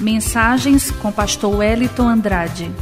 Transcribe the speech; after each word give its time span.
Mensagens 0.00 0.90
com 0.90 1.12
Pastor 1.12 1.56
Wellington 1.56 2.08
Andrade. 2.08 2.72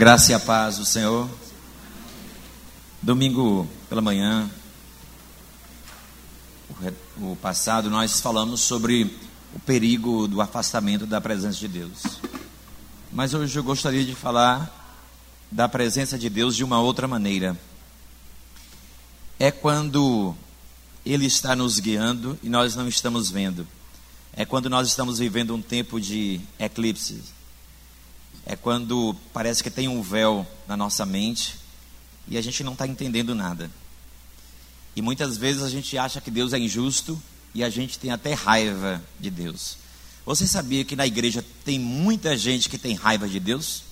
Graça 0.00 0.32
e 0.32 0.34
a 0.34 0.40
paz 0.40 0.78
do 0.78 0.84
Senhor. 0.86 1.28
Domingo 3.02 3.68
pela 3.86 4.00
manhã, 4.00 4.50
o 7.18 7.36
passado, 7.36 7.90
nós 7.90 8.18
falamos 8.18 8.62
sobre 8.62 9.14
o 9.54 9.60
perigo 9.60 10.26
do 10.26 10.40
afastamento 10.40 11.04
da 11.04 11.20
presença 11.20 11.58
de 11.58 11.68
Deus. 11.68 12.18
Mas 13.12 13.34
hoje 13.34 13.58
eu 13.58 13.62
gostaria 13.62 14.02
de 14.02 14.14
falar 14.14 14.74
da 15.50 15.68
presença 15.68 16.18
de 16.18 16.30
Deus 16.30 16.56
de 16.56 16.64
uma 16.64 16.80
outra 16.80 17.06
maneira. 17.06 17.54
É 19.38 19.50
quando 19.50 20.34
Ele 21.04 21.26
está 21.26 21.54
nos 21.54 21.78
guiando 21.78 22.38
e 22.42 22.48
nós 22.48 22.74
não 22.74 22.88
estamos 22.88 23.30
vendo. 23.30 23.68
É 24.32 24.46
quando 24.46 24.70
nós 24.70 24.88
estamos 24.88 25.18
vivendo 25.18 25.54
um 25.54 25.60
tempo 25.60 26.00
de 26.00 26.40
eclipse, 26.58 27.20
é 28.46 28.56
quando 28.56 29.14
parece 29.32 29.62
que 29.62 29.70
tem 29.70 29.88
um 29.88 30.02
véu 30.02 30.46
na 30.66 30.76
nossa 30.76 31.04
mente 31.06 31.58
e 32.26 32.36
a 32.36 32.42
gente 32.42 32.62
não 32.62 32.72
está 32.72 32.86
entendendo 32.86 33.34
nada. 33.34 33.70
E 34.94 35.02
muitas 35.02 35.36
vezes 35.36 35.62
a 35.62 35.68
gente 35.68 35.96
acha 35.96 36.20
que 36.20 36.30
Deus 36.30 36.52
é 36.52 36.58
injusto 36.58 37.20
e 37.54 37.62
a 37.62 37.70
gente 37.70 37.98
tem 37.98 38.10
até 38.10 38.32
raiva 38.34 39.02
de 39.18 39.30
Deus. 39.30 39.76
Você 40.24 40.46
sabia 40.46 40.84
que 40.84 40.94
na 40.94 41.06
igreja 41.06 41.44
tem 41.64 41.78
muita 41.78 42.36
gente 42.36 42.68
que 42.68 42.78
tem 42.78 42.94
raiva 42.94 43.28
de 43.28 43.40
Deus? 43.40 43.84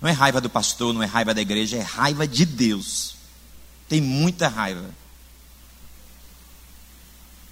Não 0.00 0.08
é 0.08 0.12
raiva 0.12 0.40
do 0.40 0.48
pastor, 0.48 0.94
não 0.94 1.02
é 1.02 1.06
raiva 1.06 1.34
da 1.34 1.40
igreja, 1.40 1.76
é 1.76 1.82
raiva 1.82 2.26
de 2.26 2.44
Deus. 2.44 3.16
Tem 3.88 4.00
muita 4.00 4.48
raiva. 4.48 4.90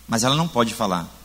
Mas 0.06 0.24
ela 0.24 0.36
não 0.36 0.48
pode 0.48 0.72
falar. 0.72 1.17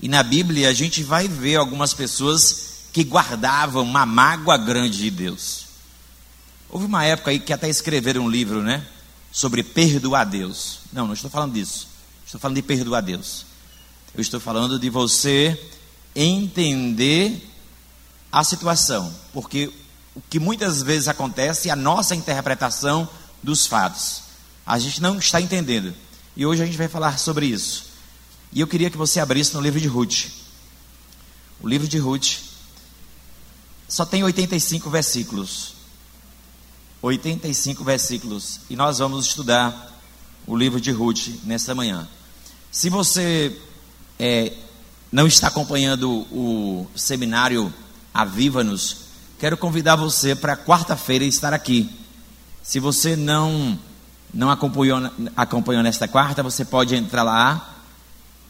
E 0.00 0.08
na 0.08 0.22
Bíblia 0.22 0.68
a 0.68 0.72
gente 0.72 1.02
vai 1.02 1.26
ver 1.26 1.56
algumas 1.56 1.92
pessoas 1.92 2.68
que 2.92 3.02
guardavam 3.04 3.82
uma 3.82 4.06
mágoa 4.06 4.56
grande 4.56 4.98
de 4.98 5.10
Deus. 5.10 5.66
Houve 6.68 6.86
uma 6.86 7.04
época 7.04 7.30
aí 7.30 7.40
que 7.40 7.52
até 7.52 7.68
escreveram 7.68 8.22
um 8.22 8.30
livro, 8.30 8.62
né? 8.62 8.86
Sobre 9.32 9.62
perdoar 9.62 10.24
Deus. 10.24 10.80
Não, 10.92 11.06
não 11.06 11.14
estou 11.14 11.30
falando 11.30 11.54
disso. 11.54 11.88
Estou 12.24 12.40
falando 12.40 12.56
de 12.56 12.62
perdoar 12.62 13.00
Deus. 13.00 13.46
Eu 14.14 14.20
estou 14.20 14.38
falando 14.38 14.78
de 14.78 14.90
você 14.90 15.58
entender 16.14 17.48
a 18.30 18.44
situação. 18.44 19.12
Porque 19.32 19.72
o 20.14 20.20
que 20.28 20.38
muitas 20.38 20.82
vezes 20.82 21.08
acontece 21.08 21.68
é 21.68 21.72
a 21.72 21.76
nossa 21.76 22.14
interpretação 22.14 23.08
dos 23.42 23.66
fatos. 23.66 24.22
A 24.66 24.78
gente 24.78 25.00
não 25.00 25.18
está 25.18 25.40
entendendo. 25.40 25.94
E 26.36 26.44
hoje 26.44 26.62
a 26.62 26.66
gente 26.66 26.78
vai 26.78 26.88
falar 26.88 27.18
sobre 27.18 27.46
isso. 27.46 27.87
E 28.52 28.60
eu 28.60 28.66
queria 28.66 28.90
que 28.90 28.96
você 28.96 29.20
abrisse 29.20 29.54
no 29.54 29.60
livro 29.60 29.80
de 29.80 29.88
Ruth. 29.88 30.26
O 31.60 31.68
livro 31.68 31.86
de 31.86 31.98
Ruth 31.98 32.38
só 33.88 34.04
tem 34.04 34.22
85 34.22 34.88
versículos. 34.90 35.74
85 37.02 37.84
versículos. 37.84 38.60
E 38.68 38.76
nós 38.76 38.98
vamos 38.98 39.26
estudar 39.26 40.00
o 40.46 40.56
livro 40.56 40.80
de 40.80 40.90
Ruth 40.90 41.28
nesta 41.44 41.74
manhã. 41.74 42.08
Se 42.70 42.88
você 42.90 43.56
é, 44.18 44.52
não 45.10 45.26
está 45.26 45.48
acompanhando 45.48 46.26
o 46.30 46.86
seminário 46.94 47.72
Aviva-nos, 48.12 48.96
quero 49.38 49.56
convidar 49.56 49.94
você 49.94 50.34
para 50.34 50.56
quarta-feira 50.56 51.24
estar 51.24 51.54
aqui. 51.54 51.88
Se 52.62 52.80
você 52.80 53.14
não 53.14 53.78
não 54.34 54.50
acompanhou, 54.50 54.98
acompanhou 55.36 55.84
nesta 55.84 56.08
quarta, 56.08 56.42
você 56.42 56.64
pode 56.64 56.96
entrar 56.96 57.22
lá 57.22 57.77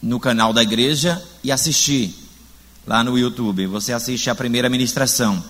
no 0.01 0.19
canal 0.19 0.53
da 0.53 0.63
igreja 0.63 1.21
e 1.43 1.51
assistir 1.51 2.15
lá 2.85 3.03
no 3.03 3.17
YouTube. 3.17 3.67
Você 3.67 3.93
assiste 3.93 4.29
a 4.29 4.35
primeira 4.35 4.69
ministração. 4.69 5.43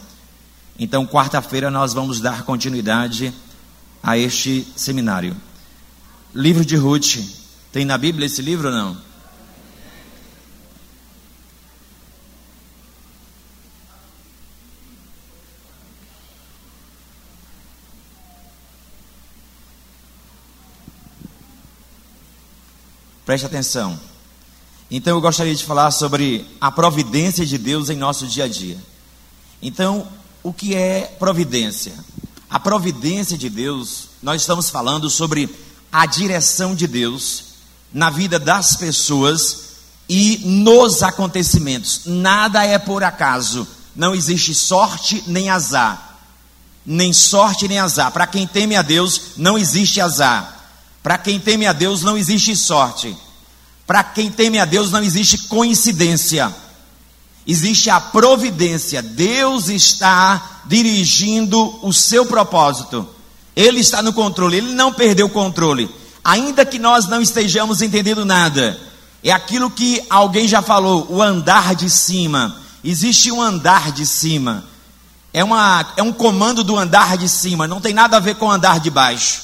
Então, 0.78 1.06
quarta-feira, 1.06 1.70
nós 1.70 1.94
vamos 1.94 2.20
dar 2.20 2.44
continuidade 2.44 3.34
a 4.02 4.18
este 4.18 4.66
seminário. 4.76 5.36
Livro 6.34 6.66
de 6.66 6.76
Ruth. 6.76 7.18
Tem 7.72 7.86
na 7.86 7.98
Bíblia 7.98 8.26
esse 8.26 8.42
livro 8.42 8.70
ou 8.70 8.74
não? 8.74 9.10
Preste 23.26 23.46
atenção. 23.46 24.00
Então 24.92 25.18
eu 25.18 25.22
gostaria 25.22 25.54
de 25.54 25.64
falar 25.64 25.92
sobre 25.92 26.46
a 26.60 26.72
providência 26.72 27.46
de 27.46 27.58
Deus 27.58 27.90
em 27.90 27.96
nosso 27.96 28.26
dia 28.26 28.46
a 28.46 28.48
dia. 28.48 28.78
Então, 29.62 30.08
o 30.42 30.52
que 30.52 30.74
é 30.74 31.16
providência? 31.20 31.94
A 32.50 32.60
providência 32.60 33.38
de 33.38 33.50
Deus, 33.50 34.10
nós 34.22 34.42
estamos 34.42 34.70
falando 34.70 35.10
sobre 35.10 35.48
a 35.92 36.06
direção 36.08 36.74
de 36.74 36.88
Deus 36.88 37.44
na 37.94 38.10
vida 38.10 38.40
das 38.40 38.76
pessoas 38.76 39.70
e 40.08 40.42
nos 40.44 41.04
acontecimentos. 41.04 42.02
Nada 42.06 42.66
é 42.66 42.80
por 42.80 43.04
acaso. 43.04 43.68
Não 43.96 44.16
existe 44.16 44.56
sorte 44.56 45.24
nem 45.28 45.50
azar. 45.50 46.18
Nem 46.84 47.14
sorte 47.14 47.68
nem 47.68 47.78
azar. 47.78 48.12
Para 48.12 48.26
quem 48.26 48.48
teme 48.48 48.76
a 48.76 48.82
Deus, 48.82 49.22
não 49.38 49.56
existe 49.56 50.02
azar. 50.02 50.68
Para 51.04 51.18
quem 51.18 51.40
teme 51.40 51.68
a 51.68 51.74
Deus, 51.74 52.02
não 52.02 52.18
existe 52.18 52.56
sorte. 52.56 53.16
Para 53.90 54.04
quem 54.04 54.30
teme 54.30 54.60
a 54.60 54.66
Deus 54.66 54.92
não 54.92 55.02
existe 55.02 55.48
coincidência, 55.48 56.54
existe 57.48 57.90
a 57.90 58.00
providência. 58.00 59.02
Deus 59.02 59.68
está 59.68 60.62
dirigindo 60.66 61.80
o 61.82 61.92
seu 61.92 62.24
propósito, 62.24 63.10
Ele 63.56 63.80
está 63.80 64.04
no 64.04 64.14
controle, 64.14 64.58
Ele 64.58 64.74
não 64.76 64.94
perdeu 64.94 65.26
o 65.26 65.32
controle, 65.32 65.90
ainda 66.24 66.64
que 66.68 66.78
nós 66.78 67.08
não 67.08 67.20
estejamos 67.20 67.82
entendendo 67.82 68.24
nada. 68.24 68.80
É 69.24 69.32
aquilo 69.32 69.72
que 69.72 70.06
alguém 70.08 70.48
já 70.48 70.62
falou, 70.62 71.08
o 71.10 71.20
andar 71.20 71.74
de 71.74 71.90
cima. 71.90 72.58
Existe 72.84 73.32
um 73.32 73.42
andar 73.42 73.92
de 73.92 74.06
cima. 74.06 74.66
É, 75.34 75.44
uma, 75.44 75.94
é 75.98 76.04
um 76.04 76.14
comando 76.14 76.64
do 76.64 76.78
andar 76.78 77.18
de 77.18 77.28
cima, 77.28 77.68
não 77.68 77.82
tem 77.82 77.96
nada 77.96 78.18
a 78.18 78.20
ver 78.20 78.36
com 78.36 78.46
o 78.46 78.52
andar 78.52 78.80
de 78.80 78.92
baixo. 78.92 79.42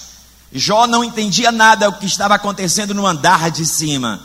Jó 0.53 0.85
não 0.85 1.03
entendia 1.03 1.51
nada 1.51 1.89
do 1.89 1.97
que 1.97 2.05
estava 2.05 2.35
acontecendo 2.35 2.93
no 2.93 3.07
andar 3.07 3.49
de 3.49 3.65
cima. 3.65 4.21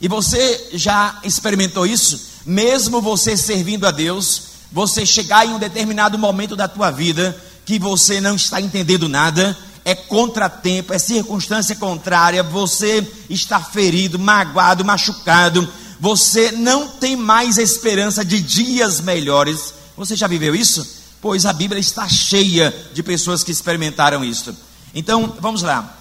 E 0.00 0.08
você 0.08 0.68
já 0.72 1.18
experimentou 1.22 1.86
isso? 1.86 2.28
Mesmo 2.46 3.02
você 3.02 3.36
servindo 3.36 3.86
a 3.86 3.90
Deus, 3.90 4.42
você 4.72 5.04
chegar 5.04 5.46
em 5.46 5.52
um 5.52 5.58
determinado 5.58 6.18
momento 6.18 6.56
da 6.56 6.66
tua 6.66 6.90
vida 6.90 7.38
que 7.66 7.78
você 7.78 8.20
não 8.20 8.34
está 8.34 8.60
entendendo 8.60 9.08
nada, 9.08 9.56
é 9.84 9.94
contratempo, 9.94 10.92
é 10.92 10.98
circunstância 10.98 11.76
contrária, 11.76 12.42
você 12.42 13.06
está 13.28 13.60
ferido, 13.60 14.18
magoado, 14.18 14.84
machucado, 14.84 15.68
você 16.00 16.50
não 16.52 16.88
tem 16.88 17.14
mais 17.14 17.58
esperança 17.58 18.24
de 18.24 18.40
dias 18.40 19.00
melhores. 19.00 19.74
Você 19.96 20.16
já 20.16 20.26
viveu 20.26 20.54
isso? 20.54 20.98
Pois 21.20 21.44
a 21.44 21.52
Bíblia 21.52 21.78
está 21.78 22.08
cheia 22.08 22.74
de 22.94 23.02
pessoas 23.02 23.44
que 23.44 23.52
experimentaram 23.52 24.24
isso. 24.24 24.56
Então, 24.94 25.36
vamos 25.38 25.60
lá. 25.62 25.96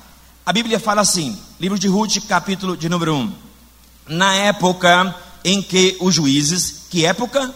A 0.46 0.54
Bíblia 0.54 0.80
fala 0.80 1.02
assim, 1.02 1.38
livro 1.60 1.78
de 1.78 1.90
Ruth, 1.90 2.18
capítulo 2.28 2.78
de 2.78 2.88
número 2.88 3.14
1 3.14 3.49
na 4.10 4.34
época 4.34 5.16
em 5.44 5.62
que 5.62 5.96
os 6.02 6.16
juízes, 6.16 6.88
que 6.90 7.06
época? 7.06 7.54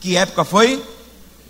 Que 0.00 0.16
época 0.16 0.44
foi? 0.44 0.84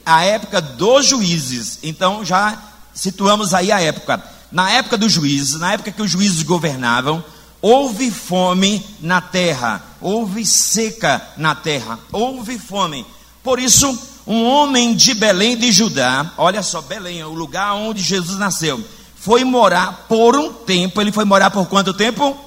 A 0.04 0.22
época 0.22 0.60
dos 0.60 1.06
juízes. 1.06 1.80
Então 1.82 2.24
já 2.24 2.62
situamos 2.94 3.54
aí 3.54 3.72
a 3.72 3.80
época. 3.80 4.22
Na 4.52 4.70
época 4.70 4.96
dos 4.96 5.10
juízes, 5.10 5.58
na 5.58 5.72
época 5.72 5.90
que 5.90 6.02
os 6.02 6.10
juízes 6.10 6.42
governavam, 6.42 7.24
houve 7.60 8.10
fome 8.10 8.84
na 9.00 9.20
terra, 9.20 9.82
houve 10.00 10.46
seca 10.46 11.20
na 11.36 11.54
terra, 11.54 11.98
houve 12.12 12.58
fome. 12.58 13.04
Por 13.42 13.58
isso, 13.58 13.98
um 14.26 14.44
homem 14.44 14.94
de 14.94 15.14
Belém 15.14 15.56
de 15.56 15.72
Judá, 15.72 16.32
olha 16.36 16.62
só, 16.62 16.80
Belém 16.80 17.20
é 17.20 17.26
o 17.26 17.32
lugar 17.32 17.74
onde 17.74 18.02
Jesus 18.02 18.38
nasceu, 18.38 18.82
foi 19.16 19.42
morar 19.42 20.06
por 20.08 20.36
um 20.36 20.52
tempo. 20.52 21.00
Ele 21.00 21.10
foi 21.10 21.24
morar 21.24 21.50
por 21.50 21.66
quanto 21.66 21.92
tempo? 21.92 22.38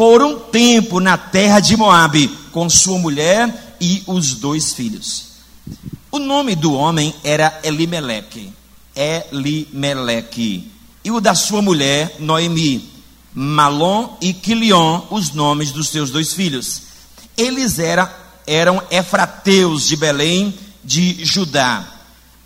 Por 0.00 0.22
um 0.22 0.38
tempo 0.38 0.98
na 0.98 1.18
terra 1.18 1.60
de 1.60 1.76
Moabe 1.76 2.28
com 2.52 2.70
sua 2.70 2.98
mulher 2.98 3.76
e 3.78 4.02
os 4.06 4.32
dois 4.32 4.72
filhos. 4.72 5.32
O 6.10 6.18
nome 6.18 6.56
do 6.56 6.72
homem 6.72 7.14
era 7.22 7.60
Elimeleque, 7.62 8.50
Elimeleque, 8.96 10.72
e 11.04 11.10
o 11.10 11.20
da 11.20 11.34
sua 11.34 11.60
mulher 11.60 12.16
Noemi, 12.18 12.90
Malom 13.34 14.16
e 14.22 14.32
Quilion, 14.32 15.02
os 15.10 15.32
nomes 15.34 15.70
dos 15.70 15.90
seus 15.90 16.10
dois 16.10 16.32
filhos. 16.32 16.80
Eles 17.36 17.78
era, 17.78 18.10
eram 18.46 18.82
efrateus 18.90 19.86
de 19.86 19.96
Belém 19.98 20.54
de 20.82 21.22
Judá. 21.26 21.86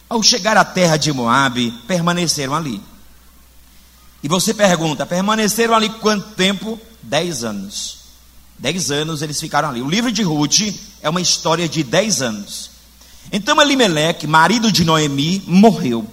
Ao 0.09 0.21
chegar 0.25 0.57
à 0.57 0.65
terra 0.65 0.97
de 0.97 1.13
Moabe, 1.13 1.73
permaneceram 1.87 2.53
ali. 2.53 2.83
E 4.25 4.27
você 4.27 4.53
pergunta, 4.53 5.07
permaneceram 5.07 5.73
ali 5.73 5.89
quanto 5.89 6.35
tempo? 6.35 6.81
Dez 7.05 7.45
anos. 7.45 7.99
Dez 8.59 8.91
anos 8.91 9.21
eles 9.21 9.39
ficaram 9.39 9.69
ali. 9.69 9.83
O 9.83 9.89
livro 9.89 10.11
de 10.11 10.23
Ruth 10.23 10.75
é 11.03 11.09
uma 11.09 11.21
história 11.21 11.69
de 11.69 11.83
dez 11.83 12.23
anos. 12.23 12.71
Então 13.31 13.61
Elimeleque, 13.61 14.27
marido 14.27 14.73
de 14.73 14.85
Noemi, 14.85 15.43
morreu. 15.47 16.07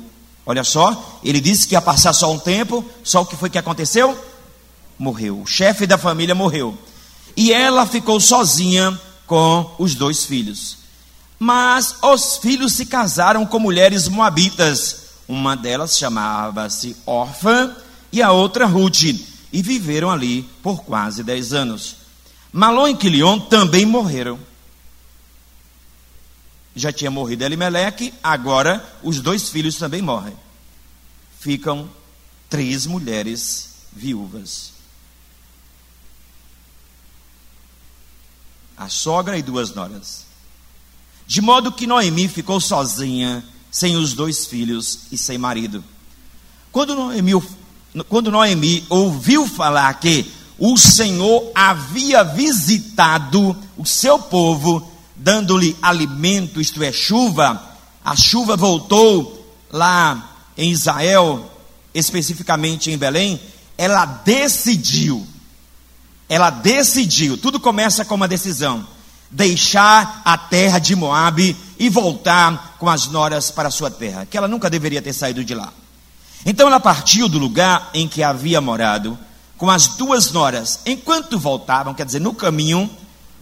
Olha 0.46 0.64
só, 0.64 1.20
ele 1.24 1.40
disse 1.40 1.68
que 1.68 1.76
ia 1.76 1.82
passar 1.82 2.14
só 2.14 2.32
um 2.32 2.40
tempo, 2.40 2.84
só 3.04 3.22
o 3.22 3.26
que 3.26 3.38
foi 3.38 3.50
que 3.50 3.58
aconteceu? 3.58 4.18
Morreu. 4.98 5.42
O 5.42 5.46
chefe 5.46 5.88
da 5.88 5.98
família 5.98 6.36
morreu. 6.36 6.78
E 7.38 7.54
ela 7.54 7.86
ficou 7.86 8.20
sozinha 8.20 9.00
com 9.26 9.74
os 9.80 9.96
dois 9.96 10.26
filhos. 10.26 10.78
Mas 11.40 11.96
os 12.02 12.38
filhos 12.38 12.74
se 12.74 12.86
casaram 12.86 13.46
com 13.46 13.60
mulheres 13.60 14.08
moabitas. 14.08 14.98
Uma 15.28 15.56
delas 15.56 15.98
chamava-se 15.98 16.98
Orfa 17.06 17.78
e 18.12 18.22
a 18.22 18.32
outra 18.32 18.66
Ruth. 18.66 19.31
E 19.52 19.62
viveram 19.62 20.10
ali 20.10 20.44
por 20.64 20.84
quase 20.84 21.24
dez 21.24 21.54
anos. 21.54 21.98
Malon 22.52 22.88
e 22.90 22.96
Quilion 22.96 23.40
também 23.40 23.86
morreram. 23.86 24.40
Já 26.76 26.92
tinha 26.92 27.12
morrido 27.12 27.44
Elimeleque, 27.44 28.14
agora 28.24 28.84
os 29.04 29.20
dois 29.20 29.50
filhos 29.50 29.76
também 29.76 30.02
morrem. 30.02 30.36
Ficam 31.40 31.90
três 32.50 32.86
mulheres 32.86 33.70
viúvas. 33.92 34.72
A 38.78 38.88
sogra 38.90 39.38
e 39.38 39.42
duas 39.42 39.74
noras. 39.74 40.26
De 41.28 41.42
modo 41.42 41.72
que 41.72 41.88
Noemi 41.88 42.28
ficou 42.28 42.60
sozinha, 42.60 43.44
sem 43.70 43.96
os 43.96 44.14
dois 44.14 44.46
filhos 44.46 45.00
e 45.12 45.18
sem 45.18 45.38
marido. 45.38 45.84
Quando 46.72 46.96
Noemi, 46.96 47.34
quando 48.08 48.32
Noemi 48.32 48.86
ouviu 48.90 49.48
falar 49.48 49.94
que 49.96 50.32
o 50.58 50.78
Senhor 50.78 51.52
havia 51.56 52.24
visitado 52.24 53.58
o 53.78 53.86
seu 53.86 54.20
povo, 54.20 54.88
dando-lhe 55.16 55.76
alimento, 55.82 56.62
isto 56.62 56.84
é, 56.84 56.92
chuva. 56.92 57.62
A 58.06 58.16
chuva 58.16 58.56
voltou 58.56 59.56
lá 59.72 60.36
em 60.58 60.72
Israel, 60.72 61.52
especificamente 61.94 62.92
em 62.92 62.98
Belém. 62.98 63.40
Ela 63.78 64.06
decidiu, 64.06 65.26
ela 66.30 66.50
decidiu, 66.50 67.38
tudo 67.38 67.60
começa 67.60 68.06
com 68.06 68.16
uma 68.16 68.28
decisão: 68.28 68.86
deixar 69.30 70.22
a 70.24 70.38
terra 70.38 70.80
de 70.80 70.96
Moabe 70.96 71.58
e 71.80 71.90
voltar 71.90 72.76
com 72.80 72.88
as 72.88 73.08
noras 73.08 73.50
para 73.50 73.68
a 73.68 73.72
sua 73.72 73.90
terra, 73.90 74.26
que 74.26 74.38
ela 74.38 74.48
nunca 74.48 74.70
deveria 74.70 75.02
ter 75.02 75.14
saído 75.14 75.44
de 75.44 75.56
lá. 75.56 75.74
Então 76.46 76.68
ela 76.68 76.80
partiu 76.80 77.30
do 77.30 77.38
lugar 77.38 77.90
em 77.94 78.08
que 78.08 78.24
havia 78.24 78.60
morado 78.60 79.18
com 79.58 79.70
as 79.70 79.88
duas 79.88 80.32
noras, 80.32 80.80
enquanto 80.86 81.38
voltavam, 81.38 81.94
quer 81.94 82.06
dizer, 82.06 82.20
no 82.20 82.34
caminho 82.34 82.90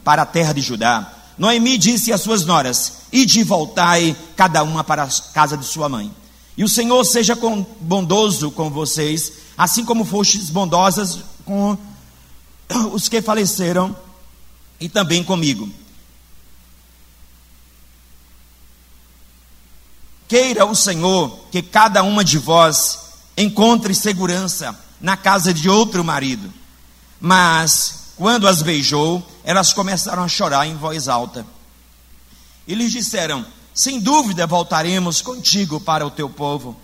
para 0.04 0.24
a 0.24 0.26
terra 0.26 0.54
de 0.54 0.62
Judá, 0.62 1.14
Noemi 1.38 1.78
disse 1.78 2.12
às 2.12 2.20
suas 2.20 2.46
noras: 2.46 3.04
Ide 3.12 3.40
e 3.40 3.44
voltai, 3.44 4.16
cada 4.36 4.62
uma 4.62 4.84
para 4.84 5.04
a 5.04 5.10
casa 5.34 5.56
de 5.56 5.66
sua 5.66 5.88
mãe. 5.88 6.12
E 6.58 6.64
o 6.64 6.68
Senhor 6.68 7.02
seja 7.06 7.38
bondoso 7.80 8.52
com 8.52 8.70
vocês, 8.70 9.32
assim 9.58 9.86
como 9.86 10.04
fostes 10.04 10.50
bondosas 10.50 11.20
com 11.46 11.78
os 12.92 13.08
que 13.08 13.22
faleceram 13.22 13.96
e 14.78 14.90
também 14.90 15.24
comigo. 15.24 15.70
Queira 20.30 20.64
o 20.64 20.76
Senhor 20.76 21.48
que 21.52 21.60
cada 21.60 22.04
uma 22.04 22.24
de 22.24 22.38
vós 22.38 23.00
encontre 23.36 23.96
segurança 23.96 24.80
na 25.02 25.18
casa 25.18 25.52
de 25.52 25.68
outro 25.68 26.04
marido. 26.04 26.54
Mas, 27.20 28.12
quando 28.16 28.48
as 28.48 28.62
beijou, 28.62 29.28
elas 29.44 29.74
começaram 29.74 30.24
a 30.24 30.28
chorar 30.28 30.68
em 30.68 30.76
voz 30.76 31.08
alta. 31.08 31.44
E 32.68 32.76
lhes 32.76 32.92
disseram: 32.92 33.44
Sem 33.74 34.00
dúvida 34.00 34.46
voltaremos 34.46 35.20
contigo 35.20 35.80
para 35.80 36.06
o 36.06 36.12
teu 36.12 36.30
povo. 36.30 36.80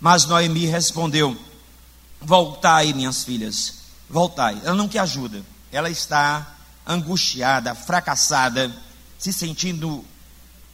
Mas 0.00 0.24
Noemi 0.24 0.64
respondeu: 0.64 1.36
Voltai, 2.22 2.94
minhas 2.94 3.22
filhas, 3.22 3.74
voltai. 4.08 4.58
Ela 4.64 4.74
não 4.74 4.88
quer 4.88 5.00
ajuda. 5.00 5.44
Ela 5.70 5.90
está 5.90 6.56
angustiada, 6.86 7.74
fracassada, 7.74 8.74
se 9.18 9.30
sentindo 9.30 10.02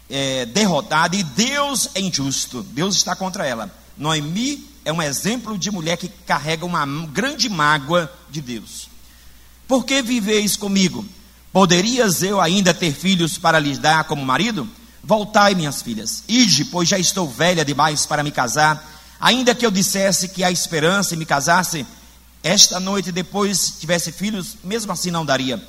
é, 0.09 0.47
derrotada, 0.47 1.17
e 1.17 1.23
Deus 1.23 1.91
é 1.95 2.01
injusto. 2.01 2.63
Deus 2.63 2.97
está 2.97 3.15
contra 3.17 3.47
ela. 3.47 3.71
Noemi 3.97 4.69
é 4.85 4.93
um 4.93 5.01
exemplo 5.03 5.57
de 5.57 5.71
mulher 5.71 5.97
que 5.97 6.09
carrega 6.09 6.67
uma 6.67 6.85
grande 7.07 7.49
mágoa 7.49 8.13
de 8.31 8.41
Deus. 8.41 8.89
Por 9.67 9.85
que 9.85 10.03
viveis 10.03 10.57
comigo? 10.57 11.05
Poderias 11.53 12.23
eu 12.23 12.41
ainda 12.41 12.75
ter 12.75 12.93
filhos 12.93 13.39
para 13.39 13.59
lhes 13.59 13.79
dar 13.79 14.05
como 14.05 14.25
marido? 14.25 14.69
Voltai, 15.03 15.55
minhas 15.55 15.83
filhas, 15.83 16.25
ide, 16.27 16.65
pois 16.65 16.89
já 16.89 16.99
estou 16.99 17.29
velha 17.29 17.65
demais 17.65 18.07
para 18.07 18.23
me 18.23 18.31
casar. 18.31 18.93
Ainda 19.21 19.55
que 19.55 19.65
eu 19.65 19.71
dissesse 19.71 20.29
que 20.29 20.43
há 20.43 20.51
esperança 20.51 21.15
e 21.15 21.17
me 21.17 21.25
casasse, 21.25 21.87
esta 22.43 22.81
noite 22.81 23.13
depois 23.13 23.75
tivesse 23.79 24.13
filhos, 24.13 24.57
mesmo 24.63 24.93
assim 24.93 25.11
não 25.11 25.25
daria. 25.25 25.63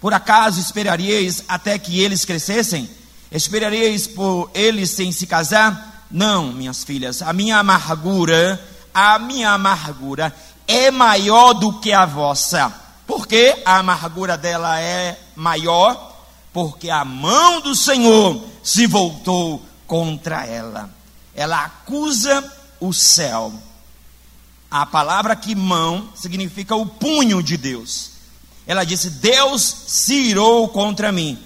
Por 0.00 0.14
acaso 0.14 0.60
esperaríeis 0.60 1.44
até 1.46 1.78
que 1.78 2.00
eles 2.00 2.24
crescessem? 2.24 2.88
Esperaríeis 3.32 4.06
por 4.06 4.50
eles 4.52 4.90
sem 4.90 5.10
se 5.10 5.26
casar? 5.26 6.06
Não, 6.10 6.52
minhas 6.52 6.84
filhas, 6.84 7.22
a 7.22 7.32
minha 7.32 7.58
amargura, 7.58 8.62
a 8.92 9.18
minha 9.18 9.52
amargura 9.52 10.34
é 10.68 10.90
maior 10.90 11.54
do 11.54 11.80
que 11.80 11.92
a 11.92 12.04
vossa. 12.04 12.70
Por 13.06 13.26
que 13.26 13.56
a 13.64 13.78
amargura 13.78 14.36
dela 14.36 14.78
é 14.78 15.18
maior? 15.34 16.10
Porque 16.52 16.90
a 16.90 17.04
mão 17.04 17.62
do 17.62 17.74
Senhor 17.74 18.42
se 18.62 18.86
voltou 18.86 19.62
contra 19.86 20.46
ela. 20.46 20.90
Ela 21.34 21.64
acusa 21.64 22.44
o 22.78 22.92
céu. 22.92 23.52
A 24.70 24.84
palavra 24.84 25.34
que 25.34 25.54
mão 25.54 26.10
significa 26.14 26.76
o 26.76 26.84
punho 26.84 27.42
de 27.42 27.56
Deus. 27.56 28.10
Ela 28.66 28.84
disse: 28.84 29.08
Deus 29.08 29.62
se 29.86 30.14
irou 30.14 30.68
contra 30.68 31.10
mim. 31.10 31.38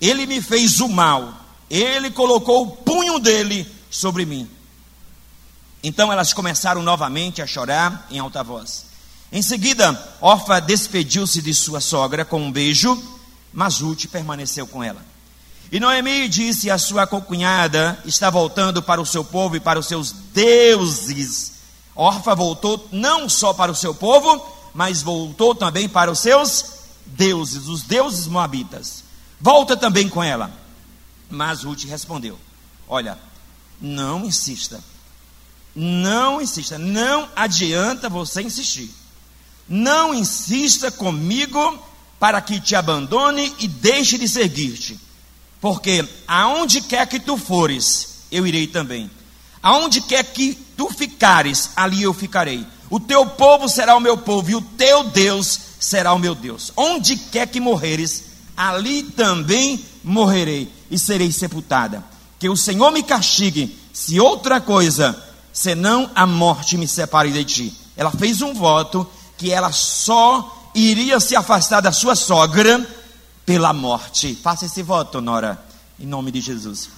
Ele 0.00 0.26
me 0.26 0.40
fez 0.40 0.80
o 0.80 0.88
mal. 0.88 1.34
Ele 1.68 2.10
colocou 2.10 2.62
o 2.62 2.70
punho 2.70 3.18
dele 3.18 3.66
sobre 3.90 4.24
mim. 4.24 4.48
Então 5.82 6.12
elas 6.12 6.32
começaram 6.32 6.82
novamente 6.82 7.40
a 7.40 7.46
chorar 7.46 8.06
em 8.10 8.18
alta 8.18 8.42
voz. 8.42 8.86
Em 9.32 9.42
seguida, 9.42 10.16
Orfa 10.20 10.60
despediu-se 10.60 11.40
de 11.40 11.54
sua 11.54 11.80
sogra 11.80 12.24
com 12.24 12.42
um 12.42 12.50
beijo, 12.50 13.00
mas 13.52 13.80
Ruth 13.80 14.06
permaneceu 14.06 14.66
com 14.66 14.82
ela. 14.82 15.04
E 15.72 15.78
Noemi 15.78 16.28
disse 16.28 16.68
à 16.68 16.76
sua 16.78 17.06
concunhada: 17.06 17.98
Está 18.04 18.28
voltando 18.28 18.82
para 18.82 19.00
o 19.00 19.06
seu 19.06 19.24
povo 19.24 19.56
e 19.56 19.60
para 19.60 19.78
os 19.78 19.86
seus 19.86 20.10
deuses. 20.10 21.52
Orfa 21.94 22.34
voltou 22.34 22.88
não 22.90 23.28
só 23.28 23.52
para 23.52 23.70
o 23.70 23.76
seu 23.76 23.94
povo, 23.94 24.44
mas 24.74 25.02
voltou 25.02 25.54
também 25.54 25.88
para 25.88 26.10
os 26.10 26.18
seus 26.18 26.64
deuses, 27.06 27.68
os 27.68 27.82
deuses 27.82 28.26
moabitas. 28.26 28.99
Volta 29.40 29.76
também 29.76 30.08
com 30.08 30.22
ela. 30.22 30.52
Mas 31.30 31.62
Ruth 31.62 31.84
respondeu: 31.84 32.38
Olha, 32.88 33.18
não 33.80 34.24
insista. 34.24 34.82
Não 35.74 36.40
insista. 36.40 36.76
Não 36.78 37.28
adianta 37.34 38.08
você 38.08 38.42
insistir. 38.42 38.90
Não 39.68 40.12
insista 40.12 40.90
comigo 40.90 41.78
para 42.18 42.40
que 42.40 42.60
te 42.60 42.74
abandone 42.74 43.54
e 43.58 43.68
deixe 43.68 44.18
de 44.18 44.28
seguir-te. 44.28 44.98
Porque 45.60 46.06
aonde 46.26 46.80
quer 46.80 47.06
que 47.06 47.20
tu 47.20 47.36
fores, 47.36 48.24
eu 48.30 48.46
irei 48.46 48.66
também. 48.66 49.10
Aonde 49.62 50.00
quer 50.00 50.24
que 50.24 50.54
tu 50.76 50.88
ficares, 50.90 51.70
ali 51.76 52.02
eu 52.02 52.12
ficarei. 52.12 52.66
O 52.88 52.98
teu 52.98 53.24
povo 53.24 53.68
será 53.68 53.94
o 53.96 54.00
meu 54.00 54.18
povo 54.18 54.50
e 54.50 54.54
o 54.54 54.60
teu 54.60 55.04
Deus 55.04 55.58
será 55.78 56.12
o 56.12 56.18
meu 56.18 56.34
Deus. 56.34 56.72
Onde 56.76 57.16
quer 57.16 57.46
que 57.46 57.60
morreres, 57.60 58.24
ali 58.56 59.02
também 59.02 59.84
morrerei 60.02 60.70
e 60.90 60.98
serei 60.98 61.30
sepultada 61.32 62.04
que 62.40 62.48
o 62.48 62.56
Senhor 62.56 62.90
me 62.90 63.02
castigue, 63.02 63.78
se 63.92 64.18
outra 64.18 64.62
coisa, 64.62 65.14
senão 65.52 66.10
a 66.14 66.26
morte 66.26 66.78
me 66.78 66.88
separe 66.88 67.30
de 67.30 67.44
ti. 67.44 67.74
Ela 67.94 68.10
fez 68.10 68.40
um 68.40 68.54
voto 68.54 69.06
que 69.36 69.52
ela 69.52 69.70
só 69.70 70.70
iria 70.74 71.20
se 71.20 71.36
afastar 71.36 71.82
da 71.82 71.92
sua 71.92 72.16
sogra 72.16 72.88
pela 73.44 73.74
morte. 73.74 74.34
Faça 74.34 74.64
esse 74.64 74.82
voto, 74.82 75.20
Nora, 75.20 75.62
em 75.98 76.06
nome 76.06 76.30
de 76.30 76.40
Jesus. 76.40 76.88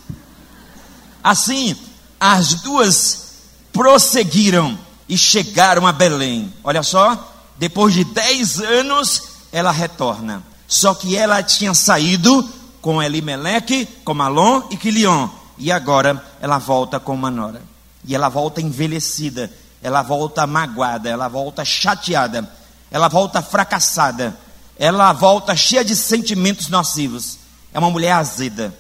Assim, 1.25 1.75
as 2.21 2.55
duas 2.55 3.33
prosseguiram 3.73 4.79
e 5.09 5.19
chegaram 5.19 5.89
a 5.89 5.93
Belém. 5.93 6.55
Olha 6.63 6.85
só, 6.85 7.33
depois 7.59 7.95
de 7.95 8.05
dez 8.05 8.61
anos, 8.61 9.25
ela 9.51 9.73
retorna. 9.73 10.41
Só 10.73 10.95
que 10.95 11.15
ela 11.15 11.43
tinha 11.43 11.75
saído 11.75 12.49
com 12.81 13.03
Elimeleque, 13.03 13.85
com 14.03 14.15
Malom 14.15 14.63
e 14.71 14.77
Quilion. 14.79 15.29
E 15.59 15.71
agora 15.71 16.25
ela 16.41 16.57
volta 16.57 16.99
com 16.99 17.15
Manora. 17.15 17.61
E 18.07 18.15
ela 18.15 18.31
volta 18.31 18.63
envelhecida, 18.63 19.53
ela 19.83 20.01
volta 20.01 20.47
magoada, 20.47 21.11
ela 21.11 21.29
volta 21.29 21.63
chateada, 21.63 22.51
ela 22.91 23.09
volta 23.09 23.43
fracassada, 23.43 24.35
ela 24.79 25.13
volta 25.13 25.55
cheia 25.55 25.85
de 25.85 25.95
sentimentos 25.95 26.69
nocivos. 26.69 27.37
É 27.75 27.79
uma 27.79 27.91
mulher 27.91 28.13
azeda. 28.13 28.75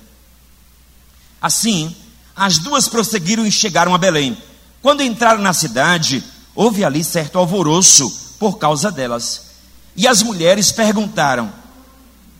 Assim, 1.42 1.94
as 2.34 2.56
duas 2.56 2.88
prosseguiram 2.88 3.44
e 3.44 3.52
chegaram 3.52 3.94
a 3.94 3.98
Belém. 3.98 4.34
Quando 4.80 5.02
entraram 5.02 5.42
na 5.42 5.52
cidade, 5.52 6.24
houve 6.54 6.86
ali 6.86 7.04
certo 7.04 7.38
alvoroço 7.38 8.10
por 8.38 8.56
causa 8.56 8.90
delas. 8.90 9.42
E 9.94 10.08
as 10.08 10.22
mulheres 10.22 10.72
perguntaram: 10.72 11.60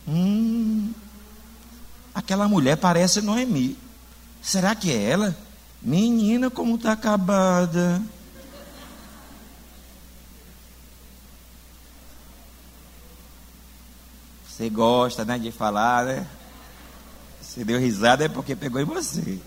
Hum, 0.06 0.92
aquela 2.14 2.48
mulher 2.48 2.76
parece 2.76 3.20
Noemi. 3.20 3.78
Será 4.42 4.74
que 4.74 4.90
é 4.90 5.10
ela? 5.10 5.36
Menina, 5.80 6.50
como 6.50 6.76
está 6.76 6.92
acabada. 6.92 8.02
Você 14.48 14.68
gosta, 14.68 15.24
né, 15.24 15.38
de 15.38 15.50
falar, 15.50 16.04
né? 16.04 16.26
Você 17.40 17.64
deu 17.64 17.80
risada 17.80 18.24
é 18.24 18.28
porque 18.28 18.54
pegou 18.54 18.80
em 18.80 18.84
você. 18.84 19.40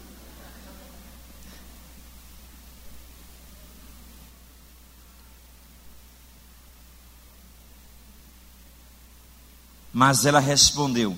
Mas 9.95 10.25
ela 10.25 10.41
respondeu, 10.41 11.17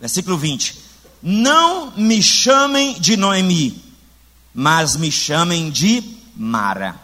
versículo 0.00 0.38
20: 0.38 0.78
Não 1.20 1.90
me 1.96 2.22
chamem 2.22 2.94
de 3.00 3.16
Noemi, 3.16 3.82
mas 4.54 4.94
me 4.94 5.10
chamem 5.10 5.68
de 5.68 6.00
Mara, 6.36 6.94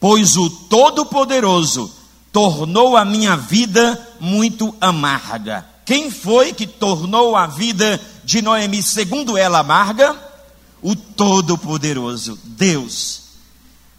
pois 0.00 0.36
o 0.36 0.50
Todo-Poderoso 0.50 1.94
tornou 2.32 2.96
a 2.96 3.04
minha 3.04 3.36
vida 3.36 4.16
muito 4.18 4.74
amarga. 4.80 5.64
Quem 5.84 6.10
foi 6.10 6.52
que 6.52 6.66
tornou 6.66 7.36
a 7.36 7.46
vida 7.46 8.00
de 8.24 8.42
Noemi, 8.42 8.82
segundo 8.82 9.38
ela, 9.38 9.60
amarga? 9.60 10.20
O 10.82 10.96
Todo-Poderoso, 10.96 12.36
Deus. 12.42 13.22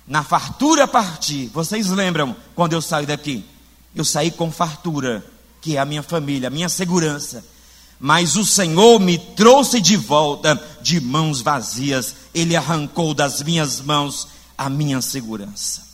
Na 0.05 0.23
fartura 0.23 0.89
parti. 0.89 1.50
Vocês 1.53 1.88
lembram 1.88 2.35
quando 2.53 2.73
eu 2.73 2.81
saí 2.81 3.05
daqui? 3.05 3.45
Eu 3.95 4.03
saí 4.03 4.29
com 4.29 4.51
fartura 4.51 5.23
que 5.63 5.77
é 5.77 5.79
a 5.79 5.86
minha 5.86 6.03
família, 6.03 6.50
a 6.50 6.51
minha 6.51 6.67
segurança. 6.67 7.43
Mas 7.98 8.36
o 8.36 8.46
Senhor 8.46 9.00
me 9.00 9.17
trouxe 9.17 9.79
de 9.79 9.96
volta 9.96 10.62
de 10.82 11.00
mãos 11.00 11.39
vazias, 11.39 12.15
Ele 12.34 12.53
arrancou 12.53 13.13
das 13.13 13.41
minhas 13.41 13.79
mãos 13.79 14.27
a 14.58 14.70
minha 14.70 15.01
segurança. 15.01 15.88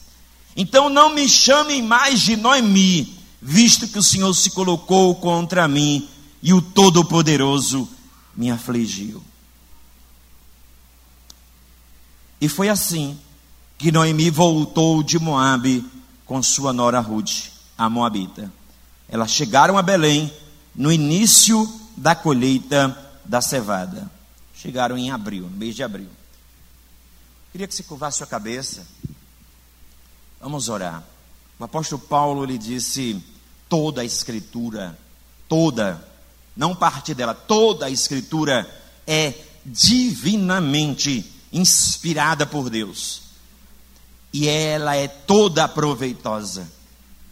Então 0.57 0.89
não 0.89 1.13
me 1.13 1.29
chamem 1.29 1.83
mais 1.83 2.19
de 2.19 2.35
Noemi, 2.35 3.15
visto 3.39 3.87
que 3.87 3.99
o 3.99 4.03
Senhor 4.03 4.33
se 4.33 4.49
colocou 4.49 5.13
contra 5.15 5.67
mim 5.67 6.09
e 6.41 6.51
o 6.51 6.63
Todo-Poderoso 6.63 7.87
me 8.35 8.49
afligiu. 8.49 9.23
E 12.41 12.49
foi 12.49 12.69
assim 12.69 13.15
que 13.77 13.91
Noemi 13.91 14.31
voltou 14.31 15.03
de 15.03 15.19
Moabe 15.19 15.85
com 16.25 16.41
sua 16.41 16.73
nora 16.73 16.99
Ruth, 16.99 17.51
a 17.77 17.87
Moabita. 17.87 18.51
Elas 19.11 19.31
chegaram 19.31 19.77
a 19.77 19.81
Belém 19.81 20.31
no 20.75 20.91
início 20.91 21.67
da 21.97 22.15
colheita 22.15 22.95
da 23.25 23.41
cevada. 23.41 24.09
Chegaram 24.53 24.97
em 24.97 25.09
abril, 25.09 25.43
no 25.43 25.57
mês 25.57 25.75
de 25.75 25.83
abril. 25.83 26.09
Queria 27.51 27.67
que 27.67 27.73
você 27.73 27.83
curvasse 27.83 28.19
sua 28.19 28.27
cabeça. 28.27 28.85
Vamos 30.39 30.69
orar. 30.69 31.03
O 31.57 31.63
apóstolo 31.63 32.01
Paulo 32.01 32.45
lhe 32.45 32.57
disse: 32.57 33.21
toda 33.67 34.01
a 34.01 34.05
escritura, 34.05 34.97
toda, 35.47 36.05
não 36.55 36.75
parte 36.75 37.13
dela, 37.13 37.33
toda 37.33 37.87
a 37.87 37.89
escritura 37.89 38.69
é 39.07 39.33
divinamente 39.65 41.25
inspirada 41.51 42.45
por 42.45 42.69
Deus. 42.69 43.23
E 44.31 44.47
ela 44.47 44.95
é 44.95 45.07
toda 45.07 45.67
proveitosa 45.67 46.78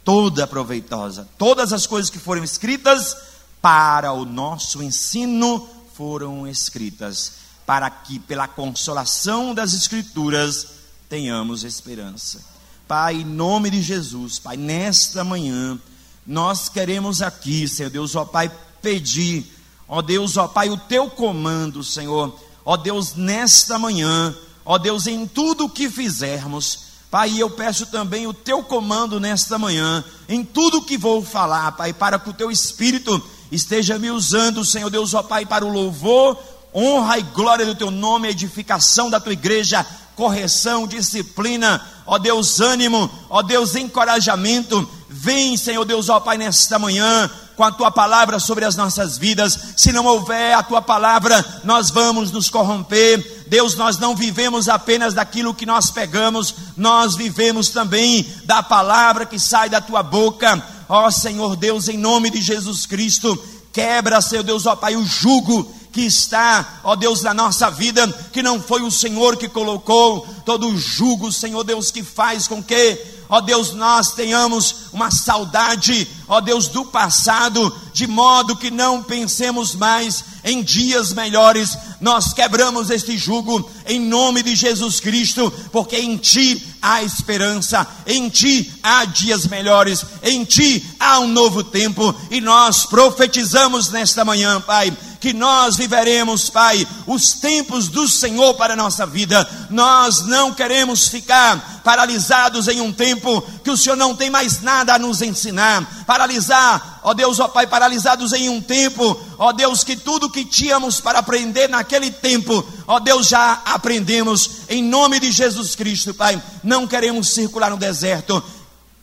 toda 0.07 0.47
proveitosa. 0.47 1.27
Todas 1.37 1.73
as 1.73 1.85
coisas 1.85 2.09
que 2.09 2.17
foram 2.17 2.41
escritas 2.41 3.17
para 3.61 4.13
o 4.13 4.23
nosso 4.23 4.81
ensino 4.81 5.67
foram 5.95 6.47
escritas, 6.47 7.33
para 7.65 7.89
que 7.89 8.17
pela 8.17 8.47
consolação 8.47 9.53
das 9.53 9.73
Escrituras 9.73 10.67
tenhamos 11.09 11.65
esperança. 11.65 12.39
Pai, 12.87 13.15
em 13.15 13.25
nome 13.25 13.69
de 13.69 13.81
Jesus, 13.81 14.39
Pai, 14.39 14.55
nesta 14.55 15.25
manhã, 15.25 15.77
nós 16.25 16.69
queremos 16.69 17.21
aqui, 17.21 17.67
Senhor 17.67 17.89
Deus, 17.89 18.15
ó 18.15 18.23
Pai, 18.23 18.49
pedir, 18.81 19.45
ó 19.89 20.01
Deus, 20.01 20.37
ó 20.37 20.47
Pai, 20.47 20.69
o 20.69 20.77
teu 20.77 21.09
comando, 21.09 21.83
Senhor, 21.83 22.33
ó 22.63 22.77
Deus, 22.77 23.13
nesta 23.13 23.77
manhã, 23.77 24.33
ó 24.63 24.77
Deus, 24.77 25.05
em 25.05 25.27
tudo 25.27 25.65
o 25.65 25.69
que 25.69 25.89
fizermos, 25.89 26.87
Pai, 27.09 27.37
eu 27.37 27.49
peço 27.49 27.85
também 27.85 28.27
o 28.27 28.33
teu 28.33 28.61
comando 28.61 29.19
nesta 29.19 29.57
manhã, 29.57 30.03
em 30.27 30.43
tudo 30.43 30.81
que 30.81 30.97
vou 30.97 31.23
falar, 31.23 31.71
Pai, 31.71 31.93
para 31.93 32.19
que 32.19 32.29
o 32.29 32.33
teu 32.33 32.51
Espírito 32.51 33.23
esteja 33.49 33.97
me 33.97 34.11
usando, 34.11 34.65
Senhor 34.65 34.89
Deus, 34.89 35.13
ó 35.13 35.23
Pai, 35.23 35.45
para 35.45 35.65
o 35.65 35.71
louvor, 35.71 36.37
honra 36.75 37.17
e 37.17 37.23
glória 37.23 37.65
do 37.65 37.75
teu 37.75 37.89
nome, 37.89 38.27
edificação 38.27 39.09
da 39.09 39.21
tua 39.21 39.31
igreja, 39.31 39.85
correção, 40.17 40.85
disciplina, 40.85 41.81
ó 42.05 42.17
Deus, 42.17 42.59
ânimo, 42.59 43.09
ó 43.29 43.41
Deus, 43.41 43.75
encorajamento. 43.75 44.87
Vem, 45.07 45.55
Senhor 45.55 45.85
Deus, 45.85 46.09
ó 46.09 46.19
Pai, 46.19 46.37
nesta 46.37 46.77
manhã, 46.77 47.31
com 47.57 47.63
a 47.63 47.71
tua 47.71 47.89
palavra 47.89 48.39
sobre 48.39 48.63
as 48.63 48.75
nossas 48.75 49.17
vidas. 49.17 49.57
Se 49.75 49.91
não 49.91 50.05
houver 50.05 50.53
a 50.53 50.61
tua 50.61 50.79
palavra, 50.79 51.43
nós 51.63 51.89
vamos 51.89 52.31
nos 52.31 52.51
corromper. 52.51 53.45
Deus, 53.47 53.75
nós 53.75 53.97
não 53.97 54.15
vivemos 54.15 54.69
apenas 54.69 55.15
daquilo 55.15 55.55
que 55.55 55.65
nós 55.65 55.89
pegamos, 55.89 56.53
nós 56.77 57.15
vivemos 57.15 57.69
também 57.69 58.31
da 58.45 58.61
palavra 58.61 59.25
que 59.25 59.39
sai 59.39 59.69
da 59.69 59.81
tua 59.81 60.03
boca. 60.03 60.63
Ó 60.87 61.09
Senhor 61.09 61.55
Deus, 61.55 61.87
em 61.87 61.97
nome 61.97 62.29
de 62.29 62.41
Jesus 62.41 62.85
Cristo, 62.85 63.35
quebra, 63.73 64.21
Senhor 64.21 64.43
Deus, 64.43 64.67
ó 64.67 64.75
Pai, 64.75 64.95
o 64.95 65.03
jugo 65.03 65.73
que 65.91 66.01
está, 66.01 66.79
ó 66.83 66.95
Deus, 66.95 67.23
na 67.23 67.33
nossa 67.33 67.71
vida, 67.71 68.07
que 68.31 68.43
não 68.43 68.61
foi 68.61 68.83
o 68.83 68.91
Senhor 68.91 69.35
que 69.35 69.49
colocou 69.49 70.27
todo 70.45 70.67
o 70.67 70.77
jugo, 70.77 71.31
Senhor 71.31 71.63
Deus, 71.63 71.89
que 71.89 72.03
faz 72.03 72.47
com 72.47 72.61
que 72.61 73.17
ó 73.29 73.41
Deus, 73.41 73.73
nós 73.73 74.11
tenhamos 74.11 74.87
uma 74.93 75.11
saudade, 75.11 76.07
ó 76.27 76.41
Deus, 76.41 76.67
do 76.67 76.85
passado, 76.85 77.73
de 77.93 78.05
modo 78.07 78.55
que 78.55 78.69
não 78.69 79.01
pensemos 79.01 79.73
mais 79.75 80.23
em 80.43 80.61
dias 80.61 81.13
melhores. 81.13 81.77
Nós 81.99 82.33
quebramos 82.33 82.89
este 82.89 83.17
jugo 83.17 83.69
em 83.85 83.99
nome 83.99 84.43
de 84.43 84.55
Jesus 84.55 84.99
Cristo, 84.99 85.51
porque 85.71 85.97
em 85.97 86.17
Ti 86.17 86.61
há 86.81 87.01
esperança, 87.01 87.87
em 88.05 88.29
Ti 88.29 88.71
há 88.83 89.05
dias 89.05 89.47
melhores, 89.47 90.05
em 90.23 90.43
Ti 90.43 90.85
há 90.99 91.19
um 91.19 91.27
novo 91.27 91.63
tempo, 91.63 92.13
e 92.29 92.41
nós 92.41 92.85
profetizamos 92.85 93.89
nesta 93.89 94.23
manhã, 94.23 94.61
Pai 94.61 94.95
que 95.19 95.33
nós 95.33 95.75
viveremos, 95.75 96.49
Pai, 96.49 96.87
os 97.05 97.33
tempos 97.33 97.87
do 97.89 98.07
Senhor 98.07 98.53
para 98.53 98.73
a 98.73 98.77
nossa 98.77 99.05
vida. 99.05 99.47
Nós 99.69 100.25
não 100.25 100.53
queremos 100.53 101.07
ficar 101.07 101.81
paralisados 101.83 102.67
em 102.67 102.81
um 102.81 102.91
tempo 102.91 103.41
que 103.63 103.71
o 103.71 103.77
Senhor 103.77 103.95
não 103.95 104.15
tem 104.15 104.29
mais 104.29 104.61
nada 104.61 104.93
a 104.93 104.99
nos 104.99 105.21
ensinar. 105.21 106.03
Paralisar, 106.17 106.99
ó 107.03 107.13
Deus, 107.13 107.39
ó 107.39 107.47
Pai, 107.47 107.67
paralisados 107.67 108.33
em 108.33 108.49
um 108.49 108.59
tempo, 108.59 109.21
ó 109.37 109.53
Deus, 109.53 109.83
que 109.83 109.95
tudo 109.95 110.31
que 110.31 110.43
tínhamos 110.43 110.99
para 110.99 111.19
aprender 111.19 111.69
naquele 111.69 112.09
tempo, 112.09 112.65
ó 112.87 112.99
Deus, 112.99 113.27
já 113.27 113.61
aprendemos. 113.63 114.61
Em 114.67 114.81
nome 114.81 115.19
de 115.19 115.29
Jesus 115.29 115.75
Cristo, 115.75 116.15
Pai, 116.15 116.41
não 116.63 116.87
queremos 116.87 117.29
circular 117.29 117.69
no 117.69 117.77
deserto. 117.77 118.43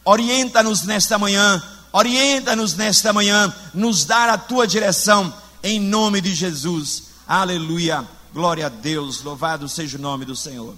Orienta-nos 0.04 0.82
nesta 0.82 1.16
manhã, 1.16 1.62
orienta-nos 1.92 2.74
nesta 2.74 3.12
manhã, 3.12 3.54
nos 3.72 4.04
dar 4.04 4.28
a 4.28 4.36
tua 4.36 4.66
direção 4.66 5.32
em 5.62 5.78
nome 5.78 6.20
de 6.20 6.34
Jesus. 6.34 7.04
Aleluia. 7.28 8.04
Glória 8.32 8.66
a 8.66 8.68
Deus. 8.68 9.22
Louvado 9.22 9.68
seja 9.68 9.96
o 9.96 10.00
nome 10.00 10.24
do 10.24 10.34
Senhor. 10.34 10.74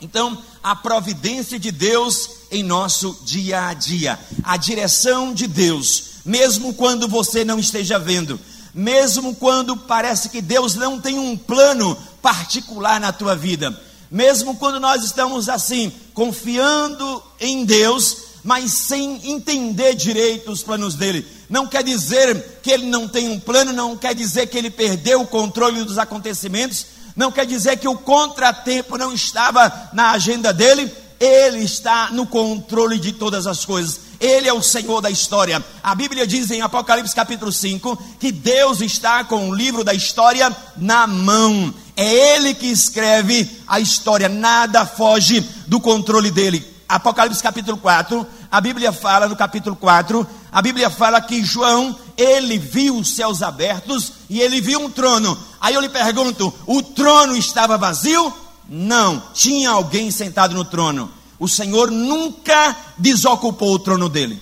Então, 0.00 0.36
a 0.62 0.76
providência 0.76 1.58
de 1.58 1.70
Deus 1.70 2.30
em 2.50 2.62
nosso 2.62 3.18
dia 3.24 3.68
a 3.68 3.74
dia, 3.74 4.18
a 4.42 4.56
direção 4.56 5.32
de 5.32 5.46
Deus, 5.46 6.16
mesmo 6.24 6.74
quando 6.74 7.08
você 7.08 7.44
não 7.44 7.58
esteja 7.58 7.98
vendo, 7.98 8.38
mesmo 8.74 9.34
quando 9.34 9.76
parece 9.76 10.28
que 10.28 10.42
Deus 10.42 10.74
não 10.74 11.00
tem 11.00 11.18
um 11.18 11.36
plano 11.36 11.96
particular 12.20 13.00
na 13.00 13.10
tua 13.10 13.34
vida, 13.34 13.80
mesmo 14.10 14.56
quando 14.56 14.78
nós 14.78 15.02
estamos 15.02 15.48
assim, 15.48 15.90
confiando 16.12 17.22
em 17.40 17.64
Deus, 17.64 18.18
mas 18.44 18.72
sem 18.72 19.30
entender 19.30 19.94
direito 19.94 20.52
os 20.52 20.62
planos 20.62 20.94
dele. 20.94 21.26
Não 21.48 21.66
quer 21.66 21.82
dizer 21.82 22.60
que 22.62 22.70
ele 22.70 22.86
não 22.86 23.08
tem 23.08 23.28
um 23.28 23.40
plano, 23.40 23.72
não 23.72 23.96
quer 23.96 24.14
dizer 24.14 24.46
que 24.48 24.58
ele 24.58 24.70
perdeu 24.70 25.22
o 25.22 25.26
controle 25.26 25.82
dos 25.84 25.98
acontecimentos, 25.98 26.86
não 27.16 27.32
quer 27.32 27.46
dizer 27.46 27.78
que 27.78 27.88
o 27.88 27.96
contratempo 27.96 28.98
não 28.98 29.12
estava 29.12 29.90
na 29.92 30.10
agenda 30.10 30.52
dele, 30.52 30.92
ele 31.18 31.64
está 31.64 32.10
no 32.12 32.26
controle 32.26 32.98
de 32.98 33.12
todas 33.12 33.46
as 33.46 33.64
coisas. 33.64 34.00
Ele 34.20 34.48
é 34.48 34.52
o 34.52 34.62
Senhor 34.62 35.00
da 35.00 35.10
história. 35.10 35.64
A 35.82 35.94
Bíblia 35.94 36.26
diz 36.26 36.50
em 36.50 36.60
Apocalipse 36.60 37.14
capítulo 37.14 37.50
5 37.50 37.96
que 38.20 38.30
Deus 38.30 38.80
está 38.80 39.24
com 39.24 39.48
o 39.48 39.54
livro 39.54 39.82
da 39.82 39.94
história 39.94 40.54
na 40.76 41.06
mão. 41.06 41.72
É 41.96 42.34
Ele 42.34 42.54
que 42.54 42.66
escreve 42.66 43.50
a 43.66 43.80
história, 43.80 44.28
nada 44.28 44.84
foge 44.84 45.40
do 45.66 45.80
controle 45.80 46.30
dele. 46.30 46.76
Apocalipse 46.88 47.42
capítulo 47.42 47.78
4, 47.78 48.26
a 48.56 48.60
Bíblia 48.62 48.90
fala 48.90 49.28
no 49.28 49.36
capítulo 49.36 49.76
4, 49.76 50.26
a 50.50 50.62
Bíblia 50.62 50.88
fala 50.88 51.20
que 51.20 51.44
João, 51.44 51.94
ele 52.16 52.56
viu 52.56 52.96
os 52.96 53.14
céus 53.14 53.42
abertos 53.42 54.14
e 54.30 54.40
ele 54.40 54.62
viu 54.62 54.80
um 54.80 54.90
trono. 54.90 55.38
Aí 55.60 55.74
eu 55.74 55.80
lhe 55.82 55.90
pergunto: 55.90 56.54
o 56.66 56.82
trono 56.82 57.36
estava 57.36 57.76
vazio? 57.76 58.32
Não, 58.66 59.22
tinha 59.34 59.68
alguém 59.68 60.10
sentado 60.10 60.54
no 60.54 60.64
trono. 60.64 61.10
O 61.38 61.46
Senhor 61.46 61.90
nunca 61.90 62.74
desocupou 62.96 63.74
o 63.74 63.78
trono 63.78 64.08
dele. 64.08 64.40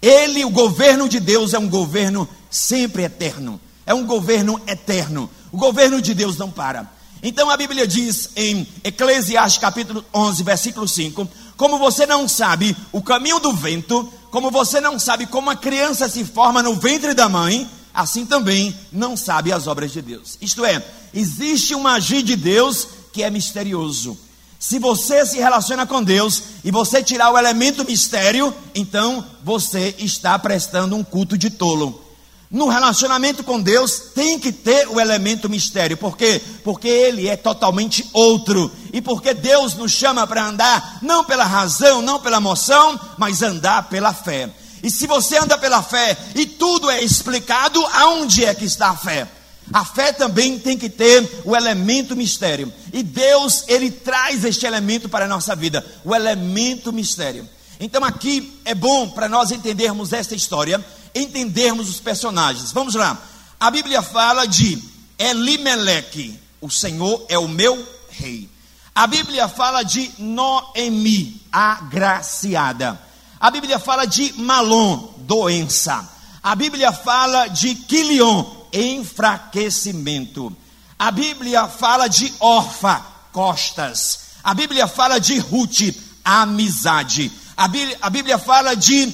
Ele, 0.00 0.42
o 0.42 0.48
governo 0.48 1.06
de 1.06 1.20
Deus, 1.20 1.52
é 1.52 1.58
um 1.58 1.68
governo 1.68 2.26
sempre 2.48 3.02
eterno. 3.02 3.60
É 3.84 3.92
um 3.92 4.06
governo 4.06 4.58
eterno. 4.66 5.28
O 5.52 5.58
governo 5.58 6.00
de 6.00 6.14
Deus 6.14 6.38
não 6.38 6.50
para. 6.50 6.90
Então 7.22 7.50
a 7.50 7.56
Bíblia 7.58 7.86
diz 7.86 8.30
em 8.34 8.66
Eclesiastes 8.82 9.60
capítulo 9.60 10.02
11, 10.14 10.42
versículo 10.42 10.88
5: 10.88 11.28
Como 11.60 11.78
você 11.78 12.06
não 12.06 12.26
sabe 12.26 12.74
o 12.90 13.02
caminho 13.02 13.38
do 13.38 13.52
vento, 13.52 14.10
como 14.30 14.50
você 14.50 14.80
não 14.80 14.98
sabe 14.98 15.26
como 15.26 15.50
a 15.50 15.54
criança 15.54 16.08
se 16.08 16.24
forma 16.24 16.62
no 16.62 16.74
ventre 16.74 17.12
da 17.12 17.28
mãe, 17.28 17.68
assim 17.92 18.24
também 18.24 18.74
não 18.90 19.14
sabe 19.14 19.52
as 19.52 19.66
obras 19.66 19.92
de 19.92 20.00
Deus. 20.00 20.38
Isto 20.40 20.64
é, 20.64 20.82
existe 21.12 21.74
um 21.74 21.86
agir 21.86 22.22
de 22.22 22.34
Deus 22.34 22.88
que 23.12 23.22
é 23.22 23.28
misterioso. 23.28 24.16
Se 24.58 24.78
você 24.78 25.26
se 25.26 25.36
relaciona 25.36 25.86
com 25.86 26.02
Deus 26.02 26.44
e 26.64 26.70
você 26.70 27.02
tirar 27.02 27.30
o 27.30 27.36
elemento 27.36 27.84
mistério, 27.84 28.54
então 28.74 29.22
você 29.44 29.94
está 29.98 30.38
prestando 30.38 30.96
um 30.96 31.04
culto 31.04 31.36
de 31.36 31.50
tolo. 31.50 32.02
No 32.50 32.68
relacionamento 32.68 33.44
com 33.44 33.60
Deus 33.60 34.10
tem 34.12 34.36
que 34.36 34.50
ter 34.50 34.88
o 34.88 35.00
elemento 35.00 35.48
mistério. 35.48 35.96
Por 35.96 36.16
quê? 36.16 36.42
Porque 36.64 36.88
ele 36.88 37.28
é 37.28 37.36
totalmente 37.36 38.04
outro. 38.12 38.72
E 38.92 39.00
porque 39.00 39.32
Deus 39.32 39.74
nos 39.74 39.92
chama 39.92 40.26
para 40.26 40.46
andar 40.46 40.98
não 41.00 41.24
pela 41.24 41.44
razão, 41.44 42.02
não 42.02 42.18
pela 42.18 42.38
emoção, 42.38 42.98
mas 43.16 43.40
andar 43.40 43.88
pela 43.88 44.12
fé. 44.12 44.50
E 44.82 44.90
se 44.90 45.06
você 45.06 45.38
anda 45.38 45.56
pela 45.56 45.80
fé 45.80 46.16
e 46.34 46.44
tudo 46.44 46.90
é 46.90 47.04
explicado, 47.04 47.86
aonde 47.92 48.44
é 48.44 48.52
que 48.52 48.64
está 48.64 48.88
a 48.88 48.96
fé? 48.96 49.28
A 49.72 49.84
fé 49.84 50.12
também 50.12 50.58
tem 50.58 50.76
que 50.76 50.88
ter 50.88 51.42
o 51.44 51.54
elemento 51.54 52.16
mistério. 52.16 52.72
E 52.92 53.04
Deus, 53.04 53.62
ele 53.68 53.92
traz 53.92 54.44
este 54.44 54.66
elemento 54.66 55.08
para 55.08 55.26
a 55.26 55.28
nossa 55.28 55.54
vida, 55.54 55.86
o 56.04 56.12
elemento 56.12 56.92
mistério. 56.92 57.48
Então 57.78 58.04
aqui 58.04 58.60
é 58.64 58.74
bom 58.74 59.08
para 59.08 59.28
nós 59.28 59.52
entendermos 59.52 60.12
esta 60.12 60.34
história, 60.34 60.84
entendermos 61.14 61.88
os 61.88 62.00
personagens. 62.00 62.72
Vamos 62.72 62.94
lá. 62.94 63.20
A 63.58 63.70
Bíblia 63.70 64.02
fala 64.02 64.46
de 64.46 64.82
Elimeleque, 65.18 66.38
o 66.60 66.70
Senhor 66.70 67.26
é 67.28 67.38
o 67.38 67.46
meu 67.46 67.86
rei. 68.08 68.48
A 68.94 69.06
Bíblia 69.06 69.48
fala 69.48 69.82
de 69.82 70.10
Noemi, 70.18 71.40
agraciada. 71.52 73.00
A 73.38 73.50
Bíblia 73.50 73.78
fala 73.78 74.06
de 74.06 74.32
Malom, 74.34 75.14
doença. 75.18 76.08
A 76.42 76.54
Bíblia 76.54 76.92
fala 76.92 77.48
de 77.48 77.74
Quilion, 77.74 78.44
enfraquecimento. 78.72 80.54
A 80.98 81.10
Bíblia 81.10 81.66
fala 81.68 82.08
de 82.08 82.32
Orfa, 82.40 83.04
costas. 83.32 84.20
A 84.42 84.54
Bíblia 84.54 84.86
fala 84.86 85.18
de 85.18 85.38
Ruth, 85.38 85.94
amizade. 86.24 87.30
A 87.56 87.68
Bíblia, 87.68 87.98
a 88.00 88.10
Bíblia 88.10 88.38
fala 88.38 88.74
de 88.74 89.12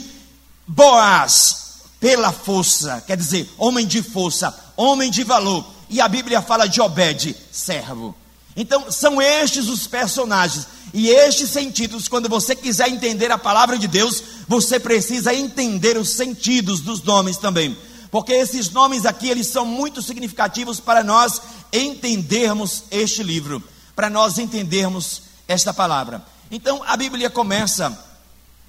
Boaz, 0.66 1.65
pela 2.00 2.32
força, 2.32 3.02
quer 3.06 3.16
dizer, 3.16 3.48
homem 3.56 3.86
de 3.86 4.02
força, 4.02 4.54
homem 4.76 5.10
de 5.10 5.24
valor. 5.24 5.64
E 5.88 6.00
a 6.00 6.08
Bíblia 6.08 6.42
fala 6.42 6.66
de 6.66 6.80
Obed, 6.80 7.36
servo. 7.50 8.14
Então, 8.56 8.90
são 8.90 9.20
estes 9.20 9.68
os 9.68 9.86
personagens. 9.86 10.66
E 10.94 11.08
estes 11.08 11.50
sentidos, 11.50 12.08
quando 12.08 12.28
você 12.28 12.56
quiser 12.56 12.88
entender 12.88 13.30
a 13.30 13.36
palavra 13.36 13.78
de 13.78 13.86
Deus, 13.86 14.22
você 14.48 14.80
precisa 14.80 15.34
entender 15.34 15.98
os 15.98 16.10
sentidos 16.10 16.80
dos 16.80 17.02
nomes 17.02 17.36
também. 17.36 17.76
Porque 18.10 18.32
esses 18.32 18.70
nomes 18.70 19.04
aqui, 19.04 19.28
eles 19.28 19.48
são 19.48 19.66
muito 19.66 20.00
significativos 20.00 20.80
para 20.80 21.04
nós 21.04 21.40
entendermos 21.72 22.84
este 22.90 23.22
livro, 23.22 23.62
para 23.94 24.08
nós 24.08 24.38
entendermos 24.38 25.22
esta 25.46 25.74
palavra. 25.74 26.24
Então, 26.50 26.82
a 26.86 26.96
Bíblia 26.96 27.28
começa 27.28 27.96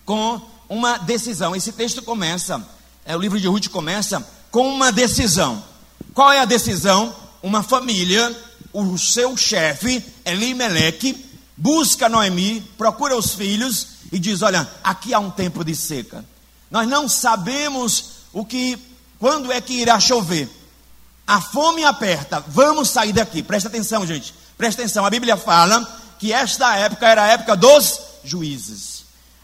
com 0.06 0.42
uma 0.68 0.98
decisão. 0.98 1.56
Esse 1.56 1.72
texto 1.72 2.02
começa, 2.02 2.62
é, 3.08 3.16
o 3.16 3.20
livro 3.20 3.40
de 3.40 3.48
Ruth 3.48 3.70
começa 3.70 4.22
com 4.52 4.68
uma 4.68 4.92
decisão. 4.92 5.64
Qual 6.14 6.30
é 6.30 6.42
a 6.42 6.46
decisão? 6.46 7.16
Uma 7.42 7.64
família, 7.64 8.36
o 8.74 8.98
seu 8.98 9.38
chefe, 9.38 10.04
Elimeleque, 10.26 11.26
busca 11.56 12.10
Noemi, 12.10 12.62
procura 12.78 13.16
os 13.16 13.34
filhos 13.34 13.88
e 14.12 14.20
diz: 14.20 14.42
Olha, 14.42 14.70
aqui 14.84 15.14
há 15.14 15.20
um 15.20 15.32
tempo 15.32 15.64
de 15.64 15.74
seca. 15.74 16.26
Nós 16.70 16.86
não 16.86 17.08
sabemos 17.08 18.10
o 18.34 18.44
que, 18.44 18.78
quando 19.18 19.54
é 19.54 19.62
que 19.62 19.74
irá 19.74 19.98
chover. 20.02 20.50
A 21.26 21.40
fome 21.40 21.86
aperta, 21.86 22.44
vamos 22.46 22.90
sair 22.90 23.14
daqui. 23.14 23.42
Presta 23.42 23.70
atenção, 23.70 24.06
gente. 24.06 24.34
Presta 24.58 24.82
atenção. 24.82 25.06
A 25.06 25.10
Bíblia 25.10 25.38
fala 25.38 25.82
que 26.20 26.34
esta 26.34 26.76
época 26.76 27.08
era 27.08 27.24
a 27.24 27.28
época 27.28 27.56
dos 27.56 28.02
juízes. 28.26 28.97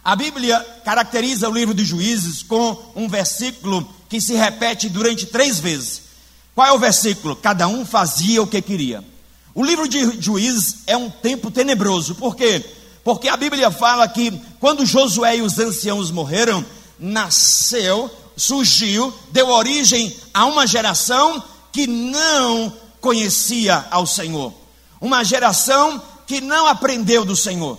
A 0.04 0.18
Bíblia 0.18 0.60
caracteriza 0.84 1.48
o 1.48 1.54
livro 1.54 1.74
de 1.74 1.86
Juízes 1.86 2.44
com 2.44 2.78
um 2.94 3.08
versículo 3.08 3.88
que 4.10 4.20
se 4.20 4.34
repete 4.34 4.90
durante 4.90 5.26
três 5.26 5.60
vezes. 5.60 6.02
Qual 6.54 6.68
é 6.68 6.74
o 6.74 6.80
versículo? 6.80 7.38
Cada 7.38 7.68
um 7.70 7.86
fazia 7.86 8.42
o 8.42 8.48
que 8.48 8.62
queria. 8.62 9.04
O 9.56 9.64
livro 9.64 9.88
de 9.88 10.22
Juízes 10.22 10.80
é 10.88 10.98
um 10.98 11.10
tempo 11.10 11.50
tenebroso, 11.50 12.16
por 12.16 12.36
quê? 12.36 12.64
Porque 13.04 13.30
a 13.30 13.38
Bíblia 13.38 13.72
fala 13.72 14.08
que 14.08 14.32
quando 14.60 14.86
Josué 14.86 15.38
e 15.38 15.42
os 15.42 15.58
anciãos 15.58 16.12
morreram, 16.12 16.66
nasceu, 17.00 18.12
surgiu, 18.36 19.14
deu 19.32 19.50
origem 19.50 20.16
a 20.34 20.46
uma 20.46 20.68
geração 20.68 21.42
que 21.72 21.88
não 21.88 22.74
conhecia 23.00 23.86
ao 23.90 24.06
Senhor, 24.06 24.54
uma 25.00 25.24
geração 25.24 26.02
que 26.26 26.42
não 26.42 26.68
aprendeu 26.68 27.24
do 27.24 27.36
Senhor. 27.36 27.78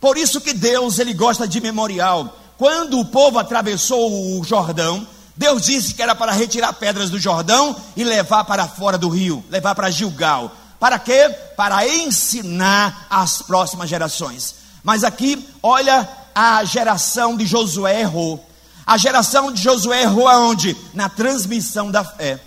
Por 0.00 0.16
isso 0.16 0.40
que 0.40 0.54
Deus 0.54 0.98
ele 0.98 1.12
gosta 1.12 1.46
de 1.46 1.60
memorial. 1.60 2.38
Quando 2.56 2.98
o 2.98 3.04
povo 3.04 3.38
atravessou 3.38 4.38
o 4.38 4.44
Jordão, 4.44 5.06
Deus 5.36 5.62
disse 5.62 5.94
que 5.94 6.02
era 6.02 6.14
para 6.14 6.32
retirar 6.32 6.72
pedras 6.72 7.10
do 7.10 7.18
Jordão 7.18 7.76
e 7.96 8.04
levar 8.04 8.44
para 8.44 8.66
fora 8.66 8.98
do 8.98 9.08
rio, 9.08 9.44
levar 9.50 9.74
para 9.74 9.90
Gilgal. 9.90 10.52
Para 10.78 10.98
quê? 10.98 11.28
Para 11.56 11.86
ensinar 11.86 13.06
as 13.10 13.42
próximas 13.42 13.88
gerações. 13.88 14.54
Mas 14.82 15.04
aqui, 15.04 15.46
olha, 15.62 16.08
a 16.34 16.64
geração 16.64 17.36
de 17.36 17.44
Josué 17.44 18.00
errou. 18.00 18.44
A 18.86 18.96
geração 18.96 19.52
de 19.52 19.62
Josué 19.62 20.02
errou 20.02 20.26
aonde? 20.26 20.76
Na 20.94 21.08
transmissão 21.08 21.90
da 21.90 22.02
fé. 22.02 22.40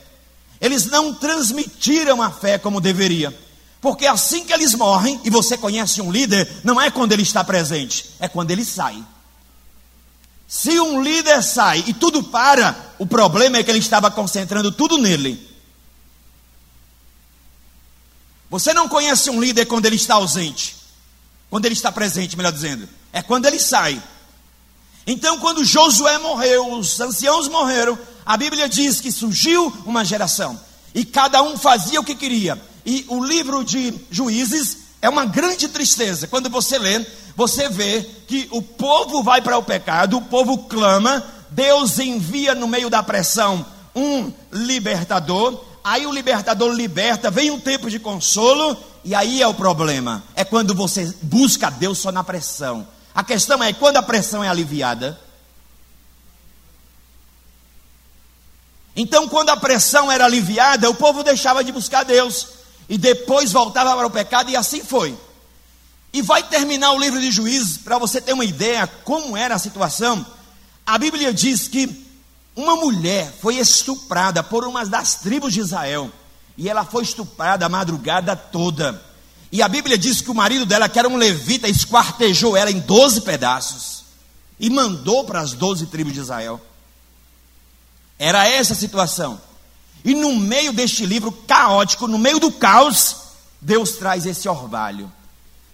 Eles 0.59 0.85
não 0.85 1.13
transmitiram 1.13 2.21
a 2.21 2.31
fé 2.31 2.57
como 2.57 2.81
deveria. 2.81 3.37
Porque 3.83 4.07
assim 4.07 4.45
que 4.45 4.53
eles 4.53 4.73
morrem, 4.75 5.19
e 5.25 5.29
você 5.29 5.57
conhece 5.57 6.01
um 6.01 6.09
líder, 6.09 6.61
não 6.63 6.79
é 6.79 6.89
quando 6.89 7.11
ele 7.11 7.21
está 7.21 7.43
presente, 7.43 8.11
é 8.17 8.29
quando 8.29 8.49
ele 8.49 8.63
sai. 8.63 9.03
Se 10.47 10.79
um 10.79 11.03
líder 11.03 11.43
sai 11.43 11.83
e 11.85 11.93
tudo 11.93 12.23
para, 12.23 12.93
o 12.97 13.05
problema 13.05 13.57
é 13.57 13.63
que 13.63 13.69
ele 13.69 13.79
estava 13.79 14.09
concentrando 14.09 14.71
tudo 14.71 14.97
nele. 14.97 15.51
Você 18.49 18.73
não 18.73 18.87
conhece 18.87 19.29
um 19.29 19.41
líder 19.41 19.65
quando 19.65 19.85
ele 19.85 19.97
está 19.97 20.15
ausente, 20.15 20.77
quando 21.49 21.65
ele 21.65 21.73
está 21.73 21.91
presente, 21.91 22.37
melhor 22.37 22.53
dizendo, 22.53 22.87
é 23.11 23.21
quando 23.21 23.47
ele 23.47 23.59
sai. 23.59 24.01
Então, 25.05 25.39
quando 25.39 25.65
Josué 25.65 26.17
morreu, 26.19 26.71
os 26.71 26.97
anciãos 27.01 27.49
morreram, 27.49 27.99
a 28.25 28.37
Bíblia 28.37 28.69
diz 28.69 29.01
que 29.01 29.11
surgiu 29.11 29.67
uma 29.85 30.05
geração 30.05 30.57
e 30.95 31.03
cada 31.03 31.43
um 31.43 31.57
fazia 31.57 31.99
o 31.99 32.05
que 32.05 32.15
queria. 32.15 32.71
E 32.85 33.05
o 33.07 33.23
livro 33.23 33.63
de 33.63 33.93
Juízes 34.11 34.77
É 35.03 35.09
uma 35.09 35.25
grande 35.25 35.67
tristeza. 35.67 36.27
Quando 36.27 36.49
você 36.49 36.79
lê, 36.79 37.05
você 37.35 37.67
vê 37.67 38.09
que 38.25 38.47
o 38.51 38.61
povo 38.61 39.21
vai 39.21 39.41
para 39.41 39.57
o 39.57 39.63
pecado, 39.63 40.15
o 40.15 40.21
povo 40.21 40.59
clama, 40.59 41.21
Deus 41.49 41.99
envia 41.99 42.55
no 42.55 42.69
meio 42.69 42.89
da 42.89 43.03
pressão 43.03 43.65
um 43.93 44.31
libertador, 44.49 45.61
aí 45.83 46.07
o 46.07 46.11
libertador 46.11 46.73
liberta, 46.73 47.29
vem 47.29 47.51
um 47.51 47.59
tempo 47.59 47.89
de 47.89 47.99
consolo, 47.99 48.77
e 49.03 49.13
aí 49.13 49.41
é 49.41 49.47
o 49.47 49.53
problema. 49.53 50.23
É 50.35 50.45
quando 50.45 50.73
você 50.73 51.13
busca 51.21 51.69
Deus 51.69 51.97
só 51.97 52.09
na 52.09 52.23
pressão. 52.23 52.87
A 53.13 53.25
questão 53.25 53.61
é 53.61 53.73
quando 53.73 53.97
a 53.97 54.01
pressão 54.01 54.41
é 54.41 54.47
aliviada. 54.47 55.19
Então, 58.95 59.27
quando 59.27 59.49
a 59.49 59.57
pressão 59.57 60.09
era 60.09 60.23
aliviada, 60.23 60.89
o 60.89 60.95
povo 60.95 61.23
deixava 61.23 61.61
de 61.61 61.73
buscar 61.73 62.03
Deus 62.03 62.62
e 62.87 62.97
depois 62.97 63.51
voltava 63.51 63.95
para 63.95 64.07
o 64.07 64.11
pecado, 64.11 64.49
e 64.49 64.55
assim 64.55 64.83
foi. 64.83 65.17
E 66.11 66.21
vai 66.21 66.43
terminar 66.43 66.91
o 66.91 66.99
livro 66.99 67.19
de 67.19 67.31
Juízes, 67.31 67.77
para 67.77 67.97
você 67.97 68.21
ter 68.21 68.33
uma 68.33 68.45
ideia 68.45 68.85
como 68.85 69.35
era 69.35 69.55
a 69.55 69.59
situação. 69.59 70.25
A 70.85 70.97
Bíblia 70.97 71.33
diz 71.33 71.67
que 71.67 72.05
uma 72.55 72.75
mulher 72.75 73.33
foi 73.41 73.57
estuprada 73.57 74.43
por 74.43 74.65
uma 74.65 74.85
das 74.85 75.15
tribos 75.15 75.53
de 75.53 75.61
Israel, 75.61 76.11
e 76.57 76.69
ela 76.69 76.85
foi 76.85 77.03
estuprada 77.03 77.65
a 77.65 77.69
madrugada 77.69 78.35
toda. 78.35 79.03
E 79.51 79.61
a 79.61 79.67
Bíblia 79.67 79.97
diz 79.97 80.21
que 80.21 80.31
o 80.31 80.35
marido 80.35 80.65
dela, 80.65 80.89
que 80.89 80.99
era 80.99 81.07
um 81.07 81.17
levita, 81.17 81.67
esquartejou 81.67 82.57
ela 82.57 82.71
em 82.71 82.79
12 82.79 83.21
pedaços 83.21 84.03
e 84.59 84.69
mandou 84.69 85.23
para 85.25 85.41
as 85.41 85.53
12 85.53 85.87
tribos 85.87 86.13
de 86.13 86.19
Israel. 86.19 86.59
Era 88.17 88.47
essa 88.47 88.73
a 88.73 88.75
situação. 88.75 89.39
E 90.03 90.13
no 90.13 90.35
meio 90.35 90.73
deste 90.73 91.05
livro 91.05 91.31
caótico, 91.31 92.07
no 92.07 92.17
meio 92.17 92.39
do 92.39 92.51
caos, 92.51 93.15
Deus 93.61 93.91
traz 93.93 94.25
esse 94.25 94.49
orvalho. 94.49 95.11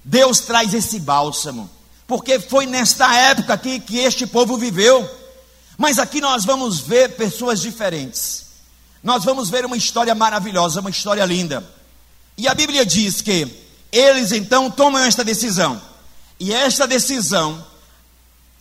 Deus 0.04 0.40
traz 0.40 0.74
esse 0.74 1.00
bálsamo. 1.00 1.70
Porque 2.08 2.40
foi 2.40 2.66
nesta 2.66 3.14
época 3.14 3.54
aqui 3.54 3.80
que 3.80 3.98
este 3.98 4.28
povo 4.28 4.58
viveu. 4.58 5.10
Mas 5.78 5.98
aqui 5.98 6.22
nós 6.22 6.46
vamos 6.46 6.80
ver 6.80 7.16
pessoas 7.16 7.62
diferentes. 7.62 8.46
Nós 9.04 9.24
vamos 9.24 9.50
ver 9.50 9.66
uma 9.66 9.78
história 9.78 10.14
maravilhosa, 10.14 10.82
uma 10.82 10.90
história 10.90 11.26
linda. 11.26 11.64
E 12.38 12.48
a 12.48 12.54
Bíblia 12.54 12.86
diz 12.86 13.22
que 13.22 13.48
eles 13.92 14.32
então 14.32 14.70
tomam 14.70 15.02
esta 15.04 15.24
decisão. 15.24 15.82
E 16.40 16.54
esta 16.54 16.88
decisão, 16.88 17.66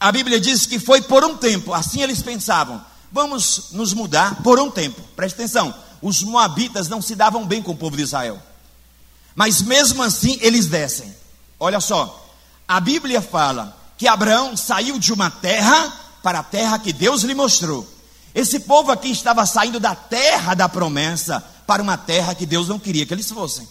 a 0.00 0.10
Bíblia 0.10 0.40
diz 0.40 0.66
que 0.66 0.78
foi 0.78 1.00
por 1.00 1.24
um 1.24 1.36
tempo, 1.36 1.72
assim 1.72 2.02
eles 2.02 2.22
pensavam. 2.22 2.84
Vamos 3.10 3.70
nos 3.72 3.92
mudar 3.92 4.42
por 4.42 4.58
um 4.58 4.70
tempo. 4.70 5.00
Preste 5.16 5.34
atenção: 5.34 5.74
os 6.02 6.22
moabitas 6.22 6.88
não 6.88 7.00
se 7.00 7.14
davam 7.14 7.46
bem 7.46 7.62
com 7.62 7.72
o 7.72 7.76
povo 7.76 7.96
de 7.96 8.02
Israel. 8.02 8.40
Mas 9.34 9.62
mesmo 9.62 10.02
assim 10.02 10.38
eles 10.40 10.66
descem. 10.66 11.14
Olha 11.60 11.80
só, 11.80 12.28
a 12.66 12.80
Bíblia 12.80 13.22
fala 13.22 13.76
que 13.96 14.06
Abraão 14.06 14.56
saiu 14.56 14.98
de 14.98 15.12
uma 15.12 15.30
terra 15.30 15.92
para 16.22 16.40
a 16.40 16.42
terra 16.42 16.78
que 16.78 16.92
Deus 16.92 17.22
lhe 17.22 17.34
mostrou. 17.34 17.86
Esse 18.34 18.60
povo 18.60 18.92
aqui 18.92 19.10
estava 19.10 19.44
saindo 19.46 19.80
da 19.80 19.94
terra 19.94 20.54
da 20.54 20.68
promessa 20.68 21.44
para 21.66 21.82
uma 21.82 21.96
terra 21.96 22.34
que 22.34 22.46
Deus 22.46 22.68
não 22.68 22.78
queria 22.78 23.06
que 23.06 23.14
eles 23.14 23.30
fossem. 23.30 23.68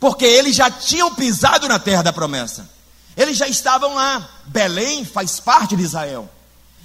Porque 0.00 0.24
eles 0.24 0.56
já 0.56 0.70
tinham 0.70 1.14
pisado 1.14 1.68
na 1.68 1.78
terra 1.78 2.02
da 2.02 2.12
promessa. 2.12 2.68
Eles 3.16 3.36
já 3.36 3.46
estavam 3.46 3.94
lá. 3.94 4.28
Belém 4.46 5.04
faz 5.04 5.38
parte 5.38 5.76
de 5.76 5.82
Israel. 5.82 6.28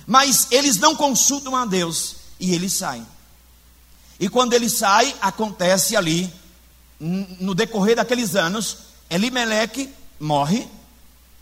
Mas 0.09 0.47
eles 0.49 0.77
não 0.77 0.95
consultam 0.95 1.55
a 1.55 1.67
Deus 1.67 2.15
e 2.39 2.55
eles 2.55 2.73
saem. 2.73 3.05
E 4.19 4.27
quando 4.27 4.53
eles 4.53 4.73
saem, 4.73 5.13
acontece 5.21 5.95
ali, 5.95 6.33
no 6.99 7.53
decorrer 7.53 7.95
daqueles 7.95 8.35
anos, 8.35 8.77
Elimeleque 9.07 9.87
morre, 10.19 10.67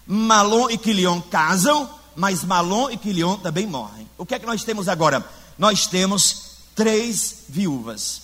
Malom 0.06 0.70
e 0.70 0.78
Quilion 0.78 1.22
casam, 1.22 1.90
mas 2.14 2.44
Malom 2.44 2.90
e 2.90 2.98
Quilion 2.98 3.38
também 3.38 3.66
morrem. 3.66 4.06
O 4.18 4.26
que 4.26 4.36
é 4.36 4.40
que 4.40 4.46
nós 4.46 4.66
temos 4.66 4.90
agora? 4.90 5.26
Nós 5.58 5.88
temos 5.88 6.58
três 6.76 7.46
viúvas, 7.48 8.22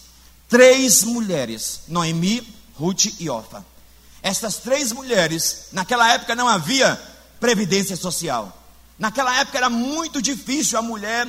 três 0.50 1.06
mulheres, 1.06 1.84
Noemi, 1.88 2.46
Ruth 2.76 3.06
e 3.18 3.30
Orfa. 3.30 3.66
Essas 4.22 4.58
três 4.58 4.92
mulheres, 4.92 5.68
naquela 5.72 6.12
época 6.12 6.36
não 6.36 6.50
havia 6.50 7.02
previdência 7.40 7.96
social. 7.96 8.62
Naquela 9.04 9.38
época 9.38 9.58
era 9.58 9.70
muito 9.70 10.22
difícil 10.22 10.80
a 10.80 10.82
mulher 10.82 11.28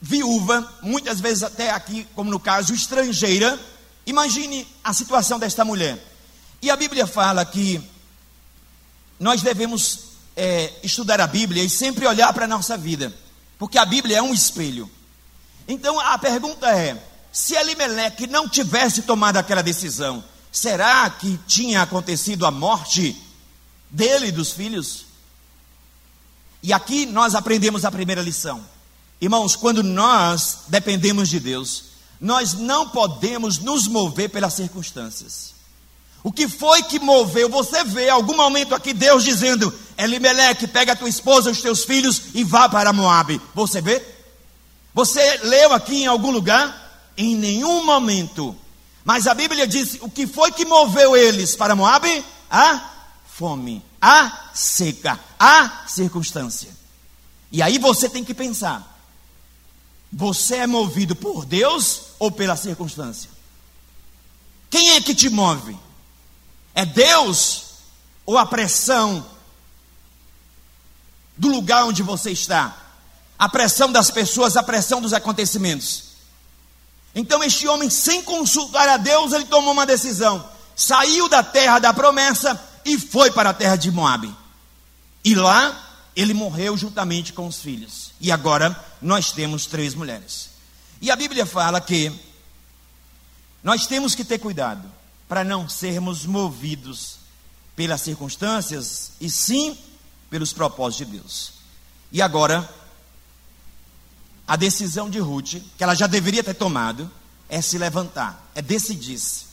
viúva, 0.00 0.68
muitas 0.82 1.20
vezes 1.20 1.44
até 1.44 1.70
aqui, 1.70 2.04
como 2.16 2.28
no 2.28 2.40
caso, 2.40 2.74
estrangeira. 2.74 3.60
Imagine 4.04 4.66
a 4.82 4.92
situação 4.92 5.38
desta 5.38 5.64
mulher. 5.64 6.04
E 6.60 6.68
a 6.68 6.74
Bíblia 6.74 7.06
fala 7.06 7.44
que 7.44 7.80
nós 9.20 9.40
devemos 9.40 10.00
é, 10.34 10.72
estudar 10.82 11.20
a 11.20 11.28
Bíblia 11.28 11.62
e 11.62 11.70
sempre 11.70 12.08
olhar 12.08 12.32
para 12.32 12.46
a 12.46 12.48
nossa 12.48 12.76
vida, 12.76 13.14
porque 13.56 13.78
a 13.78 13.84
Bíblia 13.84 14.18
é 14.18 14.22
um 14.22 14.34
espelho. 14.34 14.90
Então 15.68 16.00
a 16.00 16.18
pergunta 16.18 16.76
é: 16.76 17.00
se 17.30 17.54
Elimeleque 17.54 18.26
não 18.26 18.48
tivesse 18.48 19.02
tomado 19.02 19.36
aquela 19.36 19.62
decisão, 19.62 20.24
será 20.50 21.08
que 21.08 21.38
tinha 21.46 21.82
acontecido 21.82 22.44
a 22.44 22.50
morte 22.50 23.16
dele 23.88 24.26
e 24.26 24.32
dos 24.32 24.50
filhos? 24.50 25.11
E 26.62 26.72
aqui 26.72 27.06
nós 27.06 27.34
aprendemos 27.34 27.84
a 27.84 27.90
primeira 27.90 28.22
lição. 28.22 28.64
Irmãos, 29.20 29.56
quando 29.56 29.82
nós 29.82 30.58
dependemos 30.68 31.28
de 31.28 31.40
Deus, 31.40 31.84
nós 32.20 32.54
não 32.54 32.88
podemos 32.88 33.58
nos 33.58 33.88
mover 33.88 34.30
pelas 34.30 34.54
circunstâncias. 34.54 35.52
O 36.22 36.30
que 36.30 36.48
foi 36.48 36.84
que 36.84 37.00
moveu? 37.00 37.48
Você 37.48 37.82
vê 37.82 38.08
algum 38.08 38.36
momento 38.36 38.74
aqui 38.76 38.92
Deus 38.92 39.24
dizendo: 39.24 39.72
Elimeleque, 39.98 40.68
pega 40.68 40.92
a 40.92 40.96
tua 40.96 41.08
esposa, 41.08 41.50
os 41.50 41.60
teus 41.60 41.84
filhos 41.84 42.22
e 42.32 42.44
vá 42.44 42.68
para 42.68 42.92
Moabe. 42.92 43.40
Você 43.54 43.80
vê? 43.80 44.00
Você 44.94 45.38
leu 45.38 45.72
aqui 45.72 46.02
em 46.02 46.06
algum 46.06 46.30
lugar? 46.30 47.10
Em 47.16 47.34
nenhum 47.34 47.84
momento. 47.84 48.56
Mas 49.04 49.26
a 49.26 49.34
Bíblia 49.34 49.66
diz: 49.66 49.98
o 50.00 50.08
que 50.08 50.28
foi 50.28 50.52
que 50.52 50.64
moveu 50.64 51.16
eles 51.16 51.56
para 51.56 51.74
Moabe? 51.74 52.24
A 52.48 52.88
fome 53.26 53.82
a 54.02 54.50
seca, 54.52 55.18
a 55.38 55.84
circunstância. 55.86 56.70
E 57.52 57.62
aí 57.62 57.78
você 57.78 58.08
tem 58.08 58.24
que 58.24 58.34
pensar: 58.34 58.98
você 60.12 60.56
é 60.56 60.66
movido 60.66 61.14
por 61.14 61.44
Deus 61.44 62.06
ou 62.18 62.32
pela 62.32 62.56
circunstância? 62.56 63.30
Quem 64.68 64.90
é 64.96 65.00
que 65.00 65.14
te 65.14 65.30
move? 65.30 65.78
É 66.74 66.84
Deus 66.84 67.64
ou 68.26 68.36
a 68.36 68.44
pressão 68.44 69.24
do 71.36 71.48
lugar 71.48 71.84
onde 71.84 72.02
você 72.02 72.32
está? 72.32 72.76
A 73.38 73.48
pressão 73.48 73.92
das 73.92 74.10
pessoas, 74.10 74.56
a 74.56 74.62
pressão 74.62 75.00
dos 75.00 75.12
acontecimentos. 75.12 76.12
Então, 77.14 77.44
este 77.44 77.68
homem, 77.68 77.90
sem 77.90 78.22
consultar 78.22 78.88
a 78.88 78.96
Deus, 78.96 79.32
ele 79.32 79.44
tomou 79.44 79.72
uma 79.72 79.84
decisão. 79.84 80.48
Saiu 80.74 81.28
da 81.28 81.42
terra 81.42 81.78
da 81.78 81.92
promessa 81.92 82.71
e 82.84 82.98
foi 82.98 83.30
para 83.30 83.50
a 83.50 83.54
terra 83.54 83.76
de 83.76 83.90
Moabe. 83.90 84.34
E 85.24 85.34
lá 85.34 85.90
ele 86.14 86.34
morreu 86.34 86.76
juntamente 86.76 87.32
com 87.32 87.46
os 87.46 87.60
filhos. 87.60 88.12
E 88.20 88.30
agora 88.30 88.78
nós 89.00 89.32
temos 89.32 89.66
três 89.66 89.94
mulheres. 89.94 90.50
E 91.00 91.10
a 91.10 91.16
Bíblia 91.16 91.46
fala 91.46 91.80
que 91.80 92.12
nós 93.62 93.86
temos 93.86 94.14
que 94.14 94.24
ter 94.24 94.38
cuidado 94.38 94.90
para 95.28 95.44
não 95.44 95.68
sermos 95.68 96.26
movidos 96.26 97.16
pelas 97.74 98.00
circunstâncias 98.02 99.12
e 99.20 99.30
sim 99.30 99.78
pelos 100.28 100.52
propósitos 100.52 101.06
de 101.06 101.18
Deus. 101.18 101.52
E 102.10 102.20
agora, 102.20 102.68
a 104.46 104.56
decisão 104.56 105.08
de 105.08 105.18
Ruth, 105.18 105.54
que 105.76 105.82
ela 105.82 105.94
já 105.94 106.06
deveria 106.06 106.44
ter 106.44 106.54
tomado, 106.54 107.10
é 107.48 107.60
se 107.60 107.78
levantar, 107.78 108.50
é 108.54 108.60
decidir-se. 108.60 109.51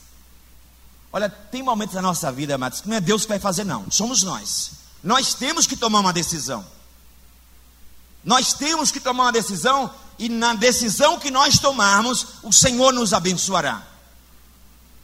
Olha, 1.12 1.28
tem 1.28 1.62
momentos 1.62 1.94
da 1.94 2.02
nossa 2.02 2.30
vida, 2.30 2.54
amados, 2.54 2.80
que 2.80 2.88
não 2.88 2.96
é 2.96 3.00
Deus 3.00 3.22
que 3.22 3.28
vai 3.28 3.38
fazer, 3.38 3.64
não. 3.64 3.90
Somos 3.90 4.22
nós. 4.22 4.72
Nós 5.02 5.34
temos 5.34 5.66
que 5.66 5.76
tomar 5.76 6.00
uma 6.00 6.12
decisão. 6.12 6.64
Nós 8.24 8.52
temos 8.52 8.90
que 8.90 9.00
tomar 9.00 9.24
uma 9.24 9.32
decisão, 9.32 9.92
e 10.18 10.28
na 10.28 10.54
decisão 10.54 11.18
que 11.18 11.30
nós 11.30 11.58
tomarmos, 11.58 12.26
o 12.42 12.52
Senhor 12.52 12.92
nos 12.92 13.12
abençoará. 13.12 13.82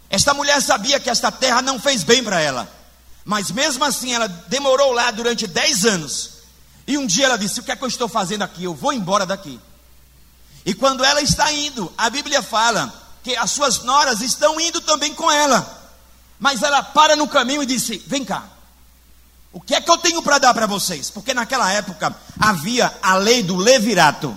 Esta 0.08 0.32
mulher 0.34 0.60
sabia 0.62 1.00
que 1.00 1.10
esta 1.10 1.32
terra 1.32 1.60
não 1.62 1.80
fez 1.80 2.04
bem 2.04 2.22
para 2.22 2.40
ela, 2.40 2.70
mas 3.24 3.50
mesmo 3.50 3.84
assim 3.84 4.12
ela 4.12 4.28
demorou 4.28 4.92
lá 4.92 5.10
durante 5.10 5.46
10 5.46 5.84
anos. 5.86 6.30
E 6.86 6.96
um 6.96 7.06
dia 7.06 7.24
ela 7.24 7.36
disse: 7.36 7.58
O 7.58 7.62
que 7.62 7.72
é 7.72 7.76
que 7.76 7.82
eu 7.82 7.88
estou 7.88 8.06
fazendo 8.06 8.42
aqui? 8.42 8.64
Eu 8.64 8.74
vou 8.74 8.92
embora 8.92 9.26
daqui. 9.26 9.58
E 10.64 10.74
quando 10.74 11.04
ela 11.04 11.20
está 11.20 11.52
indo, 11.52 11.92
a 11.96 12.08
Bíblia 12.08 12.42
fala 12.42 12.92
que 13.24 13.36
as 13.36 13.50
suas 13.50 13.82
noras 13.82 14.20
estão 14.20 14.60
indo 14.60 14.80
também 14.80 15.12
com 15.14 15.30
ela. 15.30 15.85
Mas 16.38 16.62
ela 16.62 16.82
para 16.82 17.16
no 17.16 17.28
caminho 17.28 17.62
e 17.62 17.66
disse: 17.66 18.02
Vem 18.06 18.24
cá, 18.24 18.48
o 19.52 19.60
que 19.60 19.74
é 19.74 19.80
que 19.80 19.90
eu 19.90 19.96
tenho 19.96 20.22
para 20.22 20.38
dar 20.38 20.52
para 20.52 20.66
vocês? 20.66 21.10
Porque 21.10 21.32
naquela 21.32 21.72
época 21.72 22.14
havia 22.38 22.92
a 23.02 23.14
lei 23.14 23.42
do 23.42 23.56
levirato. 23.56 24.36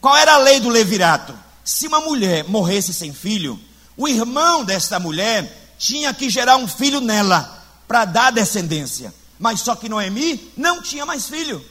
Qual 0.00 0.16
era 0.16 0.34
a 0.34 0.38
lei 0.38 0.60
do 0.60 0.68
levirato? 0.68 1.34
Se 1.64 1.86
uma 1.86 2.00
mulher 2.00 2.44
morresse 2.44 2.92
sem 2.92 3.12
filho, 3.12 3.58
o 3.96 4.08
irmão 4.08 4.64
desta 4.64 4.98
mulher 4.98 5.74
tinha 5.78 6.12
que 6.12 6.28
gerar 6.28 6.56
um 6.56 6.68
filho 6.68 7.00
nela, 7.00 7.64
para 7.88 8.04
dar 8.04 8.30
descendência. 8.30 9.12
Mas 9.38 9.60
só 9.60 9.74
que 9.74 9.88
Noemi 9.88 10.52
não 10.56 10.82
tinha 10.82 11.06
mais 11.06 11.26
filho. 11.26 11.64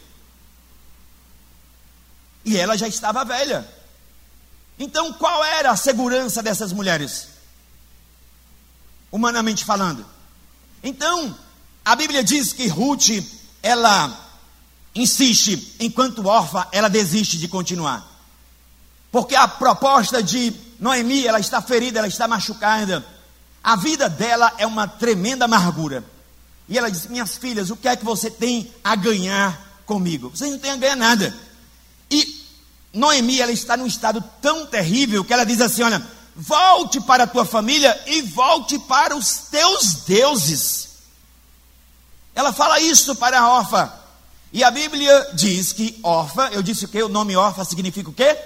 E 2.44 2.58
ela 2.58 2.76
já 2.76 2.88
estava 2.88 3.24
velha. 3.24 3.68
Então, 4.80 5.14
qual 5.14 5.44
era 5.46 5.72
a 5.72 5.76
segurança 5.76 6.42
dessas 6.42 6.74
mulheres? 6.74 7.28
Humanamente 9.12 9.66
falando. 9.66 10.06
Então, 10.84 11.36
a 11.84 11.96
Bíblia 11.96 12.24
diz 12.24 12.54
que 12.54 12.68
Ruth, 12.68 13.10
ela 13.62 14.30
insiste, 14.94 15.76
enquanto 15.80 16.26
órfã, 16.28 16.66
ela 16.72 16.90
desiste 16.90 17.38
de 17.38 17.48
continuar. 17.48 18.06
Porque 19.12 19.36
a 19.36 19.48
proposta 19.48 20.22
de 20.22 20.54
Noemi, 20.80 21.26
ela 21.26 21.40
está 21.40 21.62
ferida, 21.62 22.00
ela 22.00 22.08
está 22.08 22.28
machucada. 22.28 23.06
A 23.64 23.76
vida 23.76 24.08
dela 24.08 24.54
é 24.58 24.66
uma 24.66 24.88
tremenda 24.88 25.46
amargura. 25.46 26.04
E 26.68 26.78
ela 26.78 26.90
diz: 26.90 27.08
Minhas 27.08 27.38
filhas, 27.38 27.70
o 27.70 27.76
que 27.76 27.88
é 27.88 27.96
que 27.96 28.06
você 28.06 28.30
tem 28.30 28.72
a 28.84 28.96
ganhar 28.96 29.82
comigo? 29.86 30.30
Vocês 30.30 30.52
não 30.52 30.60
têm 30.60 30.72
a 30.72 30.78
ganhar 30.78 30.96
nada. 30.96 31.36
E 32.12 32.46
Noemi, 32.94 33.42
ela 33.42 33.52
está 33.52 33.76
num 33.76 33.88
estado 33.88 34.24
tão 34.42 34.66
terrível 34.68 35.26
que 35.26 35.34
ela 35.34 35.44
diz 35.44 35.60
assim: 35.60 35.82
Olha, 35.82 36.06
volte 36.40 37.02
para 37.02 37.26
a 37.26 37.28
tua 37.28 37.44
família 37.44 38.02
e 38.08 38.22
volte 38.22 38.80
para 38.80 39.16
os 39.16 39.40
teus 39.52 39.96
deuses. 40.08 40.90
Ela 42.34 42.54
fala 42.54 42.80
isso 42.80 43.14
para 43.16 43.42
a 43.42 43.50
órfã. 43.50 43.92
E 44.54 44.64
a 44.64 44.72
Bíblia 44.72 45.32
diz 45.34 45.74
que 45.74 46.00
órfã, 46.02 46.48
eu 46.54 46.64
disse 46.64 46.86
o 46.86 46.88
que? 46.88 47.04
O 47.04 47.10
nome 47.10 47.36
órfã 47.36 47.64
significa 47.66 48.10
o 48.10 48.14
quê? 48.14 48.38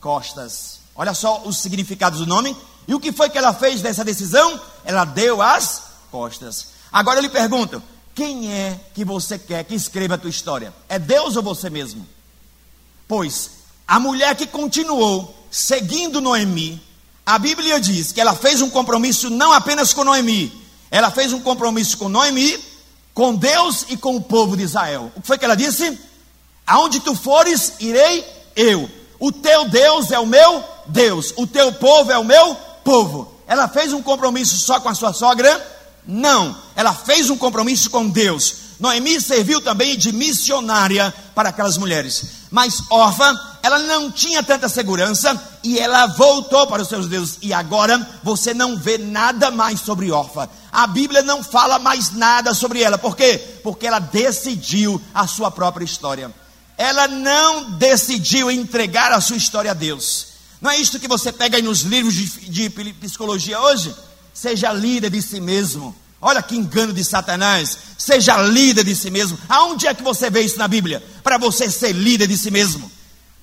Costas. 0.00 0.80
Olha 0.96 1.12
só 1.12 1.42
os 1.42 1.58
significados 1.58 2.20
do 2.20 2.26
nome. 2.26 2.56
E 2.88 2.94
o 2.94 3.00
que 3.00 3.12
foi 3.12 3.28
que 3.28 3.36
ela 3.36 3.52
fez 3.52 3.82
dessa 3.82 4.02
decisão? 4.02 4.58
Ela 4.84 5.04
deu 5.04 5.42
as 5.42 5.82
costas. 6.10 6.68
Agora 6.90 7.18
eu 7.18 7.22
lhe 7.22 7.28
pergunto: 7.28 7.82
quem 8.14 8.50
é 8.50 8.80
que 8.94 9.04
você 9.04 9.38
quer 9.38 9.64
que 9.64 9.74
escreva 9.74 10.14
a 10.14 10.18
tua 10.18 10.30
história? 10.30 10.72
É 10.88 10.98
Deus 10.98 11.36
ou 11.36 11.42
você 11.42 11.68
mesmo? 11.68 12.06
Pois 13.06 13.50
a 13.86 14.00
mulher 14.00 14.34
que 14.34 14.46
continuou 14.46 15.46
seguindo 15.50 16.20
Noemi, 16.22 16.82
a 17.26 17.38
Bíblia 17.38 17.80
diz 17.80 18.12
que 18.12 18.20
ela 18.20 18.34
fez 18.34 18.60
um 18.60 18.70
compromisso 18.70 19.30
não 19.30 19.52
apenas 19.52 19.92
com 19.92 20.04
Noemi, 20.04 20.52
ela 20.90 21.10
fez 21.10 21.32
um 21.32 21.40
compromisso 21.40 21.96
com 21.96 22.08
Noemi 22.08 22.74
com 23.14 23.34
Deus 23.34 23.86
e 23.88 23.96
com 23.96 24.16
o 24.16 24.20
povo 24.20 24.56
de 24.56 24.64
Israel. 24.64 25.10
O 25.14 25.20
que 25.20 25.26
foi 25.26 25.38
que 25.38 25.44
ela 25.44 25.54
disse? 25.54 25.98
Aonde 26.66 27.00
tu 27.00 27.14
fores, 27.14 27.74
irei 27.78 28.24
eu. 28.56 28.90
O 29.20 29.30
teu 29.30 29.68
Deus 29.68 30.10
é 30.10 30.18
o 30.18 30.26
meu 30.26 30.64
Deus, 30.86 31.32
o 31.36 31.46
teu 31.46 31.72
povo 31.72 32.10
é 32.10 32.18
o 32.18 32.24
meu 32.24 32.56
povo. 32.82 33.32
Ela 33.46 33.68
fez 33.68 33.92
um 33.92 34.02
compromisso 34.02 34.58
só 34.58 34.80
com 34.80 34.88
a 34.88 34.94
sua 34.94 35.12
sogra? 35.12 35.72
Não, 36.06 36.56
ela 36.74 36.92
fez 36.92 37.30
um 37.30 37.36
compromisso 37.36 37.88
com 37.88 38.08
Deus. 38.08 38.56
Noemi 38.80 39.20
serviu 39.20 39.60
também 39.60 39.96
de 39.96 40.12
missionária 40.12 41.14
para 41.34 41.50
aquelas 41.50 41.78
mulheres. 41.78 42.24
Mas 42.50 42.82
órfã, 42.90 43.38
ela 43.62 43.78
não 43.78 44.10
tinha 44.10 44.42
tanta 44.42 44.68
segurança 44.68 45.40
e 45.64 45.78
ela 45.78 46.06
voltou 46.06 46.66
para 46.66 46.82
os 46.82 46.88
seus 46.88 47.08
deuses. 47.08 47.38
E 47.40 47.52
agora 47.52 48.06
você 48.22 48.52
não 48.52 48.76
vê 48.76 48.98
nada 48.98 49.50
mais 49.50 49.80
sobre 49.80 50.10
órfã. 50.10 50.46
A 50.70 50.86
Bíblia 50.86 51.22
não 51.22 51.42
fala 51.42 51.78
mais 51.78 52.12
nada 52.12 52.52
sobre 52.52 52.82
ela. 52.82 52.98
Por 52.98 53.16
quê? 53.16 53.38
Porque 53.62 53.86
ela 53.86 53.98
decidiu 53.98 55.00
a 55.14 55.26
sua 55.26 55.50
própria 55.50 55.84
história. 55.84 56.30
Ela 56.76 57.08
não 57.08 57.70
decidiu 57.72 58.50
entregar 58.50 59.10
a 59.10 59.20
sua 59.22 59.38
história 59.38 59.70
a 59.70 59.74
Deus. 59.74 60.34
Não 60.60 60.70
é 60.70 60.76
isto 60.76 61.00
que 61.00 61.08
você 61.08 61.32
pega 61.32 61.56
aí 61.56 61.62
nos 61.62 61.80
livros 61.80 62.14
de, 62.14 62.28
de 62.48 62.70
psicologia 63.00 63.58
hoje? 63.58 63.94
Seja 64.34 64.70
líder 64.72 65.10
de 65.10 65.22
si 65.22 65.40
mesmo. 65.40 65.96
Olha 66.20 66.42
que 66.42 66.56
engano 66.56 66.92
de 66.92 67.04
Satanás. 67.04 67.78
Seja 67.96 68.36
líder 68.42 68.84
de 68.84 68.94
si 68.94 69.10
mesmo. 69.10 69.38
Aonde 69.48 69.86
é 69.86 69.94
que 69.94 70.02
você 70.02 70.28
vê 70.28 70.42
isso 70.42 70.58
na 70.58 70.68
Bíblia? 70.68 71.02
Para 71.22 71.38
você 71.38 71.70
ser 71.70 71.92
líder 71.92 72.26
de 72.26 72.36
si 72.36 72.50
mesmo. 72.50 72.90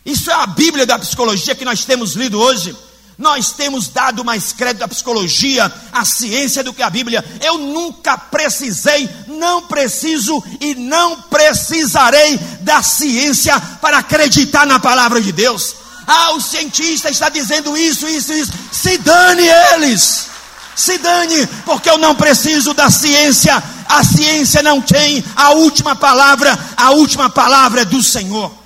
Isso 0.05 0.31
é 0.31 0.33
a 0.33 0.47
Bíblia 0.47 0.85
da 0.85 0.97
psicologia 0.97 1.55
que 1.55 1.65
nós 1.65 1.85
temos 1.85 2.13
lido 2.13 2.39
hoje. 2.39 2.75
Nós 3.17 3.51
temos 3.51 3.87
dado 3.87 4.25
mais 4.25 4.51
crédito 4.51 4.81
à 4.81 4.87
psicologia, 4.87 5.71
à 5.93 6.03
ciência 6.03 6.63
do 6.63 6.73
que 6.73 6.81
à 6.81 6.89
Bíblia. 6.89 7.23
Eu 7.39 7.59
nunca 7.59 8.17
precisei, 8.17 9.07
não 9.27 9.61
preciso 9.61 10.43
e 10.59 10.73
não 10.73 11.21
precisarei 11.23 12.37
da 12.61 12.81
ciência 12.81 13.59
para 13.79 13.99
acreditar 13.99 14.65
na 14.65 14.79
palavra 14.79 15.21
de 15.21 15.31
Deus. 15.31 15.75
Ah, 16.07 16.31
o 16.31 16.41
cientista 16.41 17.11
está 17.11 17.29
dizendo 17.29 17.77
isso, 17.77 18.07
isso, 18.07 18.33
isso. 18.33 18.51
Se 18.71 18.97
dane 18.97 19.47
eles. 19.73 20.27
Se 20.75 20.97
dane, 20.97 21.45
porque 21.63 21.91
eu 21.91 21.99
não 21.99 22.15
preciso 22.15 22.73
da 22.73 22.89
ciência. 22.89 23.61
A 23.87 24.03
ciência 24.03 24.63
não 24.63 24.81
tem 24.81 25.23
a 25.35 25.51
última 25.51 25.95
palavra. 25.95 26.57
A 26.75 26.89
última 26.89 27.29
palavra 27.29 27.81
é 27.81 27.85
do 27.85 28.01
Senhor. 28.01 28.60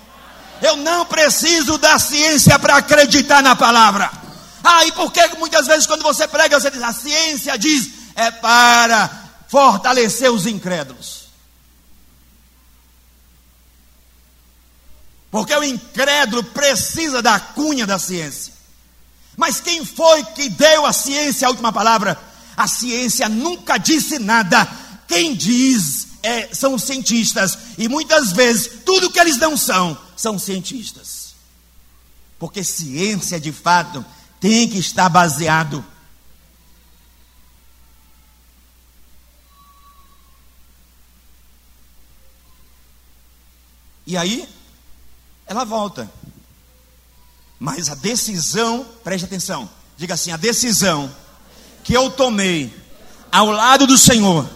Eu 0.66 0.78
não 0.78 1.06
preciso 1.06 1.78
da 1.78 2.00
ciência 2.00 2.58
para 2.58 2.78
acreditar 2.78 3.44
na 3.44 3.56
palavra. 3.56 4.12
Ah, 4.64 4.84
e 4.84 4.92
por 4.94 5.12
que 5.12 5.28
muitas 5.38 5.68
vezes 5.68 5.86
quando 5.86 6.02
você 6.02 6.28
prega, 6.28 6.60
você 6.60 6.72
diz, 6.72 6.82
a 6.82 6.92
ciência 6.92 7.56
diz, 7.56 7.88
é 8.16 8.32
para 8.32 9.08
fortalecer 9.48 10.32
os 10.32 10.48
incrédulos. 10.48 11.26
Porque 15.30 15.54
o 15.54 15.64
incrédulo 15.64 16.44
precisa 16.46 17.22
da 17.22 17.40
cunha 17.40 17.86
da 17.86 18.00
ciência. 18.00 18.52
Mas 19.38 19.62
quem 19.62 19.86
foi 19.86 20.24
que 20.24 20.50
deu 20.50 20.84
à 20.84 20.94
ciência 20.94 21.48
a 21.48 21.52
última 21.52 21.72
palavra? 21.72 22.20
A 22.58 22.68
ciência 22.68 23.30
nunca 23.30 23.78
disse 23.78 24.18
nada. 24.18 24.68
Quem 25.08 25.36
diz 25.36 26.08
é, 26.24 26.50
são 26.56 26.74
os 26.74 26.84
cientistas. 26.84 27.56
E 27.78 27.88
muitas 27.88 28.32
vezes, 28.32 28.82
tudo 28.84 29.12
que 29.12 29.20
eles 29.20 29.38
não 29.38 29.56
são, 29.56 30.05
são 30.26 30.40
cientistas. 30.40 31.36
Porque 32.40 32.64
ciência, 32.64 33.40
de 33.40 33.52
fato, 33.52 34.04
tem 34.40 34.68
que 34.68 34.80
estar 34.80 35.08
baseado. 35.08 35.86
E 44.08 44.18
aí, 44.18 44.50
ela 45.46 45.64
volta. 45.64 46.12
Mas 47.60 47.92
a 47.92 47.96
decisão, 47.96 48.84
preste 49.04 49.26
atenção, 49.26 49.70
diga 49.96 50.16
assim: 50.16 50.32
a 50.32 50.38
decisão 50.38 51.16
que 51.84 51.94
eu 51.94 52.10
tomei 52.10 52.76
ao 53.32 53.52
lado 53.52 53.86
do 53.86 53.98
Senhor 53.98 54.50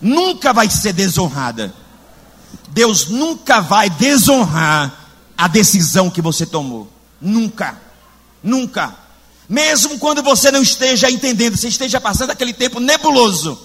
nunca 0.00 0.54
vai 0.54 0.70
ser 0.70 0.94
desonrada. 0.94 1.74
Deus 2.76 3.06
nunca 3.06 3.62
vai 3.62 3.88
desonrar 3.88 5.08
a 5.34 5.48
decisão 5.48 6.10
que 6.10 6.20
você 6.20 6.44
tomou. 6.44 6.92
Nunca. 7.18 7.80
Nunca. 8.42 8.94
Mesmo 9.48 9.98
quando 9.98 10.22
você 10.22 10.50
não 10.50 10.60
esteja 10.60 11.10
entendendo, 11.10 11.56
você 11.56 11.68
esteja 11.68 11.98
passando 11.98 12.32
aquele 12.32 12.52
tempo 12.52 12.78
nebuloso, 12.78 13.58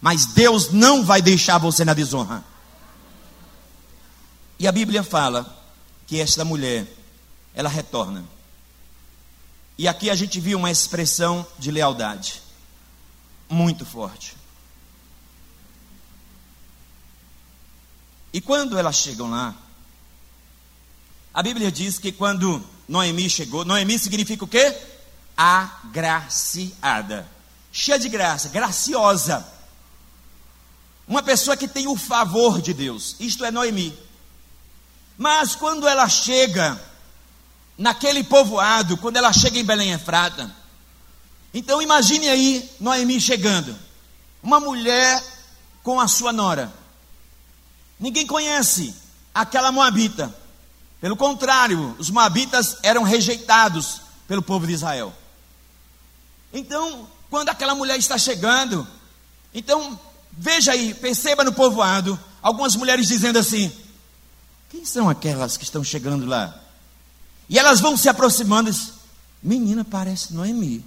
mas 0.00 0.26
Deus 0.26 0.72
não 0.72 1.04
vai 1.04 1.22
deixar 1.22 1.58
você 1.58 1.84
na 1.84 1.94
desonra. 1.94 2.44
E 4.58 4.66
a 4.66 4.72
Bíblia 4.72 5.04
fala 5.04 5.56
que 6.04 6.20
esta 6.20 6.44
mulher, 6.44 6.84
ela 7.54 7.68
retorna. 7.68 8.24
E 9.78 9.86
aqui 9.86 10.10
a 10.10 10.16
gente 10.16 10.40
viu 10.40 10.58
uma 10.58 10.70
expressão 10.72 11.46
de 11.60 11.70
lealdade 11.70 12.42
muito 13.48 13.86
forte. 13.86 14.37
E 18.38 18.40
quando 18.40 18.78
elas 18.78 18.94
chegam 18.94 19.28
lá, 19.28 19.52
a 21.34 21.42
Bíblia 21.42 21.72
diz 21.72 21.98
que 21.98 22.12
quando 22.12 22.64
Noemi 22.86 23.28
chegou, 23.28 23.64
Noemi 23.64 23.98
significa 23.98 24.44
o 24.44 24.46
quê? 24.46 24.76
Agraciada. 25.36 27.28
Cheia 27.72 27.98
de 27.98 28.08
graça, 28.08 28.48
graciosa. 28.48 29.44
Uma 31.08 31.20
pessoa 31.20 31.56
que 31.56 31.66
tem 31.66 31.88
o 31.88 31.96
favor 31.96 32.62
de 32.62 32.72
Deus. 32.72 33.16
Isto 33.18 33.44
é 33.44 33.50
Noemi. 33.50 33.92
Mas 35.16 35.56
quando 35.56 35.88
ela 35.88 36.08
chega 36.08 36.80
naquele 37.76 38.22
povoado, 38.22 38.96
quando 38.98 39.16
ela 39.16 39.32
chega 39.32 39.58
em 39.58 39.64
Belém 39.64 39.90
Efrata, 39.90 40.48
então 41.52 41.82
imagine 41.82 42.28
aí 42.28 42.70
Noemi 42.78 43.20
chegando. 43.20 43.76
Uma 44.40 44.60
mulher 44.60 45.20
com 45.82 45.98
a 45.98 46.06
sua 46.06 46.32
nora. 46.32 46.72
Ninguém 47.98 48.26
conhece 48.26 48.94
aquela 49.34 49.72
moabita. 49.72 50.34
Pelo 51.00 51.16
contrário, 51.16 51.94
os 51.98 52.10
moabitas 52.10 52.76
eram 52.82 53.02
rejeitados 53.02 54.00
pelo 54.26 54.42
povo 54.42 54.66
de 54.66 54.72
Israel. 54.72 55.12
Então, 56.52 57.08
quando 57.30 57.48
aquela 57.48 57.74
mulher 57.74 57.98
está 57.98 58.18
chegando, 58.18 58.86
então 59.52 59.98
veja 60.32 60.72
aí, 60.72 60.94
perceba 60.94 61.44
no 61.44 61.52
povoado, 61.52 62.18
algumas 62.42 62.74
mulheres 62.76 63.06
dizendo 63.06 63.38
assim: 63.38 63.72
quem 64.70 64.84
são 64.84 65.08
aquelas 65.08 65.56
que 65.56 65.64
estão 65.64 65.82
chegando 65.82 66.26
lá? 66.26 66.58
E 67.48 67.58
elas 67.58 67.80
vão 67.80 67.96
se 67.96 68.08
aproximando 68.08 68.70
diz, 68.70 68.92
menina, 69.42 69.84
parece 69.84 70.34
Noemi. 70.34 70.84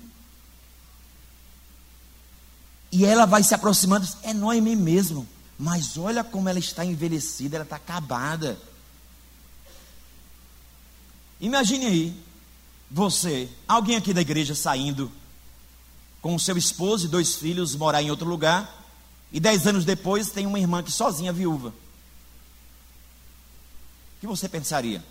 E 2.92 3.06
ela 3.06 3.26
vai 3.26 3.42
se 3.42 3.56
aproximando, 3.56 4.08
é 4.22 4.34
Noemi 4.34 4.76
mesmo. 4.76 5.28
Mas 5.62 5.96
olha 5.96 6.24
como 6.24 6.50
ela 6.50 6.58
está 6.58 6.84
envelhecida, 6.84 7.58
ela 7.58 7.64
está 7.64 7.76
acabada. 7.76 8.58
Imagine 11.40 11.86
aí, 11.86 12.24
você, 12.90 13.48
alguém 13.68 13.96
aqui 13.96 14.12
da 14.12 14.22
igreja 14.22 14.56
saindo 14.56 15.12
com 16.20 16.40
seu 16.40 16.58
esposo 16.58 17.06
e 17.06 17.10
dois 17.10 17.36
filhos 17.36 17.76
morar 17.76 18.02
em 18.02 18.10
outro 18.10 18.28
lugar, 18.28 18.76
e 19.32 19.40
dez 19.40 19.68
anos 19.68 19.86
depois 19.86 20.32
tem 20.32 20.48
uma 20.48 20.60
irmã 20.60 20.82
que 20.82 20.92
sozinha 20.92 21.32
viúva. 21.32 21.70
O 21.70 21.74
que 24.20 24.26
você 24.26 24.50
pensaria? 24.50 25.06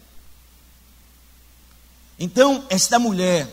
Então, 2.18 2.66
esta 2.68 2.98
mulher, 2.98 3.48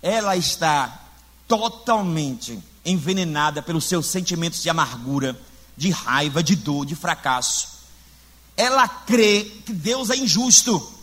ela 0.00 0.36
está 0.36 1.04
totalmente 1.48 2.62
envenenada 2.84 3.60
pelos 3.60 3.86
seus 3.86 4.06
sentimentos 4.06 4.62
de 4.62 4.70
amargura, 4.70 5.36
de 5.76 5.90
raiva, 5.90 6.42
de 6.42 6.56
dor, 6.56 6.86
de 6.86 6.96
fracasso. 6.96 7.68
Ela 8.56 8.88
crê 8.88 9.44
que 9.66 9.72
Deus 9.72 10.10
é 10.10 10.16
injusto. 10.16 10.94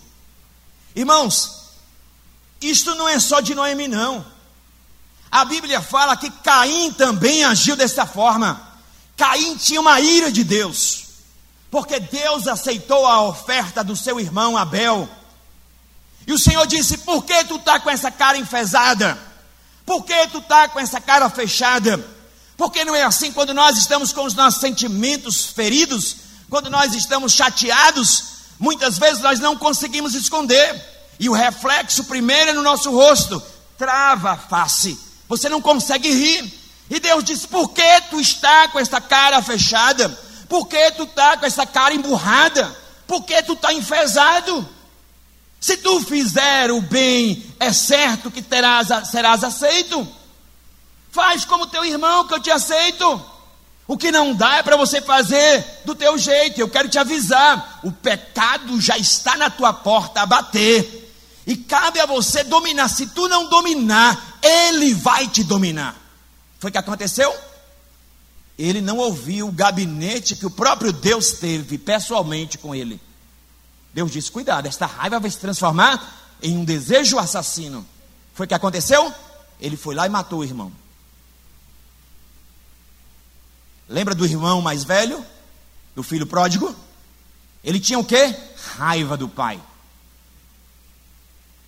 Irmãos, 0.95 1.69
isto 2.61 2.95
não 2.95 3.07
é 3.07 3.19
só 3.19 3.39
de 3.39 3.53
Noemi, 3.53 3.87
não. 3.87 4.25
A 5.31 5.45
Bíblia 5.45 5.81
fala 5.81 6.17
que 6.17 6.29
Caim 6.29 6.91
também 6.93 7.43
agiu 7.43 7.75
dessa 7.75 8.05
forma. 8.05 8.61
Caim 9.17 9.55
tinha 9.57 9.81
uma 9.81 9.99
ira 9.99 10.31
de 10.31 10.43
Deus, 10.43 11.05
porque 11.69 11.99
Deus 11.99 12.47
aceitou 12.47 13.05
a 13.05 13.21
oferta 13.21 13.83
do 13.83 13.95
seu 13.95 14.19
irmão 14.19 14.57
Abel. 14.57 15.09
E 16.25 16.33
o 16.33 16.39
Senhor 16.39 16.65
disse: 16.65 16.97
Por 16.99 17.23
que 17.23 17.43
tu 17.45 17.55
está 17.55 17.79
com 17.79 17.89
essa 17.89 18.11
cara 18.11 18.37
enfesada? 18.37 19.17
Por 19.85 20.03
que 20.03 20.27
tu 20.27 20.37
está 20.37 20.69
com 20.69 20.79
essa 20.79 21.01
cara 21.01 21.29
fechada? 21.29 22.12
Porque 22.55 22.85
não 22.85 22.95
é 22.95 23.03
assim 23.03 23.31
quando 23.31 23.53
nós 23.53 23.77
estamos 23.77 24.13
com 24.13 24.25
os 24.25 24.33
nossos 24.33 24.61
sentimentos 24.61 25.45
feridos, 25.45 26.17
quando 26.49 26.69
nós 26.69 26.93
estamos 26.93 27.33
chateados, 27.33 28.23
muitas 28.59 28.97
vezes 28.97 29.21
nós 29.21 29.39
não 29.39 29.57
conseguimos 29.57 30.13
esconder. 30.13 30.93
E 31.19 31.29
o 31.29 31.33
reflexo 31.33 32.03
primeiro 32.05 32.51
é 32.51 32.53
no 32.53 32.61
nosso 32.61 32.91
rosto, 32.91 33.41
trava 33.77 34.31
a 34.31 34.37
face. 34.37 34.97
Você 35.27 35.49
não 35.49 35.61
consegue 35.61 36.11
rir. 36.11 36.61
E 36.89 36.99
Deus 36.99 37.23
diz: 37.23 37.45
Por 37.45 37.69
que 37.69 38.01
tu 38.09 38.19
está 38.19 38.67
com 38.67 38.79
essa 38.79 39.01
cara 39.01 39.41
fechada? 39.41 40.09
Por 40.47 40.67
que 40.67 40.91
tu 40.91 41.03
está 41.03 41.37
com 41.37 41.45
essa 41.45 41.65
cara 41.65 41.93
emburrada? 41.93 42.75
Por 43.07 43.23
que 43.23 43.41
tu 43.43 43.53
está 43.53 43.73
enfesado? 43.73 44.67
Se 45.59 45.77
tu 45.77 46.01
fizer 46.01 46.71
o 46.71 46.81
bem, 46.81 47.43
é 47.59 47.71
certo 47.71 48.29
que 48.29 48.41
terás, 48.41 48.89
serás 49.09 49.43
aceito. 49.43 50.05
Faz 51.13 51.45
como 51.45 51.67
teu 51.67 51.85
irmão 51.85 52.27
que 52.27 52.33
eu 52.33 52.39
te 52.39 52.49
aceito. 52.49 53.23
O 53.87 53.95
que 53.95 54.11
não 54.11 54.33
dá 54.33 54.55
é 54.57 54.63
para 54.63 54.75
você 54.75 54.99
fazer 54.99 55.63
do 55.85 55.93
teu 55.93 56.17
jeito. 56.17 56.59
Eu 56.59 56.67
quero 56.67 56.89
te 56.89 56.97
avisar: 56.97 57.81
o 57.83 57.91
pecado 57.91 58.81
já 58.81 58.97
está 58.97 59.37
na 59.37 59.47
tua 59.47 59.71
porta 59.71 60.21
a 60.21 60.25
bater. 60.25 61.01
E 61.45 61.55
cabe 61.55 61.99
a 61.99 62.07
você 62.07 62.43
dominar. 62.43 62.87
Se 62.87 63.05
tu 63.05 63.27
não 63.27 63.47
dominar, 63.47 64.39
ele 64.41 64.95
vai 64.95 65.27
te 65.27 65.43
dominar. 65.43 65.95
Foi 66.57 66.69
o 66.69 66.71
que 66.71 66.79
aconteceu? 66.79 67.31
Ele 68.57 68.81
não 68.81 68.97
ouviu 68.97 69.49
o 69.49 69.51
gabinete 69.51 70.35
que 70.35 70.47
o 70.47 70.51
próprio 70.51 70.91
Deus 70.91 71.33
teve 71.33 71.77
pessoalmente 71.77 72.57
com 72.57 72.73
ele. 72.73 72.99
Deus 73.93 74.11
disse: 74.11 74.31
cuidado, 74.31 74.65
esta 74.65 74.87
raiva 74.87 75.19
vai 75.19 75.29
se 75.29 75.37
transformar 75.37 76.23
em 76.41 76.57
um 76.57 76.65
desejo 76.65 77.19
assassino. 77.19 77.85
Foi 78.33 78.47
o 78.47 78.49
que 78.49 78.55
aconteceu? 78.55 79.13
Ele 79.61 79.77
foi 79.77 79.93
lá 79.93 80.07
e 80.07 80.09
matou 80.09 80.39
o 80.39 80.43
irmão. 80.43 80.71
Lembra 83.87 84.15
do 84.15 84.25
irmão 84.25 84.61
mais 84.61 84.83
velho? 84.83 85.23
Do 85.95 86.03
filho 86.03 86.25
pródigo? 86.25 86.75
Ele 87.63 87.79
tinha 87.79 87.99
o 87.99 88.05
quê? 88.05 88.35
Raiva 88.77 89.15
do 89.15 89.27
pai. 89.27 89.61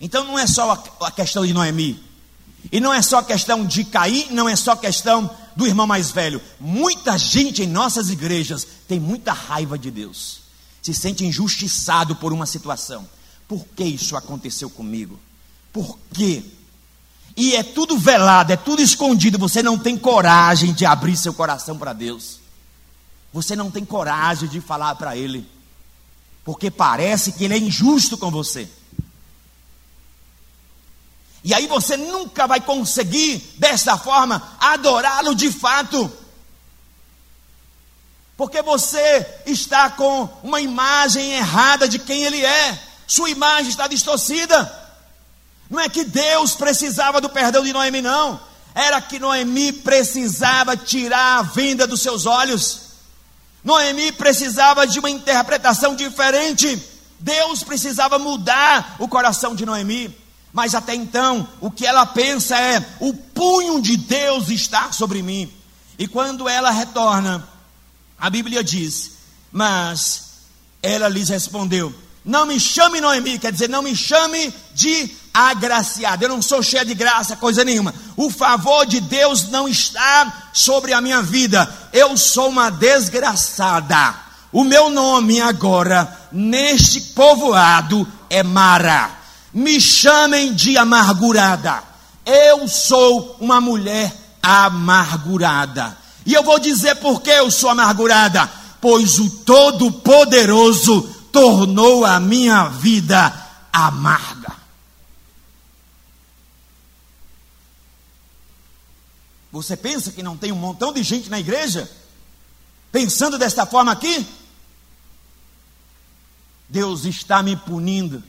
Então 0.00 0.24
não 0.24 0.38
é 0.38 0.46
só 0.46 0.82
a 1.00 1.10
questão 1.10 1.46
de 1.46 1.52
Noemi. 1.52 2.02
E 2.70 2.80
não 2.80 2.92
é 2.92 3.00
só 3.00 3.22
questão 3.22 3.64
de 3.64 3.84
Caim, 3.84 4.26
não 4.30 4.48
é 4.48 4.56
só 4.56 4.74
questão 4.74 5.30
do 5.54 5.66
irmão 5.66 5.86
mais 5.86 6.10
velho. 6.10 6.40
Muita 6.58 7.16
gente 7.16 7.62
em 7.62 7.66
nossas 7.66 8.10
igrejas 8.10 8.66
tem 8.88 8.98
muita 8.98 9.32
raiva 9.32 9.78
de 9.78 9.90
Deus 9.90 10.46
se 10.86 10.94
sente 10.94 11.24
injustiçado 11.24 12.14
por 12.14 12.32
uma 12.32 12.46
situação. 12.46 13.08
Por 13.48 13.66
que 13.74 13.82
isso 13.82 14.16
aconteceu 14.16 14.70
comigo? 14.70 15.18
Por 15.72 15.98
quê? 16.12 16.44
E 17.36 17.54
é 17.54 17.62
tudo 17.62 17.98
velado, 17.98 18.52
é 18.52 18.56
tudo 18.56 18.80
escondido. 18.80 19.38
Você 19.38 19.62
não 19.62 19.78
tem 19.78 19.96
coragem 19.96 20.72
de 20.72 20.86
abrir 20.86 21.16
seu 21.16 21.34
coração 21.34 21.76
para 21.76 21.92
Deus. 21.92 22.40
Você 23.32 23.54
não 23.54 23.70
tem 23.70 23.84
coragem 23.84 24.48
de 24.48 24.60
falar 24.60 24.94
para 24.94 25.16
Ele. 25.16 25.46
Porque 26.44 26.70
parece 26.70 27.32
que 27.32 27.44
Ele 27.44 27.54
é 27.54 27.58
injusto 27.58 28.16
com 28.16 28.30
você. 28.30 28.68
E 31.44 31.52
aí 31.52 31.66
você 31.66 31.96
nunca 31.96 32.46
vai 32.46 32.60
conseguir, 32.60 33.54
dessa 33.58 33.98
forma, 33.98 34.56
adorá-lo 34.58 35.34
de 35.34 35.52
fato 35.52 36.10
porque 38.36 38.60
você 38.60 39.26
está 39.46 39.88
com 39.90 40.28
uma 40.42 40.60
imagem 40.60 41.32
errada 41.32 41.88
de 41.88 41.98
quem 41.98 42.22
Ele 42.24 42.44
é, 42.44 42.78
sua 43.06 43.30
imagem 43.30 43.70
está 43.70 43.88
distorcida. 43.88 44.75
Não 45.68 45.80
é 45.80 45.88
que 45.88 46.04
Deus 46.04 46.54
precisava 46.54 47.20
do 47.20 47.28
perdão 47.28 47.64
de 47.64 47.72
Noemi, 47.72 48.00
não, 48.00 48.40
era 48.74 49.00
que 49.00 49.18
Noemi 49.18 49.72
precisava 49.72 50.76
tirar 50.76 51.38
a 51.38 51.42
venda 51.42 51.86
dos 51.86 52.02
seus 52.02 52.26
olhos. 52.26 52.82
Noemi 53.64 54.12
precisava 54.12 54.86
de 54.86 54.98
uma 54.98 55.10
interpretação 55.10 55.96
diferente. 55.96 56.80
Deus 57.18 57.62
precisava 57.62 58.18
mudar 58.18 58.96
o 58.98 59.08
coração 59.08 59.54
de 59.54 59.66
Noemi. 59.66 60.14
Mas 60.52 60.74
até 60.74 60.94
então, 60.94 61.48
o 61.60 61.70
que 61.70 61.84
ela 61.84 62.06
pensa 62.06 62.56
é: 62.58 62.84
o 63.00 63.12
punho 63.12 63.80
de 63.80 63.96
Deus 63.96 64.48
está 64.50 64.92
sobre 64.92 65.22
mim. 65.22 65.52
E 65.98 66.06
quando 66.06 66.48
ela 66.48 66.70
retorna, 66.70 67.46
a 68.18 68.30
Bíblia 68.30 68.62
diz: 68.62 69.12
Mas 69.50 70.26
ela 70.82 71.08
lhes 71.08 71.28
respondeu: 71.28 71.94
Não 72.24 72.46
me 72.46 72.60
chame 72.60 73.00
Noemi, 73.00 73.38
quer 73.38 73.52
dizer, 73.52 73.68
não 73.68 73.82
me 73.82 73.96
chame 73.96 74.54
de 74.74 75.08
agraciada. 75.36 76.24
Eu 76.24 76.30
não 76.30 76.40
sou 76.40 76.62
cheia 76.62 76.82
de 76.82 76.94
graça, 76.94 77.36
coisa 77.36 77.62
nenhuma. 77.62 77.94
O 78.16 78.30
favor 78.30 78.86
de 78.86 79.00
Deus 79.00 79.48
não 79.50 79.68
está 79.68 80.48
sobre 80.50 80.94
a 80.94 81.00
minha 81.00 81.20
vida. 81.20 81.68
Eu 81.92 82.16
sou 82.16 82.48
uma 82.48 82.70
desgraçada. 82.70 84.14
O 84.50 84.64
meu 84.64 84.88
nome 84.88 85.38
agora, 85.38 86.10
neste 86.32 87.00
povoado, 87.00 88.08
é 88.30 88.42
Mara. 88.42 89.10
Me 89.52 89.78
chamem 89.78 90.54
de 90.54 90.78
amargurada. 90.78 91.82
Eu 92.24 92.66
sou 92.66 93.36
uma 93.38 93.60
mulher 93.60 94.14
amargurada. 94.42 95.98
E 96.24 96.32
eu 96.32 96.42
vou 96.42 96.58
dizer 96.58 96.96
por 96.96 97.20
que 97.20 97.30
eu 97.30 97.50
sou 97.50 97.68
amargurada: 97.68 98.50
pois 98.80 99.18
o 99.18 99.28
Todo-Poderoso 99.28 101.02
tornou 101.30 102.06
a 102.06 102.18
minha 102.18 102.68
vida 102.68 103.32
amarga. 103.70 104.35
Você 109.56 109.74
pensa 109.74 110.12
que 110.12 110.22
não 110.22 110.36
tem 110.36 110.52
um 110.52 110.56
montão 110.56 110.92
de 110.92 111.02
gente 111.02 111.30
na 111.30 111.40
igreja 111.40 111.90
pensando 112.92 113.38
desta 113.38 113.64
forma 113.64 113.90
aqui? 113.90 114.26
Deus 116.68 117.06
está 117.06 117.42
me 117.42 117.56
punindo. 117.56 118.22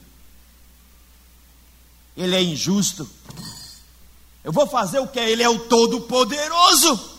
Ele 2.16 2.34
é 2.34 2.42
injusto. 2.42 3.08
Eu 4.42 4.52
vou 4.52 4.66
fazer 4.66 5.00
o 5.00 5.06
que? 5.06 5.20
Ele 5.20 5.42
é 5.42 5.48
o 5.50 5.58
Todo-Poderoso. 5.58 7.18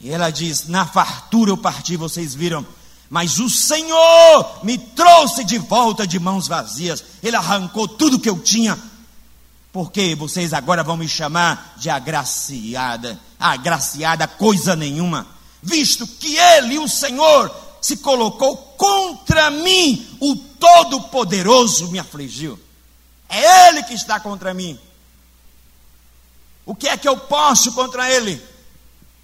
E 0.00 0.10
ela 0.10 0.30
diz: 0.30 0.66
Na 0.66 0.86
fartura 0.86 1.52
eu 1.52 1.56
parti, 1.56 1.96
vocês 1.96 2.34
viram. 2.34 2.66
Mas 3.12 3.38
o 3.38 3.50
Senhor 3.50 4.64
me 4.64 4.78
trouxe 4.78 5.44
de 5.44 5.58
volta 5.58 6.06
de 6.06 6.18
mãos 6.18 6.48
vazias. 6.48 7.04
Ele 7.22 7.36
arrancou 7.36 7.86
tudo 7.86 8.18
que 8.18 8.30
eu 8.30 8.40
tinha. 8.40 8.82
Porque 9.70 10.14
vocês 10.14 10.54
agora 10.54 10.82
vão 10.82 10.96
me 10.96 11.06
chamar 11.06 11.74
de 11.76 11.90
agraciada. 11.90 13.20
Agraciada 13.38 14.26
coisa 14.26 14.74
nenhuma. 14.74 15.26
Visto 15.62 16.06
que 16.06 16.38
Ele, 16.38 16.78
o 16.78 16.88
Senhor, 16.88 17.54
se 17.82 17.98
colocou 17.98 18.56
contra 18.78 19.50
mim, 19.50 20.08
o 20.18 20.34
Todo-Poderoso 20.34 21.88
me 21.88 21.98
afligiu. 21.98 22.58
É 23.28 23.68
Ele 23.68 23.82
que 23.82 23.92
está 23.92 24.18
contra 24.20 24.54
mim. 24.54 24.80
O 26.64 26.74
que 26.74 26.88
é 26.88 26.96
que 26.96 27.06
eu 27.06 27.18
posso 27.18 27.72
contra 27.72 28.10
Ele? 28.10 28.42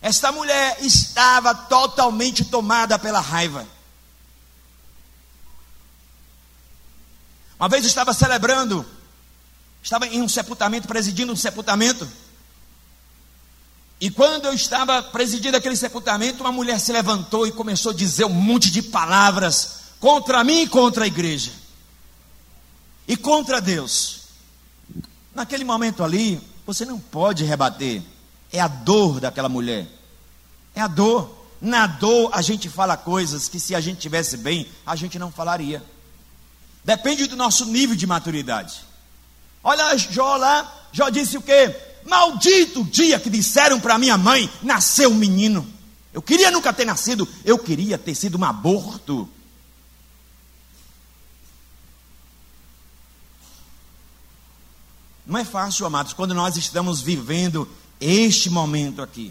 Esta 0.02 0.30
mulher 0.30 0.76
estava 0.82 1.54
totalmente 1.54 2.44
tomada 2.44 2.98
pela 2.98 3.20
raiva. 3.20 3.77
Uma 7.58 7.68
vez 7.68 7.82
eu 7.84 7.88
estava 7.88 8.12
celebrando, 8.12 8.86
estava 9.82 10.06
em 10.06 10.22
um 10.22 10.28
sepultamento, 10.28 10.86
presidindo 10.86 11.32
um 11.32 11.36
sepultamento. 11.36 12.08
E 14.00 14.10
quando 14.10 14.44
eu 14.46 14.52
estava 14.52 15.02
presidindo 15.02 15.56
aquele 15.56 15.74
sepultamento, 15.74 16.42
uma 16.42 16.52
mulher 16.52 16.78
se 16.78 16.92
levantou 16.92 17.46
e 17.46 17.52
começou 17.52 17.90
a 17.90 17.94
dizer 17.94 18.24
um 18.24 18.32
monte 18.32 18.70
de 18.70 18.80
palavras 18.80 19.78
contra 19.98 20.44
mim 20.44 20.62
e 20.62 20.68
contra 20.68 21.02
a 21.04 21.06
igreja. 21.06 21.50
E 23.08 23.16
contra 23.16 23.60
Deus. 23.60 24.20
Naquele 25.34 25.64
momento 25.64 26.04
ali, 26.04 26.40
você 26.64 26.84
não 26.84 27.00
pode 27.00 27.44
rebater. 27.44 28.02
É 28.52 28.60
a 28.60 28.68
dor 28.68 29.18
daquela 29.18 29.48
mulher. 29.48 29.88
É 30.74 30.80
a 30.80 30.86
dor. 30.86 31.36
Na 31.60 31.88
dor 31.88 32.30
a 32.32 32.40
gente 32.40 32.68
fala 32.68 32.96
coisas 32.96 33.48
que 33.48 33.58
se 33.58 33.74
a 33.74 33.80
gente 33.80 33.98
tivesse 33.98 34.36
bem, 34.36 34.68
a 34.86 34.94
gente 34.94 35.18
não 35.18 35.32
falaria. 35.32 35.82
Depende 36.88 37.26
do 37.26 37.36
nosso 37.36 37.66
nível 37.66 37.94
de 37.94 38.06
maturidade. 38.06 38.80
Olha 39.62 39.94
Jó 39.98 40.38
lá, 40.38 40.88
Jó 40.90 41.10
disse 41.10 41.36
o 41.36 41.42
quê? 41.42 41.76
Maldito 42.06 42.82
dia 42.82 43.20
que 43.20 43.28
disseram 43.28 43.78
para 43.78 43.98
minha 43.98 44.16
mãe, 44.16 44.50
nasceu 44.62 45.10
um 45.10 45.14
menino. 45.14 45.70
Eu 46.14 46.22
queria 46.22 46.50
nunca 46.50 46.72
ter 46.72 46.86
nascido, 46.86 47.28
eu 47.44 47.58
queria 47.58 47.98
ter 47.98 48.14
sido 48.14 48.38
um 48.38 48.44
aborto. 48.44 49.28
Não 55.26 55.38
é 55.38 55.44
fácil, 55.44 55.84
amados, 55.84 56.14
quando 56.14 56.32
nós 56.32 56.56
estamos 56.56 57.02
vivendo 57.02 57.68
este 58.00 58.48
momento 58.48 59.02
aqui, 59.02 59.30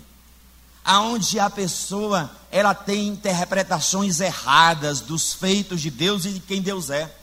aonde 0.86 1.40
a 1.40 1.50
pessoa 1.50 2.30
ela 2.52 2.76
tem 2.76 3.08
interpretações 3.08 4.20
erradas 4.20 5.02
dos 5.02 5.34
feitos 5.34 5.82
de 5.82 5.90
Deus 5.90 6.24
e 6.26 6.34
de 6.34 6.40
quem 6.40 6.62
Deus 6.62 6.92
é. 6.92 7.17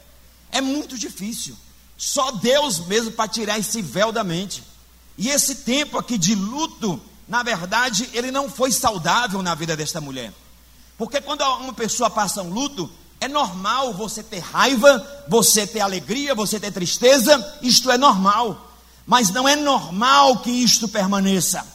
É 0.55 0.61
muito 0.61 0.97
difícil. 0.97 1.57
Só 1.99 2.31
Deus 2.31 2.87
mesmo 2.87 3.11
para 3.11 3.29
tirar 3.29 3.59
esse 3.59 3.83
véu 3.83 4.13
da 4.13 4.23
mente. 4.23 4.63
E 5.19 5.29
esse 5.29 5.57
tempo 5.57 5.99
aqui 5.99 6.17
de 6.17 6.37
luto, 6.37 7.01
na 7.29 7.43
verdade, 7.43 8.09
ele 8.15 8.31
não 8.31 8.49
foi 8.49 8.71
saudável 8.71 9.43
na 9.43 9.55
vida 9.57 9.77
desta 9.77 10.01
mulher. 10.01 10.33
Porque 10.97 11.21
quando 11.21 11.43
uma 11.43 11.73
pessoa 11.73 12.09
passa 12.09 12.41
um 12.41 12.51
luto, 12.51 12.89
é 13.21 13.27
normal 13.27 13.93
você 13.95 14.23
ter 14.23 14.39
raiva, 14.39 15.05
você 15.29 15.67
ter 15.67 15.81
alegria, 15.81 16.37
você 16.37 16.61
ter 16.61 16.71
tristeza, 16.71 17.59
isto 17.61 17.91
é 17.91 17.99
normal. 17.99 18.73
Mas 19.05 19.31
não 19.31 19.49
é 19.49 19.57
normal 19.57 20.39
que 20.39 20.51
isto 20.51 20.87
permaneça. 20.87 21.67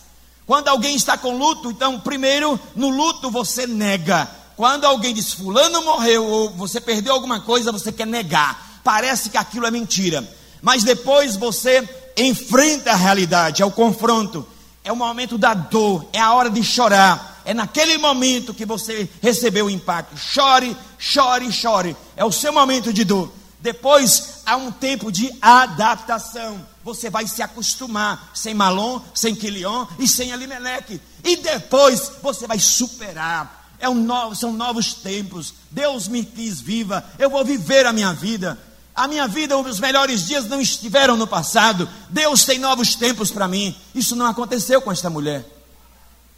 Quando 0.47 0.69
alguém 0.69 0.95
está 0.95 1.17
com 1.17 1.37
luto, 1.37 1.69
então, 1.69 1.99
primeiro, 1.99 2.57
no 2.77 2.89
luto 2.89 3.29
você 3.29 3.67
nega. 3.67 4.29
Quando 4.55 4.85
alguém 4.85 5.13
diz 5.13 5.33
fulano 5.33 5.83
morreu 5.83 6.25
ou 6.25 6.49
você 6.51 6.81
perdeu 6.81 7.13
alguma 7.13 7.41
coisa, 7.41 7.71
você 7.71 7.91
quer 7.91 8.07
negar. 8.07 8.68
Parece 8.83 9.29
que 9.29 9.37
aquilo 9.37 9.65
é 9.65 9.71
mentira. 9.71 10.27
Mas 10.61 10.83
depois 10.83 11.35
você 11.35 11.87
enfrenta 12.17 12.91
a 12.91 12.95
realidade, 12.95 13.61
é 13.61 13.65
o 13.65 13.71
confronto, 13.71 14.45
é 14.83 14.91
o 14.91 14.95
momento 14.95 15.37
da 15.37 15.53
dor, 15.53 16.07
é 16.11 16.19
a 16.19 16.33
hora 16.33 16.49
de 16.49 16.63
chorar. 16.63 17.41
É 17.45 17.53
naquele 17.53 17.97
momento 17.97 18.53
que 18.53 18.65
você 18.65 19.09
recebeu 19.21 19.65
o 19.65 19.69
impacto. 19.69 20.15
Chore, 20.17 20.75
chore, 20.99 21.51
chore. 21.51 21.95
É 22.15 22.23
o 22.23 22.31
seu 22.31 22.53
momento 22.53 22.93
de 22.93 23.03
dor. 23.03 23.31
Depois 23.59 24.41
há 24.45 24.55
um 24.55 24.71
tempo 24.71 25.11
de 25.11 25.33
adaptação. 25.41 26.63
Você 26.83 27.09
vai 27.09 27.27
se 27.27 27.41
acostumar 27.41 28.31
sem 28.33 28.53
Malon, 28.53 29.01
sem 29.13 29.35
Quilion 29.35 29.85
e 29.97 30.07
sem 30.07 30.31
Elimeleque. 30.31 31.01
E 31.23 31.37
depois 31.37 32.11
você 32.21 32.45
vai 32.45 32.59
superar. 32.59 33.73
É 33.79 33.89
um 33.89 33.95
novo, 33.95 34.35
são 34.35 34.53
novos 34.53 34.93
tempos. 34.93 35.53
Deus 35.71 36.07
me 36.07 36.23
quis 36.23 36.59
viva. 36.59 37.03
Eu 37.17 37.29
vou 37.29 37.43
viver 37.43 37.85
a 37.85 37.93
minha 37.93 38.13
vida. 38.13 38.57
A 38.99 39.07
minha 39.07 39.29
vida, 39.29 39.57
os 39.57 39.79
melhores 39.79 40.27
dias 40.27 40.49
não 40.49 40.59
estiveram 40.59 41.15
no 41.15 41.25
passado. 41.25 41.87
Deus 42.09 42.43
tem 42.43 42.59
novos 42.59 42.95
tempos 42.95 43.31
para 43.31 43.47
mim. 43.47 43.73
Isso 43.95 44.13
não 44.13 44.25
aconteceu 44.25 44.81
com 44.81 44.91
esta 44.91 45.09
mulher. 45.09 45.45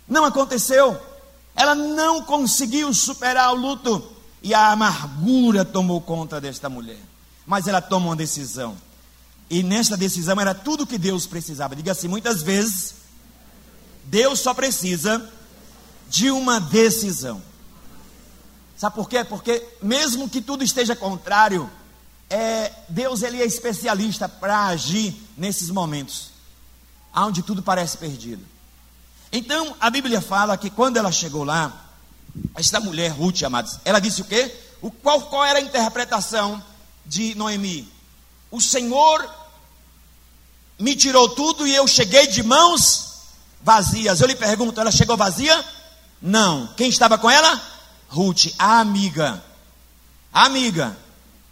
Não 0.08 0.24
aconteceu. 0.24 0.96
Ela 1.56 1.74
não 1.74 2.22
conseguiu 2.22 2.94
superar 2.94 3.52
o 3.52 3.56
luto. 3.56 4.08
E 4.44 4.54
a 4.54 4.72
amargura 4.72 5.66
tomou 5.66 6.00
conta 6.02 6.40
desta 6.40 6.70
mulher. 6.70 7.00
Mas 7.48 7.66
ela 7.66 7.82
toma 7.82 8.10
uma 8.10 8.16
decisão. 8.16 8.78
E 9.50 9.64
nesta 9.64 9.98
decisão 9.98 10.40
era 10.40 10.54
tudo 10.54 10.86
que 10.86 11.00
Deus 11.00 11.26
precisava. 11.26 11.76
Diga 11.76 11.94
assim: 11.94 12.08
muitas 12.08 12.44
vezes, 12.44 12.94
Deus 14.04 14.40
só 14.40 14.54
precisa 14.54 15.28
de 16.08 16.30
uma 16.30 16.60
decisão. 16.60 17.42
Sabe 18.78 18.96
por 18.96 19.10
quê? 19.10 19.24
Porque 19.24 19.68
mesmo 19.82 20.30
que 20.30 20.42
tudo 20.44 20.64
esteja 20.64 20.96
contrário, 20.96 21.68
é, 22.32 22.72
Deus 22.88 23.22
ele 23.24 23.42
é 23.42 23.46
especialista 23.46 24.30
para 24.30 24.68
agir 24.68 25.14
nesses 25.38 25.70
momentos, 25.70 26.30
onde 27.14 27.44
tudo 27.44 27.62
parece 27.62 27.98
perdido. 27.98 28.44
Então, 29.34 29.76
a 29.82 29.90
Bíblia 29.90 30.22
fala 30.22 30.58
que 30.58 30.70
quando 30.70 30.96
ela 30.96 31.12
chegou 31.12 31.44
lá, 31.44 31.90
esta 32.56 32.80
mulher, 32.80 33.12
Ruth, 33.12 33.44
amados, 33.44 33.80
ela 33.84 34.00
disse 34.00 34.22
o 34.22 34.26
quê? 34.26 34.50
O, 34.82 34.90
qual, 34.90 35.22
qual 35.24 35.44
era 35.44 35.60
a 35.60 35.62
interpretação 35.62 36.64
de 37.06 37.36
Noemi? 37.36 37.92
O 38.50 38.62
Senhor 38.62 39.30
me 40.80 40.96
tirou 40.96 41.28
tudo 41.30 41.68
e 41.68 41.76
eu 41.76 41.86
cheguei 41.86 42.28
de 42.28 42.42
mãos 42.44 43.24
vazias. 43.62 44.22
Eu 44.22 44.28
lhe 44.28 44.36
pergunto, 44.36 44.80
ela 44.80 44.92
chegou 44.92 45.18
vazia? 45.18 45.66
Não. 46.22 46.68
Quem 46.78 46.90
estava 46.90 47.18
com 47.18 47.30
ela? 47.30 47.62
Ruth, 48.08 48.54
a 48.58 48.80
amiga. 48.80 49.44
A 50.34 50.46
amiga. 50.46 50.98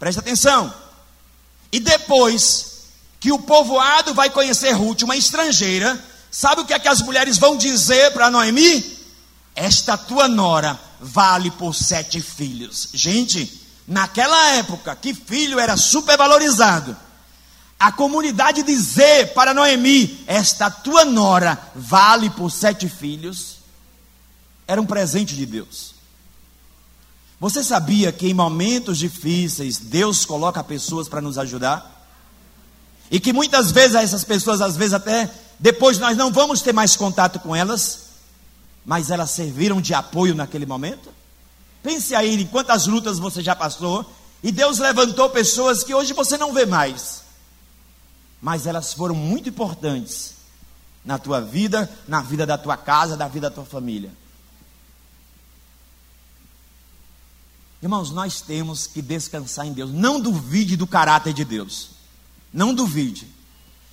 Presta 0.00 0.22
atenção. 0.22 0.74
E 1.70 1.78
depois 1.78 2.86
que 3.20 3.30
o 3.30 3.38
povoado 3.38 4.14
vai 4.14 4.30
conhecer 4.30 4.72
Ruth, 4.72 5.02
uma 5.02 5.14
estrangeira, 5.14 6.02
sabe 6.30 6.62
o 6.62 6.64
que 6.64 6.72
é 6.72 6.78
que 6.78 6.88
as 6.88 7.02
mulheres 7.02 7.36
vão 7.36 7.56
dizer 7.56 8.10
para 8.12 8.30
Noemi? 8.30 8.98
Esta 9.54 9.98
tua 9.98 10.26
nora 10.26 10.80
vale 10.98 11.50
por 11.50 11.74
sete 11.74 12.18
filhos. 12.22 12.88
Gente, 12.94 13.62
naquela 13.86 14.52
época 14.52 14.96
que 14.96 15.12
filho 15.12 15.60
era 15.60 15.76
supervalorizado, 15.76 16.96
a 17.78 17.92
comunidade 17.92 18.62
dizer 18.62 19.34
para 19.34 19.52
Noemi: 19.52 20.24
Esta 20.26 20.70
tua 20.70 21.04
nora 21.04 21.58
vale 21.74 22.30
por 22.30 22.50
sete 22.50 22.88
filhos, 22.88 23.58
era 24.66 24.80
um 24.80 24.86
presente 24.86 25.36
de 25.36 25.44
Deus. 25.44 25.99
Você 27.40 27.64
sabia 27.64 28.12
que 28.12 28.28
em 28.28 28.34
momentos 28.34 28.98
difíceis 28.98 29.78
Deus 29.78 30.26
coloca 30.26 30.62
pessoas 30.62 31.08
para 31.08 31.22
nos 31.22 31.38
ajudar? 31.38 32.06
E 33.10 33.18
que 33.18 33.32
muitas 33.32 33.72
vezes 33.72 33.96
essas 33.96 34.24
pessoas, 34.24 34.60
às 34.60 34.76
vezes 34.76 34.92
até 34.92 35.30
depois 35.58 35.98
nós 35.98 36.18
não 36.18 36.30
vamos 36.30 36.60
ter 36.60 36.74
mais 36.74 36.96
contato 36.96 37.40
com 37.40 37.56
elas, 37.56 38.10
mas 38.84 39.10
elas 39.10 39.30
serviram 39.30 39.80
de 39.80 39.94
apoio 39.94 40.34
naquele 40.34 40.66
momento? 40.66 41.08
Pense 41.82 42.14
aí 42.14 42.42
em 42.42 42.46
quantas 42.46 42.86
lutas 42.86 43.18
você 43.18 43.42
já 43.42 43.56
passou 43.56 44.04
e 44.42 44.52
Deus 44.52 44.78
levantou 44.78 45.30
pessoas 45.30 45.82
que 45.82 45.94
hoje 45.94 46.12
você 46.12 46.36
não 46.36 46.52
vê 46.52 46.66
mais, 46.66 47.22
mas 48.40 48.66
elas 48.66 48.92
foram 48.92 49.14
muito 49.14 49.48
importantes 49.48 50.34
na 51.02 51.18
tua 51.18 51.40
vida, 51.40 51.90
na 52.06 52.20
vida 52.20 52.44
da 52.46 52.58
tua 52.58 52.76
casa, 52.76 53.16
na 53.16 53.28
vida 53.28 53.48
da 53.48 53.54
tua 53.54 53.64
família. 53.64 54.10
Irmãos, 57.82 58.10
nós 58.10 58.40
temos 58.40 58.86
que 58.86 59.00
descansar 59.00 59.66
em 59.66 59.72
Deus. 59.72 59.90
Não 59.90 60.20
duvide 60.20 60.76
do 60.76 60.86
caráter 60.86 61.32
de 61.32 61.44
Deus. 61.44 61.90
Não 62.52 62.74
duvide. 62.74 63.26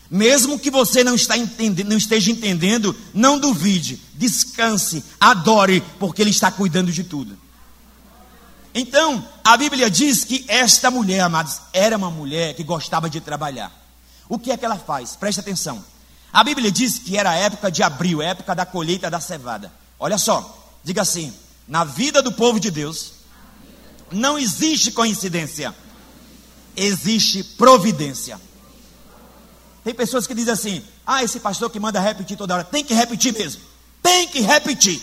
Mesmo 0.10 0.60
que 0.60 0.72
você 0.72 1.04
não, 1.04 1.16
está 1.16 1.38
entendendo, 1.38 1.90
não 1.90 1.98
esteja 1.98 2.32
entendendo, 2.32 2.96
não 3.14 3.40
duvide. 3.40 4.02
Descanse, 4.14 5.04
adore, 5.20 5.82
porque 6.00 6.22
Ele 6.22 6.32
está 6.32 6.52
cuidando 6.52 6.92
de 6.92 7.04
tudo. 7.04 7.38
Então, 8.74 9.26
a 9.44 9.58
Bíblia 9.58 9.90
diz 9.90 10.24
que 10.24 10.46
esta 10.48 10.92
mulher, 10.92 11.22
amados, 11.22 11.60
era 11.74 11.98
uma 11.98 12.12
mulher 12.12 12.56
que 12.56 12.64
gostava 12.64 13.10
de 13.10 13.20
trabalhar. 13.20 13.72
O 14.30 14.38
que 14.38 14.52
é 14.52 14.58
que 14.58 14.66
ela 14.66 14.78
faz? 14.78 15.16
Preste 15.16 15.40
atenção. 15.40 15.84
A 16.32 16.44
Bíblia 16.44 16.72
diz 16.72 17.00
que 17.00 17.18
era 17.18 17.32
a 17.32 17.36
época 17.36 17.72
de 17.72 17.82
abril, 17.82 18.22
época 18.22 18.54
da 18.54 18.66
colheita 18.66 19.10
da 19.10 19.20
cevada. 19.20 19.72
Olha 19.98 20.18
só, 20.18 20.72
diga 20.84 21.02
assim: 21.02 21.34
na 21.68 21.84
vida 21.84 22.22
do 22.22 22.32
povo 22.32 22.60
de 22.60 22.70
Deus, 22.70 23.14
não 24.12 24.38
existe 24.38 24.91
coincidência, 24.91 25.76
existe 26.76 27.43
providência. 27.43 28.39
Tem 29.84 29.93
pessoas 29.93 30.28
que 30.28 30.34
dizem 30.34 30.53
assim: 30.53 30.84
ah, 31.05 31.24
esse 31.24 31.39
pastor 31.39 31.70
que 31.70 31.80
manda 31.80 31.99
repetir 31.99 32.38
toda 32.38 32.53
hora, 32.53 32.64
tem 32.64 32.84
que 32.84 32.93
repetir 32.93 33.34
mesmo, 33.34 33.62
tem 34.01 34.28
que 34.28 34.41
repetir, 34.41 35.01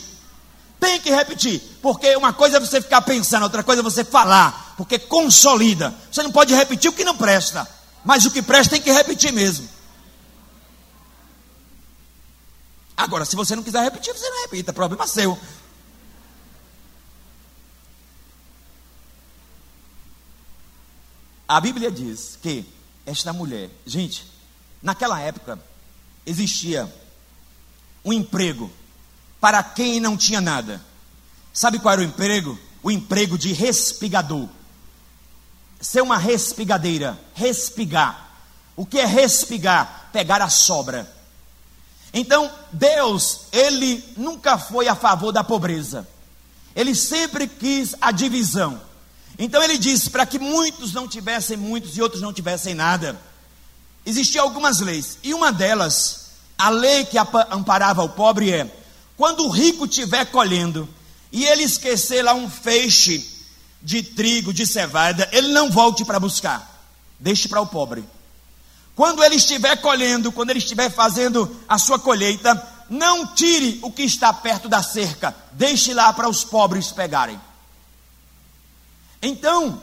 tem 0.78 1.00
que 1.00 1.10
repetir, 1.10 1.62
porque 1.80 2.14
uma 2.16 2.32
coisa 2.32 2.58
é 2.58 2.60
você 2.60 2.80
ficar 2.80 3.02
pensando, 3.02 3.44
outra 3.44 3.62
coisa 3.62 3.80
é 3.80 3.82
você 3.82 4.04
falar, 4.04 4.74
porque 4.76 4.98
consolida. 4.98 5.94
Você 6.10 6.22
não 6.22 6.32
pode 6.32 6.54
repetir 6.54 6.90
o 6.90 6.94
que 6.94 7.04
não 7.04 7.16
presta, 7.16 7.68
mas 8.04 8.24
o 8.24 8.30
que 8.30 8.42
presta 8.42 8.72
tem 8.72 8.82
que 8.82 8.92
repetir 8.92 9.32
mesmo. 9.32 9.68
Agora, 12.96 13.24
se 13.24 13.34
você 13.34 13.56
não 13.56 13.62
quiser 13.62 13.82
repetir, 13.82 14.12
você 14.14 14.28
não 14.28 14.42
repita, 14.42 14.72
problema 14.72 15.06
seu. 15.06 15.38
A 21.46 21.60
Bíblia 21.60 21.90
diz 21.90 22.38
que 22.40 22.64
esta 23.04 23.32
mulher, 23.32 23.70
gente, 23.86 24.26
naquela 24.82 25.20
época 25.20 25.58
existia 26.24 26.92
um 28.04 28.12
emprego 28.12 28.70
para 29.40 29.62
quem 29.62 30.00
não 30.00 30.16
tinha 30.16 30.40
nada. 30.40 30.80
Sabe 31.52 31.78
qual 31.78 31.92
era 31.92 32.00
o 32.00 32.04
emprego? 32.04 32.58
O 32.82 32.90
emprego 32.90 33.36
de 33.36 33.52
respigador. 33.52 34.48
Ser 35.80 36.00
uma 36.00 36.16
respigadeira, 36.16 37.18
respigar. 37.34 38.30
O 38.74 38.86
que 38.86 38.98
é 38.98 39.04
respigar? 39.04 40.08
Pegar 40.12 40.40
a 40.40 40.48
sobra. 40.48 41.12
Então, 42.12 42.50
Deus, 42.72 43.42
ele 43.52 44.02
nunca 44.16 44.56
foi 44.56 44.88
a 44.88 44.94
favor 44.94 45.30
da 45.30 45.44
pobreza. 45.44 46.08
Ele 46.74 46.94
sempre 46.94 47.46
quis 47.46 47.94
a 48.00 48.10
divisão. 48.10 48.80
Então 49.38 49.62
ele 49.62 49.78
disse 49.78 50.10
para 50.10 50.26
que 50.26 50.38
muitos 50.38 50.92
não 50.92 51.08
tivessem 51.08 51.56
muitos 51.56 51.96
e 51.96 52.02
outros 52.02 52.22
não 52.22 52.32
tivessem 52.32 52.74
nada. 52.74 53.18
Existiam 54.06 54.44
algumas 54.44 54.80
leis, 54.80 55.18
e 55.22 55.32
uma 55.32 55.50
delas, 55.50 56.30
a 56.58 56.68
lei 56.68 57.04
que 57.04 57.16
amparava 57.50 58.02
o 58.02 58.10
pobre 58.10 58.50
é: 58.52 58.70
quando 59.16 59.44
o 59.44 59.50
rico 59.50 59.86
estiver 59.86 60.26
colhendo 60.26 60.88
e 61.32 61.44
ele 61.44 61.62
esquecer 61.62 62.22
lá 62.22 62.34
um 62.34 62.48
feixe 62.48 63.28
de 63.82 64.02
trigo, 64.02 64.52
de 64.52 64.66
cevada, 64.66 65.28
ele 65.32 65.48
não 65.48 65.70
volte 65.70 66.04
para 66.04 66.20
buscar, 66.20 66.86
deixe 67.18 67.48
para 67.48 67.60
o 67.60 67.66
pobre. 67.66 68.04
Quando 68.94 69.24
ele 69.24 69.36
estiver 69.36 69.76
colhendo, 69.80 70.30
quando 70.30 70.50
ele 70.50 70.60
estiver 70.60 70.90
fazendo 70.90 71.54
a 71.68 71.78
sua 71.78 71.98
colheita, 71.98 72.62
não 72.88 73.26
tire 73.26 73.80
o 73.82 73.90
que 73.90 74.02
está 74.02 74.32
perto 74.32 74.68
da 74.68 74.82
cerca, 74.82 75.34
deixe 75.52 75.92
lá 75.92 76.12
para 76.12 76.28
os 76.28 76.44
pobres 76.44 76.92
pegarem. 76.92 77.40
Então, 79.24 79.80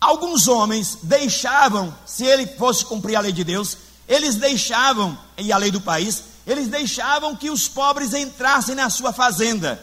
alguns 0.00 0.48
homens 0.48 0.98
deixavam, 1.04 1.94
se 2.04 2.24
ele 2.24 2.46
fosse 2.46 2.84
cumprir 2.84 3.14
a 3.14 3.20
lei 3.20 3.32
de 3.32 3.44
Deus, 3.44 3.76
eles 4.08 4.34
deixavam, 4.34 5.16
e 5.38 5.52
a 5.52 5.56
lei 5.56 5.70
do 5.70 5.80
país, 5.80 6.24
eles 6.44 6.66
deixavam 6.66 7.36
que 7.36 7.48
os 7.48 7.68
pobres 7.68 8.12
entrassem 8.12 8.74
na 8.74 8.90
sua 8.90 9.12
fazenda. 9.12 9.80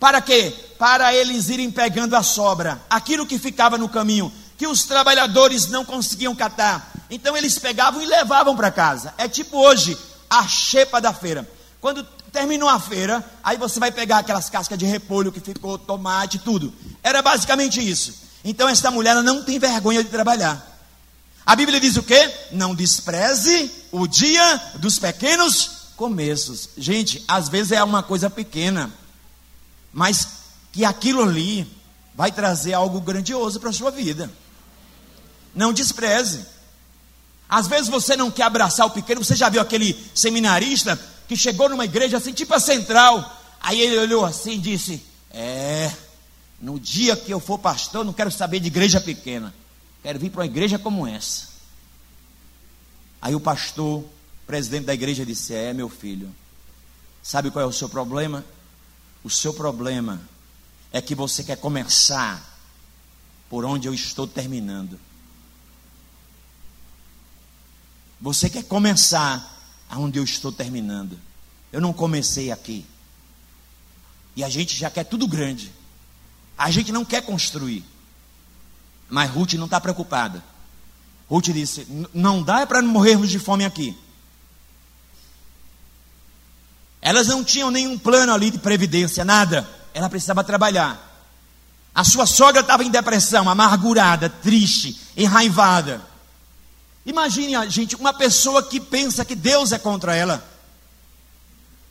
Para 0.00 0.20
quê? 0.20 0.52
Para 0.76 1.14
eles 1.14 1.48
irem 1.50 1.70
pegando 1.70 2.16
a 2.16 2.22
sobra, 2.22 2.82
aquilo 2.90 3.26
que 3.26 3.38
ficava 3.38 3.78
no 3.78 3.88
caminho, 3.88 4.32
que 4.58 4.66
os 4.66 4.82
trabalhadores 4.82 5.68
não 5.68 5.84
conseguiam 5.84 6.34
catar. 6.34 6.92
Então 7.08 7.36
eles 7.36 7.58
pegavam 7.58 8.02
e 8.02 8.06
levavam 8.06 8.56
para 8.56 8.72
casa. 8.72 9.14
É 9.16 9.28
tipo 9.28 9.56
hoje, 9.56 9.96
a 10.28 10.48
xepa 10.48 11.00
da 11.00 11.12
feira. 11.12 11.48
Quando 11.80 12.04
terminou 12.30 12.68
a 12.68 12.78
feira, 12.80 13.24
aí 13.42 13.56
você 13.56 13.78
vai 13.80 13.90
pegar 13.90 14.18
aquelas 14.18 14.48
cascas 14.48 14.78
de 14.78 14.86
repolho 14.86 15.32
que 15.32 15.40
ficou, 15.40 15.78
tomate, 15.78 16.38
tudo. 16.38 16.72
Era 17.02 17.20
basicamente 17.20 17.80
isso. 17.80 18.14
Então 18.44 18.68
esta 18.68 18.90
mulher 18.90 19.14
não 19.22 19.42
tem 19.42 19.58
vergonha 19.58 20.02
de 20.02 20.10
trabalhar. 20.10 20.66
A 21.44 21.56
Bíblia 21.56 21.80
diz 21.80 21.96
o 21.96 22.02
quê? 22.02 22.32
Não 22.52 22.74
despreze 22.74 23.70
o 23.90 24.06
dia 24.06 24.62
dos 24.76 24.98
pequenos 24.98 25.92
começos. 25.96 26.70
Gente, 26.78 27.24
às 27.26 27.48
vezes 27.48 27.72
é 27.72 27.82
uma 27.82 28.02
coisa 28.02 28.30
pequena, 28.30 28.90
mas 29.92 30.28
que 30.72 30.84
aquilo 30.84 31.22
ali 31.22 31.66
vai 32.14 32.30
trazer 32.30 32.72
algo 32.72 33.00
grandioso 33.00 33.58
para 33.58 33.70
a 33.70 33.72
sua 33.72 33.90
vida. 33.90 34.30
Não 35.54 35.72
despreze. 35.72 36.46
Às 37.48 37.66
vezes 37.66 37.88
você 37.88 38.16
não 38.16 38.30
quer 38.30 38.44
abraçar 38.44 38.86
o 38.86 38.90
pequeno. 38.90 39.24
Você 39.24 39.34
já 39.34 39.48
viu 39.48 39.60
aquele 39.60 39.98
seminarista 40.14 40.98
que 41.30 41.36
chegou 41.36 41.68
numa 41.68 41.84
igreja 41.84 42.16
assim, 42.16 42.32
tipo 42.32 42.52
a 42.52 42.58
central. 42.58 43.40
Aí 43.60 43.80
ele 43.80 43.96
olhou 43.98 44.24
assim 44.24 44.54
e 44.54 44.58
disse: 44.58 45.00
É, 45.30 45.88
no 46.60 46.80
dia 46.80 47.14
que 47.14 47.30
eu 47.30 47.38
for 47.38 47.56
pastor, 47.56 48.04
não 48.04 48.12
quero 48.12 48.32
saber 48.32 48.58
de 48.58 48.66
igreja 48.66 49.00
pequena. 49.00 49.54
Quero 50.02 50.18
vir 50.18 50.28
para 50.28 50.40
uma 50.40 50.46
igreja 50.46 50.76
como 50.76 51.06
essa. 51.06 51.48
Aí 53.22 53.32
o 53.32 53.38
pastor, 53.38 54.04
presidente 54.44 54.86
da 54.86 54.94
igreja, 54.94 55.24
disse: 55.24 55.54
É, 55.54 55.72
meu 55.72 55.88
filho, 55.88 56.34
sabe 57.22 57.52
qual 57.52 57.64
é 57.64 57.68
o 57.68 57.72
seu 57.72 57.88
problema? 57.88 58.44
O 59.22 59.30
seu 59.30 59.54
problema 59.54 60.20
é 60.90 61.00
que 61.00 61.14
você 61.14 61.44
quer 61.44 61.58
começar 61.58 62.44
por 63.48 63.64
onde 63.64 63.86
eu 63.86 63.94
estou 63.94 64.26
terminando. 64.26 64.98
Você 68.20 68.50
quer 68.50 68.64
começar 68.64 69.59
aonde 69.90 70.18
eu 70.18 70.24
estou 70.24 70.52
terminando. 70.52 71.18
Eu 71.72 71.80
não 71.80 71.92
comecei 71.92 72.52
aqui. 72.52 72.86
E 74.36 74.44
a 74.44 74.48
gente 74.48 74.76
já 74.76 74.88
quer 74.88 75.04
tudo 75.04 75.26
grande. 75.26 75.72
A 76.56 76.70
gente 76.70 76.92
não 76.92 77.04
quer 77.04 77.22
construir. 77.22 77.84
Mas 79.08 79.30
Ruth 79.30 79.54
não 79.54 79.64
está 79.64 79.80
preocupada. 79.80 80.42
Ruth 81.28 81.46
disse: 81.46 81.86
Não 82.14 82.42
dá 82.42 82.64
para 82.66 82.80
morrermos 82.80 83.28
de 83.28 83.38
fome 83.38 83.64
aqui. 83.64 83.96
Elas 87.02 87.26
não 87.26 87.42
tinham 87.42 87.70
nenhum 87.70 87.98
plano 87.98 88.32
ali 88.32 88.50
de 88.50 88.58
previdência, 88.58 89.24
nada. 89.24 89.68
Ela 89.92 90.08
precisava 90.08 90.44
trabalhar. 90.44 91.08
A 91.94 92.04
sua 92.04 92.26
sogra 92.26 92.60
estava 92.60 92.84
em 92.84 92.90
depressão, 92.90 93.48
amargurada, 93.48 94.28
triste, 94.28 95.00
enraivada. 95.16 96.09
Imagine, 97.04 97.54
a 97.56 97.66
gente, 97.66 97.96
uma 97.96 98.12
pessoa 98.12 98.62
que 98.62 98.78
pensa 98.78 99.24
que 99.24 99.34
Deus 99.34 99.72
é 99.72 99.78
contra 99.78 100.14
ela. 100.14 100.44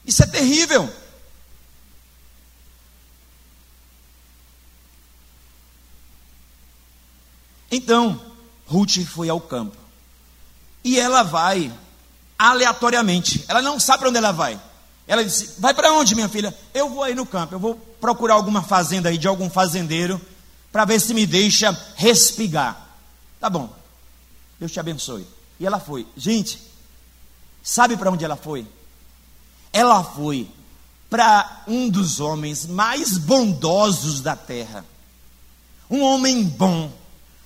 Isso 0.06 0.24
é 0.24 0.28
terrível. 0.28 0.92
Então, 7.72 8.20
Ruth 8.68 9.06
foi 9.06 9.30
ao 9.30 9.40
campo. 9.40 9.78
E 10.84 11.00
ela 11.00 11.24
vai 11.24 11.72
aleatoriamente. 12.38 13.44
Ela 13.48 13.62
não 13.62 13.80
sabe 13.80 14.00
para 14.00 14.10
onde 14.10 14.18
ela 14.18 14.32
vai. 14.32 14.60
Ela 15.08 15.24
disse: 15.24 15.56
Vai 15.60 15.74
para 15.74 15.92
onde, 15.92 16.16
minha 16.16 16.30
filha? 16.30 16.56
Eu 16.74 16.90
vou 16.90 17.04
aí 17.04 17.14
no 17.14 17.26
campo. 17.26 17.56
Eu 17.56 17.60
vou 17.60 17.76
procurar 17.76 18.36
alguma 18.36 18.64
fazenda 18.64 19.10
aí 19.10 19.18
de 19.18 19.28
algum 19.28 19.50
fazendeiro 19.50 20.22
para 20.72 20.86
ver 20.86 21.00
se 21.00 21.14
me 21.14 21.26
deixa 21.26 21.76
respigar. 21.96 22.90
Tá 23.40 23.50
bom. 23.50 23.79
Deus 24.60 24.72
te 24.72 24.80
abençoe. 24.80 25.26
E 25.60 25.66
ela 25.66 25.80
foi. 25.80 26.06
Gente, 26.16 26.62
sabe 27.64 27.96
para 27.96 28.12
onde 28.12 28.26
ela 28.26 28.36
foi? 28.36 28.68
Ela 29.72 30.04
foi 30.04 30.50
para 31.10 31.64
um 31.68 31.90
dos 31.90 32.20
homens 32.20 32.66
mais 32.66 33.18
bondosos 33.18 34.22
da 34.22 34.36
terra. 34.36 34.86
Um 35.90 36.02
homem 36.04 36.44
bom, 36.44 36.92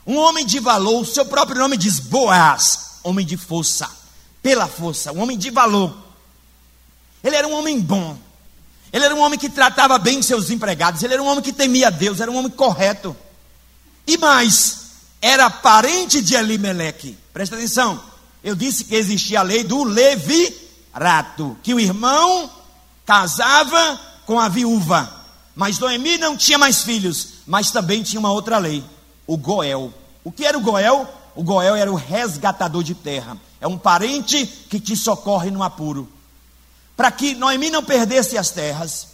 um 0.05 0.17
homem 0.17 0.45
de 0.45 0.59
valor. 0.59 1.01
O 1.01 1.05
seu 1.05 1.25
próprio 1.25 1.59
nome 1.59 1.77
diz 1.77 1.99
Boaz, 1.99 2.99
homem 3.03 3.25
de 3.25 3.37
força, 3.37 3.89
pela 4.41 4.67
força, 4.67 5.11
um 5.13 5.21
homem 5.21 5.37
de 5.37 5.49
valor. 5.49 5.95
Ele 7.23 7.35
era 7.35 7.47
um 7.47 7.53
homem 7.53 7.79
bom. 7.79 8.17
Ele 8.91 9.05
era 9.05 9.15
um 9.15 9.21
homem 9.21 9.39
que 9.39 9.49
tratava 9.49 9.97
bem 9.97 10.21
seus 10.21 10.49
empregados. 10.49 11.01
Ele 11.01 11.13
era 11.13 11.23
um 11.23 11.25
homem 11.25 11.41
que 11.41 11.53
temia 11.53 11.89
Deus. 11.89 12.19
Era 12.19 12.29
um 12.29 12.37
homem 12.37 12.51
correto. 12.51 13.15
E 14.05 14.17
mais, 14.17 14.82
era 15.23 15.49
parente 15.49 16.21
de 16.21 16.35
Elimeleque. 16.35 17.17
Presta 17.31 17.55
atenção. 17.55 17.97
Eu 18.43 18.57
disse 18.57 18.83
que 18.83 18.93
existia 18.93 19.39
a 19.39 19.43
lei 19.43 19.63
do 19.63 19.85
levirato, 19.85 21.55
que 21.63 21.73
o 21.73 21.79
irmão 21.79 22.51
casava 23.05 23.97
com 24.25 24.37
a 24.37 24.49
viúva. 24.49 25.09
Mas 25.55 25.79
Noemi 25.79 26.17
não 26.17 26.35
tinha 26.35 26.57
mais 26.57 26.81
filhos, 26.83 27.35
mas 27.47 27.71
também 27.71 28.03
tinha 28.03 28.19
uma 28.19 28.33
outra 28.33 28.57
lei, 28.57 28.83
o 29.25 29.37
Goel. 29.37 29.93
O 30.25 30.31
que 30.31 30.45
era 30.45 30.57
o 30.57 30.61
Goel? 30.61 31.07
O 31.37 31.41
Goel 31.41 31.77
era 31.77 31.89
o 31.89 31.95
resgatador 31.95 32.83
de 32.83 32.93
terra. 32.93 33.37
É 33.61 33.67
um 33.67 33.77
parente 33.77 34.45
que 34.45 34.77
te 34.77 34.93
socorre 34.97 35.49
no 35.49 35.63
apuro. 35.63 36.11
Para 36.97 37.09
que 37.09 37.33
Noemi 37.33 37.69
não 37.69 37.81
perdesse 37.81 38.37
as 38.37 38.49
terras, 38.49 39.07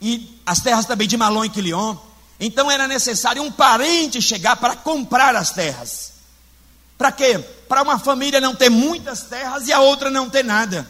e 0.00 0.40
as 0.46 0.60
terras 0.60 0.86
também 0.86 1.08
de 1.08 1.16
Malon 1.16 1.44
e 1.44 1.50
Quilion, 1.50 1.96
então 2.40 2.70
era 2.70 2.88
necessário 2.88 3.42
um 3.42 3.52
parente 3.52 4.22
chegar 4.22 4.56
para 4.56 4.74
comprar 4.74 5.36
as 5.36 5.50
terras. 5.50 6.12
Para 6.96 7.12
quê? 7.12 7.38
Para 7.68 7.82
uma 7.82 7.98
família 7.98 8.40
não 8.40 8.54
ter 8.54 8.70
muitas 8.70 9.24
terras 9.24 9.68
e 9.68 9.72
a 9.72 9.80
outra 9.80 10.10
não 10.10 10.30
ter 10.30 10.42
nada. 10.42 10.88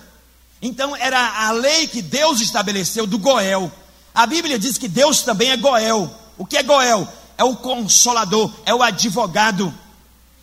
Então 0.63 0.95
era 0.95 1.47
a 1.47 1.51
lei 1.51 1.89
que 1.89 2.01
Deus 2.01 2.41
estabeleceu 2.41 3.05
do 3.05 3.19
Goel. 3.19 3.71
A 4.15 4.27
Bíblia 4.27 4.59
diz 4.59 4.79
que 4.79 4.87
Deus 4.87 5.23
também 5.23 5.51
é 5.51 5.57
Goel. 5.57 6.09
O 6.39 6.47
que 6.47 6.57
é 6.57 6.63
Goel? 6.63 7.07
É 7.37 7.43
o 7.43 7.57
consolador, 7.57 8.53
é 8.65 8.75
o 8.75 8.83
advogado, 8.83 9.75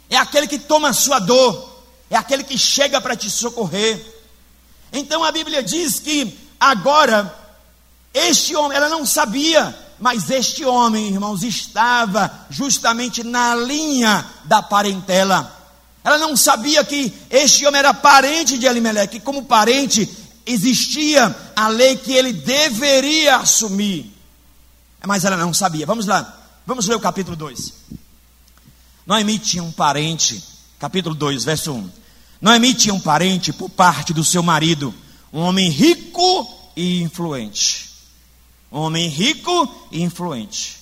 é 0.10 0.18
aquele 0.18 0.47
que 0.47 0.58
toma 0.58 0.89
a 0.89 0.93
sua 0.93 1.20
dor, 1.20 1.84
é 2.10 2.18
aquele 2.18 2.43
que 2.43 2.58
chega 2.58 2.99
para 2.99 3.16
te 3.16 3.30
socorrer. 3.30 4.03
Então 4.91 5.24
a 5.24 5.32
Bíblia 5.32 5.62
diz 5.62 5.99
que 5.99 6.38
agora 6.60 7.34
este 8.14 8.55
homem, 8.55 8.76
ela 8.76 8.89
não 8.89 9.05
sabia 9.05 9.78
mas 10.00 10.30
este 10.30 10.64
homem, 10.64 11.10
irmãos, 11.10 11.43
estava 11.43 12.45
justamente 12.50 13.24
na 13.24 13.56
linha 13.56 14.26
da 14.45 14.62
parentela. 14.62 15.54
Ela 16.04 16.18
não 16.18 16.38
sabia 16.38 16.84
que 16.84 17.12
este 17.30 17.66
homem 17.66 17.80
era 17.80 17.93
parente 17.93 18.58
de 18.58 18.66
Elimeleque, 18.66 19.18
e 19.18 19.22
como 19.22 19.45
parente 19.45 20.10
existia 20.45 21.36
a 21.56 21.68
lei 21.68 21.98
que 21.98 22.14
ele 22.14 22.32
deveria 22.32 23.38
assumir. 23.38 24.14
Mas 25.06 25.26
ela 25.26 25.36
não 25.36 25.54
sabia. 25.54 25.86
Vamos 25.86 26.06
lá, 26.06 26.41
vamos 26.66 26.88
ler 26.88 26.95
o 26.95 27.00
capítulo 27.00 27.36
2. 27.36 27.74
Noemi 29.06 29.39
tinha 29.39 29.64
um 29.64 29.72
parente, 29.72 30.43
capítulo 30.80 31.16
2, 31.16 31.43
verso 31.43 31.74
1. 31.74 31.89
Noemi 32.41 32.74
tinha 32.74 32.93
um 32.93 33.00
parente 33.00 33.52
por 33.52 33.70
parte 33.70 34.14
do 34.14 34.24
seu 34.24 34.43
marido, 34.43 34.93
um 35.34 35.39
homem 35.39 35.70
rico 35.70 36.72
e 36.76 37.02
influente. 37.02 37.87
Um 38.72 38.80
homem 38.80 39.07
rico 39.07 39.88
e 39.91 40.01
influente. 40.01 40.78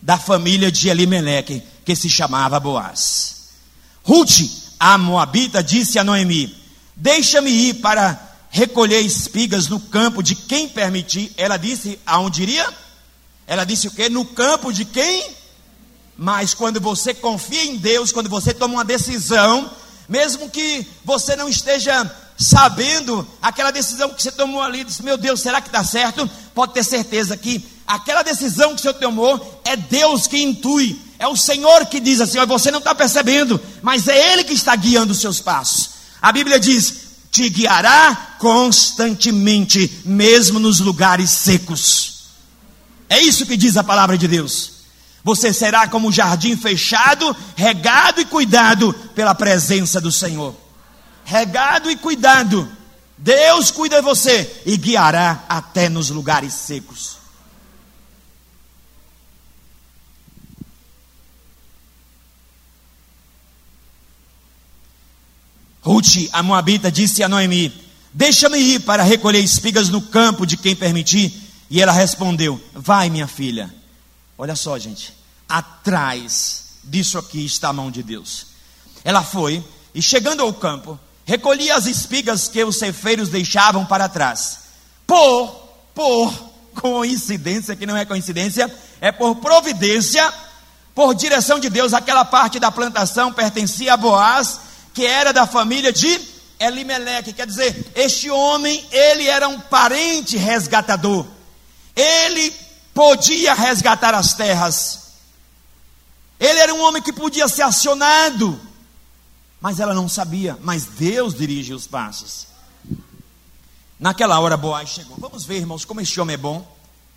Da 0.00 0.18
família 0.18 0.70
de 0.70 0.88
Elimeleque, 0.88 1.62
que 1.84 1.96
se 1.96 2.08
chamava 2.08 2.60
Boaz. 2.60 3.48
Ruth, 4.02 4.40
a 4.78 4.98
Moabita, 4.98 5.62
disse 5.62 5.98
a 5.98 6.04
Noemi: 6.04 6.54
Deixa-me 6.94 7.50
ir 7.50 7.74
para 7.74 8.20
recolher 8.50 9.00
espigas 9.00 9.66
no 9.68 9.80
campo 9.80 10.22
de 10.22 10.34
quem 10.34 10.68
permitir. 10.68 11.32
Ela 11.36 11.56
disse 11.56 11.98
aonde 12.06 12.42
iria? 12.42 12.72
Ela 13.46 13.64
disse 13.64 13.88
o 13.88 13.90
quê? 13.90 14.08
No 14.08 14.24
campo 14.24 14.72
de 14.72 14.84
quem? 14.84 15.30
Mas 16.16 16.54
quando 16.54 16.80
você 16.80 17.12
confia 17.12 17.64
em 17.64 17.76
Deus, 17.76 18.12
quando 18.12 18.28
você 18.28 18.54
toma 18.54 18.74
uma 18.74 18.84
decisão, 18.84 19.70
mesmo 20.08 20.48
que 20.48 20.86
você 21.04 21.34
não 21.34 21.48
esteja 21.48 22.04
sabendo 22.36 23.26
aquela 23.40 23.70
decisão 23.70 24.10
que 24.10 24.22
você 24.22 24.32
tomou 24.32 24.62
ali, 24.62 24.84
disse, 24.84 25.02
meu 25.02 25.16
Deus, 25.16 25.40
será 25.40 25.60
que 25.60 25.68
está 25.68 25.84
certo? 25.84 26.28
Pode 26.54 26.72
ter 26.72 26.84
certeza 26.84 27.36
que 27.36 27.64
aquela 27.86 28.22
decisão 28.22 28.74
que 28.74 28.80
você 28.80 28.92
tomou 28.92 29.62
é 29.64 29.76
Deus 29.76 30.26
que 30.26 30.42
intui, 30.42 31.00
é 31.18 31.26
o 31.26 31.36
Senhor 31.36 31.86
que 31.86 32.00
diz 32.00 32.20
assim, 32.20 32.38
você 32.46 32.70
não 32.70 32.80
está 32.80 32.94
percebendo, 32.94 33.60
mas 33.82 34.08
é 34.08 34.32
Ele 34.32 34.44
que 34.44 34.54
está 34.54 34.74
guiando 34.74 35.12
os 35.12 35.20
seus 35.20 35.40
passos. 35.40 35.90
A 36.20 36.32
Bíblia 36.32 36.58
diz: 36.58 37.04
te 37.30 37.48
guiará 37.50 38.36
constantemente, 38.38 40.02
mesmo 40.04 40.58
nos 40.58 40.80
lugares 40.80 41.30
secos. 41.30 42.14
É 43.08 43.20
isso 43.20 43.44
que 43.44 43.56
diz 43.56 43.76
a 43.76 43.84
palavra 43.84 44.16
de 44.16 44.28
Deus. 44.28 44.72
Você 45.22 45.52
será 45.52 45.88
como 45.88 46.08
um 46.08 46.12
jardim 46.12 46.56
fechado, 46.56 47.36
regado 47.56 48.20
e 48.20 48.24
cuidado 48.24 48.92
pela 49.14 49.34
presença 49.34 50.00
do 50.00 50.12
Senhor. 50.12 50.54
Regado 51.24 51.90
e 51.90 51.96
cuidado. 51.96 52.70
Deus 53.16 53.70
cuida 53.70 53.96
de 53.96 54.02
você 54.02 54.62
e 54.66 54.76
guiará 54.76 55.44
até 55.48 55.88
nos 55.88 56.10
lugares 56.10 56.52
secos. 56.52 57.16
Ruth, 65.84 66.30
a 66.32 66.42
Moabita, 66.42 66.90
disse 66.90 67.22
a 67.22 67.28
Noemi: 67.28 67.72
Deixa-me 68.12 68.58
ir 68.58 68.80
para 68.80 69.02
recolher 69.02 69.40
espigas 69.40 69.88
no 69.88 70.00
campo 70.00 70.46
de 70.46 70.56
quem 70.56 70.74
permitir. 70.74 71.32
E 71.68 71.80
ela 71.80 71.92
respondeu: 71.92 72.62
Vai, 72.72 73.10
minha 73.10 73.26
filha. 73.26 73.72
Olha 74.38 74.56
só, 74.56 74.78
gente. 74.78 75.12
Atrás 75.48 76.78
disso 76.82 77.18
aqui 77.18 77.44
está 77.44 77.68
a 77.68 77.72
mão 77.72 77.90
de 77.90 78.02
Deus. 78.02 78.46
Ela 79.04 79.22
foi 79.22 79.62
e, 79.94 80.00
chegando 80.00 80.42
ao 80.42 80.52
campo, 80.54 80.98
recolhia 81.24 81.76
as 81.76 81.86
espigas 81.86 82.48
que 82.48 82.62
os 82.64 82.78
cefeiros 82.78 83.28
deixavam 83.28 83.84
para 83.84 84.08
trás. 84.08 84.58
Por, 85.06 85.48
por 85.94 86.32
coincidência, 86.74 87.76
que 87.76 87.86
não 87.86 87.96
é 87.96 88.04
coincidência, 88.04 88.72
é 89.00 89.12
por 89.12 89.36
providência, 89.36 90.32
por 90.94 91.14
direção 91.14 91.58
de 91.58 91.68
Deus, 91.68 91.92
aquela 91.92 92.24
parte 92.24 92.58
da 92.58 92.70
plantação 92.70 93.32
pertencia 93.32 93.94
a 93.94 93.96
Boaz 93.96 94.60
que 94.94 95.04
era 95.04 95.32
da 95.32 95.44
família 95.44 95.92
de 95.92 96.20
Elimeleque. 96.58 97.32
Quer 97.32 97.46
dizer, 97.46 97.92
este 97.96 98.30
homem, 98.30 98.86
ele 98.92 99.26
era 99.26 99.48
um 99.48 99.60
parente 99.60 100.36
resgatador. 100.36 101.26
Ele 101.96 102.54
podia 102.94 103.52
resgatar 103.52 104.14
as 104.14 104.34
terras. 104.34 105.00
Ele 106.38 106.58
era 106.60 106.72
um 106.72 106.82
homem 106.82 107.02
que 107.02 107.12
podia 107.12 107.48
ser 107.48 107.62
acionado. 107.62 108.58
Mas 109.64 109.80
ela 109.80 109.94
não 109.94 110.10
sabia. 110.10 110.58
Mas 110.60 110.84
Deus 110.84 111.32
dirige 111.34 111.72
os 111.72 111.86
passos. 111.86 112.48
Naquela 113.98 114.38
hora 114.38 114.58
Boaz 114.58 114.90
chegou. 114.90 115.16
Vamos 115.18 115.46
ver, 115.46 115.56
irmãos, 115.56 115.86
como 115.86 116.02
este 116.02 116.20
homem 116.20 116.34
é 116.34 116.36
bom. 116.36 116.70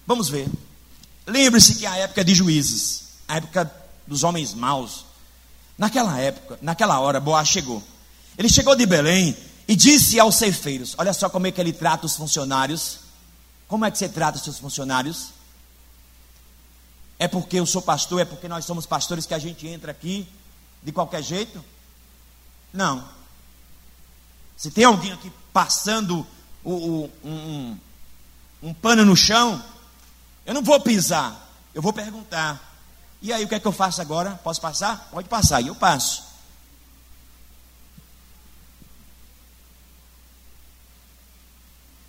Vamos 0.05 0.29
ver. 0.29 0.49
Lembre-se 1.25 1.75
que 1.75 1.85
é 1.85 1.89
a 1.89 1.97
época 1.97 2.23
de 2.23 2.33
juízes, 2.33 3.03
a 3.27 3.35
época 3.35 3.69
dos 4.07 4.23
homens 4.23 4.53
maus, 4.53 5.03
Naquela 5.77 6.17
época, 6.21 6.57
naquela 6.61 6.97
hora, 7.01 7.19
Boaz 7.19 7.49
chegou. 7.49 7.83
Ele 8.37 8.47
chegou 8.47 8.77
de 8.77 8.85
Belém 8.85 9.35
e 9.67 9.75
disse 9.75 10.17
aos 10.17 10.35
ceifeiros: 10.35 10.95
Olha 10.97 11.11
só 11.11 11.29
como 11.29 11.47
é 11.47 11.51
que 11.51 11.59
ele 11.59 11.73
trata 11.73 12.05
os 12.05 12.15
funcionários. 12.15 12.99
Como 13.67 13.83
é 13.83 13.91
que 13.91 13.97
você 13.97 14.07
trata 14.07 14.37
os 14.37 14.43
seus 14.45 14.57
funcionários? 14.57 15.31
É 17.19 17.27
porque 17.27 17.59
eu 17.59 17.65
sou 17.65 17.81
pastor, 17.81 18.21
é 18.21 18.25
porque 18.25 18.47
nós 18.47 18.63
somos 18.63 18.85
pastores 18.85 19.25
que 19.25 19.33
a 19.33 19.39
gente 19.39 19.67
entra 19.67 19.91
aqui 19.91 20.25
de 20.81 20.93
qualquer 20.93 21.21
jeito? 21.21 21.61
Não. 22.77 23.03
Se 24.55 24.69
tem 24.69 24.83
alguém 24.83 25.11
aqui 25.11 25.31
passando 25.51 26.25
o, 26.63 26.71
o, 26.71 27.11
um, 27.25 27.77
um 28.61 28.73
pano 28.73 29.03
no 29.03 29.15
chão, 29.15 29.61
eu 30.45 30.53
não 30.53 30.61
vou 30.61 30.79
pisar, 30.79 31.49
eu 31.73 31.81
vou 31.81 31.91
perguntar: 31.91 32.67
e 33.21 33.33
aí, 33.33 33.43
o 33.43 33.47
que 33.47 33.55
é 33.55 33.59
que 33.59 33.67
eu 33.67 33.71
faço 33.71 33.99
agora? 33.99 34.39
Posso 34.43 34.61
passar? 34.61 35.09
Pode 35.11 35.27
passar. 35.27 35.61
E 35.61 35.67
eu 35.67 35.75
passo. 35.75 36.23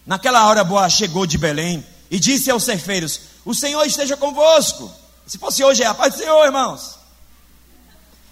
Naquela 0.05 0.47
hora, 0.47 0.65
Boa 0.65 0.89
chegou 0.91 1.27
de 1.27 1.39
Belém 1.39 1.85
e 2.11 2.21
disse 2.21 2.51
aos 2.51 2.65
ceifeiros: 2.65 3.21
O 3.45 3.55
Senhor 3.55 3.85
esteja 3.85 4.17
convosco. 4.17 4.93
Se 5.27 5.39
fosse 5.39 5.65
hoje, 5.65 5.83
é 5.83 5.87
a 5.87 5.95
paz 5.95 6.15
do 6.15 6.19
Senhor, 6.19 6.45
irmãos. 6.45 6.99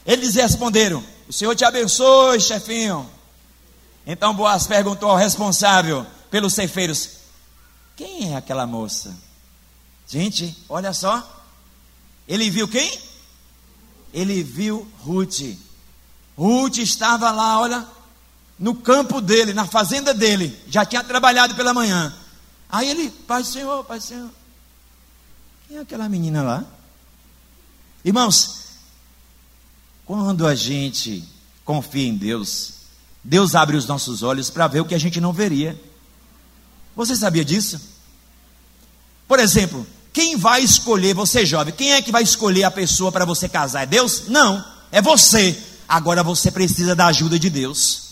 Eles 0.05 0.35
responderam: 0.35 1.03
O 1.29 1.33
Senhor 1.33 1.55
te 1.55 1.65
abençoe, 1.65 2.41
chefinho. 2.41 3.09
Então 4.07 4.35
Boaz 4.35 4.67
perguntou 4.67 5.11
ao 5.11 5.17
responsável 5.17 6.07
pelos 6.31 6.55
ceifeiros: 6.55 7.11
Quem 7.97 8.33
é 8.33 8.37
aquela 8.37 8.67
moça? 8.67 9.15
Gente, 10.07 10.57
olha 10.69 10.93
só. 10.93 11.33
Ele 12.29 12.49
viu 12.51 12.69
quem? 12.69 13.01
Ele 14.13 14.43
viu 14.43 14.87
Ruth. 15.01 15.57
Ruth 16.37 16.79
estava 16.79 17.31
lá, 17.31 17.61
olha, 17.61 17.87
no 18.59 18.75
campo 18.75 19.21
dele, 19.21 19.53
na 19.53 19.67
fazenda 19.67 20.15
dele. 20.15 20.59
Já 20.69 20.85
tinha 20.85 21.03
trabalhado 21.03 21.55
pela 21.55 21.75
manhã. 21.75 22.15
Aí 22.69 22.89
ele, 22.89 23.11
Pai 23.11 23.43
do 23.43 23.49
Senhor, 23.49 23.85
Pai 23.85 23.99
do 23.99 24.05
Senhor. 24.05 24.31
Quem 25.67 25.79
é 25.79 25.81
aquela 25.81 26.09
menina 26.09 26.43
lá? 26.43 26.65
Irmãos, 28.05 28.66
quando 30.07 30.47
a 30.47 30.55
gente 30.55 31.25
confia 31.65 32.07
em 32.07 32.15
Deus, 32.15 32.75
Deus 33.25 33.57
abre 33.57 33.77
os 33.77 33.87
nossos 33.87 34.23
olhos 34.23 34.49
para 34.49 34.69
ver 34.69 34.81
o 34.81 34.85
que 34.85 34.95
a 34.95 35.01
gente 35.01 35.21
não 35.21 35.33
veria. 35.33 35.79
Você 36.95 37.17
sabia 37.17 37.45
disso? 37.45 37.81
Por 39.27 39.41
exemplo, 39.41 39.85
quem 40.13 40.37
vai 40.37 40.63
escolher, 40.63 41.13
você 41.13 41.45
jovem, 41.45 41.75
quem 41.75 41.93
é 41.93 42.01
que 42.01 42.13
vai 42.13 42.23
escolher 42.23 42.63
a 42.63 42.71
pessoa 42.71 43.11
para 43.11 43.25
você 43.25 43.49
casar? 43.49 43.83
É 43.83 43.87
Deus? 43.87 44.29
Não, 44.29 44.65
é 44.93 45.03
você. 45.03 45.61
Agora 45.89 46.23
você 46.23 46.53
precisa 46.53 46.95
da 46.95 47.07
ajuda 47.07 47.37
de 47.37 47.51
Deus. 47.51 48.07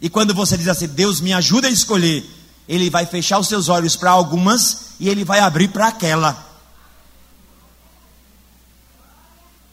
E 0.00 0.08
quando 0.08 0.32
você 0.32 0.56
diz 0.56 0.68
assim, 0.68 0.88
Deus 0.88 1.20
me 1.20 1.34
ajuda 1.34 1.68
a 1.68 1.70
escolher, 1.70 2.24
Ele 2.66 2.88
vai 2.88 3.04
fechar 3.04 3.38
os 3.38 3.48
seus 3.48 3.68
olhos 3.68 3.94
para 3.94 4.10
algumas 4.10 4.92
e 4.98 5.08
Ele 5.08 5.22
vai 5.22 5.40
abrir 5.40 5.68
para 5.68 5.88
aquela. 5.88 6.47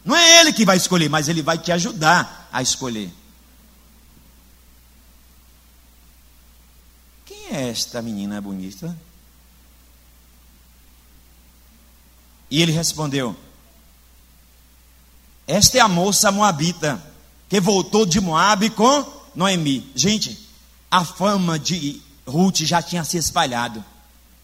Não 0.06 0.16
é 0.16 0.40
Ele 0.40 0.54
que 0.54 0.64
vai 0.64 0.78
escolher, 0.78 1.10
mas 1.10 1.28
Ele 1.28 1.42
vai 1.42 1.58
te 1.58 1.72
ajudar 1.72 2.48
a 2.54 2.62
escolher. 2.62 3.12
Quem 7.26 7.48
é 7.52 7.70
esta 7.70 8.04
menina 8.04 8.40
bonita? 8.40 8.96
E 12.50 12.62
ele 12.62 12.72
respondeu: 12.72 13.36
Esta 15.48 15.80
é 15.80 15.82
a 15.82 15.88
moça 15.88 16.32
moabita 16.32 17.02
que 17.50 17.60
voltou 17.60 18.06
de 18.06 18.22
Moabe 18.22 18.70
com 18.70 19.06
Noemi. 19.36 19.92
Gente, 19.96 20.48
a 20.90 21.04
fama 21.04 21.58
de 21.58 22.02
Ruth 22.26 22.60
já 22.60 22.82
tinha 22.82 23.04
se 23.04 23.18
espalhado. 23.18 23.84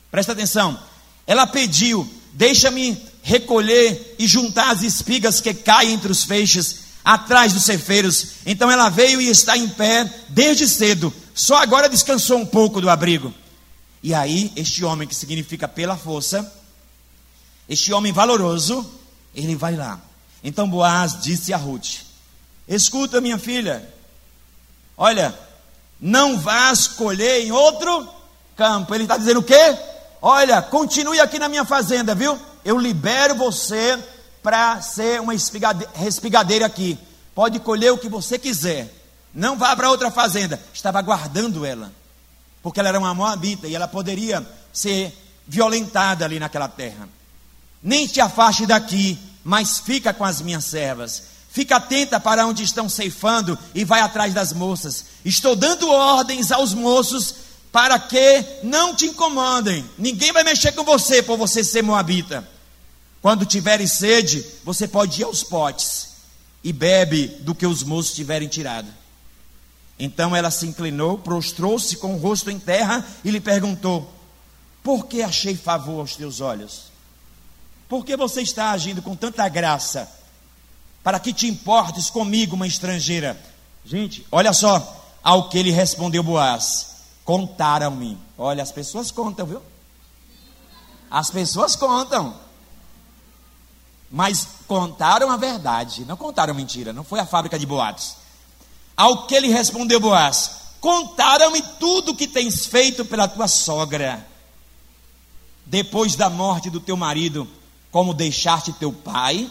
Presta 0.09 0.31
atenção. 0.31 0.77
Ela 1.25 1.45
pediu: 1.45 2.11
Deixa-me 2.33 3.10
recolher 3.21 4.15
e 4.17 4.27
juntar 4.27 4.71
as 4.71 4.83
espigas 4.83 5.39
que 5.41 5.53
caem 5.53 5.93
entre 5.93 6.11
os 6.11 6.23
feixes 6.23 6.81
atrás 7.03 7.53
dos 7.53 7.63
cefeiros. 7.63 8.27
Então 8.45 8.69
ela 8.69 8.89
veio 8.89 9.21
e 9.21 9.29
está 9.29 9.57
em 9.57 9.67
pé 9.67 10.11
desde 10.29 10.67
cedo. 10.67 11.13
Só 11.33 11.57
agora 11.57 11.89
descansou 11.89 12.37
um 12.37 12.45
pouco 12.45 12.81
do 12.81 12.89
abrigo. 12.89 13.33
E 14.03 14.13
aí, 14.13 14.51
este 14.55 14.83
homem 14.83 15.07
que 15.07 15.15
significa 15.15 15.67
pela 15.67 15.95
força, 15.95 16.51
este 17.69 17.93
homem 17.93 18.11
valoroso, 18.11 18.89
ele 19.35 19.55
vai 19.55 19.75
lá. 19.75 19.99
Então 20.43 20.67
Boaz 20.67 21.21
disse 21.21 21.53
a 21.53 21.57
Ruth: 21.57 21.99
Escuta, 22.67 23.21
minha 23.21 23.37
filha, 23.37 23.87
olha, 24.97 25.37
não 25.99 26.37
vás 26.39 26.87
colher 26.87 27.45
em 27.45 27.51
outro 27.51 28.09
campo. 28.57 28.93
Ele 28.93 29.03
está 29.03 29.17
dizendo 29.17 29.39
o 29.39 29.43
quê? 29.43 29.77
Olha, 30.21 30.61
continue 30.61 31.19
aqui 31.19 31.37
na 31.37 31.47
minha 31.47 31.65
fazenda, 31.65 32.15
viu? 32.15 32.39
Eu 32.63 32.77
libero 32.77 33.35
você 33.35 33.97
para 34.43 34.81
ser 34.81 35.21
uma 35.21 35.33
respigadeira 35.93 36.65
aqui. 36.65 36.97
Pode 37.33 37.59
colher 37.59 37.91
o 37.91 37.97
que 37.97 38.09
você 38.09 38.37
quiser. 38.37 38.93
Não 39.33 39.57
vá 39.57 39.75
para 39.75 39.89
outra 39.89 40.11
fazenda. 40.11 40.61
Estava 40.73 40.99
aguardando 40.99 41.65
ela. 41.65 41.91
Porque 42.61 42.79
ela 42.79 42.89
era 42.89 42.99
uma 42.99 43.13
moabita 43.13 43.67
e 43.67 43.75
ela 43.75 43.87
poderia 43.87 44.45
ser 44.71 45.17
violentada 45.47 46.25
ali 46.25 46.39
naquela 46.39 46.67
terra. 46.67 47.07
Nem 47.81 48.05
te 48.05 48.21
afaste 48.21 48.65
daqui, 48.65 49.17
mas 49.43 49.79
fica 49.79 50.13
com 50.13 50.23
as 50.23 50.41
minhas 50.41 50.65
servas. 50.65 51.23
Fica 51.49 51.77
atenta 51.77 52.19
para 52.19 52.45
onde 52.45 52.63
estão 52.63 52.87
ceifando 52.87 53.57
e 53.73 53.83
vai 53.83 53.99
atrás 54.01 54.33
das 54.33 54.53
moças. 54.53 55.05
Estou 55.25 55.55
dando 55.55 55.89
ordens 55.89 56.51
aos 56.51 56.73
moços 56.73 57.35
para 57.71 57.97
que 57.97 58.43
não 58.63 58.95
te 58.95 59.05
incomodem. 59.05 59.85
Ninguém 59.97 60.31
vai 60.31 60.43
mexer 60.43 60.73
com 60.73 60.83
você 60.83 61.23
por 61.23 61.37
você 61.37 61.63
ser 61.63 61.81
moabita. 61.81 62.47
Quando 63.21 63.45
tiveres 63.45 63.93
sede, 63.93 64.45
você 64.63 64.87
pode 64.87 65.21
ir 65.21 65.23
aos 65.23 65.43
potes 65.43 66.09
e 66.63 66.73
bebe 66.73 67.27
do 67.41 67.55
que 67.55 67.65
os 67.65 67.83
moços 67.83 68.13
tiverem 68.13 68.47
tirado. 68.47 68.87
Então 69.97 70.35
ela 70.35 70.49
se 70.49 70.65
inclinou, 70.65 71.17
prostrou-se 71.17 71.95
com 71.97 72.15
o 72.15 72.17
rosto 72.17 72.49
em 72.49 72.59
terra 72.59 73.05
e 73.23 73.29
lhe 73.29 73.39
perguntou: 73.39 74.11
Por 74.83 75.05
que 75.05 75.21
achei 75.21 75.55
favor 75.55 75.99
aos 75.99 76.15
teus 76.15 76.41
olhos? 76.41 76.91
Por 77.87 78.03
que 78.03 78.17
você 78.17 78.41
está 78.41 78.71
agindo 78.71 79.01
com 79.01 79.15
tanta 79.15 79.47
graça? 79.47 80.11
Para 81.03 81.19
que 81.19 81.31
te 81.31 81.47
importes 81.47 82.09
comigo, 82.09 82.55
uma 82.55 82.67
estrangeira? 82.67 83.39
Gente, 83.85 84.25
olha 84.31 84.53
só 84.53 85.05
ao 85.23 85.49
que 85.49 85.57
ele 85.57 85.71
respondeu 85.71 86.23
Boaz: 86.23 86.90
Contaram-me. 87.31 88.17
Olha, 88.37 88.61
as 88.61 88.73
pessoas 88.73 89.09
contam, 89.09 89.45
viu? 89.45 89.61
As 91.09 91.31
pessoas 91.31 91.77
contam. 91.77 92.35
Mas 94.11 94.45
contaram 94.67 95.31
a 95.31 95.37
verdade, 95.37 96.03
não 96.03 96.17
contaram 96.17 96.53
mentira, 96.53 96.91
não 96.91 97.05
foi 97.05 97.21
a 97.21 97.25
fábrica 97.25 97.57
de 97.57 97.65
boatos. 97.65 98.17
Ao 98.97 99.27
que 99.27 99.33
ele 99.33 99.47
respondeu 99.47 99.97
Boaz: 99.97 100.51
Contaram-me 100.81 101.61
tudo 101.79 102.11
o 102.11 102.15
que 102.17 102.27
tens 102.27 102.65
feito 102.65 103.05
pela 103.05 103.29
tua 103.29 103.47
sogra. 103.47 104.27
Depois 105.65 106.17
da 106.17 106.29
morte 106.29 106.69
do 106.69 106.81
teu 106.81 106.97
marido, 106.97 107.47
como 107.93 108.13
deixaste 108.13 108.73
teu 108.73 108.91
pai, 108.91 109.49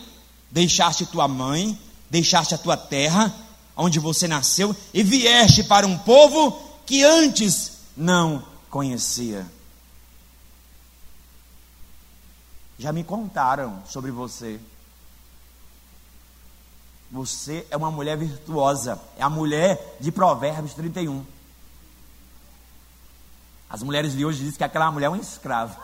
deixaste 0.51 1.07
tua 1.07 1.27
mãe, 1.27 1.81
deixaste 2.11 2.55
a 2.55 2.59
tua 2.59 2.77
terra, 2.77 3.35
onde 3.75 3.99
você 3.99 4.29
nasceu, 4.29 4.77
e 4.93 5.03
vieste 5.03 5.65
para 5.65 5.87
um 5.87 5.97
povo 5.97 6.69
que 6.87 7.05
antes 7.05 7.79
não 7.97 8.45
conhecia. 8.69 9.47
Já 12.79 12.93
me 12.93 13.05
contaram 13.05 13.83
sobre 13.87 14.11
você. 14.11 14.59
Você 17.11 17.67
é 17.71 17.77
uma 17.77 17.91
mulher 17.91 18.17
virtuosa. 18.17 19.01
É 19.17 19.23
a 19.23 19.29
mulher 19.29 19.97
de 20.01 20.11
Provérbios 20.13 20.75
31. 20.75 21.25
As 23.69 23.83
mulheres 23.83 24.13
de 24.13 24.25
hoje 24.25 24.39
dizem 24.39 24.57
que 24.57 24.65
aquela 24.65 24.91
mulher 24.91 25.07
é 25.07 25.11
uma 25.11 25.19
escrava. 25.19 25.77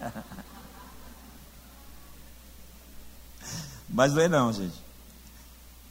Mas 3.88 4.12
não 4.12 4.22
é 4.22 4.28
não, 4.28 4.52
gente. 4.52 4.82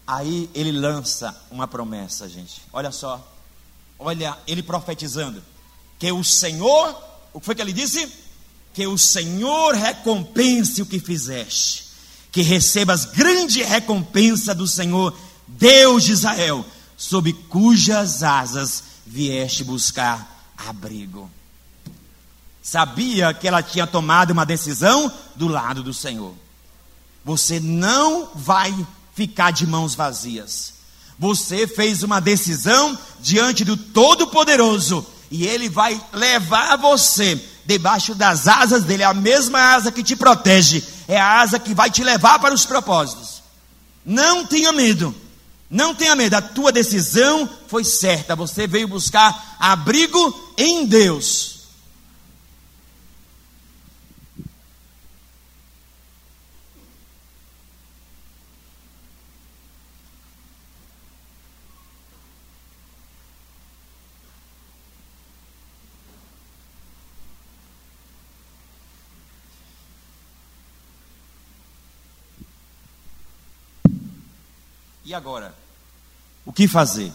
Aí 0.05 0.49
ele 0.53 0.71
lança 0.71 1.35
uma 1.49 1.67
promessa, 1.67 2.27
gente. 2.27 2.61
Olha 2.73 2.91
só. 2.91 3.32
Olha, 4.03 4.37
ele 4.45 4.61
profetizando. 4.61 5.43
Que 5.97 6.11
o 6.11 6.23
Senhor, 6.23 6.95
o 7.31 7.39
que 7.39 7.45
foi 7.45 7.55
que 7.55 7.61
ele 7.61 7.73
disse? 7.73 8.11
Que 8.73 8.85
o 8.87 8.97
Senhor 8.97 9.73
recompense 9.73 10.81
o 10.81 10.85
que 10.85 10.99
fizeste 10.99 11.83
que 12.33 12.41
recebas 12.41 13.05
grande 13.05 13.61
recompensa 13.61 14.55
do 14.55 14.67
Senhor, 14.67 15.15
Deus 15.47 16.03
de 16.03 16.13
Israel, 16.13 16.65
sob 16.97 17.31
cujas 17.31 18.23
asas 18.23 18.83
vieste 19.05 19.63
buscar 19.63 20.51
abrigo. 20.57 21.29
Sabia 22.59 23.35
que 23.35 23.47
ela 23.47 23.61
tinha 23.61 23.85
tomado 23.85 24.31
uma 24.31 24.47
decisão 24.47 25.13
do 25.35 25.47
lado 25.47 25.83
do 25.83 25.93
Senhor. 25.93 26.33
Você 27.23 27.59
não 27.59 28.31
vai 28.33 28.75
ficar 29.13 29.51
de 29.51 29.67
mãos 29.67 29.93
vazias. 29.93 30.72
Você 31.17 31.67
fez 31.67 32.03
uma 32.03 32.19
decisão 32.19 32.97
diante 33.19 33.63
do 33.63 33.77
Todo-Poderoso 33.77 35.05
e 35.29 35.45
Ele 35.45 35.69
vai 35.69 35.99
levar 36.13 36.77
você 36.77 37.39
debaixo 37.65 38.13
das 38.13 38.47
asas 38.47 38.83
dele, 38.83 39.03
é 39.03 39.05
a 39.05 39.13
mesma 39.13 39.73
asa 39.73 39.91
que 39.91 40.03
te 40.03 40.15
protege, 40.15 40.83
é 41.07 41.17
a 41.17 41.39
asa 41.39 41.59
que 41.59 41.73
vai 41.73 41.89
te 41.89 42.03
levar 42.03 42.39
para 42.39 42.53
os 42.53 42.65
propósitos. 42.65 43.41
Não 44.05 44.45
tenha 44.45 44.71
medo, 44.73 45.15
não 45.69 45.95
tenha 45.95 46.15
medo, 46.15 46.35
a 46.35 46.41
tua 46.41 46.71
decisão 46.71 47.49
foi 47.67 47.83
certa, 47.83 48.35
você 48.35 48.67
veio 48.67 48.87
buscar 48.87 49.55
abrigo 49.59 50.53
em 50.57 50.85
Deus. 50.85 51.52
E 75.13 75.15
agora? 75.15 75.53
O 76.43 76.51
que 76.51 76.67
fazer? 76.67 77.13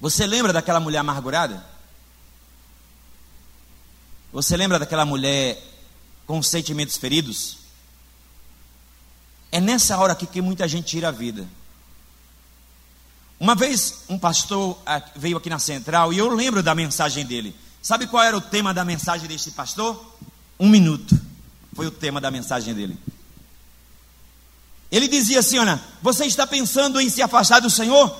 Você 0.00 0.24
lembra 0.28 0.52
daquela 0.52 0.78
mulher 0.78 0.98
amargurada? 0.98 1.66
Você 4.32 4.56
lembra 4.56 4.78
daquela 4.78 5.04
mulher 5.04 5.60
com 6.24 6.40
sentimentos 6.40 6.96
feridos? 6.96 7.58
É 9.50 9.60
nessa 9.60 9.98
hora 9.98 10.12
aqui 10.12 10.24
que 10.24 10.40
muita 10.40 10.68
gente 10.68 10.86
tira 10.86 11.08
a 11.08 11.10
vida. 11.10 11.48
Uma 13.40 13.56
vez 13.56 14.04
um 14.08 14.20
pastor 14.20 14.80
veio 15.16 15.36
aqui 15.36 15.50
na 15.50 15.58
central 15.58 16.12
e 16.12 16.18
eu 16.18 16.32
lembro 16.32 16.62
da 16.62 16.76
mensagem 16.76 17.26
dele. 17.26 17.56
Sabe 17.82 18.06
qual 18.06 18.22
era 18.22 18.36
o 18.36 18.40
tema 18.40 18.72
da 18.72 18.84
mensagem 18.84 19.26
deste 19.26 19.50
pastor? 19.50 20.16
Um 20.58 20.68
minuto. 20.68 21.18
Foi 21.74 21.86
o 21.86 21.90
tema 21.90 22.20
da 22.20 22.30
mensagem 22.30 22.74
dele. 22.74 22.98
Ele 24.90 25.06
dizia 25.06 25.40
assim: 25.40 25.58
Olha, 25.58 25.80
você 26.02 26.24
está 26.24 26.46
pensando 26.46 27.00
em 27.00 27.08
se 27.08 27.22
afastar 27.22 27.60
do 27.60 27.70
Senhor? 27.70 28.14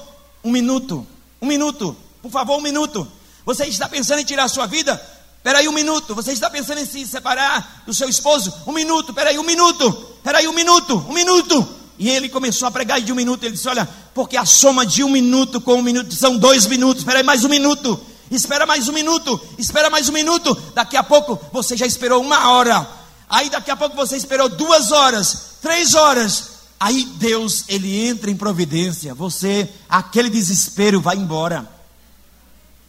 Um 0.45 0.51
minuto. 0.51 1.07
Um 1.41 1.47
minuto. 1.47 1.97
Por 2.23 2.31
favor, 2.31 2.59
um 2.59 2.63
minuto. 2.63 3.07
Você 3.45 3.65
está 3.65 3.89
pensando 3.89 4.21
em 4.21 4.25
tirar 4.25 4.45
a 4.45 4.49
sua 4.49 4.67
vida? 4.67 5.01
Peraí 5.43 5.69
um 5.69 5.73
minuto. 5.73 6.15
Você 6.15 6.33
está 6.33 6.51
pensando 6.51 6.79
em 6.79 6.87
se 6.87 7.07
separar 7.07 7.83
do 7.87 7.95
seu 7.95 8.09
esposo? 8.09 8.53
Um 8.67 8.73
minuto. 8.73 9.15
Peraí 9.15 9.39
um 9.39 9.45
minuto. 9.45 9.93
Peraí 10.23 10.47
um 10.47 10.53
minuto. 10.53 10.97
Um 11.09 11.15
minuto. 11.15 11.69
E 11.99 12.09
ele 12.09 12.29
começou 12.29 12.69
a 12.69 12.71
pregar 12.71 13.01
de 13.01 13.13
um 13.13 13.17
minuto. 13.17 13.43
Ele 13.43 13.53
disse: 13.53 13.69
Olha, 13.69 13.89
porque 14.15 14.37
a 14.37 14.45
soma 14.45 14.85
de 14.85 15.03
um 15.03 15.09
minuto 15.09 15.61
com 15.61 15.77
um 15.77 15.83
minuto 15.83 16.15
são 16.15 16.37
dois 16.37 16.67
minutos. 16.67 17.03
Peraí 17.03 17.23
mais 17.23 17.45
um 17.45 17.49
minuto. 17.49 17.99
Espera 18.31 18.67
mais 18.67 18.89
um 18.89 18.93
minuto, 18.93 19.41
espera 19.57 19.89
mais 19.89 20.09
um 20.09 20.13
minuto. 20.13 20.55
Daqui 20.75 20.97
a 20.97 21.03
pouco 21.03 21.41
você 21.53 21.77
já 21.77 21.87
esperou 21.87 22.23
uma 22.23 22.51
hora. 22.51 22.87
Aí 23.29 23.49
daqui 23.49 23.71
a 23.71 23.77
pouco 23.77 23.97
você 23.97 24.17
esperou 24.17 24.49
duas 24.49 24.91
horas, 24.93 25.57
três 25.63 25.95
horas. 25.95 26.59
Aí 26.81 27.05
Deus 27.17 27.65
ele 27.69 28.07
entra 28.07 28.31
em 28.31 28.37
providência. 28.37 29.15
Você, 29.15 29.69
aquele 29.89 30.31
desespero 30.31 31.01
vai 31.01 31.17
embora. 31.17 31.69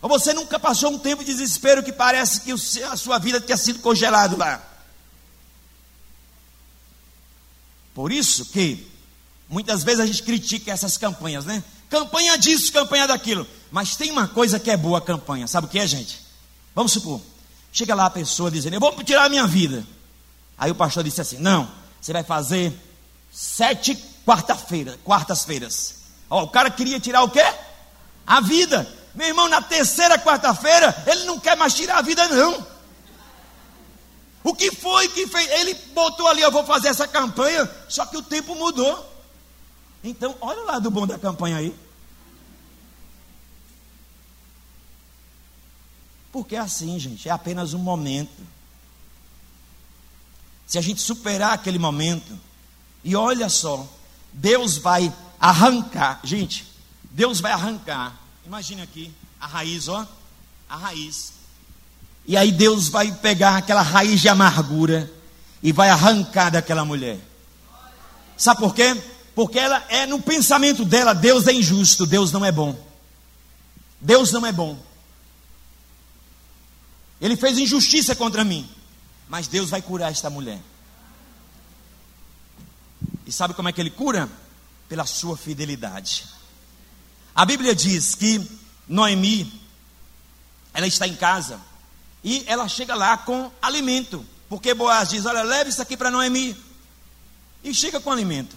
Ou 0.02 0.10
você 0.10 0.34
nunca 0.34 0.60
passou 0.60 0.92
um 0.92 1.00
tempo 1.00 1.24
de 1.24 1.34
desespero 1.34 1.84
que 1.84 1.92
parece 1.92 2.42
que 2.42 2.52
a 2.84 2.96
sua 2.96 3.18
vida 3.18 3.42
tinha 3.42 3.58
sido 3.58 3.80
congelado 3.80 4.38
lá. 4.38 4.62
Por 7.94 8.12
isso 8.12 8.46
que 8.46 8.88
muitas 9.50 9.84
vezes 9.84 10.00
a 10.00 10.06
gente 10.06 10.24
critica 10.24 10.72
essas 10.72 10.96
campanhas, 10.96 11.46
né? 11.46 11.64
Campanha 11.90 12.38
disso, 12.38 12.72
campanha 12.72 13.08
daquilo. 13.08 13.46
Mas 13.72 13.96
tem 13.96 14.12
uma 14.12 14.28
coisa 14.28 14.60
que 14.60 14.72
é 14.72 14.78
boa 14.78 14.98
a 14.98 15.02
campanha, 15.02 15.48
sabe 15.48 15.68
o 15.68 15.70
que 15.70 15.80
é, 15.80 15.86
gente? 15.86 16.20
Vamos 16.74 16.92
supor, 16.92 17.22
chega 17.72 17.94
lá 17.94 18.06
a 18.06 18.10
pessoa 18.10 18.50
dizendo, 18.50 18.74
eu 18.74 18.80
vou 18.80 18.92
tirar 19.04 19.26
a 19.26 19.30
minha 19.30 19.46
vida. 19.46 19.86
Aí 20.58 20.72
o 20.72 20.76
pastor 20.76 21.04
disse 21.04 21.22
assim: 21.22 21.38
não, 21.38 21.70
você 22.02 22.12
vai 22.12 22.24
fazer 22.24 22.74
sete 23.32 23.96
quarta-feira, 24.26 25.00
quartas-feiras. 25.04 25.96
Ó, 26.30 26.44
o 26.44 26.48
cara 26.48 26.70
queria 26.70 27.00
tirar 27.00 27.24
o 27.24 27.30
quê? 27.30 27.46
A 28.28 28.42
vida. 28.42 28.88
Meu 29.16 29.28
irmão, 29.28 29.48
na 29.48 29.62
terceira 29.62 30.20
quarta-feira, 30.20 31.04
ele 31.08 31.24
não 31.24 31.40
quer 31.40 31.56
mais 31.58 31.74
tirar 31.74 31.98
a 31.98 32.02
vida, 32.02 32.28
não. 32.28 32.66
O 34.44 34.54
que 34.54 34.72
foi 34.72 35.08
que 35.10 35.28
fez? 35.28 35.50
Ele 35.52 35.74
botou 35.94 36.28
ali, 36.28 36.42
eu 36.42 36.52
vou 36.52 36.64
fazer 36.64 36.90
essa 36.90 37.08
campanha, 37.08 37.70
só 37.88 38.06
que 38.06 38.18
o 38.18 38.22
tempo 38.22 38.56
mudou. 38.56 39.06
Então, 40.04 40.36
olha 40.40 40.62
o 40.62 40.66
lado 40.66 40.92
bom 40.92 41.06
da 41.06 41.18
campanha 41.18 41.58
aí. 41.58 41.76
Porque 46.40 46.56
é 46.56 46.60
assim, 46.60 46.98
gente, 46.98 47.28
é 47.28 47.32
apenas 47.34 47.74
um 47.74 47.80
momento. 47.80 48.42
Se 50.66 50.78
a 50.78 50.82
gente 50.82 51.02
superar 51.02 51.52
aquele 51.52 51.78
momento, 51.78 52.40
e 53.04 53.14
olha 53.14 53.50
só, 53.50 53.86
Deus 54.32 54.78
vai 54.78 55.14
arrancar, 55.38 56.22
gente, 56.24 56.66
Deus 57.12 57.42
vai 57.42 57.52
arrancar. 57.52 58.18
Imagine 58.46 58.84
aqui 58.84 59.14
a 59.38 59.48
raiz, 59.48 59.90
ó, 59.90 60.08
a 60.70 60.78
raiz. 60.78 61.34
E 62.26 62.38
aí 62.38 62.54
Deus 62.54 62.88
vai 62.88 63.12
pegar 63.12 63.58
aquela 63.58 63.82
raiz 63.82 64.22
de 64.22 64.30
amargura 64.30 65.12
e 65.62 65.74
vai 65.74 65.90
arrancar 65.90 66.52
daquela 66.52 66.86
mulher. 66.86 67.20
Sabe 68.38 68.62
por 68.62 68.74
quê? 68.74 68.96
Porque 69.36 69.60
ela 69.60 69.84
é 69.90 70.06
no 70.06 70.22
pensamento 70.22 70.86
dela, 70.86 71.14
Deus 71.14 71.48
é 71.48 71.54
injusto, 71.54 72.06
Deus 72.06 72.32
não 72.32 72.46
é 72.46 72.52
bom. 72.52 72.82
Deus 74.00 74.32
não 74.32 74.46
é 74.46 74.54
bom. 74.54 74.89
Ele 77.22 77.36
fez 77.36 77.58
injustiça 77.58 78.16
contra 78.16 78.44
mim. 78.44 78.70
Mas 79.28 79.48
Deus 79.48 79.70
vai 79.70 79.82
curar 79.82 80.12
esta 80.12 80.30
mulher. 80.30 80.60
E 83.26 83.32
sabe 83.32 83.54
como 83.54 83.70
é 83.70 83.72
que 83.72 83.80
ele 83.80 83.92
cura? 83.92 84.30
Pela 84.88 85.06
sua 85.06 85.38
fidelidade. 85.38 86.26
A 87.36 87.46
Bíblia 87.46 87.76
diz 87.76 88.16
que 88.16 88.44
Noemi, 88.88 89.62
ela 90.74 90.88
está 90.88 91.08
em 91.08 91.16
casa 91.16 91.60
e 92.24 92.44
ela 92.48 92.68
chega 92.68 92.96
lá 92.96 93.18
com 93.18 93.52
alimento. 93.62 94.26
Porque 94.50 94.74
Boaz 94.74 95.10
diz: 95.10 95.26
Olha, 95.26 95.44
leve 95.44 95.70
isso 95.70 95.82
aqui 95.82 95.96
para 95.96 96.10
Noemi. 96.10 96.58
E 97.64 97.74
chega 97.74 98.00
com 98.00 98.12
alimento. 98.12 98.56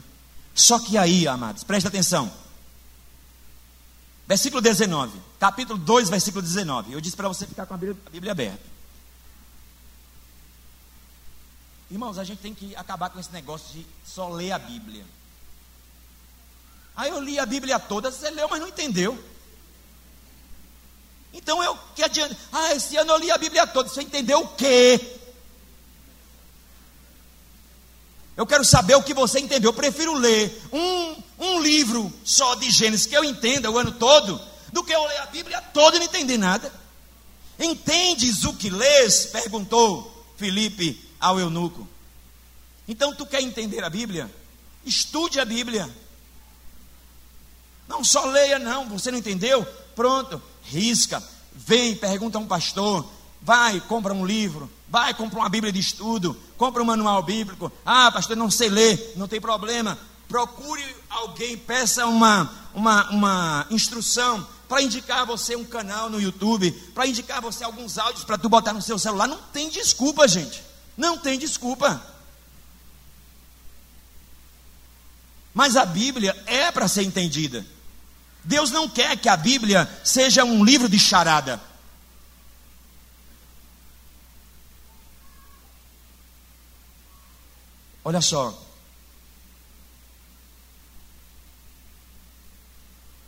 Só 0.54 0.78
que 0.78 0.96
aí, 0.96 1.28
amados, 1.28 1.64
presta 1.64 1.88
atenção. 1.88 2.32
Versículo 4.26 4.62
19, 4.62 5.18
capítulo 5.42 5.76
2, 5.76 6.08
versículo 6.08 6.40
19. 6.40 6.92
Eu 6.92 7.00
disse 7.00 7.16
para 7.16 7.26
você 7.26 7.44
ficar 7.44 7.66
com 7.66 7.74
a 7.74 7.76
Bíblia, 7.76 8.30
aberta. 8.30 8.62
Irmãos, 11.90 12.16
a 12.16 12.22
gente 12.22 12.38
tem 12.38 12.54
que 12.54 12.76
acabar 12.76 13.10
com 13.10 13.18
esse 13.18 13.32
negócio 13.32 13.72
de 13.72 13.84
só 14.06 14.28
ler 14.28 14.52
a 14.52 14.58
Bíblia. 14.60 15.04
Aí 16.94 17.10
eu 17.10 17.18
li 17.20 17.40
a 17.40 17.44
Bíblia 17.44 17.80
toda, 17.80 18.12
você 18.12 18.30
leu, 18.30 18.48
mas 18.48 18.60
não 18.60 18.68
entendeu. 18.68 19.18
Então 21.32 21.60
eu 21.60 21.76
que 21.96 22.04
adianta? 22.04 22.36
Ah, 22.52 22.72
esse 22.76 22.96
ano 22.96 23.10
eu 23.10 23.18
li 23.18 23.30
a 23.32 23.36
Bíblia 23.36 23.66
toda, 23.66 23.88
você 23.88 24.02
entendeu 24.02 24.42
o 24.42 24.48
quê? 24.54 25.18
Eu 28.36 28.46
quero 28.46 28.64
saber 28.64 28.94
o 28.94 29.02
que 29.02 29.12
você 29.12 29.40
entendeu. 29.40 29.70
Eu 29.70 29.74
prefiro 29.74 30.14
ler 30.14 30.62
um, 30.72 31.22
um 31.36 31.60
livro 31.60 32.12
só 32.24 32.54
de 32.54 32.70
Gênesis 32.70 33.06
que 33.06 33.16
eu 33.16 33.24
entenda 33.24 33.72
o 33.72 33.76
ano 33.76 33.90
todo, 33.90 34.51
do 34.72 34.82
que 34.82 34.92
eu 34.92 35.06
ler 35.06 35.18
a 35.18 35.26
Bíblia 35.26 35.60
toda 35.60 35.96
e 35.96 36.00
não 36.00 36.06
entender 36.06 36.38
nada. 36.38 36.72
Entendes 37.58 38.44
o 38.44 38.54
que 38.54 38.70
lês? 38.70 39.26
perguntou 39.26 40.26
Filipe 40.36 40.98
ao 41.20 41.38
eunuco. 41.38 41.86
Então 42.88 43.14
tu 43.14 43.26
quer 43.26 43.42
entender 43.42 43.84
a 43.84 43.90
Bíblia? 43.90 44.32
Estude 44.84 45.38
a 45.38 45.44
Bíblia. 45.44 45.88
Não 47.86 48.02
só 48.02 48.24
leia, 48.24 48.58
não. 48.58 48.88
Você 48.88 49.10
não 49.10 49.18
entendeu? 49.18 49.64
Pronto, 49.94 50.42
risca. 50.64 51.22
Vem, 51.52 51.94
pergunta 51.94 52.38
a 52.38 52.40
um 52.40 52.46
pastor. 52.46 53.06
Vai, 53.40 53.80
compra 53.80 54.14
um 54.14 54.24
livro. 54.24 54.70
Vai, 54.88 55.14
compra 55.14 55.40
uma 55.40 55.48
Bíblia 55.48 55.72
de 55.72 55.80
estudo. 55.80 56.36
Compra 56.56 56.82
um 56.82 56.86
manual 56.86 57.22
bíblico. 57.22 57.70
Ah, 57.84 58.10
pastor, 58.10 58.36
não 58.36 58.50
sei 58.50 58.68
ler. 58.68 59.12
Não 59.16 59.28
tem 59.28 59.40
problema. 59.40 59.98
Procure 60.26 60.84
alguém, 61.10 61.56
peça 61.58 62.06
uma, 62.06 62.50
uma, 62.74 63.10
uma 63.10 63.66
instrução 63.70 64.46
para 64.72 64.80
indicar 64.80 65.26
você 65.26 65.54
um 65.54 65.66
canal 65.66 66.08
no 66.08 66.18
YouTube, 66.18 66.72
para 66.94 67.06
indicar 67.06 67.42
você 67.42 67.62
alguns 67.62 67.98
áudios 67.98 68.24
para 68.24 68.38
tu 68.38 68.48
botar 68.48 68.72
no 68.72 68.80
seu 68.80 68.98
celular. 68.98 69.26
Não 69.26 69.36
tem 69.36 69.68
desculpa, 69.68 70.26
gente. 70.26 70.62
Não 70.96 71.18
tem 71.18 71.38
desculpa. 71.38 72.02
Mas 75.52 75.76
a 75.76 75.84
Bíblia 75.84 76.34
é 76.46 76.72
para 76.72 76.88
ser 76.88 77.02
entendida. 77.02 77.66
Deus 78.42 78.70
não 78.70 78.88
quer 78.88 79.14
que 79.18 79.28
a 79.28 79.36
Bíblia 79.36 79.86
seja 80.02 80.42
um 80.42 80.64
livro 80.64 80.88
de 80.88 80.98
charada. 80.98 81.60
Olha 88.02 88.22
só. 88.22 88.58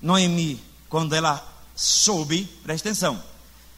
Noemi, 0.00 0.73
quando 0.94 1.12
ela 1.12 1.44
soube, 1.74 2.48
presta 2.62 2.88
atenção, 2.88 3.20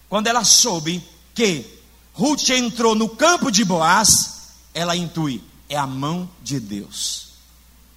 quando 0.07 0.27
ela 0.27 0.45
soube 0.45 1.03
que 1.35 1.65
Ruth 2.13 2.51
entrou 2.51 2.95
no 2.95 3.09
campo 3.09 3.51
de 3.51 3.65
Boaz, 3.65 4.51
ela 4.75 4.95
intui, 4.95 5.43
é 5.67 5.79
a 5.79 5.87
mão 5.87 6.29
de 6.43 6.61
Deus. 6.61 7.29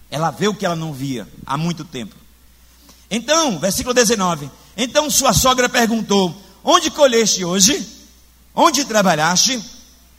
Ela 0.10 0.32
vê 0.32 0.48
o 0.48 0.54
que 0.54 0.66
ela 0.66 0.74
não 0.78 0.94
via 0.94 1.28
há 1.46 1.58
muito 1.58 1.84
tempo. 1.84 2.16
Então, 3.12 3.60
versículo 3.60 3.94
19: 3.94 4.50
Então 4.78 5.10
sua 5.10 5.34
sogra 5.34 5.68
perguntou: 5.68 6.34
Onde 6.64 6.90
colheste 6.90 7.44
hoje? 7.44 7.86
Onde 8.56 8.86
trabalhaste? 8.86 9.62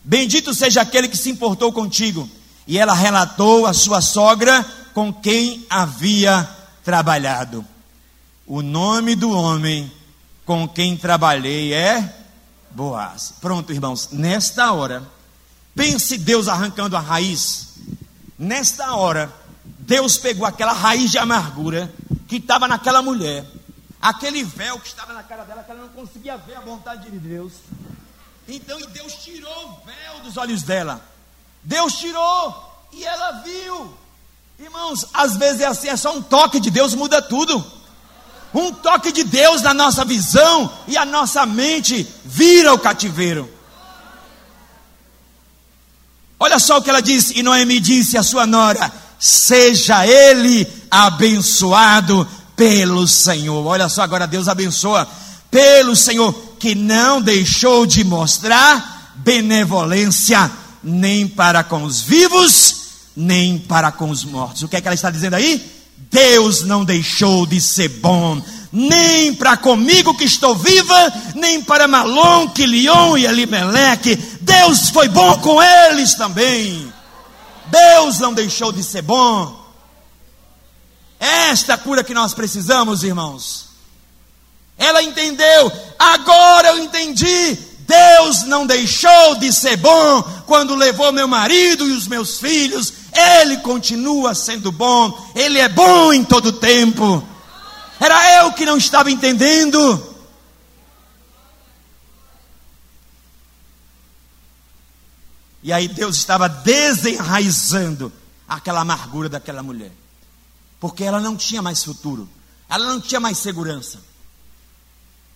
Bendito 0.04 0.52
seja 0.52 0.82
aquele 0.82 1.08
que 1.08 1.16
se 1.16 1.30
importou 1.30 1.72
contigo. 1.72 2.28
E 2.66 2.76
ela 2.76 2.92
relatou 2.92 3.64
a 3.64 3.72
sua 3.72 4.02
sogra 4.02 4.62
com 4.92 5.10
quem 5.10 5.64
havia 5.70 6.46
trabalhado. 6.84 7.64
O 8.50 8.62
nome 8.62 9.14
do 9.14 9.30
homem 9.30 9.88
com 10.44 10.66
quem 10.66 10.96
trabalhei 10.96 11.72
é 11.72 12.12
Boaz. 12.72 13.32
Pronto, 13.40 13.72
irmãos, 13.72 14.08
nesta 14.10 14.72
hora, 14.72 15.08
pense 15.72 16.18
Deus 16.18 16.48
arrancando 16.48 16.96
a 16.96 17.00
raiz. 17.00 17.74
Nesta 18.36 18.96
hora, 18.96 19.32
Deus 19.78 20.18
pegou 20.18 20.44
aquela 20.44 20.72
raiz 20.72 21.12
de 21.12 21.18
amargura 21.18 21.94
que 22.26 22.38
estava 22.38 22.66
naquela 22.66 23.00
mulher, 23.00 23.46
aquele 24.02 24.42
véu 24.42 24.80
que 24.80 24.88
estava 24.88 25.12
na 25.12 25.22
cara 25.22 25.44
dela, 25.44 25.62
que 25.62 25.70
ela 25.70 25.82
não 25.82 25.88
conseguia 25.90 26.36
ver 26.36 26.56
a 26.56 26.60
vontade 26.60 27.08
de 27.08 27.20
Deus. 27.20 27.52
Então, 28.48 28.80
e 28.80 28.86
Deus 28.88 29.12
tirou 29.12 29.68
o 29.68 29.86
véu 29.86 30.24
dos 30.24 30.36
olhos 30.36 30.64
dela. 30.64 31.00
Deus 31.62 31.96
tirou 32.00 32.88
e 32.90 33.04
ela 33.04 33.42
viu. 33.42 33.94
Irmãos, 34.58 35.06
às 35.14 35.36
vezes 35.36 35.60
é 35.60 35.66
assim, 35.66 35.88
é 35.88 35.96
só 35.96 36.16
um 36.16 36.20
toque 36.20 36.58
de 36.58 36.68
Deus 36.68 36.96
muda 36.96 37.22
tudo 37.22 37.78
um 38.52 38.72
toque 38.72 39.12
de 39.12 39.24
Deus 39.24 39.62
na 39.62 39.72
nossa 39.72 40.04
visão 40.04 40.70
e 40.88 40.96
a 40.96 41.04
nossa 41.04 41.46
mente 41.46 42.06
vira 42.24 42.72
o 42.72 42.78
cativeiro. 42.78 43.48
Olha 46.38 46.58
só 46.58 46.78
o 46.78 46.82
que 46.82 46.88
ela 46.88 47.02
disse, 47.02 47.38
e 47.38 47.42
Noemi 47.42 47.78
disse 47.78 48.16
à 48.16 48.22
sua 48.22 48.46
nora: 48.46 48.90
Seja 49.18 50.06
ele 50.06 50.66
abençoado 50.90 52.26
pelo 52.56 53.06
Senhor. 53.06 53.64
Olha 53.66 53.88
só, 53.88 54.02
agora 54.02 54.26
Deus 54.26 54.48
abençoa 54.48 55.06
pelo 55.50 55.94
Senhor, 55.94 56.32
que 56.58 56.74
não 56.74 57.20
deixou 57.20 57.84
de 57.84 58.02
mostrar 58.04 59.12
benevolência 59.16 60.50
nem 60.82 61.28
para 61.28 61.62
com 61.62 61.84
os 61.84 62.00
vivos, 62.00 62.76
nem 63.14 63.58
para 63.58 63.92
com 63.92 64.10
os 64.10 64.24
mortos. 64.24 64.62
O 64.62 64.68
que 64.68 64.76
é 64.76 64.80
que 64.80 64.88
ela 64.88 64.94
está 64.94 65.10
dizendo 65.10 65.34
aí? 65.34 65.79
Deus 66.10 66.62
não 66.62 66.84
deixou 66.84 67.46
de 67.46 67.60
ser 67.60 67.88
bom, 67.88 68.42
nem 68.72 69.32
para 69.32 69.56
comigo 69.56 70.16
que 70.16 70.24
estou 70.24 70.56
viva, 70.56 71.12
nem 71.36 71.62
para 71.62 71.86
Malom, 71.86 72.48
Quilion 72.48 73.16
e 73.16 73.26
Elimeleque. 73.26 74.16
Deus 74.40 74.90
foi 74.90 75.08
bom 75.08 75.38
com 75.38 75.62
eles 75.62 76.14
também. 76.14 76.92
Deus 77.66 78.18
não 78.18 78.34
deixou 78.34 78.72
de 78.72 78.82
ser 78.82 79.02
bom. 79.02 79.56
Esta 81.20 81.78
cura 81.78 82.02
que 82.02 82.14
nós 82.14 82.34
precisamos, 82.34 83.04
irmãos. 83.04 83.66
Ela 84.76 85.02
entendeu, 85.02 85.70
agora 85.98 86.68
eu 86.68 86.78
entendi. 86.78 87.58
Deus 87.80 88.44
não 88.44 88.66
deixou 88.66 89.36
de 89.36 89.52
ser 89.52 89.76
bom 89.76 90.22
quando 90.46 90.74
levou 90.74 91.12
meu 91.12 91.28
marido 91.28 91.86
e 91.88 91.92
os 91.92 92.06
meus 92.06 92.38
filhos 92.38 92.99
ele 93.12 93.58
continua 93.58 94.34
sendo 94.34 94.70
bom, 94.70 95.32
Ele 95.34 95.58
é 95.58 95.68
bom 95.68 96.12
em 96.12 96.24
todo 96.24 96.52
tempo. 96.52 97.26
Era 97.98 98.42
eu 98.42 98.52
que 98.52 98.64
não 98.64 98.76
estava 98.76 99.10
entendendo. 99.10 100.08
E 105.62 105.72
aí 105.72 105.88
Deus 105.88 106.16
estava 106.16 106.48
desenraizando 106.48 108.12
aquela 108.48 108.80
amargura 108.80 109.28
daquela 109.28 109.62
mulher. 109.62 109.92
Porque 110.78 111.04
ela 111.04 111.20
não 111.20 111.36
tinha 111.36 111.60
mais 111.60 111.84
futuro. 111.84 112.28
Ela 112.68 112.86
não 112.86 113.00
tinha 113.00 113.20
mais 113.20 113.36
segurança. 113.36 114.00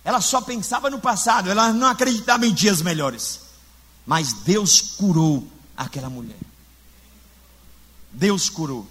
Ela 0.03 0.21
só 0.21 0.41
pensava 0.41 0.89
no 0.89 0.99
passado, 0.99 1.49
ela 1.49 1.73
não 1.73 1.87
acreditava 1.87 2.45
em 2.45 2.53
dias 2.53 2.81
melhores. 2.81 3.41
Mas 4.05 4.33
Deus 4.33 4.81
curou 4.97 5.47
aquela 5.75 6.09
mulher. 6.09 6.37
Deus 8.15 8.49
curou. 8.49 8.87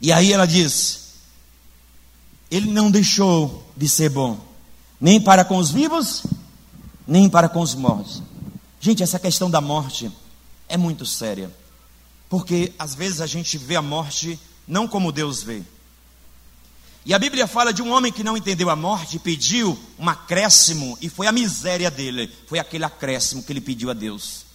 E 0.00 0.10
aí 0.10 0.32
ela 0.32 0.46
diz: 0.46 1.12
Ele 2.50 2.70
não 2.70 2.90
deixou 2.90 3.70
de 3.76 3.88
ser 3.88 4.08
bom, 4.08 4.40
nem 5.00 5.20
para 5.20 5.44
com 5.44 5.58
os 5.58 5.70
vivos, 5.70 6.24
nem 7.06 7.28
para 7.28 7.48
com 7.48 7.60
os 7.60 7.74
mortos. 7.74 8.22
Gente, 8.80 9.02
essa 9.02 9.18
questão 9.18 9.50
da 9.50 9.60
morte 9.60 10.10
é 10.68 10.76
muito 10.76 11.04
séria, 11.04 11.54
porque 12.28 12.72
às 12.78 12.94
vezes 12.94 13.20
a 13.20 13.26
gente 13.26 13.58
vê 13.58 13.76
a 13.76 13.82
morte 13.82 14.40
não 14.66 14.88
como 14.88 15.12
Deus 15.12 15.42
vê. 15.42 15.62
E 17.04 17.12
a 17.12 17.18
Bíblia 17.18 17.46
fala 17.46 17.72
de 17.72 17.82
um 17.82 17.92
homem 17.92 18.12
que 18.12 18.24
não 18.24 18.36
entendeu 18.36 18.70
a 18.70 18.76
morte 18.76 19.18
pediu 19.18 19.78
um 19.98 20.08
acréscimo, 20.08 20.96
e 21.00 21.08
foi 21.08 21.26
a 21.26 21.32
miséria 21.32 21.90
dele, 21.90 22.32
foi 22.46 22.58
aquele 22.58 22.84
acréscimo 22.84 23.42
que 23.42 23.52
ele 23.52 23.60
pediu 23.60 23.90
a 23.90 23.92
Deus. 23.92 24.51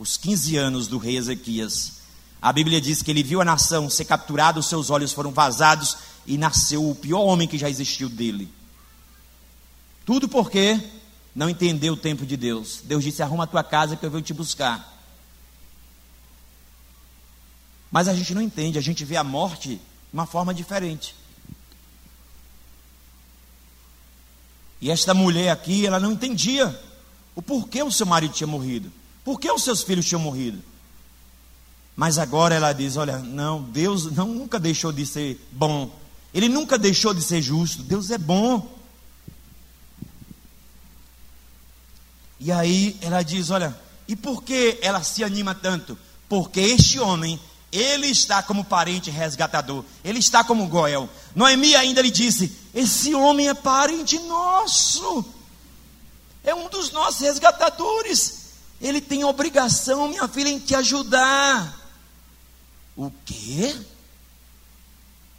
Os 0.00 0.16
15 0.16 0.56
anos 0.56 0.88
do 0.88 0.96
rei 0.96 1.18
Ezequias. 1.18 2.00
A 2.40 2.50
Bíblia 2.54 2.80
diz 2.80 3.02
que 3.02 3.10
ele 3.10 3.22
viu 3.22 3.38
a 3.42 3.44
nação 3.44 3.90
ser 3.90 4.06
capturada, 4.06 4.58
os 4.58 4.66
seus 4.66 4.88
olhos 4.88 5.12
foram 5.12 5.30
vazados 5.30 5.94
e 6.26 6.38
nasceu 6.38 6.88
o 6.88 6.94
pior 6.94 7.20
homem 7.20 7.46
que 7.46 7.58
já 7.58 7.68
existiu 7.68 8.08
dele. 8.08 8.50
Tudo 10.06 10.26
porque 10.26 10.80
não 11.34 11.50
entendeu 11.50 11.92
o 11.92 11.98
tempo 11.98 12.24
de 12.24 12.34
Deus. 12.34 12.80
Deus 12.82 13.04
disse: 13.04 13.22
arruma 13.22 13.44
a 13.44 13.46
tua 13.46 13.62
casa 13.62 13.94
que 13.94 14.06
eu 14.06 14.10
venho 14.10 14.22
te 14.22 14.32
buscar. 14.32 14.90
Mas 17.92 18.08
a 18.08 18.14
gente 18.14 18.32
não 18.32 18.40
entende, 18.40 18.78
a 18.78 18.82
gente 18.82 19.04
vê 19.04 19.18
a 19.18 19.24
morte 19.24 19.74
de 19.74 19.80
uma 20.14 20.24
forma 20.24 20.54
diferente. 20.54 21.14
E 24.80 24.90
esta 24.90 25.12
mulher 25.12 25.50
aqui, 25.50 25.86
ela 25.86 26.00
não 26.00 26.12
entendia 26.12 26.74
o 27.34 27.42
porquê 27.42 27.82
o 27.82 27.92
seu 27.92 28.06
marido 28.06 28.32
tinha 28.32 28.46
morrido, 28.46 28.90
por 29.30 29.38
que 29.38 29.48
os 29.48 29.62
seus 29.62 29.84
filhos 29.84 30.06
tinham 30.06 30.20
morrido. 30.20 30.60
Mas 31.94 32.18
agora 32.18 32.52
ela 32.52 32.72
diz: 32.72 32.96
Olha, 32.96 33.18
não, 33.18 33.62
Deus 33.62 34.10
não, 34.10 34.26
nunca 34.26 34.58
deixou 34.58 34.90
de 34.90 35.06
ser 35.06 35.38
bom, 35.52 35.88
Ele 36.34 36.48
nunca 36.48 36.76
deixou 36.76 37.14
de 37.14 37.22
ser 37.22 37.40
justo, 37.40 37.84
Deus 37.84 38.10
é 38.10 38.18
bom. 38.18 38.76
E 42.40 42.50
aí 42.50 42.98
ela 43.00 43.22
diz: 43.22 43.50
Olha, 43.50 43.78
e 44.08 44.16
por 44.16 44.42
que 44.42 44.80
ela 44.82 45.00
se 45.04 45.22
anima 45.22 45.54
tanto? 45.54 45.96
Porque 46.28 46.58
este 46.58 46.98
homem 46.98 47.38
ele 47.70 48.08
está 48.08 48.42
como 48.42 48.64
parente 48.64 49.12
resgatador. 49.12 49.84
Ele 50.02 50.18
está 50.18 50.42
como 50.42 50.66
Goel. 50.66 51.08
Noemi 51.36 51.76
ainda 51.76 52.02
lhe 52.02 52.10
disse: 52.10 52.52
Esse 52.74 53.14
homem 53.14 53.48
é 53.48 53.54
parente 53.54 54.18
nosso. 54.18 55.24
É 56.42 56.52
um 56.52 56.68
dos 56.68 56.90
nossos 56.90 57.20
resgatadores. 57.20 58.39
Ele 58.80 59.00
tem 59.00 59.24
obrigação, 59.24 60.08
minha 60.08 60.26
filha, 60.26 60.48
em 60.48 60.58
te 60.58 60.74
ajudar. 60.74 61.78
O 62.96 63.10
quê? 63.24 63.78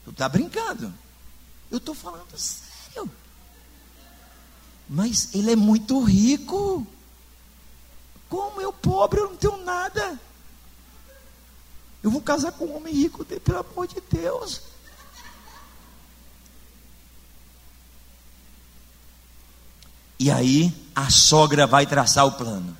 Tu 0.04 0.12
está 0.12 0.30
brincando? 0.30 0.94
Eu 1.70 1.78
estou 1.78 1.96
falando 1.96 2.38
sério. 2.38 3.10
Mas 4.88 5.34
ele 5.34 5.52
é 5.52 5.56
muito 5.56 6.04
rico. 6.04 6.86
Como 8.30 8.62
eu 8.62 8.72
pobre, 8.72 9.20
eu 9.20 9.30
não 9.30 9.38
tenho 9.38 9.58
nada. 9.58 10.20
Eu 12.04 12.12
vou 12.12 12.22
casar 12.22 12.52
com 12.52 12.66
um 12.66 12.78
homem 12.78 12.94
rico, 12.94 13.24
pelo 13.24 13.60
amor 13.60 13.88
de 13.88 14.02
Deus. 14.12 14.62
E 20.20 20.30
aí 20.30 20.74
a 20.96 21.10
sogra 21.10 21.66
vai 21.66 21.86
traçar 21.86 22.26
o 22.26 22.34
plano. 22.34 22.78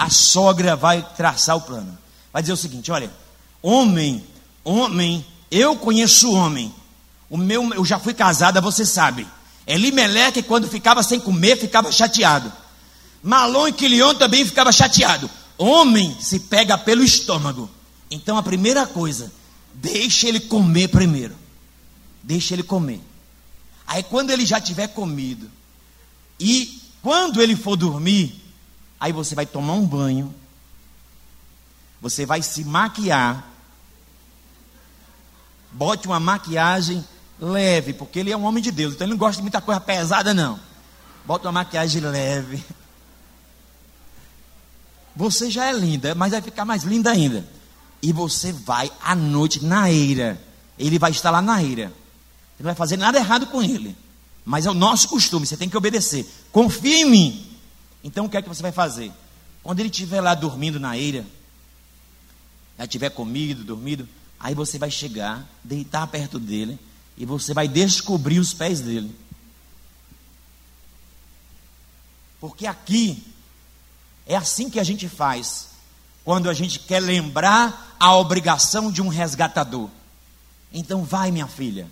A 0.00 0.08
sogra 0.08 0.74
vai 0.74 1.06
traçar 1.14 1.58
o 1.58 1.60
plano. 1.60 1.98
Vai 2.32 2.40
dizer 2.40 2.54
o 2.54 2.56
seguinte: 2.56 2.90
olha, 2.90 3.12
homem, 3.60 4.24
homem, 4.64 5.22
eu 5.50 5.76
conheço 5.76 6.32
homem. 6.32 6.74
O 7.28 7.36
meu, 7.36 7.74
eu 7.74 7.84
já 7.84 7.98
fui 7.98 8.14
casada, 8.14 8.62
você 8.62 8.86
sabe. 8.86 9.28
Elimeleque, 9.66 10.42
quando 10.42 10.66
ficava 10.68 11.02
sem 11.02 11.20
comer, 11.20 11.58
ficava 11.58 11.92
chateado. 11.92 12.50
Malon 13.22 13.68
e 13.68 13.72
Quilion 13.74 14.14
também 14.14 14.42
ficava 14.46 14.72
chateado. 14.72 15.28
Homem 15.58 16.16
se 16.18 16.40
pega 16.40 16.78
pelo 16.78 17.04
estômago. 17.04 17.68
Então 18.10 18.38
a 18.38 18.42
primeira 18.42 18.86
coisa, 18.86 19.30
deixe 19.74 20.26
ele 20.26 20.40
comer 20.40 20.88
primeiro. 20.88 21.36
Deixe 22.22 22.54
ele 22.54 22.62
comer. 22.62 23.02
Aí 23.86 24.02
quando 24.02 24.30
ele 24.30 24.46
já 24.46 24.58
tiver 24.58 24.88
comido, 24.88 25.50
e 26.40 26.80
quando 27.02 27.42
ele 27.42 27.54
for 27.54 27.76
dormir, 27.76 28.39
aí 29.00 29.12
você 29.12 29.34
vai 29.34 29.46
tomar 29.46 29.72
um 29.72 29.86
banho, 29.86 30.34
você 32.00 32.26
vai 32.26 32.42
se 32.42 32.62
maquiar, 32.64 33.48
bote 35.72 36.06
uma 36.06 36.20
maquiagem 36.20 37.04
leve, 37.40 37.94
porque 37.94 38.18
ele 38.18 38.30
é 38.30 38.36
um 38.36 38.44
homem 38.44 38.62
de 38.62 38.70
Deus, 38.70 38.94
então 38.94 39.06
ele 39.06 39.14
não 39.14 39.18
gosta 39.18 39.36
de 39.36 39.42
muita 39.42 39.60
coisa 39.60 39.80
pesada, 39.80 40.34
não. 40.34 40.60
Bota 41.24 41.48
uma 41.48 41.52
maquiagem 41.52 42.02
leve. 42.02 42.64
Você 45.16 45.50
já 45.50 45.66
é 45.66 45.72
linda, 45.72 46.14
mas 46.14 46.32
vai 46.32 46.42
ficar 46.42 46.64
mais 46.64 46.82
linda 46.82 47.10
ainda 47.10 47.46
e 48.02 48.12
você 48.12 48.52
vai 48.52 48.90
à 49.02 49.14
noite 49.14 49.64
na 49.64 49.90
eira. 49.90 50.40
Ele 50.78 50.98
vai 50.98 51.10
estar 51.10 51.30
lá 51.30 51.42
na 51.42 51.62
eira. 51.62 51.88
Você 52.56 52.62
não 52.62 52.66
vai 52.66 52.74
fazer 52.74 52.96
nada 52.96 53.18
errado 53.18 53.46
com 53.46 53.62
ele. 53.62 53.96
Mas 54.44 54.66
é 54.66 54.70
o 54.70 54.74
nosso 54.74 55.08
costume, 55.08 55.46
você 55.46 55.56
tem 55.56 55.68
que 55.68 55.76
obedecer. 55.76 56.26
Confia 56.50 57.00
em 57.00 57.10
mim. 57.10 57.49
Então 58.02 58.24
o 58.24 58.28
que 58.28 58.36
é 58.36 58.42
que 58.42 58.48
você 58.48 58.62
vai 58.62 58.72
fazer? 58.72 59.12
Quando 59.62 59.80
ele 59.80 59.90
estiver 59.90 60.20
lá 60.20 60.34
dormindo 60.34 60.80
na 60.80 60.96
eira, 60.96 61.26
já 62.78 62.86
tiver 62.86 63.10
comido, 63.10 63.62
dormido, 63.62 64.08
aí 64.38 64.54
você 64.54 64.78
vai 64.78 64.90
chegar, 64.90 65.46
deitar 65.62 66.06
perto 66.06 66.38
dele 66.38 66.78
e 67.16 67.26
você 67.26 67.52
vai 67.52 67.68
descobrir 67.68 68.38
os 68.38 68.54
pés 68.54 68.80
dele. 68.80 69.14
Porque 72.40 72.66
aqui 72.66 73.22
é 74.26 74.34
assim 74.34 74.70
que 74.70 74.80
a 74.80 74.84
gente 74.84 75.08
faz 75.08 75.68
quando 76.24 76.48
a 76.48 76.54
gente 76.54 76.78
quer 76.78 77.00
lembrar 77.00 77.96
a 78.00 78.16
obrigação 78.16 78.90
de 78.90 79.02
um 79.02 79.08
resgatador. 79.08 79.90
Então 80.72 81.04
vai, 81.04 81.30
minha 81.30 81.46
filha. 81.46 81.90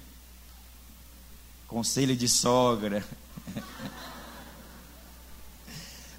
Conselho 1.66 2.16
de 2.16 2.28
sogra. 2.28 3.06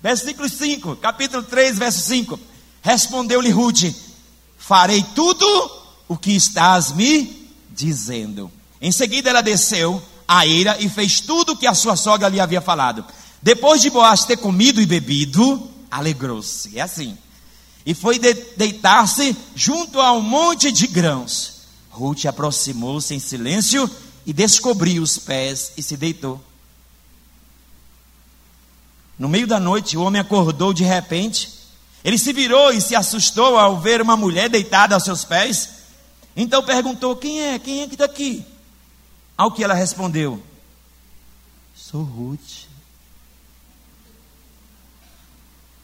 Versículo 0.01 0.47
5, 0.47 0.95
capítulo 0.97 1.43
3, 1.43 1.77
verso 1.77 1.99
5. 2.07 2.39
Respondeu-lhe 2.81 3.49
Ruth: 3.49 3.93
Farei 4.57 5.03
tudo 5.15 5.45
o 6.07 6.17
que 6.17 6.31
estás 6.31 6.91
me 6.91 7.49
dizendo. 7.71 8.51
Em 8.81 8.91
seguida 8.91 9.29
ela 9.29 9.41
desceu 9.41 10.01
a 10.27 10.45
eira 10.45 10.77
e 10.79 10.87
fez 10.87 11.19
tudo 11.19 11.53
o 11.53 11.57
que 11.57 11.67
a 11.67 11.73
sua 11.73 11.95
sogra 11.95 12.29
lhe 12.29 12.39
havia 12.39 12.61
falado. 12.61 13.03
Depois 13.41 13.81
de 13.81 13.89
Boaz 13.89 14.25
ter 14.25 14.37
comido 14.37 14.81
e 14.81 14.85
bebido, 14.85 15.69
alegrou-se. 15.89 16.77
É 16.77 16.81
assim 16.81 17.17
e 17.89 17.93
foi 17.95 18.19
de 18.19 18.33
deitar-se 18.55 19.35
junto 19.55 19.99
a 19.99 20.11
um 20.13 20.21
monte 20.21 20.71
de 20.71 20.85
grãos. 20.85 21.61
Ruth 21.89 22.25
aproximou-se 22.25 23.13
em 23.13 23.19
silêncio 23.19 23.89
e 24.25 24.31
descobriu 24.31 25.01
os 25.01 25.17
pés 25.17 25.71
e 25.75 25.81
se 25.81 25.97
deitou. 25.97 26.39
No 29.19 29.27
meio 29.27 29.45
da 29.45 29.59
noite, 29.59 29.97
o 29.97 30.01
homem 30.01 30.21
acordou 30.21 30.73
de 30.73 30.85
repente. 30.85 31.53
Ele 32.05 32.17
se 32.17 32.31
virou 32.31 32.71
e 32.71 32.79
se 32.79 32.95
assustou 32.95 33.59
ao 33.59 33.77
ver 33.77 34.01
uma 34.01 34.15
mulher 34.15 34.49
deitada 34.49 34.95
aos 34.95 35.03
seus 35.03 35.25
pés. 35.25 35.69
Então 36.33 36.63
perguntou: 36.63 37.17
Quem 37.17 37.41
é? 37.41 37.59
Quem 37.59 37.81
é 37.81 37.87
que 37.87 37.95
está 37.95 38.05
aqui? 38.05 38.45
Ao 39.37 39.51
que 39.51 39.61
ela 39.61 39.73
respondeu: 39.73 40.41
Sou 41.75 42.01
Ruth, 42.01 42.67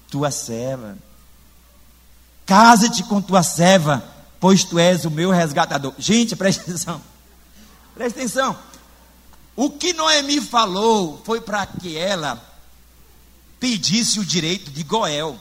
tua 0.09 0.31
serva. 0.31 0.97
Casa-te 2.45 3.03
com 3.03 3.21
tua 3.21 3.43
serva, 3.43 4.01
pois 4.39 4.63
tu 4.63 4.79
és 4.79 5.03
o 5.03 5.11
meu 5.11 5.29
resgatador. 5.29 5.93
Gente, 5.97 6.35
presta 6.37 6.61
atenção. 6.63 7.01
Presta 7.93 8.19
atenção. 8.19 8.57
O 9.57 9.69
que 9.69 9.91
Noemi 9.91 10.39
falou 10.39 11.21
foi 11.25 11.41
para 11.41 11.65
que 11.65 11.97
ela 11.97 12.54
pedisse 13.59 14.19
o 14.19 14.25
direito 14.25 14.71
de 14.71 14.83
Goel, 14.83 15.39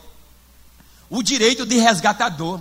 o 1.10 1.22
direito 1.22 1.66
de 1.66 1.78
resgatador. 1.78 2.60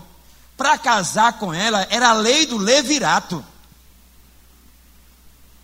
Para 0.55 0.77
casar 0.77 1.33
com 1.39 1.53
ela 1.53 1.87
era 1.89 2.09
a 2.09 2.13
lei 2.13 2.45
do 2.45 2.57
levirato. 2.57 3.43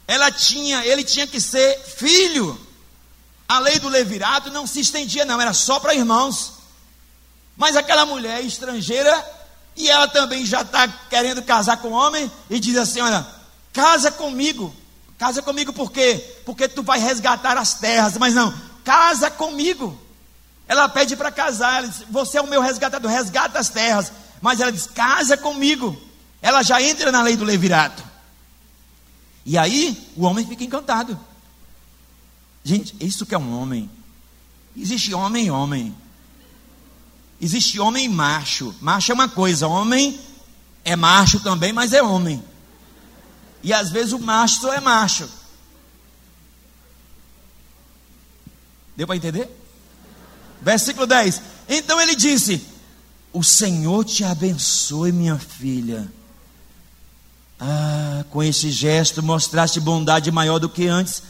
Ela 0.07 0.31
tinha, 0.31 0.83
ele 0.85 1.03
tinha 1.03 1.27
que 1.27 1.39
ser 1.39 1.79
filho. 1.79 2.59
A 3.47 3.59
lei 3.59 3.79
do 3.79 3.87
levirato 3.87 4.49
não 4.49 4.65
se 4.65 4.79
estendia 4.79 5.25
não, 5.25 5.39
era 5.39 5.53
só 5.53 5.79
para 5.79 5.93
irmãos. 5.93 6.53
Mas 7.55 7.75
aquela 7.75 8.05
mulher 8.05 8.43
estrangeira, 8.43 9.25
e 9.75 9.89
ela 9.89 10.07
também 10.07 10.45
já 10.45 10.61
está 10.61 10.87
querendo 10.87 11.43
casar 11.43 11.77
com 11.77 11.91
homem, 11.91 12.31
e 12.49 12.59
diz 12.59 12.77
assim: 12.77 13.01
Olha, 13.01 13.25
casa 13.71 14.11
comigo. 14.11 14.75
Casa 15.17 15.41
comigo 15.41 15.73
por 15.73 15.91
quê? 15.91 16.39
Porque 16.45 16.67
tu 16.67 16.81
vai 16.81 16.97
resgatar 16.97 17.57
as 17.57 17.73
terras. 17.73 18.17
Mas 18.17 18.33
não, 18.33 18.53
casa 18.89 19.29
comigo. 19.29 19.95
Ela 20.67 20.89
pede 20.89 21.15
para 21.15 21.31
casar, 21.31 21.77
ela 21.77 21.87
diz, 21.87 22.03
você 22.09 22.39
é 22.39 22.41
o 22.41 22.47
meu 22.47 22.59
resgatador, 22.59 23.11
resgata 23.11 23.59
as 23.59 23.69
terras. 23.69 24.11
Mas 24.41 24.59
ela 24.59 24.71
diz, 24.71 24.87
casa 24.87 25.37
comigo. 25.37 25.95
Ela 26.41 26.63
já 26.63 26.81
entra 26.81 27.11
na 27.11 27.21
lei 27.21 27.35
do 27.35 27.43
levirato. 27.43 28.03
E 29.45 29.59
aí 29.59 30.11
o 30.17 30.23
homem 30.25 30.43
fica 30.43 30.63
encantado. 30.63 31.19
Gente, 32.63 32.95
isso 32.99 33.27
que 33.27 33.35
é 33.35 33.37
um 33.37 33.61
homem. 33.61 33.87
Existe 34.75 35.13
homem 35.13 35.45
e 35.45 35.51
homem. 35.51 35.95
Existe 37.39 37.79
homem 37.79 38.05
e 38.05 38.09
macho. 38.09 38.73
Macho 38.81 39.11
é 39.11 39.15
uma 39.15 39.29
coisa, 39.29 39.67
homem 39.67 40.19
é 40.83 40.95
macho 40.95 41.41
também, 41.41 41.71
mas 41.71 41.93
é 41.93 42.01
homem. 42.01 42.43
E 43.61 43.71
às 43.71 43.91
vezes 43.91 44.13
o 44.13 44.19
macho 44.19 44.61
só 44.61 44.73
é 44.73 44.79
macho. 44.79 45.29
Deu 48.99 49.07
para 49.07 49.15
entender? 49.15 49.49
Versículo 50.61 51.07
10. 51.07 51.41
Então 51.69 52.01
ele 52.01 52.17
disse: 52.17 52.61
O 53.31 53.41
Senhor 53.41 54.03
te 54.03 54.25
abençoe, 54.25 55.13
minha 55.13 55.39
filha. 55.39 56.11
Ah, 57.57 58.25
com 58.29 58.43
esse 58.43 58.69
gesto 58.69 59.23
mostraste 59.23 59.79
bondade 59.79 60.29
maior 60.31 60.59
do 60.59 60.67
que 60.67 60.85
antes, 60.85 61.23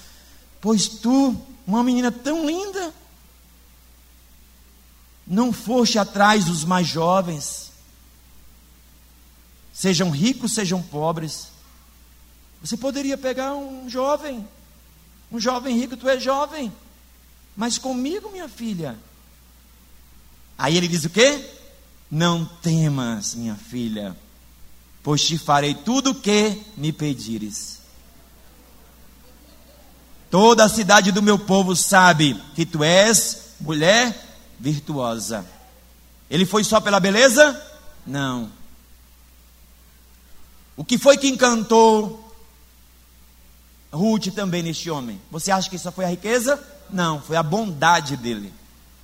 pois 0.59 0.87
tu, 0.87 1.39
uma 1.67 1.83
menina 1.83 2.11
tão 2.11 2.43
linda, 2.43 2.91
não 5.27 5.53
foste 5.53 5.99
atrás 5.99 6.45
dos 6.45 6.63
mais 6.63 6.87
jovens, 6.87 7.71
sejam 9.71 10.09
ricos, 10.09 10.55
sejam 10.55 10.81
pobres. 10.81 11.49
Você 12.63 12.75
poderia 12.75 13.15
pegar 13.15 13.53
um 13.53 13.87
jovem, 13.87 14.43
um 15.31 15.39
jovem 15.39 15.77
rico, 15.77 15.95
tu 15.95 16.09
é 16.09 16.19
jovem, 16.19 16.73
mas 17.59 17.77
comigo, 17.77 18.31
minha 18.31 18.49
filha. 18.49 18.97
Aí 20.57 20.75
ele 20.75 20.87
diz 20.87 21.05
o 21.05 21.09
quê? 21.11 21.47
Não 22.09 22.43
temas, 22.43 23.35
minha 23.35 23.55
filha 23.55 24.15
pois 25.03 25.23
te 25.23 25.37
farei 25.37 25.73
tudo 25.73 26.11
o 26.11 26.15
que 26.15 26.61
me 26.77 26.91
pedires. 26.91 27.79
Toda 30.29 30.63
a 30.63 30.69
cidade 30.69 31.11
do 31.11 31.23
meu 31.23 31.39
povo 31.39 31.75
sabe 31.75 32.39
que 32.53 32.65
tu 32.65 32.83
és 32.83 33.55
mulher 33.59 34.15
virtuosa. 34.59 35.45
Ele 36.29 36.45
foi 36.45 36.63
só 36.63 36.79
pela 36.79 36.99
beleza? 36.99 37.59
Não. 38.05 38.51
O 40.77 40.85
que 40.85 40.97
foi 40.97 41.17
que 41.17 41.27
encantou 41.27 42.31
Ruth 43.91 44.27
também 44.27 44.61
neste 44.61 44.91
homem? 44.91 45.19
Você 45.31 45.49
acha 45.49 45.69
que 45.69 45.75
isso 45.75 45.91
foi 45.91 46.05
a 46.05 46.09
riqueza? 46.09 46.63
Não, 46.91 47.21
foi 47.21 47.35
a 47.35 47.43
bondade 47.43 48.17
dele. 48.17 48.53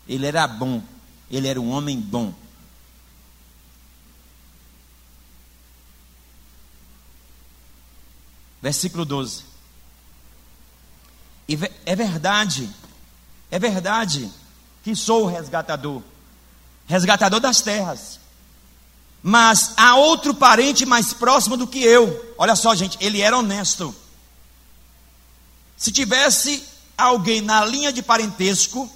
Ele 0.07 0.25
era 0.25 0.47
bom, 0.47 0.81
ele 1.29 1.47
era 1.47 1.59
um 1.59 1.71
homem 1.71 1.99
bom. 1.99 2.33
versículo 8.65 9.05
12. 9.05 9.43
E 11.47 11.55
é 11.85 11.95
verdade, 11.95 12.67
é 13.51 13.59
verdade 13.59 14.27
que 14.83 14.95
sou 14.95 15.25
o 15.25 15.27
resgatador, 15.27 16.01
resgatador 16.87 17.39
das 17.39 17.61
terras. 17.61 18.19
Mas 19.21 19.73
há 19.77 19.95
outro 19.97 20.33
parente 20.33 20.83
mais 20.83 21.13
próximo 21.13 21.55
do 21.55 21.67
que 21.67 21.77
eu. 21.77 22.33
Olha 22.39 22.55
só, 22.55 22.73
gente, 22.73 22.97
ele 22.99 23.21
era 23.21 23.37
honesto. 23.37 23.95
Se 25.77 25.91
tivesse 25.91 26.63
alguém 26.97 27.41
na 27.41 27.65
linha 27.65 27.91
de 27.91 28.01
parentesco, 28.01 28.89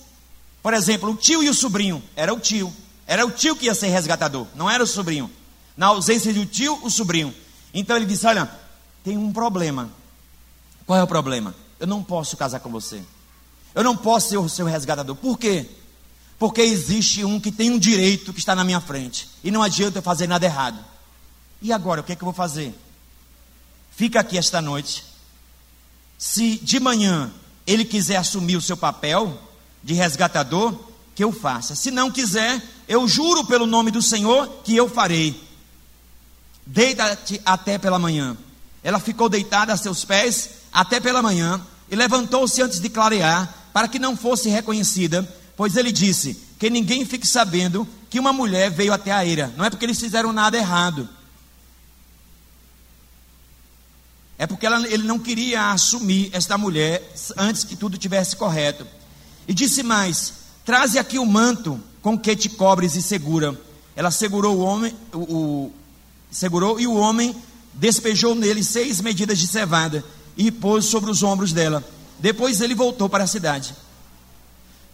por 0.61 0.73
exemplo, 0.73 1.11
o 1.11 1.15
tio 1.15 1.43
e 1.43 1.49
o 1.49 1.53
sobrinho, 1.53 2.01
era 2.15 2.33
o 2.33 2.39
tio. 2.39 2.73
Era 3.07 3.25
o 3.25 3.31
tio 3.31 3.55
que 3.55 3.65
ia 3.65 3.73
ser 3.73 3.87
resgatador, 3.87 4.45
não 4.53 4.69
era 4.69 4.83
o 4.83 4.87
sobrinho. 4.87 5.31
Na 5.75 5.87
ausência 5.87 6.33
do 6.33 6.45
tio, 6.45 6.79
o 6.83 6.89
sobrinho. 6.91 7.33
Então 7.73 7.95
ele 7.95 8.05
disse: 8.05 8.27
Olha, 8.27 8.49
tem 9.03 9.17
um 9.17 9.31
problema. 9.31 9.89
Qual 10.85 10.99
é 10.99 11.03
o 11.03 11.07
problema? 11.07 11.55
Eu 11.79 11.87
não 11.87 12.03
posso 12.03 12.35
casar 12.35 12.59
com 12.59 12.69
você. 12.69 13.01
Eu 13.73 13.83
não 13.83 13.95
posso 13.95 14.29
ser 14.29 14.37
o 14.37 14.49
seu 14.49 14.65
resgatador. 14.65 15.15
Por 15.15 15.37
quê? 15.39 15.69
Porque 16.37 16.61
existe 16.61 17.23
um 17.23 17.39
que 17.39 17.51
tem 17.51 17.71
um 17.71 17.79
direito 17.79 18.33
que 18.33 18.39
está 18.39 18.55
na 18.55 18.63
minha 18.63 18.81
frente. 18.81 19.29
E 19.43 19.51
não 19.51 19.61
adianta 19.61 19.99
eu 19.99 20.03
fazer 20.03 20.27
nada 20.27 20.45
errado. 20.45 20.83
E 21.61 21.71
agora, 21.73 22.01
o 22.01 22.03
que 22.03 22.13
é 22.13 22.15
que 22.15 22.21
eu 22.21 22.27
vou 22.27 22.33
fazer? 22.33 22.73
Fica 23.91 24.19
aqui 24.19 24.37
esta 24.37 24.61
noite. 24.61 25.03
Se 26.17 26.57
de 26.57 26.79
manhã 26.79 27.31
ele 27.69 27.85
quiser 27.85 28.15
assumir 28.15 28.57
o 28.57 28.61
seu 28.61 28.75
papel 28.75 29.39
de 29.83 29.93
resgatador, 29.93 30.73
que 31.13 31.23
eu 31.23 31.31
faça. 31.31 31.75
Se 31.75 31.91
não 31.91 32.09
quiser, 32.09 32.59
eu 32.87 33.07
juro 33.07 33.45
pelo 33.45 33.67
nome 33.67 33.91
do 33.91 34.01
Senhor 34.01 34.47
que 34.63 34.75
eu 34.75 34.89
farei. 34.89 35.39
Deita-te 36.65 37.39
até 37.45 37.77
pela 37.77 37.99
manhã. 37.99 38.35
Ela 38.83 38.99
ficou 38.99 39.29
deitada 39.29 39.71
a 39.71 39.77
seus 39.77 40.03
pés 40.03 40.49
até 40.73 40.99
pela 40.99 41.21
manhã 41.21 41.61
e 41.91 41.95
levantou-se 41.95 42.59
antes 42.59 42.79
de 42.79 42.89
clarear, 42.89 43.53
para 43.71 43.87
que 43.87 43.99
não 43.99 44.17
fosse 44.17 44.49
reconhecida, 44.49 45.27
pois 45.55 45.75
ele 45.75 45.91
disse: 45.91 46.39
Que 46.57 46.71
ninguém 46.71 47.05
fique 47.05 47.27
sabendo 47.27 47.87
que 48.09 48.19
uma 48.19 48.33
mulher 48.33 48.71
veio 48.71 48.93
até 48.93 49.11
a 49.11 49.23
eira. 49.23 49.53
Não 49.55 49.63
é 49.63 49.69
porque 49.69 49.85
eles 49.85 49.99
fizeram 49.99 50.33
nada 50.33 50.57
errado. 50.57 51.07
É 54.39 54.47
porque 54.47 54.65
ela, 54.65 54.87
ele 54.87 55.03
não 55.03 55.19
queria 55.19 55.71
assumir 55.71 56.29
esta 56.31 56.57
mulher 56.57 57.13
antes 57.35 57.65
que 57.65 57.75
tudo 57.75 57.97
tivesse 57.97 58.37
correto. 58.37 58.87
E 59.45 59.53
disse 59.53 59.83
mais: 59.83 60.33
Traze 60.63 60.97
aqui 60.97 61.19
o 61.19 61.25
manto 61.25 61.77
com 62.01 62.17
que 62.17 62.33
te 62.37 62.47
cobres 62.47 62.95
e 62.95 63.01
segura. 63.01 63.59
Ela 63.97 64.11
segurou 64.11 64.55
o 64.55 64.61
homem, 64.61 64.95
o, 65.13 65.17
o 65.17 65.73
segurou 66.31 66.79
e 66.79 66.87
o 66.87 66.95
homem 66.95 67.35
despejou 67.73 68.33
nele 68.33 68.63
seis 68.63 69.01
medidas 69.01 69.37
de 69.37 69.45
cevada 69.45 70.05
e 70.37 70.49
pôs 70.49 70.85
sobre 70.85 71.11
os 71.11 71.21
ombros 71.21 71.51
dela. 71.51 71.83
Depois 72.17 72.61
ele 72.61 72.73
voltou 72.73 73.09
para 73.09 73.25
a 73.25 73.27
cidade. 73.27 73.75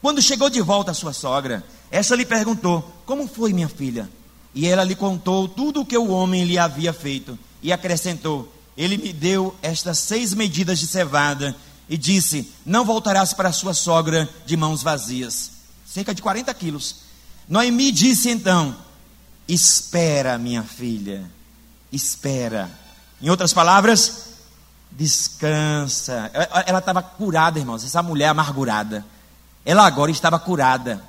Quando 0.01 0.23
chegou 0.23 0.49
de 0.49 0.61
volta 0.61 0.89
a 0.89 0.95
sua 0.95 1.13
sogra, 1.13 1.63
esta 1.91 2.15
lhe 2.15 2.25
perguntou: 2.25 2.83
Como 3.05 3.27
foi, 3.27 3.53
minha 3.53 3.69
filha? 3.69 4.09
E 4.55 4.65
ela 4.65 4.83
lhe 4.83 4.95
contou 4.95 5.47
tudo 5.47 5.81
o 5.81 5.85
que 5.85 5.97
o 5.97 6.09
homem 6.09 6.45
lhe 6.45 6.57
havia 6.57 6.91
feito 6.91 7.37
e 7.61 7.71
acrescentou: 7.71 8.51
Ele 8.77 8.97
me 8.97 9.13
deu 9.13 9.55
estas 9.61 9.99
seis 9.99 10.33
medidas 10.33 10.79
de 10.79 10.87
cevada 10.87 11.55
e 11.87 11.97
disse: 11.97 12.51
Não 12.65 12.83
voltarás 12.83 13.33
para 13.33 13.51
sua 13.51 13.73
sogra 13.73 14.29
de 14.45 14.57
mãos 14.57 14.83
vazias. 14.83 15.51
Cerca 15.85 16.13
de 16.13 16.21
40 16.21 16.53
quilos. 16.53 16.97
Noemi 17.47 17.91
disse 17.91 18.29
então: 18.29 18.75
Espera, 19.47 20.37
minha 20.37 20.63
filha 20.63 21.35
espera. 21.95 22.69
Em 23.21 23.29
outras 23.29 23.53
palavras, 23.53 24.25
descansa. 24.91 26.29
Ela 26.65 26.79
estava 26.79 27.01
curada, 27.01 27.57
irmãos, 27.57 27.83
essa 27.83 28.03
mulher 28.03 28.27
amargurada. 28.27 29.05
Ela 29.65 29.85
agora 29.85 30.11
estava 30.11 30.37
curada. 30.37 31.01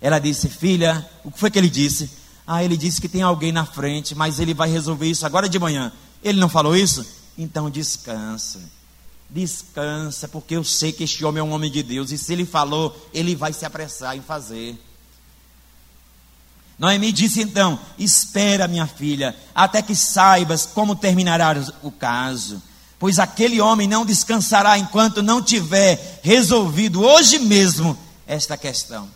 Ela 0.00 0.18
disse: 0.18 0.48
Filha, 0.48 1.08
o 1.24 1.30
que 1.30 1.38
foi 1.38 1.50
que 1.50 1.58
ele 1.58 1.70
disse? 1.70 2.10
Ah, 2.46 2.64
ele 2.64 2.76
disse 2.76 3.00
que 3.00 3.08
tem 3.08 3.22
alguém 3.22 3.52
na 3.52 3.64
frente, 3.64 4.14
mas 4.14 4.40
ele 4.40 4.52
vai 4.52 4.68
resolver 4.68 5.06
isso 5.06 5.24
agora 5.24 5.48
de 5.48 5.58
manhã. 5.58 5.92
Ele 6.22 6.38
não 6.38 6.48
falou 6.48 6.76
isso? 6.76 7.06
Então 7.36 7.70
descansa. 7.70 8.60
Descansa, 9.28 10.28
porque 10.28 10.54
eu 10.54 10.62
sei 10.62 10.92
que 10.92 11.04
este 11.04 11.24
homem 11.24 11.40
é 11.40 11.44
um 11.44 11.52
homem 11.52 11.70
de 11.70 11.82
Deus, 11.82 12.10
e 12.10 12.18
se 12.18 12.32
ele 12.32 12.44
falou, 12.44 12.94
ele 13.14 13.34
vai 13.34 13.52
se 13.52 13.64
apressar 13.64 14.16
em 14.16 14.20
fazer. 14.20 14.78
Noemi 16.78 17.12
disse 17.12 17.40
então: 17.40 17.78
Espera, 17.98 18.68
minha 18.68 18.86
filha, 18.86 19.36
até 19.54 19.80
que 19.80 19.94
saibas 19.94 20.66
como 20.66 20.96
terminará 20.96 21.54
o 21.82 21.90
caso. 21.90 22.62
Pois 22.98 23.18
aquele 23.18 23.60
homem 23.60 23.88
não 23.88 24.06
descansará 24.06 24.78
enquanto 24.78 25.22
não 25.22 25.42
tiver 25.42 26.20
resolvido 26.22 27.02
hoje 27.02 27.38
mesmo 27.38 27.98
esta 28.26 28.56
questão. 28.56 29.08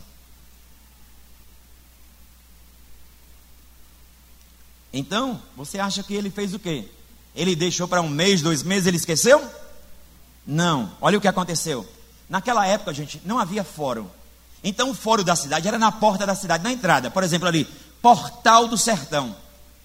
Então, 4.93 5.41
você 5.55 5.79
acha 5.79 6.03
que 6.03 6.15
ele 6.15 6.31
fez 6.31 6.55
o 6.55 6.59
quê? 6.59 6.89
Ele 7.37 7.55
deixou 7.55 7.87
para 7.87 8.01
um 8.01 8.09
mês, 8.09 8.41
dois 8.41 8.63
meses, 8.63 8.87
ele 8.87 8.97
esqueceu? 8.97 9.45
Não. 10.47 10.91
Olha 11.01 11.19
o 11.19 11.21
que 11.21 11.29
aconteceu. 11.29 11.87
Naquela 12.29 12.67
época, 12.67 12.95
gente, 12.95 13.21
não 13.25 13.39
havia 13.39 13.63
fórum. 13.63 14.09
Então 14.65 14.91
o 14.91 14.95
fórum 14.95 15.23
da 15.23 15.37
cidade 15.37 15.69
era 15.69 15.79
na 15.79 15.93
porta 15.93 16.27
da 16.27 16.35
cidade, 16.35 16.65
na 16.65 16.73
entrada. 16.73 17.11
Por 17.11 17.23
exemplo, 17.23 17.47
ali, 17.47 17.65
Portal 18.03 18.67
do 18.67 18.79
Sertão. 18.79 19.37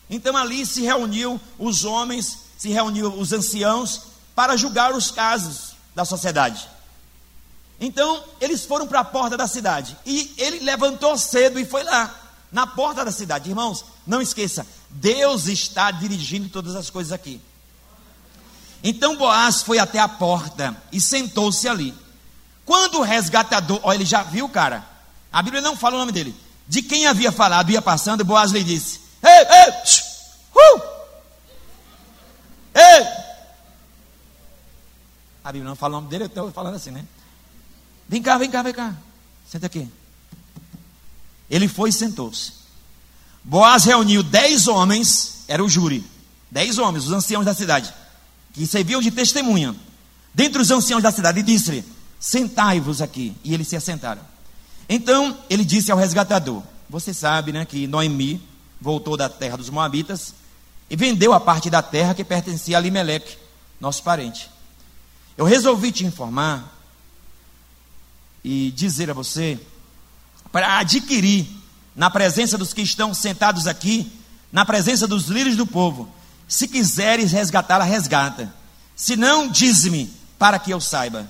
Então 0.10 0.36
ali 0.36 0.65
se 0.65 0.82
reuniu 0.82 1.40
os 1.60 1.84
homens, 1.84 2.38
se 2.57 2.69
reuniu 2.69 3.14
os 3.14 3.32
anciãos 3.32 4.03
para 4.36 4.57
julgar 4.57 4.94
os 4.94 5.11
casos 5.11 5.76
da 5.94 6.06
sociedade. 6.06 6.69
Então 7.80 8.23
eles 8.40 8.64
foram 8.65 8.88
para 8.88 8.99
a 8.99 9.06
porta 9.06 9.36
da 9.36 9.48
cidade 9.48 9.98
e 10.06 10.34
ele 10.38 10.60
levantou 10.60 11.18
cedo 11.18 11.60
e 11.60 11.65
foi 11.65 11.84
lá, 11.84 12.14
na 12.52 12.68
porta 12.68 13.06
da 13.06 13.11
cidade. 13.11 13.49
Irmãos, 13.49 13.86
não 14.06 14.22
esqueça, 14.22 14.65
Deus 14.90 15.48
está 15.48 15.90
dirigindo 15.91 16.49
todas 16.49 16.76
as 16.76 16.90
coisas 16.90 17.11
aqui. 17.11 17.41
Então 18.84 19.15
Boaz 19.15 19.61
foi 19.61 19.80
até 19.80 19.99
a 19.99 20.07
porta 20.07 20.76
e 20.91 20.99
sentou-se 20.99 21.68
ali. 21.68 21.94
Quando 22.65 22.99
o 22.99 23.03
resgatador, 23.03 23.80
olha, 23.84 23.98
ele 23.98 24.06
já 24.06 24.23
viu, 24.23 24.49
cara. 24.49 24.86
A 25.32 25.41
Bíblia 25.41 25.61
não 25.61 25.78
fala 25.78 25.95
o 25.95 25.99
nome 25.99 26.11
dele. 26.11 26.36
De 26.68 26.82
quem 26.82 27.06
havia 27.06 27.32
falado, 27.32 27.72
ia 27.72 27.82
passando, 27.82 28.26
Boaz 28.26 28.52
lhe 28.52 28.64
disse: 28.64 29.02
Ei, 29.23 29.30
ei, 29.30 29.73
uh! 30.56 30.82
Ei! 32.73 33.07
A 35.44 35.52
Bíblia 35.52 35.69
não 35.69 35.76
fala 35.76 35.98
o 35.98 36.02
nome 36.02 36.10
dele, 36.10 36.23
eu 36.26 36.28
estou 36.28 36.52
falando 36.52 36.76
assim, 36.76 36.91
né? 36.91 37.06
Vem 38.07 38.22
cá, 38.22 38.38
vem 38.38 38.49
cá, 38.49 38.61
vem 38.61 38.73
cá. 38.73 38.94
Senta 39.48 39.65
aqui. 39.65 39.90
Ele 41.52 41.68
foi 41.68 41.90
e 41.90 41.94
sentou-se. 41.94 42.53
Boaz 43.44 43.84
reuniu 43.84 44.23
dez 44.23 44.69
homens, 44.69 45.44
era 45.49 45.61
o 45.61 45.68
júri, 45.68 46.02
dez 46.49 46.78
homens, 46.78 47.06
os 47.06 47.11
anciãos 47.11 47.45
da 47.45 47.53
cidade, 47.53 47.94
que 48.53 48.65
serviam 48.65 49.02
de 49.02 49.11
testemunha, 49.11 49.76
dentre 50.34 50.61
os 50.61 50.72
anciãos 50.72 51.03
da 51.03 51.11
cidade, 51.11 51.41
e 51.41 51.44
disse-lhe: 51.44 51.84
Sentai-vos 52.18 53.02
aqui. 53.02 53.36
E 53.44 53.53
eles 53.53 53.68
se 53.68 53.76
assentaram. 53.76 54.22
Então 54.88 55.38
ele 55.49 55.65
disse 55.65 55.91
ao 55.91 55.98
resgatador: 55.98 56.64
Você 56.90 57.14
sabe 57.14 57.52
né, 57.52 57.65
que 57.65 57.86
Noemi 57.86 58.41
voltou 58.80 59.18
da 59.18 59.28
terra 59.28 59.57
dos 59.57 59.69
Moabitas 59.69 60.34
e 60.90 60.95
vendeu 60.95 61.34
a 61.34 61.40
parte 61.40 61.69
da 61.69 61.82
terra 61.82 62.14
que 62.14 62.23
pertencia 62.23 62.78
a 62.78 62.80
Limeleque, 62.80 63.38
nosso 63.80 64.03
parente. 64.03 64.49
Eu 65.36 65.45
resolvi 65.45 65.91
te 65.91 66.06
informar 66.06 66.78
e 68.44 68.72
dizer 68.72 69.10
a 69.10 69.14
você 69.14 69.60
para 70.52 70.80
adquirir 70.80 71.48
na 71.95 72.10
presença 72.10 72.57
dos 72.57 72.73
que 72.73 72.82
estão 72.82 73.14
sentados 73.14 73.68
aqui, 73.68 74.11
na 74.52 74.65
presença 74.65 75.07
dos 75.07 75.26
líderes 75.26 75.56
do 75.56 75.65
povo. 75.65 76.10
Se 76.48 76.68
quiseres 76.68 77.32
resgatá-la, 77.32 77.86
resgata. 77.86 78.53
Se 78.95 79.15
não, 79.15 79.48
diz-me, 79.48 80.11
para 80.38 80.60
que 80.60 80.72
eu 80.72 80.82
saiba. 80.82 81.30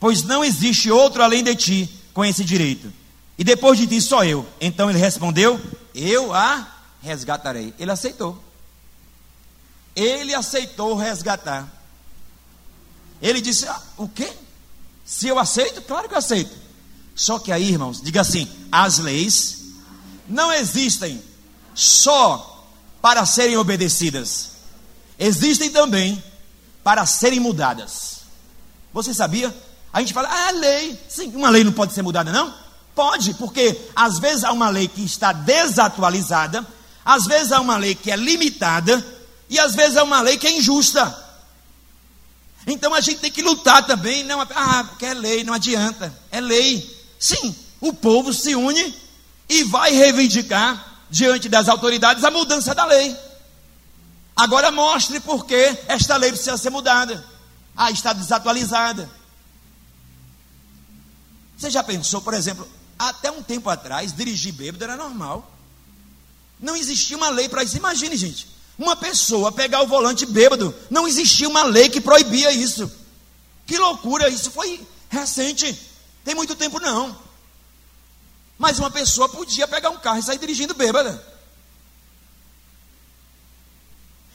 Pois 0.00 0.22
não 0.22 0.44
existe 0.44 0.90
outro 0.90 1.22
além 1.22 1.42
de 1.42 1.54
ti 1.54 1.90
com 2.12 2.24
esse 2.24 2.44
direito. 2.44 2.92
E 3.36 3.44
depois 3.44 3.78
de 3.78 3.86
ti 3.86 4.00
só 4.00 4.24
eu. 4.24 4.46
Então 4.60 4.88
ele 4.88 4.98
respondeu: 4.98 5.60
Eu 5.94 6.32
a 6.32 6.66
resgatarei. 7.02 7.74
Ele 7.78 7.90
aceitou. 7.90 8.42
Ele 9.94 10.34
aceitou 10.34 10.96
resgatar. 10.96 11.68
Ele 13.20 13.40
disse: 13.40 13.66
ah, 13.66 13.80
O 13.96 14.08
quê? 14.08 14.32
Se 15.04 15.28
eu 15.28 15.38
aceito? 15.38 15.82
Claro 15.82 16.08
que 16.08 16.14
eu 16.14 16.18
aceito. 16.18 16.63
Só 17.14 17.38
que 17.38 17.52
aí, 17.52 17.70
irmãos, 17.70 18.00
diga 18.00 18.20
assim: 18.20 18.48
as 18.70 18.98
leis 18.98 19.58
não 20.28 20.52
existem 20.52 21.22
só 21.74 22.66
para 23.00 23.24
serem 23.26 23.56
obedecidas, 23.56 24.50
existem 25.18 25.70
também 25.70 26.22
para 26.82 27.06
serem 27.06 27.40
mudadas. 27.40 28.20
Você 28.92 29.12
sabia? 29.12 29.54
A 29.92 30.00
gente 30.00 30.12
fala, 30.12 30.28
ah, 30.28 30.50
lei. 30.50 31.00
Sim, 31.08 31.32
uma 31.34 31.50
lei 31.50 31.64
não 31.64 31.72
pode 31.72 31.92
ser 31.92 32.02
mudada, 32.02 32.32
não? 32.32 32.54
Pode, 32.94 33.34
porque 33.34 33.80
às 33.94 34.18
vezes 34.18 34.44
há 34.44 34.52
uma 34.52 34.68
lei 34.68 34.86
que 34.86 35.04
está 35.04 35.32
desatualizada, 35.32 36.64
às 37.04 37.24
vezes 37.24 37.52
há 37.52 37.60
uma 37.60 37.76
lei 37.76 37.94
que 37.94 38.10
é 38.10 38.16
limitada, 38.16 39.04
e 39.48 39.58
às 39.58 39.74
vezes 39.74 39.96
há 39.96 40.04
uma 40.04 40.20
lei 40.20 40.38
que 40.38 40.46
é 40.46 40.58
injusta. 40.58 41.22
Então 42.66 42.94
a 42.94 43.00
gente 43.00 43.20
tem 43.20 43.30
que 43.30 43.42
lutar 43.42 43.86
também. 43.86 44.24
Não, 44.24 44.40
ah, 44.40 44.84
porque 44.88 45.06
é 45.06 45.14
lei, 45.14 45.44
não 45.44 45.54
adianta. 45.54 46.12
É 46.30 46.40
lei. 46.40 46.93
Sim, 47.24 47.56
o 47.80 47.90
povo 47.90 48.34
se 48.34 48.54
une 48.54 48.94
e 49.48 49.64
vai 49.64 49.92
reivindicar 49.92 51.06
diante 51.08 51.48
das 51.48 51.70
autoridades 51.70 52.22
a 52.22 52.30
mudança 52.30 52.74
da 52.74 52.84
lei. 52.84 53.16
Agora 54.36 54.70
mostre 54.70 55.18
por 55.20 55.46
que 55.46 55.78
esta 55.88 56.18
lei 56.18 56.30
precisa 56.32 56.58
ser 56.58 56.68
mudada. 56.68 57.24
Ah, 57.74 57.90
está 57.90 58.12
desatualizada. 58.12 59.08
Você 61.56 61.70
já 61.70 61.82
pensou, 61.82 62.20
por 62.20 62.34
exemplo, 62.34 62.68
até 62.98 63.30
um 63.30 63.42
tempo 63.42 63.70
atrás, 63.70 64.12
dirigir 64.12 64.52
bêbado 64.52 64.84
era 64.84 64.94
normal. 64.94 65.50
Não 66.60 66.76
existia 66.76 67.16
uma 67.16 67.30
lei 67.30 67.48
para 67.48 67.64
isso. 67.64 67.78
Imagine, 67.78 68.18
gente, 68.18 68.46
uma 68.78 68.96
pessoa 68.96 69.50
pegar 69.50 69.80
o 69.80 69.86
volante 69.86 70.26
bêbado. 70.26 70.74
Não 70.90 71.08
existia 71.08 71.48
uma 71.48 71.62
lei 71.62 71.88
que 71.88 72.02
proibia 72.02 72.52
isso. 72.52 72.92
Que 73.64 73.78
loucura, 73.78 74.28
isso 74.28 74.50
foi 74.50 74.86
recente. 75.08 75.93
Tem 76.24 76.34
muito 76.34 76.56
tempo 76.56 76.80
não. 76.80 77.16
Mas 78.58 78.78
uma 78.78 78.90
pessoa 78.90 79.28
podia 79.28 79.68
pegar 79.68 79.90
um 79.90 79.98
carro 79.98 80.18
e 80.18 80.22
sair 80.22 80.38
dirigindo 80.38 80.74
bêbada. 80.74 81.22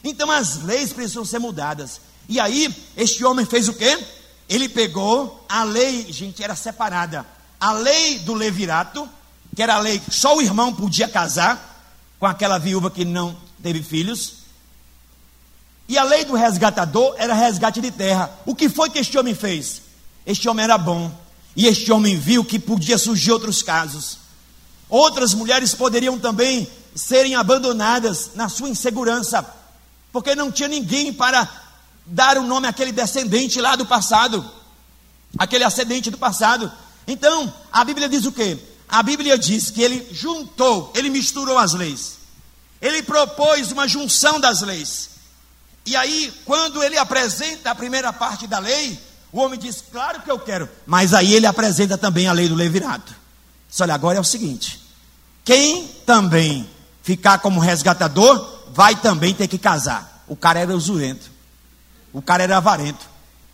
Então 0.03 0.29
as 0.29 0.61
leis 0.63 0.93
precisam 0.93 1.25
ser 1.25 1.39
mudadas. 1.39 1.99
E 2.27 2.39
aí, 2.39 2.73
este 2.95 3.25
homem 3.25 3.45
fez 3.45 3.67
o 3.67 3.73
quê? 3.73 3.97
Ele 4.47 4.69
pegou 4.69 5.45
a 5.49 5.63
lei, 5.63 6.11
gente, 6.11 6.43
era 6.43 6.55
separada. 6.55 7.25
A 7.59 7.73
lei 7.73 8.19
do 8.19 8.33
levirato, 8.33 9.09
que 9.55 9.63
era 9.63 9.75
a 9.75 9.79
lei 9.79 9.99
que 9.99 10.11
só 10.11 10.37
o 10.37 10.41
irmão 10.41 10.73
podia 10.73 11.07
casar 11.07 11.83
com 12.19 12.25
aquela 12.25 12.57
viúva 12.57 12.91
que 12.91 13.03
não 13.03 13.35
teve 13.61 13.81
filhos. 13.81 14.39
E 15.87 15.97
a 15.97 16.03
lei 16.03 16.23
do 16.23 16.35
resgatador 16.35 17.15
era 17.17 17.33
resgate 17.33 17.81
de 17.81 17.89
terra. 17.89 18.31
O 18.45 18.53
que 18.53 18.69
foi 18.69 18.89
que 18.89 18.99
este 18.99 19.17
homem 19.17 19.33
fez? 19.33 19.81
Este 20.25 20.47
homem 20.47 20.63
era 20.63 20.77
bom. 20.77 21.11
E 21.55 21.67
este 21.67 21.91
homem 21.91 22.17
viu 22.17 22.45
que 22.45 22.59
podia 22.59 22.97
surgir 22.97 23.31
outros 23.31 23.61
casos. 23.61 24.19
Outras 24.87 25.33
mulheres 25.33 25.73
poderiam 25.73 26.17
também 26.17 26.67
serem 26.95 27.35
abandonadas 27.35 28.31
na 28.35 28.49
sua 28.49 28.69
insegurança, 28.69 29.45
porque 30.11 30.35
não 30.35 30.51
tinha 30.51 30.67
ninguém 30.67 31.13
para 31.13 31.47
dar 32.05 32.37
o 32.37 32.43
nome 32.43 32.67
àquele 32.67 32.91
descendente 32.91 33.61
lá 33.61 33.75
do 33.75 33.85
passado, 33.85 34.43
aquele 35.37 35.63
ascendente 35.63 36.09
do 36.09 36.17
passado. 36.17 36.71
Então, 37.07 37.53
a 37.71 37.83
Bíblia 37.83 38.09
diz 38.09 38.25
o 38.25 38.31
quê? 38.31 38.57
A 38.87 39.03
Bíblia 39.03 39.37
diz 39.37 39.69
que 39.69 39.81
ele 39.81 40.07
juntou, 40.11 40.91
ele 40.95 41.09
misturou 41.09 41.57
as 41.57 41.73
leis. 41.73 42.17
Ele 42.81 43.03
propôs 43.03 43.71
uma 43.71 43.87
junção 43.87 44.39
das 44.39 44.61
leis. 44.61 45.09
E 45.85 45.95
aí, 45.95 46.33
quando 46.45 46.81
ele 46.81 46.97
apresenta 46.97 47.71
a 47.71 47.75
primeira 47.75 48.11
parte 48.11 48.47
da 48.47 48.59
lei, 48.59 48.99
o 49.31 49.39
homem 49.39 49.59
diz: 49.59 49.83
Claro 49.91 50.21
que 50.21 50.31
eu 50.31 50.39
quero. 50.39 50.67
Mas 50.85 51.13
aí 51.13 51.33
ele 51.33 51.45
apresenta 51.45 51.97
também 51.97 52.27
a 52.27 52.33
lei 52.33 52.47
do 52.47 52.55
levirato. 52.55 53.13
Diz, 53.69 53.79
olha, 53.81 53.93
agora 53.93 54.17
é 54.17 54.21
o 54.21 54.25
seguinte: 54.25 54.81
quem 55.43 55.87
também 56.05 56.67
ficar 57.03 57.39
como 57.39 57.59
resgatador, 57.59 58.59
vai 58.71 58.95
também 58.95 59.33
ter 59.33 59.47
que 59.47 59.57
casar. 59.57 60.23
O 60.27 60.35
cara 60.35 60.59
era 60.59 60.75
usurento. 60.75 61.31
O 62.11 62.21
cara 62.21 62.43
era 62.43 62.57
avarento. 62.57 63.07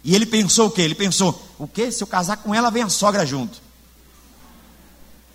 E 0.03 0.15
ele 0.15 0.25
pensou 0.25 0.67
o 0.67 0.71
quê? 0.71 0.81
Ele 0.81 0.95
pensou: 0.95 1.41
o 1.57 1.67
quê? 1.67 1.91
Se 1.91 2.03
eu 2.03 2.07
casar 2.07 2.37
com 2.37 2.53
ela, 2.53 2.71
vem 2.71 2.83
a 2.83 2.89
sogra 2.89 3.25
junto. 3.25 3.65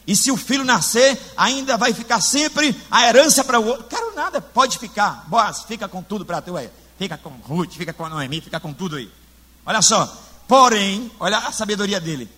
E 0.07 0.17
se 0.17 0.31
o 0.31 0.37
filho 0.37 0.65
nascer, 0.65 1.21
ainda 1.37 1.77
vai 1.77 1.93
ficar 1.93 2.21
sempre 2.21 2.75
a 2.91 3.07
herança 3.07 3.45
para 3.45 3.61
o 3.61 3.67
outro. 3.67 3.85
Quero 3.85 4.15
nada, 4.15 4.41
pode 4.41 4.79
ficar. 4.79 5.25
Boas, 5.29 5.62
fica 5.65 5.87
com 5.87 6.03
tudo 6.03 6.25
para 6.25 6.41
tu 6.41 6.57
aí. 6.57 6.71
Fica 6.99 7.17
com 7.17 7.31
Ruth, 7.31 7.75
fica 7.75 7.93
com 7.93 8.09
Noemi, 8.09 8.41
fica 8.41 8.59
com 8.59 8.73
tudo 8.73 8.97
aí. 8.97 9.11
Olha 9.65 9.81
só. 9.83 10.30
Porém, 10.51 11.09
olha 11.20 11.39
a 11.39 11.52
sabedoria 11.52 12.01
dele. 12.01 12.28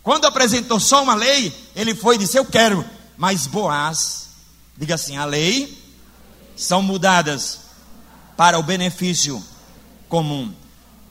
Quando 0.00 0.24
apresentou 0.24 0.78
só 0.78 1.02
uma 1.02 1.16
lei, 1.16 1.52
ele 1.74 1.96
foi 1.96 2.14
e 2.14 2.18
disse: 2.18 2.38
Eu 2.38 2.44
quero. 2.44 2.84
Mas 3.16 3.48
Boaz, 3.48 4.28
diga 4.78 4.94
assim: 4.94 5.16
a 5.16 5.24
lei 5.24 5.76
são 6.56 6.80
mudadas 6.80 7.58
para 8.36 8.56
o 8.56 8.62
benefício 8.62 9.42
comum. 10.08 10.54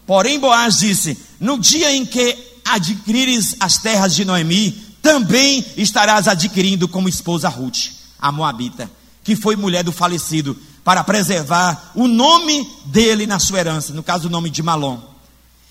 Porém, 0.08 0.40
Boaz 0.40 0.78
disse: 0.78 1.20
No 1.42 1.60
dia 1.60 1.94
em 1.94 2.06
que 2.06 2.38
adquirires 2.64 3.58
as 3.60 3.78
terras 3.80 4.16
de 4.16 4.24
Noemi, 4.24 4.72
também 5.02 5.66
estarás 5.76 6.26
adquirindo 6.26 6.88
como 6.88 7.10
esposa 7.10 7.50
Ruth, 7.50 7.90
a 8.18 8.32
Moabita, 8.32 8.90
que 9.26 9.36
foi 9.36 9.58
mulher 9.58 9.84
do 9.84 9.92
falecido, 9.92 10.58
para 10.86 11.04
preservar 11.04 11.92
o 11.94 12.08
nome 12.08 12.66
dele 12.86 13.28
na 13.28 13.40
sua 13.40 13.60
herança, 13.60 13.92
no 13.92 14.02
caso 14.02 14.30
o 14.30 14.32
nome 14.32 14.50
de 14.50 14.64
Malom. 14.64 15.15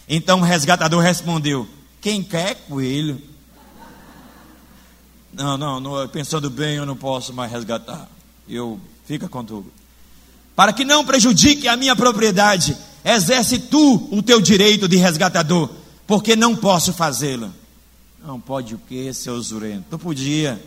Então 0.08 0.40
o 0.40 0.44
resgatador 0.44 1.02
respondeu: 1.02 1.68
Quem 2.00 2.22
quer 2.22 2.54
coelho? 2.68 3.20
Não, 5.32 5.58
não, 5.58 5.80
não, 5.80 6.08
pensando 6.08 6.48
bem, 6.48 6.76
eu 6.76 6.86
não 6.86 6.96
posso 6.96 7.32
mais 7.32 7.50
resgatar. 7.50 8.08
Eu 8.48 8.80
fica 9.06 9.28
com 9.28 9.44
tudo. 9.44 9.72
Para 10.54 10.72
que 10.72 10.84
não 10.84 11.04
prejudique 11.04 11.66
a 11.66 11.76
minha 11.76 11.96
propriedade, 11.96 12.76
exerce 13.04 13.58
tu 13.58 14.08
o 14.12 14.22
teu 14.22 14.40
direito 14.40 14.86
de 14.86 14.96
resgatador, 14.96 15.68
porque 16.06 16.36
não 16.36 16.54
posso 16.54 16.92
fazê-lo. 16.92 17.52
Não 18.24 18.40
pode 18.40 18.74
o 18.74 18.78
que, 18.78 19.12
seu 19.12 19.40
zurento? 19.42 19.86
Tu 19.90 19.98
podia. 19.98 20.62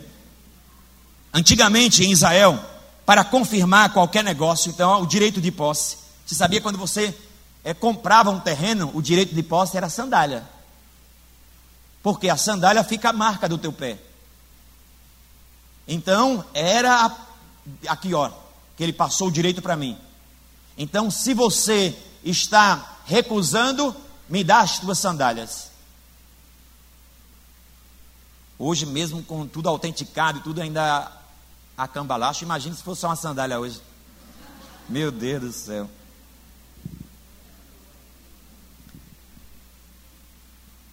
Antigamente 1.32 2.04
em 2.04 2.12
Israel, 2.12 2.58
para 3.06 3.24
confirmar 3.24 3.92
qualquer 3.92 4.22
negócio, 4.22 4.70
então 4.70 5.02
o 5.02 5.06
direito 5.06 5.40
de 5.40 5.50
posse. 5.50 5.96
Você 6.26 6.34
sabia 6.34 6.60
quando 6.60 6.76
você 6.76 7.14
é, 7.64 7.74
comprava 7.74 8.30
um 8.30 8.40
terreno, 8.40 8.90
o 8.94 9.02
direito 9.02 9.34
de 9.34 9.42
posse 9.42 9.76
era 9.76 9.88
sandália. 9.88 10.48
Porque 12.02 12.28
a 12.28 12.36
sandália 12.36 12.82
fica 12.84 13.10
a 13.10 13.12
marca 13.12 13.48
do 13.48 13.58
teu 13.58 13.72
pé. 13.72 13.98
Então, 15.86 16.44
era 16.54 17.06
a, 17.06 17.16
aqui, 17.88 18.14
ó, 18.14 18.30
que 18.76 18.82
ele 18.82 18.92
passou 18.92 19.28
o 19.28 19.32
direito 19.32 19.60
para 19.60 19.76
mim. 19.76 19.98
Então, 20.76 21.10
se 21.10 21.34
você 21.34 21.96
está 22.22 22.98
recusando, 23.04 23.94
me 24.28 24.44
dá 24.44 24.60
as 24.60 24.78
tuas 24.78 24.98
sandálias. 24.98 25.70
Hoje, 28.58 28.86
mesmo 28.86 29.22
com 29.22 29.46
tudo 29.46 29.68
autenticado 29.68 30.38
e 30.38 30.42
tudo 30.42 30.60
ainda 30.60 31.10
a 31.76 31.88
cambalacho, 31.88 32.44
imagine 32.44 32.74
se 32.74 32.82
fosse 32.82 33.00
só 33.00 33.08
uma 33.08 33.16
sandália 33.16 33.58
hoje. 33.58 33.80
Meu 34.88 35.10
Deus 35.12 35.42
do 35.42 35.52
céu. 35.52 35.90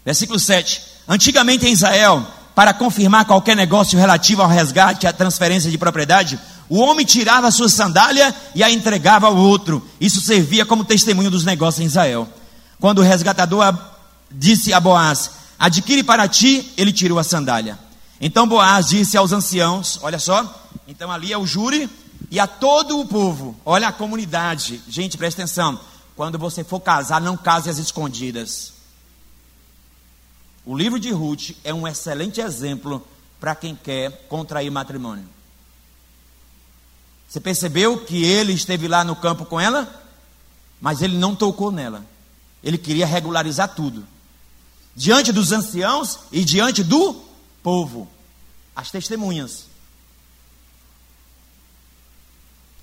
Versículo 0.05 0.39
7. 0.39 0.81
Antigamente 1.07 1.65
em 1.65 1.71
Israel, 1.71 2.25
para 2.53 2.73
confirmar 2.73 3.25
qualquer 3.25 3.55
negócio 3.55 3.97
relativo 3.97 4.41
ao 4.41 4.47
resgate 4.47 5.07
à 5.07 5.11
transferência 5.11 5.69
de 5.71 5.77
propriedade, 5.77 6.39
o 6.69 6.79
homem 6.79 7.05
tirava 7.05 7.47
a 7.47 7.51
sua 7.51 7.67
sandália 7.67 8.33
e 8.53 8.63
a 8.63 8.69
entregava 8.69 9.27
ao 9.27 9.35
outro. 9.35 9.85
Isso 9.99 10.21
servia 10.21 10.65
como 10.65 10.85
testemunho 10.85 11.31
dos 11.31 11.43
negócios 11.43 11.83
em 11.83 11.87
Israel. 11.87 12.27
Quando 12.79 12.99
o 12.99 13.03
resgatador 13.03 13.77
disse 14.31 14.73
a 14.73 14.79
Boaz: 14.79 15.31
Adquire 15.59 16.03
para 16.03 16.27
ti, 16.27 16.71
ele 16.77 16.93
tirou 16.93 17.19
a 17.19 17.23
sandália. 17.23 17.77
Então 18.21 18.47
Boaz 18.47 18.87
disse 18.87 19.17
aos 19.17 19.31
anciãos: 19.31 19.99
Olha 20.01 20.19
só, 20.19 20.69
então 20.87 21.11
ali 21.11 21.33
é 21.33 21.37
o 21.37 21.45
júri 21.45 21.89
e 22.31 22.39
a 22.39 22.47
todo 22.47 22.99
o 22.99 23.05
povo, 23.05 23.55
olha 23.65 23.87
a 23.87 23.91
comunidade. 23.91 24.81
Gente, 24.87 25.17
presta 25.17 25.41
atenção. 25.41 25.79
Quando 26.15 26.39
você 26.39 26.63
for 26.63 26.79
casar, 26.79 27.21
não 27.21 27.35
case 27.35 27.69
às 27.69 27.77
escondidas. 27.77 28.74
O 30.65 30.75
livro 30.75 30.99
de 30.99 31.11
Ruth 31.11 31.51
é 31.63 31.73
um 31.73 31.87
excelente 31.87 32.41
exemplo 32.41 33.05
para 33.39 33.53
quem 33.53 33.75
quer 33.75 34.27
contrair 34.27 34.71
matrimônio. 34.71 35.27
Você 37.29 37.39
percebeu 37.39 38.03
que 38.03 38.23
ele 38.23 38.53
esteve 38.53 38.87
lá 38.87 39.03
no 39.03 39.15
campo 39.15 39.45
com 39.45 39.59
ela, 39.59 40.03
mas 40.81 41.01
ele 41.01 41.17
não 41.17 41.35
tocou 41.35 41.71
nela. 41.71 42.03
Ele 42.63 42.77
queria 42.77 43.05
regularizar 43.05 43.75
tudo. 43.75 44.07
Diante 44.95 45.31
dos 45.31 45.51
anciãos 45.51 46.19
e 46.31 46.43
diante 46.43 46.83
do 46.83 47.13
povo. 47.61 48.07
As 48.75 48.89
testemunhas. 48.89 49.65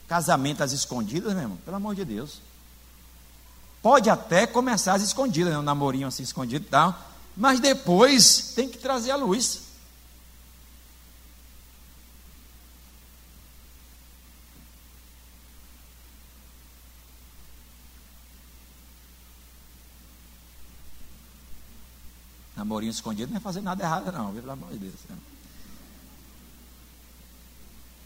Casamento 0.06 0.62
às 0.62 0.72
escondidas, 0.72 1.32
meu 1.32 1.42
irmão, 1.42 1.58
pelo 1.64 1.76
amor 1.76 1.94
de 1.94 2.04
Deus. 2.04 2.40
Pode 3.82 4.08
até 4.08 4.46
começar 4.46 4.94
às 4.94 5.02
escondidas, 5.02 5.52
né? 5.52 5.58
um 5.58 5.62
namorinho 5.62 6.06
assim 6.06 6.22
escondido 6.22 6.64
e 6.64 6.68
tal. 6.68 7.11
Mas 7.36 7.60
depois 7.60 8.52
tem 8.54 8.68
que 8.68 8.78
trazer 8.78 9.10
a 9.10 9.16
luz. 9.16 9.60
Namorinho 22.56 22.90
escondido 22.90 23.30
não 23.30 23.38
é 23.38 23.40
fazer 23.40 23.60
nada 23.60 23.82
errado, 23.82 24.12
não, 24.12 24.32
pelo 24.32 24.50
amor 24.50 24.70
de 24.70 24.78
Deus. 24.78 24.94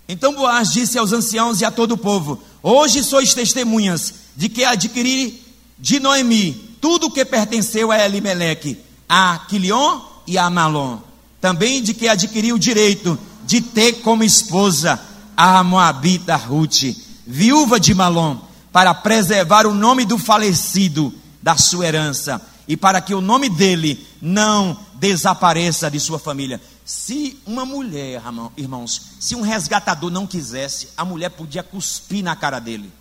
Então 0.09 0.35
Boaz 0.35 0.70
disse 0.70 0.98
aos 0.98 1.12
anciãos 1.12 1.61
e 1.61 1.65
a 1.65 1.70
todo 1.70 1.93
o 1.93 1.98
povo: 1.98 2.43
Hoje 2.62 3.03
sois 3.03 3.35
testemunhas 3.35 4.15
de 4.36 4.48
que 4.48 4.65
adquiri 4.65 5.43
de 5.78 6.01
Noemi 6.01 6.55
tudo 6.81 7.07
o 7.07 7.11
que 7.11 7.24
pertenceu 7.24 7.90
a 7.90 8.05
Elimeleque, 8.05 8.78
a 9.08 9.38
Quilion 9.48 10.00
e 10.26 10.36
a 10.38 10.48
Malom. 10.50 10.98
Também 11.40 11.82
de 11.82 11.94
que 11.94 12.08
adquiri 12.08 12.52
o 12.52 12.58
direito 12.58 13.18
de 13.44 13.60
ter 13.60 14.00
como 14.02 14.24
esposa 14.24 15.00
a 15.36 15.62
Moabita 15.62 16.34
Ruth, 16.36 16.96
viúva 17.26 17.78
de 17.78 17.94
Malom, 17.94 18.38
para 18.72 18.92
preservar 18.94 19.66
o 19.66 19.74
nome 19.74 20.04
do 20.04 20.18
falecido 20.18 21.14
da 21.42 21.56
sua 21.56 21.86
herança 21.86 22.42
e 22.66 22.76
para 22.76 23.00
que 23.00 23.14
o 23.14 23.20
nome 23.20 23.48
dele 23.48 24.06
não 24.20 24.76
desapareça 24.94 25.90
de 25.90 26.00
sua 26.00 26.18
família. 26.18 26.60
Se 26.84 27.40
uma 27.46 27.64
mulher, 27.64 28.22
irmãos, 28.56 29.02
se 29.20 29.34
um 29.34 29.40
resgatador 29.40 30.10
não 30.10 30.26
quisesse, 30.26 30.88
a 30.96 31.04
mulher 31.04 31.30
podia 31.30 31.62
cuspir 31.62 32.22
na 32.22 32.34
cara 32.34 32.58
dele. 32.58 32.92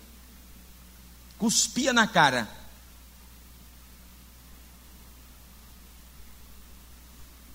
Cuspia 1.38 1.92
na 1.92 2.06
cara. 2.06 2.48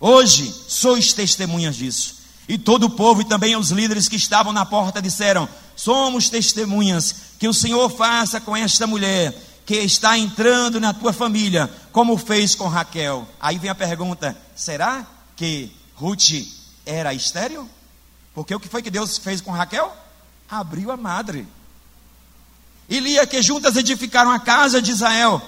Hoje 0.01 0.51
sois 0.67 1.13
testemunhas 1.13 1.75
disso. 1.75 2.15
E 2.49 2.57
todo 2.57 2.85
o 2.85 2.89
povo 2.89 3.21
e 3.21 3.25
também 3.25 3.55
os 3.55 3.69
líderes 3.69 4.09
que 4.09 4.15
estavam 4.15 4.51
na 4.51 4.65
porta 4.65 4.99
disseram: 4.99 5.47
Somos 5.75 6.27
testemunhas 6.27 7.15
que 7.37 7.47
o 7.47 7.53
Senhor 7.53 7.87
faça 7.87 8.41
com 8.41 8.57
esta 8.57 8.87
mulher 8.87 9.31
que 9.63 9.75
está 9.75 10.17
entrando 10.17 10.79
na 10.79 10.91
tua 10.91 11.13
família, 11.13 11.71
como 11.91 12.17
fez 12.17 12.55
com 12.55 12.67
Raquel. 12.67 13.27
Aí 13.39 13.59
vem 13.59 13.69
a 13.69 13.75
pergunta: 13.75 14.35
será 14.55 15.05
que 15.35 15.71
Ruth 15.93 16.47
era 16.83 17.13
estéreo? 17.13 17.69
Porque 18.33 18.55
o 18.55 18.59
que 18.59 18.67
foi 18.67 18.81
que 18.81 18.89
Deus 18.89 19.19
fez 19.19 19.39
com 19.39 19.51
Raquel? 19.51 19.95
Abriu 20.49 20.91
a 20.91 20.97
madre. 20.97 21.47
E 22.89 22.99
Lia, 22.99 23.27
que 23.27 23.39
juntas 23.41 23.75
edificaram 23.75 24.31
a 24.31 24.39
casa 24.39 24.81
de 24.81 24.91
Israel, 24.91 25.39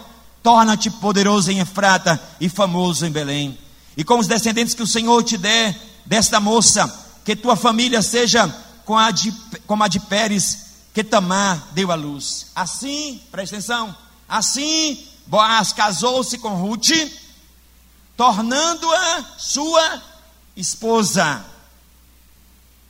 torna-te 0.43 0.91
poderoso 0.91 1.51
em 1.51 1.59
Efrata 1.59 2.21
e 2.39 2.47
famoso 2.47 3.03
em 3.03 3.11
Belém 3.11 3.57
e 3.95 4.03
com 4.03 4.19
os 4.19 4.27
descendentes 4.27 4.73
que 4.73 4.83
o 4.83 4.87
Senhor 4.87 5.23
te 5.23 5.37
der 5.37 5.79
desta 6.05 6.39
moça, 6.39 6.87
que 7.23 7.35
tua 7.35 7.55
família 7.55 8.01
seja 8.01 8.47
com 8.85 8.97
a 8.97 9.11
de, 9.11 9.31
como 9.65 9.83
a 9.83 9.87
de 9.87 9.99
Pérez, 9.99 10.65
que 10.93 11.03
Tamar 11.03 11.69
deu 11.71 11.91
à 11.91 11.95
luz. 11.95 12.47
Assim, 12.55 13.21
presta 13.31 13.55
atenção, 13.55 13.95
assim 14.27 15.07
Boaz 15.25 15.71
casou-se 15.71 16.37
com 16.37 16.55
Ruth, 16.55 16.91
tornando-a 18.17 19.23
sua 19.37 20.01
esposa. 20.55 21.45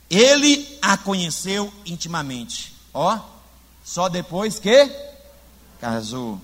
Ele 0.09 0.77
a 0.81 0.97
conheceu 0.97 1.71
intimamente. 1.85 2.73
Ó, 2.93 3.19
só 3.83 4.09
depois 4.09 4.59
que 4.59 4.91
casou. 5.79 6.39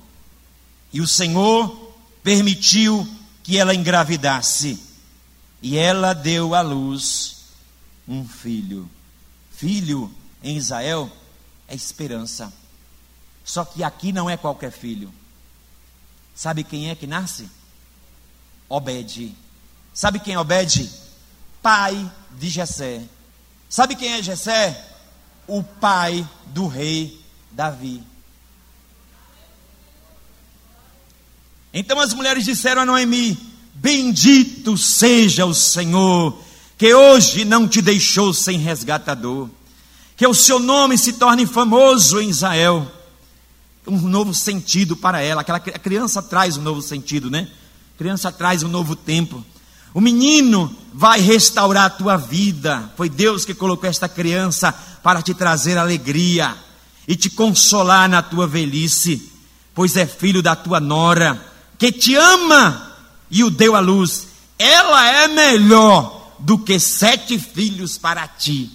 E 0.94 1.02
o 1.02 1.08
Senhor 1.08 1.94
permitiu 2.24 3.08
que 3.50 3.58
ela 3.58 3.74
engravidasse. 3.74 4.80
E 5.60 5.76
ela 5.76 6.14
deu 6.14 6.54
à 6.54 6.62
luz 6.62 7.38
um 8.08 8.24
filho. 8.28 8.88
Filho 9.50 10.14
em 10.44 10.56
Israel 10.56 11.12
é 11.68 11.74
esperança. 11.74 12.54
Só 13.44 13.66
que 13.66 13.84
aqui 13.84 14.12
não 14.12 14.30
é 14.30 14.38
qualquer 14.38 14.72
filho. 14.72 15.12
Sabe 16.36 16.64
quem 16.64 16.92
é 16.92 16.96
que 16.96 17.08
nasce? 17.08 17.50
Obed. 18.70 19.36
Sabe 19.96 20.20
quem 20.20 20.36
é 20.36 20.40
Obed? 20.40 20.88
Pai 21.60 22.12
de 22.38 22.50
Jessé. 22.50 23.02
Sabe 23.68 23.96
quem 23.96 24.14
é 24.14 24.22
Jessé? 24.22 24.96
O 25.48 25.64
pai 25.64 26.24
do 26.46 26.68
rei 26.68 27.20
Davi. 27.50 28.04
Então 31.74 32.00
as 32.00 32.14
mulheres 32.14 32.46
disseram 32.46 32.82
a 32.82 32.86
Noemi: 32.86 33.38
Bendito 33.74 34.78
seja 34.78 35.46
o 35.46 35.54
Senhor, 35.54 36.38
que 36.78 36.94
hoje 36.94 37.46
não 37.46 37.68
te 37.68 37.82
deixou 37.82 38.34
sem 38.34 38.58
resgatador, 38.58 39.50
que 40.18 40.26
o 40.26 40.34
seu 40.34 40.60
nome 40.60 40.98
se 40.98 41.14
torne 41.14 41.46
famoso 41.46 42.20
em 42.20 42.30
Israel. 42.30 42.90
Um 43.88 44.02
novo 44.02 44.34
sentido 44.34 44.96
para 44.96 45.22
ela. 45.22 45.42
Aquela 45.42 45.60
criança 45.60 46.22
traz 46.22 46.58
um 46.58 46.62
novo 46.62 46.82
sentido, 46.82 47.30
né? 47.30 47.48
A 47.96 47.98
criança 47.98 48.32
traz 48.32 48.62
um 48.62 48.68
novo 48.68 48.96
tempo. 48.96 49.44
O 49.94 50.02
menino 50.02 50.76
vai 50.94 51.20
restaurar 51.22 51.86
a 51.86 51.90
tua 51.90 52.16
vida. 52.16 52.92
Foi 52.96 53.10
Deus 53.10 53.46
que 53.46 53.54
colocou 53.54 53.90
esta 53.90 54.08
criança 54.08 54.72
para 55.02 55.22
te 55.24 55.34
trazer 55.34 55.78
alegria 55.78 56.56
e 57.08 57.16
te 57.16 57.32
consolar 57.32 58.08
na 58.08 58.22
tua 58.22 58.46
velhice, 58.46 59.32
pois 59.74 59.96
é 59.96 60.06
filho 60.06 60.44
da 60.44 60.56
tua 60.56 60.80
nora 60.80 61.49
que 61.80 61.94
te 61.94 62.14
ama 62.14 62.94
e 63.32 63.44
o 63.44 63.50
deu 63.50 63.74
à 63.76 63.80
luz, 63.80 64.28
ela 64.58 65.08
é 65.08 65.28
melhor 65.30 66.36
do 66.38 66.60
que 66.60 66.78
sete 66.78 67.40
filhos 67.40 67.98
para 67.98 68.28
ti. 68.28 68.70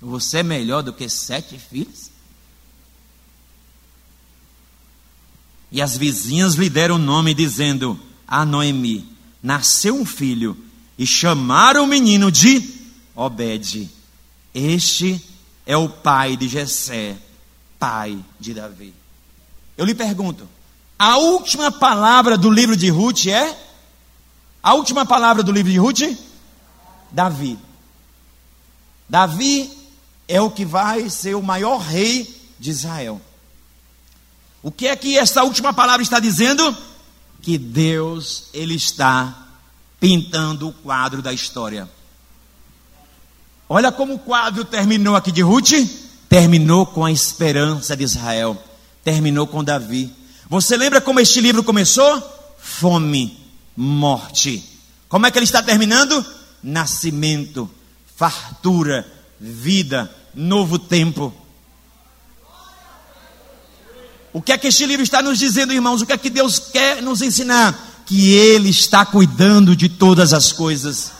Você 0.00 0.38
é 0.38 0.42
melhor 0.42 0.82
do 0.82 0.92
que 0.92 1.08
sete 1.08 1.58
filhos? 1.58 2.10
E 5.72 5.80
as 5.80 5.96
vizinhas 5.96 6.54
lhe 6.54 6.68
deram 6.68 6.96
o 6.96 6.98
nome, 6.98 7.34
dizendo: 7.34 7.98
A 8.28 8.44
Noemi 8.44 9.08
nasceu 9.42 9.96
um 9.96 10.04
filho, 10.04 10.56
e 10.98 11.06
chamaram 11.06 11.84
o 11.84 11.88
menino 11.88 12.30
de 12.30 12.62
Obed. 13.14 13.90
Este 14.54 15.20
é 15.64 15.76
o 15.76 15.88
pai 15.88 16.36
de 16.36 16.48
Jessé, 16.48 17.16
pai 17.78 18.22
de 18.38 18.54
Davi. 18.54 19.05
Eu 19.76 19.84
lhe 19.84 19.94
pergunto: 19.94 20.48
a 20.98 21.18
última 21.18 21.70
palavra 21.70 22.38
do 22.38 22.50
livro 22.50 22.76
de 22.76 22.88
Ruth 22.88 23.26
é? 23.26 23.56
A 24.62 24.74
última 24.74 25.04
palavra 25.04 25.42
do 25.42 25.52
livro 25.52 25.70
de 25.70 25.78
Ruth? 25.78 26.18
Davi. 27.10 27.58
Davi 29.08 29.70
é 30.26 30.40
o 30.40 30.50
que 30.50 30.64
vai 30.64 31.08
ser 31.08 31.34
o 31.34 31.42
maior 31.42 31.78
rei 31.78 32.42
de 32.58 32.70
Israel. 32.70 33.20
O 34.62 34.72
que 34.72 34.88
é 34.88 34.96
que 34.96 35.16
essa 35.16 35.44
última 35.44 35.72
palavra 35.72 36.02
está 36.02 36.18
dizendo? 36.18 36.76
Que 37.40 37.56
Deus, 37.56 38.44
Ele 38.52 38.74
está 38.74 39.46
pintando 40.00 40.68
o 40.68 40.72
quadro 40.72 41.22
da 41.22 41.32
história. 41.32 41.88
Olha 43.68 43.92
como 43.92 44.14
o 44.14 44.18
quadro 44.18 44.64
terminou 44.64 45.14
aqui 45.14 45.30
de 45.30 45.42
Ruth. 45.42 45.72
Terminou 46.28 46.86
com 46.86 47.04
a 47.04 47.12
esperança 47.12 47.96
de 47.96 48.02
Israel 48.02 48.60
terminou 49.06 49.46
com 49.46 49.62
Davi. 49.62 50.12
Você 50.50 50.76
lembra 50.76 51.00
como 51.00 51.20
este 51.20 51.40
livro 51.40 51.62
começou? 51.62 52.20
Fome, 52.58 53.38
morte. 53.76 54.64
Como 55.08 55.24
é 55.24 55.30
que 55.30 55.38
ele 55.38 55.44
está 55.44 55.62
terminando? 55.62 56.26
Nascimento, 56.60 57.70
fartura, 58.16 59.06
vida, 59.38 60.12
novo 60.34 60.76
tempo. 60.76 61.32
O 64.32 64.42
que 64.42 64.50
é 64.50 64.58
que 64.58 64.66
este 64.66 64.84
livro 64.86 65.04
está 65.04 65.22
nos 65.22 65.38
dizendo, 65.38 65.72
irmãos? 65.72 66.02
O 66.02 66.06
que 66.06 66.12
é 66.12 66.18
que 66.18 66.28
Deus 66.28 66.58
quer 66.58 67.00
nos 67.00 67.22
ensinar? 67.22 68.02
Que 68.06 68.32
Ele 68.32 68.70
está 68.70 69.06
cuidando 69.06 69.76
de 69.76 69.88
todas 69.88 70.32
as 70.32 70.50
coisas. 70.50 71.12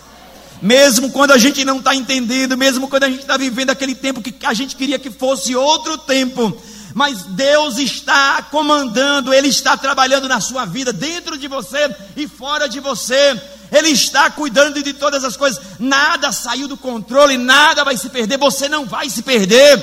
Mesmo 0.61 1.13
quando 1.13 1.31
a 1.31 1.39
gente 1.39 1.65
não 1.65 1.79
está 1.79 1.95
entendendo, 1.95 2.59
mesmo 2.59 2.89
quando 2.89 3.05
a 3.05 3.09
gente 3.09 3.21
está 3.21 3.37
vivendo 3.37 3.71
aquele 3.71 3.95
tempo 3.95 4.21
que 4.21 4.35
a 4.45 4.55
gente 4.55 4.75
queria 4.75 4.99
que 4.99 5.09
fosse 5.09 5.55
outro 5.55 5.97
tempo, 5.99 6.61
mas 6.97 7.25
Deus 7.25 7.77
está 7.77 8.41
comandando, 8.51 9.35
Ele 9.35 9.49
está 9.49 9.77
trabalhando 9.77 10.27
na 10.27 10.41
sua 10.41 10.65
vida, 10.65 10.95
dentro 10.95 11.37
de 11.37 11.47
você 11.47 11.95
e 12.17 12.27
fora 12.27 12.67
de 12.67 12.81
você. 12.81 13.39
Ele 13.71 13.91
está 13.91 14.31
cuidando 14.31 14.83
de 14.83 14.95
todas 14.95 15.23
as 15.23 15.37
coisas. 15.37 15.63
Nada 15.79 16.33
saiu 16.33 16.67
do 16.67 16.75
controle, 16.75 17.37
nada 17.37 17.85
vai 17.85 17.99
se 17.99 18.09
perder. 18.09 18.39
Você 18.39 18.67
não 18.67 18.87
vai 18.87 19.11
se 19.11 19.21
perder. 19.21 19.79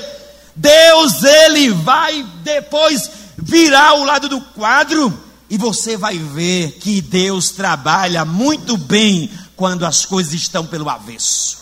Deus, 0.56 1.22
Ele 1.22 1.70
vai 1.70 2.26
depois 2.42 3.08
virar 3.38 3.94
o 3.94 4.04
lado 4.04 4.28
do 4.28 4.40
quadro 4.40 5.16
e 5.48 5.56
você 5.56 5.96
vai 5.96 6.18
ver 6.18 6.72
que 6.80 7.00
Deus 7.00 7.50
trabalha 7.50 8.24
muito 8.24 8.76
bem 8.76 9.30
quando 9.54 9.86
as 9.86 10.04
coisas 10.04 10.34
estão 10.34 10.66
pelo 10.66 10.90
avesso. 10.90 11.58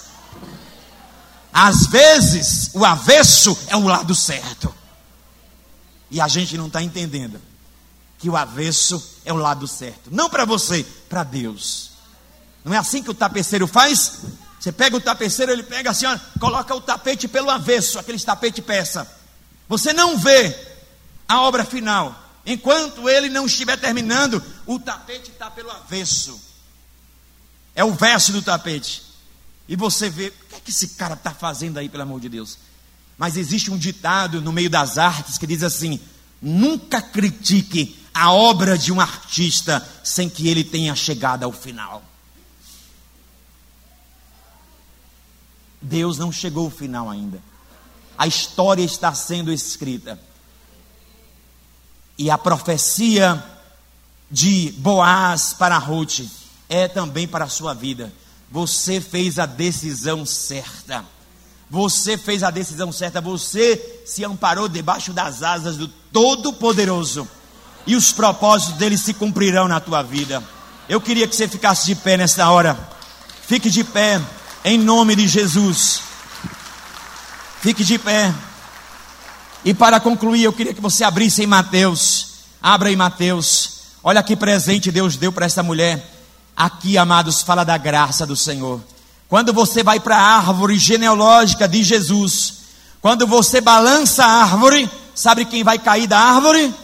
Às 1.53 1.89
vezes, 1.89 2.70
o 2.73 2.87
avesso 2.87 3.55
é 3.66 3.77
o 3.77 3.85
lado 3.85 4.15
certo. 4.15 4.81
E 6.13 6.21
a 6.21 6.29
gente 6.29 6.59
não 6.59 6.67
está 6.67 6.83
entendendo 6.83 7.41
que 8.19 8.29
o 8.29 8.37
avesso 8.37 9.19
é 9.25 9.33
o 9.33 9.37
lado 9.37 9.67
certo. 9.67 10.11
Não 10.13 10.29
para 10.29 10.45
você, 10.45 10.87
para 11.09 11.25
Deus. 11.25 11.93
Não 12.63 12.75
é 12.75 12.77
assim 12.77 13.03
que 13.03 13.11
o 13.11 13.15
tapeceiro 13.15 13.67
faz? 13.67 14.19
Você 14.61 14.71
pega 14.71 14.95
o 14.95 15.01
tapeceiro, 15.01 15.51
ele 15.51 15.63
pega 15.63 15.91
assim, 15.91 16.05
ó, 16.05 16.17
coloca 16.39 16.75
o 16.75 16.83
tapete 16.83 17.27
pelo 17.27 17.49
avesso, 17.49 17.99
aquele 17.99 18.21
tapete 18.21 18.61
peça. 18.61 19.11
Você 19.67 19.95
não 19.95 20.19
vê 20.19 20.55
a 21.27 21.41
obra 21.41 21.65
final. 21.65 22.15
Enquanto 22.45 23.09
ele 23.09 23.31
não 23.31 23.47
estiver 23.47 23.79
terminando, 23.79 24.45
o 24.67 24.79
tapete 24.79 25.31
está 25.31 25.51
pelo 25.51 25.71
avesso. 25.71 26.39
É 27.75 27.83
o 27.83 27.95
verso 27.95 28.33
do 28.33 28.43
tapete. 28.43 29.03
E 29.67 29.75
você 29.77 30.11
vê, 30.11 30.29
o 30.29 30.33
que 30.51 30.55
é 30.57 30.61
que 30.61 30.71
esse 30.71 30.89
cara 30.89 31.15
está 31.15 31.31
fazendo 31.31 31.79
aí, 31.79 31.89
pelo 31.89 32.03
amor 32.03 32.21
de 32.21 32.29
Deus? 32.29 32.59
Mas 33.23 33.36
existe 33.36 33.70
um 33.70 33.78
ditado 33.78 34.40
no 34.40 34.53
meio 34.53 34.69
das 34.69 34.99
artes 34.99 35.39
que 35.39 35.47
diz 35.47 35.62
assim: 35.62 36.01
nunca 36.40 37.01
critique 37.01 37.97
a 38.12 38.32
obra 38.32 38.77
de 38.77 38.90
um 38.90 39.01
artista 39.01 39.89
sem 40.03 40.28
que 40.28 40.49
ele 40.49 40.65
tenha 40.65 40.93
chegado 40.97 41.44
ao 41.44 41.53
final. 41.53 42.03
Deus 45.81 46.19
não 46.19 46.32
chegou 46.32 46.65
ao 46.65 46.70
final 46.73 47.09
ainda. 47.09 47.40
A 48.19 48.27
história 48.27 48.82
está 48.82 49.15
sendo 49.15 49.53
escrita. 49.53 50.19
E 52.19 52.28
a 52.28 52.36
profecia 52.36 53.40
de 54.28 54.73
Boaz 54.78 55.55
para 55.57 55.78
Ruth 55.78 56.23
é 56.69 56.89
também 56.89 57.28
para 57.28 57.44
a 57.44 57.49
sua 57.49 57.73
vida. 57.73 58.12
Você 58.51 59.01
fez 59.01 59.39
a 59.39 59.47
decisão 59.47 60.27
certa. 60.27 61.05
Você 61.73 62.19
fez 62.19 62.43
a 62.43 62.51
decisão 62.51 62.93
certa. 62.93 63.19
Você 63.23 64.03
se 64.05 64.23
amparou 64.23 64.69
debaixo 64.69 65.11
das 65.11 65.43
asas 65.43 65.78
do 65.78 65.89
Todo-Poderoso. 65.89 67.27
E 67.86 67.97
os 67.97 68.12
propósitos 68.12 68.77
dele 68.77 68.99
se 68.99 69.15
cumprirão 69.15 69.66
na 69.66 69.81
tua 69.81 70.03
vida. 70.03 70.44
Eu 70.86 71.01
queria 71.01 71.27
que 71.27 71.35
você 71.35 71.49
ficasse 71.49 71.86
de 71.86 71.94
pé 71.94 72.19
nesta 72.19 72.51
hora. 72.51 72.78
Fique 73.49 73.70
de 73.70 73.82
pé, 73.85 74.20
em 74.62 74.77
nome 74.77 75.16
de 75.16 75.27
Jesus. 75.27 76.03
Fique 77.62 77.82
de 77.82 77.99
pé. 77.99 78.35
E 79.65 79.73
para 79.73 79.99
concluir, 79.99 80.44
eu 80.44 80.53
queria 80.53 80.74
que 80.74 80.81
você 80.82 81.05
abrisse 81.05 81.43
em 81.43 81.47
Mateus. 81.47 82.35
Abra 82.61 82.93
em 82.93 82.97
Mateus. 82.97 83.85
Olha 84.05 84.23
que 84.23 84.36
presente 84.36 84.93
Deus 84.93 85.16
deu 85.16 85.32
para 85.32 85.47
essa 85.47 85.62
mulher. 85.62 86.07
Aqui, 86.55 86.99
amados, 86.99 87.40
fala 87.40 87.65
da 87.65 87.78
graça 87.78 88.27
do 88.27 88.36
Senhor. 88.36 88.78
Quando 89.33 89.51
você 89.51 89.83
vai 89.83 89.99
para 89.99 90.15
a 90.15 90.37
árvore 90.37 90.79
genealógica 90.79 91.67
de 91.67 91.83
Jesus, 91.83 92.65
quando 93.01 93.27
você 93.27 93.63
balança 93.63 94.23
a 94.23 94.43
árvore, 94.43 94.91
sabe 95.15 95.47
quem 95.47 95.65
vai 95.65 95.79
cair 95.79 96.07
da 96.07 96.19
árvore? 96.19 96.75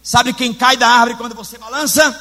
Sabe 0.00 0.32
quem 0.32 0.54
cai 0.54 0.76
da 0.76 0.86
árvore 0.86 1.16
quando 1.16 1.34
você 1.34 1.58
balança? 1.58 2.16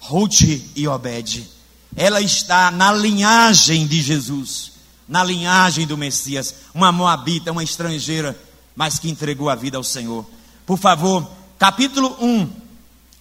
Ruth 0.00 0.40
e 0.74 0.88
Obed. 0.88 1.48
Ela 1.94 2.20
está 2.20 2.72
na 2.72 2.90
linhagem 2.90 3.86
de 3.86 4.02
Jesus, 4.02 4.72
na 5.08 5.22
linhagem 5.22 5.86
do 5.86 5.96
Messias, 5.96 6.52
uma 6.74 6.90
moabita, 6.90 7.52
uma 7.52 7.62
estrangeira 7.62 8.36
mas 8.74 8.98
que 8.98 9.08
entregou 9.08 9.48
a 9.48 9.54
vida 9.54 9.76
ao 9.76 9.84
Senhor. 9.84 10.26
Por 10.66 10.76
favor, 10.76 11.24
capítulo 11.56 12.16
1 12.20 12.50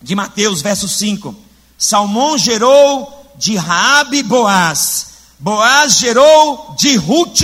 de 0.01 0.15
Mateus, 0.15 0.63
verso 0.63 0.89
5. 0.89 1.35
Salmão 1.77 2.35
gerou 2.35 3.31
de 3.37 3.55
Raabe 3.55 4.23
Boaz. 4.23 5.13
Boaz 5.39 5.97
gerou 5.97 6.75
de 6.77 6.95
Ruth 6.95 7.41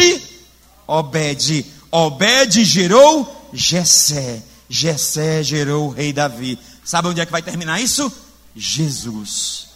Obed. 0.87 1.65
Obed 1.91 2.65
gerou 2.65 3.49
Jessé. 3.53 4.43
Jessé 4.69 5.43
gerou 5.43 5.87
o 5.87 5.91
rei 5.91 6.13
Davi. 6.13 6.57
Sabe 6.83 7.09
onde 7.09 7.21
é 7.21 7.25
que 7.25 7.31
vai 7.31 7.41
terminar 7.41 7.81
isso? 7.81 8.11
Jesus. 8.55 9.67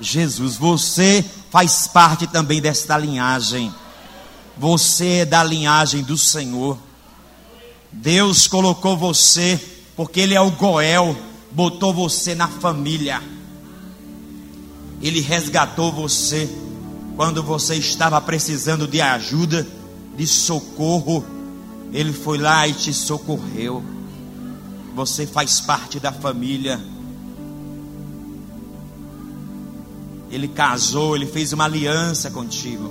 Jesus, 0.00 0.56
você 0.56 1.24
faz 1.50 1.86
parte 1.86 2.26
também 2.26 2.60
desta 2.60 2.96
linhagem. 2.98 3.72
Você 4.56 5.20
é 5.20 5.24
da 5.24 5.42
linhagem 5.42 6.02
do 6.02 6.18
Senhor. 6.18 6.78
Deus 7.90 8.46
colocou 8.46 8.96
você, 8.96 9.60
porque 9.96 10.20
Ele 10.20 10.34
é 10.34 10.40
o 10.40 10.50
Goel, 10.50 11.16
botou 11.50 11.92
você 11.92 12.34
na 12.34 12.48
família. 12.48 13.22
Ele 15.00 15.20
resgatou 15.20 15.92
você 15.92 16.48
quando 17.16 17.42
você 17.42 17.74
estava 17.74 18.20
precisando 18.20 18.86
de 18.86 19.00
ajuda, 19.00 19.66
de 20.16 20.26
socorro. 20.26 21.24
Ele 21.92 22.12
foi 22.12 22.38
lá 22.38 22.66
e 22.66 22.72
te 22.72 22.92
socorreu. 22.92 23.82
Você 24.94 25.26
faz 25.26 25.60
parte 25.60 26.00
da 26.00 26.12
família. 26.12 26.80
Ele 30.30 30.48
casou, 30.48 31.14
ele 31.14 31.26
fez 31.26 31.52
uma 31.52 31.64
aliança 31.64 32.30
contigo. 32.30 32.90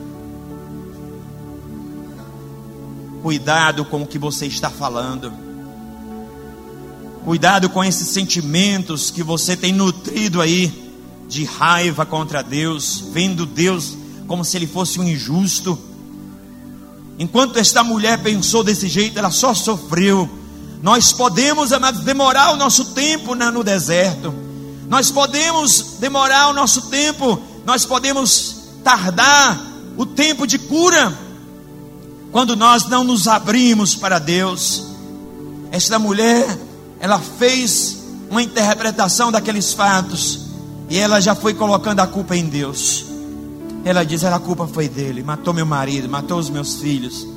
Cuidado 3.23 3.85
com 3.85 4.03
o 4.03 4.07
que 4.07 4.19
você 4.19 4.45
está 4.45 4.69
falando. 4.69 5.31
Cuidado 7.25 7.69
com 7.69 7.83
esses 7.83 8.07
sentimentos 8.07 9.09
que 9.09 9.23
você 9.23 9.55
tem 9.55 9.71
nutrido 9.71 10.41
aí 10.41 10.91
de 11.27 11.45
raiva 11.45 12.05
contra 12.05 12.41
Deus, 12.41 13.03
vendo 13.11 13.45
Deus 13.45 13.95
como 14.31 14.45
se 14.45 14.55
ele 14.55 14.65
fosse 14.65 14.97
um 14.97 15.03
injusto. 15.03 15.77
Enquanto 17.19 17.59
esta 17.59 17.83
mulher 17.83 18.17
pensou 18.19 18.63
desse 18.63 18.87
jeito, 18.87 19.19
ela 19.19 19.29
só 19.29 19.53
sofreu. 19.53 20.29
Nós 20.81 21.11
podemos, 21.11 21.73
amados, 21.73 21.99
demorar 22.05 22.53
o 22.53 22.55
nosso 22.55 22.93
tempo 22.93 23.35
no 23.35 23.61
deserto. 23.61 24.33
Nós 24.87 25.11
podemos 25.11 25.97
demorar 25.99 26.47
o 26.47 26.53
nosso 26.53 26.83
tempo, 26.83 27.41
nós 27.65 27.85
podemos 27.85 28.55
tardar 28.85 29.61
o 29.97 30.05
tempo 30.05 30.47
de 30.47 30.57
cura 30.57 31.13
quando 32.31 32.55
nós 32.55 32.85
não 32.85 33.03
nos 33.03 33.27
abrimos 33.27 33.95
para 33.95 34.17
Deus. 34.17 34.85
Esta 35.71 35.99
mulher, 35.99 36.57
ela 37.01 37.19
fez 37.19 37.97
uma 38.29 38.41
interpretação 38.41 39.29
daqueles 39.29 39.73
fatos 39.73 40.39
e 40.89 40.97
ela 40.97 41.19
já 41.19 41.35
foi 41.35 41.53
colocando 41.53 41.99
a 41.99 42.07
culpa 42.07 42.33
em 42.33 42.45
Deus. 42.45 43.10
Ela 43.83 44.03
diz: 44.03 44.23
a 44.23 44.39
culpa 44.39 44.67
foi 44.67 44.87
dele, 44.87 45.23
matou 45.23 45.53
meu 45.53 45.65
marido, 45.65 46.07
matou 46.07 46.37
os 46.37 46.49
meus 46.49 46.75
filhos. 46.75 47.27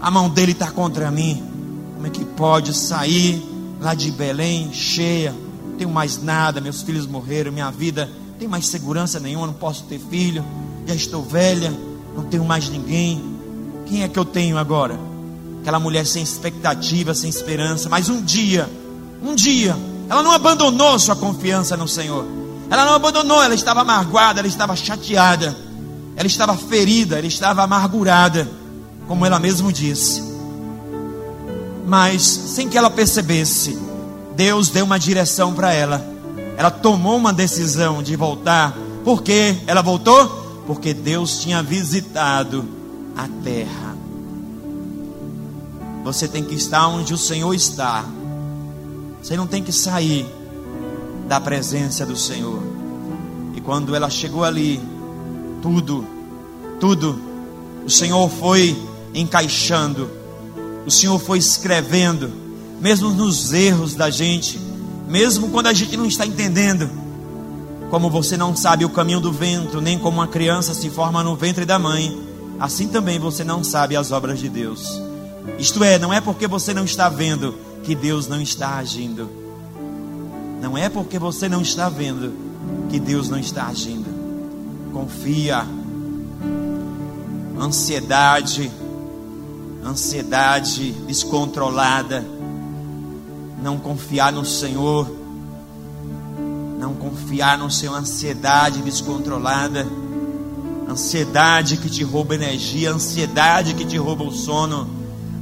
A 0.00 0.10
mão 0.10 0.28
dele 0.28 0.52
está 0.52 0.70
contra 0.70 1.10
mim. 1.10 1.42
Como 1.94 2.06
é 2.06 2.10
que 2.10 2.24
pode 2.24 2.74
sair 2.74 3.42
lá 3.80 3.94
de 3.94 4.10
Belém 4.10 4.72
cheia? 4.72 5.34
Não 5.66 5.76
tenho 5.76 5.90
mais 5.90 6.22
nada, 6.22 6.60
meus 6.60 6.82
filhos 6.82 7.06
morreram, 7.06 7.50
minha 7.50 7.70
vida 7.70 8.08
não 8.30 8.34
tem 8.38 8.48
mais 8.48 8.66
segurança 8.66 9.18
nenhuma, 9.18 9.48
não 9.48 9.54
posso 9.54 9.84
ter 9.84 9.98
filho, 9.98 10.44
já 10.86 10.94
estou 10.94 11.22
velha, 11.22 11.72
não 12.14 12.24
tenho 12.24 12.44
mais 12.44 12.68
ninguém. 12.68 13.20
Quem 13.86 14.02
é 14.02 14.08
que 14.08 14.18
eu 14.18 14.24
tenho 14.24 14.58
agora? 14.58 14.98
Aquela 15.60 15.80
mulher 15.80 16.06
sem 16.06 16.22
expectativa, 16.22 17.14
sem 17.14 17.28
esperança, 17.28 17.88
mas 17.88 18.08
um 18.08 18.22
dia, 18.22 18.70
um 19.22 19.34
dia, 19.34 19.76
ela 20.08 20.22
não 20.22 20.30
abandonou 20.30 20.98
sua 20.98 21.16
confiança 21.16 21.76
no 21.76 21.88
Senhor. 21.88 22.24
Ela 22.70 22.84
não 22.84 22.94
abandonou, 22.94 23.42
ela 23.42 23.54
estava 23.54 23.80
amargurada, 23.80 24.40
ela 24.40 24.48
estava 24.48 24.76
chateada, 24.76 25.56
ela 26.18 26.26
estava 26.26 26.56
ferida, 26.56 27.16
ela 27.16 27.28
estava 27.28 27.62
amargurada, 27.62 28.50
como 29.06 29.24
ela 29.24 29.38
mesmo 29.38 29.72
disse. 29.72 30.20
Mas 31.86 32.22
sem 32.22 32.68
que 32.68 32.76
ela 32.76 32.90
percebesse, 32.90 33.78
Deus 34.34 34.68
deu 34.68 34.84
uma 34.84 34.98
direção 34.98 35.54
para 35.54 35.72
ela. 35.72 36.04
Ela 36.56 36.72
tomou 36.72 37.16
uma 37.16 37.32
decisão 37.32 38.02
de 38.02 38.16
voltar. 38.16 38.76
Por 39.04 39.22
que 39.22 39.58
ela 39.64 39.80
voltou? 39.80 40.26
Porque 40.66 40.92
Deus 40.92 41.38
tinha 41.38 41.62
visitado 41.62 42.68
a 43.16 43.28
terra. 43.44 43.96
Você 46.02 46.26
tem 46.26 46.42
que 46.42 46.56
estar 46.56 46.88
onde 46.88 47.14
o 47.14 47.18
Senhor 47.18 47.54
está. 47.54 48.04
Você 49.22 49.36
não 49.36 49.46
tem 49.46 49.62
que 49.62 49.70
sair 49.70 50.26
da 51.28 51.40
presença 51.40 52.04
do 52.04 52.16
Senhor. 52.16 52.60
E 53.54 53.60
quando 53.60 53.94
ela 53.94 54.10
chegou 54.10 54.42
ali, 54.42 54.97
tudo, 55.62 56.04
tudo, 56.80 57.18
o 57.84 57.90
Senhor 57.90 58.28
foi 58.28 58.76
encaixando, 59.14 60.10
o 60.86 60.90
Senhor 60.90 61.18
foi 61.18 61.38
escrevendo, 61.38 62.30
mesmo 62.80 63.10
nos 63.10 63.52
erros 63.52 63.94
da 63.94 64.10
gente, 64.10 64.60
mesmo 65.08 65.48
quando 65.50 65.68
a 65.68 65.72
gente 65.72 65.96
não 65.96 66.06
está 66.06 66.26
entendendo. 66.26 66.88
Como 67.90 68.10
você 68.10 68.36
não 68.36 68.54
sabe 68.54 68.84
o 68.84 68.90
caminho 68.90 69.20
do 69.20 69.32
vento, 69.32 69.80
nem 69.80 69.98
como 69.98 70.18
uma 70.18 70.28
criança 70.28 70.74
se 70.74 70.90
forma 70.90 71.24
no 71.24 71.34
ventre 71.34 71.64
da 71.64 71.78
mãe, 71.78 72.14
assim 72.60 72.88
também 72.88 73.18
você 73.18 73.42
não 73.42 73.64
sabe 73.64 73.96
as 73.96 74.12
obras 74.12 74.38
de 74.38 74.48
Deus. 74.48 75.00
Isto 75.58 75.82
é, 75.82 75.98
não 75.98 76.12
é 76.12 76.20
porque 76.20 76.46
você 76.46 76.74
não 76.74 76.84
está 76.84 77.08
vendo 77.08 77.54
que 77.82 77.94
Deus 77.94 78.28
não 78.28 78.40
está 78.42 78.76
agindo. 78.76 79.30
Não 80.60 80.76
é 80.76 80.88
porque 80.88 81.18
você 81.18 81.48
não 81.48 81.62
está 81.62 81.88
vendo 81.88 82.34
que 82.90 83.00
Deus 83.00 83.30
não 83.30 83.38
está 83.38 83.66
agindo. 83.68 84.07
Confia. 84.92 85.66
Ansiedade, 87.60 88.70
ansiedade 89.84 90.92
descontrolada. 91.06 92.24
Não 93.62 93.78
confiar 93.78 94.32
no 94.32 94.44
Senhor. 94.44 95.10
Não 96.78 96.94
confiar 96.94 97.58
no 97.58 97.70
Senhor, 97.70 97.94
ansiedade 97.94 98.80
descontrolada. 98.82 99.86
Ansiedade 100.88 101.76
que 101.76 101.90
te 101.90 102.02
rouba 102.02 102.34
energia, 102.34 102.92
ansiedade 102.92 103.74
que 103.74 103.84
te 103.84 103.98
rouba 103.98 104.24
o 104.24 104.32
sono, 104.32 104.88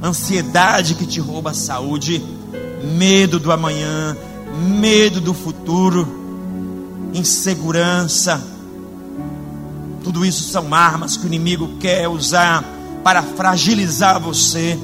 ansiedade 0.03 0.93
que 0.93 1.05
te 1.05 1.21
rouba 1.21 1.51
a 1.51 1.53
saúde, 1.53 2.21
medo 2.83 3.39
do 3.39 3.49
amanhã, 3.49 4.17
medo 4.77 5.21
do 5.21 5.33
futuro, 5.33 6.05
insegurança. 7.13 8.56
Tudo 10.07 10.25
isso 10.25 10.43
são 10.43 10.73
armas 10.73 11.17
que 11.17 11.25
o 11.25 11.27
inimigo 11.27 11.67
quer 11.81 12.07
usar 12.07 12.63
para 13.03 13.21
fragilizar 13.21 14.21
você. 14.21 14.79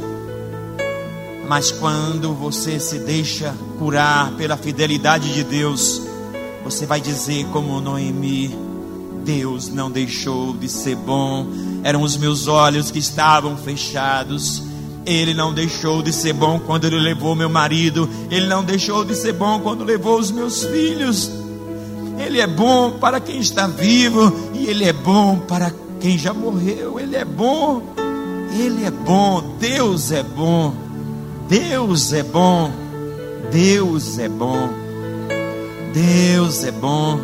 Mas 1.48 1.72
quando 1.72 2.34
você 2.34 2.78
se 2.78 3.00
deixa 3.00 3.56
curar 3.80 4.34
pela 4.34 4.58
fidelidade 4.58 5.34
de 5.34 5.42
Deus, 5.46 6.02
você 6.62 6.86
vai 6.86 7.00
dizer 7.00 7.46
como 7.54 7.80
Noemi: 7.80 8.54
Deus 9.24 9.70
não 9.70 9.90
deixou 9.90 10.54
de 10.58 10.68
ser 10.68 10.98
bom, 10.98 11.48
eram 11.86 12.02
os 12.02 12.18
meus 12.18 12.48
olhos 12.48 12.92
que 12.92 13.00
estavam 13.00 13.56
fechados 13.56 14.62
ele 15.06 15.34
não 15.34 15.54
deixou 15.54 16.02
de 16.02 16.14
ser 16.14 16.32
bom 16.32 16.58
quando 16.60 16.86
ele 16.86 16.98
levou 16.98 17.36
meu 17.36 17.50
marido. 17.50 18.10
Ele 18.32 18.48
não 18.48 18.64
deixou 18.64 19.04
de 19.04 19.14
ser 19.14 19.34
bom 19.34 19.60
quando 19.60 19.84
levou 19.84 20.18
os 20.18 20.32
meus 20.32 20.64
filhos. 20.64 21.30
Ele 22.18 22.40
é 22.40 22.48
bom 22.48 22.92
para 22.92 23.20
quem 23.20 23.40
está 23.40 23.68
vivo 23.68 24.52
e 24.54 24.68
ele 24.68 24.86
é 24.86 24.94
bom 24.94 25.40
para 25.40 25.72
quem 26.00 26.18
já 26.18 26.34
morreu. 26.34 27.00
Ele 27.00 27.16
é 27.16 27.26
bom. 27.26 27.82
Ele 28.58 28.86
é 28.86 28.92
bom. 28.92 29.56
Deus 29.60 30.12
é 30.12 30.24
bom. 30.24 30.74
Deus 31.48 32.14
é 32.14 32.24
bom. 32.24 32.72
Deus 33.52 34.20
é 34.20 34.30
bom. 34.30 34.70
Deus 35.94 36.64
é 36.64 36.72
bom. 36.72 37.20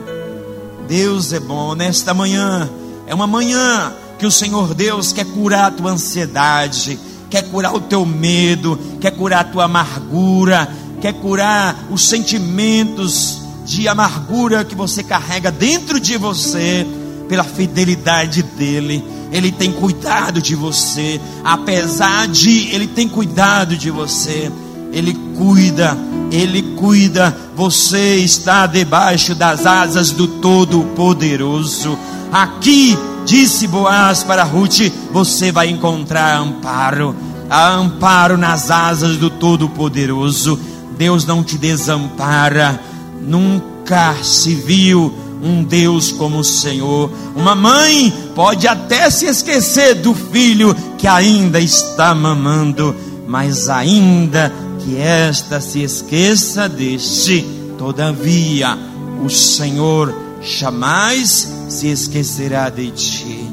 Deus 0.87 1.33
é 1.33 1.39
bom. 1.39 1.75
Nesta 1.75 2.13
manhã 2.13 2.69
é 3.05 3.13
uma 3.13 3.27
manhã 3.27 3.93
que 4.17 4.25
o 4.25 4.31
Senhor 4.31 4.73
Deus 4.73 5.13
quer 5.13 5.25
curar 5.25 5.65
a 5.65 5.71
tua 5.71 5.91
ansiedade 5.91 6.99
quer 7.29 7.43
curar 7.43 7.73
o 7.73 7.79
teu 7.79 8.05
medo, 8.05 8.77
quer 8.99 9.11
curar 9.11 9.41
a 9.41 9.43
tua 9.43 9.65
amargura, 9.65 10.67
quer 10.99 11.13
curar 11.13 11.75
os 11.91 12.07
sentimentos 12.07 13.38
de 13.65 13.87
amargura 13.87 14.63
que 14.63 14.75
você 14.75 15.03
carrega 15.03 15.51
dentro 15.51 15.99
de 15.99 16.17
você, 16.17 16.85
pela 17.27 17.43
fidelidade 17.43 18.43
dEle. 18.43 19.03
Ele 19.31 19.51
tem 19.51 19.71
cuidado 19.71 20.41
de 20.41 20.55
você, 20.55 21.21
apesar 21.43 22.27
de 22.27 22.69
Ele 22.73 22.87
tem 22.87 23.07
cuidado 23.07 23.77
de 23.77 23.91
você, 23.91 24.51
Ele 24.91 25.13
cuida, 25.37 25.97
Ele 26.31 26.61
cuida. 26.75 27.35
Você 27.55 28.15
está 28.15 28.65
debaixo 28.65 29.35
das 29.35 29.65
asas 29.65 30.11
do 30.11 30.27
Todo-Poderoso. 30.27 31.97
Aqui 32.31 32.97
Disse 33.29 33.67
Boaz 33.67 34.23
para 34.23 34.43
Ruth: 34.43 34.91
Você 35.11 35.51
vai 35.51 35.69
encontrar 35.69 36.39
amparo, 36.39 37.15
amparo 37.51 38.37
nas 38.37 38.71
asas 38.71 39.17
do 39.17 39.29
Todo-Poderoso. 39.29 40.59
Deus 40.97 41.25
não 41.25 41.43
te 41.43 41.55
desampara. 41.55 42.79
Nunca 43.21 44.15
se 44.23 44.55
viu 44.55 45.13
um 45.41 45.63
Deus 45.63 46.11
como 46.11 46.39
o 46.39 46.43
Senhor. 46.43 47.09
Uma 47.35 47.55
mãe 47.55 48.13
pode 48.35 48.67
até 48.67 49.09
se 49.09 49.25
esquecer 49.25 49.95
do 49.95 50.13
filho 50.13 50.75
que 50.97 51.07
ainda 51.07 51.59
está 51.59 52.13
mamando, 52.13 52.95
mas 53.27 53.69
ainda 53.69 54.53
que 54.79 54.97
esta 54.97 55.61
se 55.61 55.81
esqueça 55.81 56.67
deste, 56.67 57.45
todavia 57.77 58.77
o 59.23 59.29
Senhor 59.29 60.13
jamais 60.41 61.51
se 61.67 61.87
esquecerá 61.87 62.69
de 62.69 62.91
ti. 62.91 63.49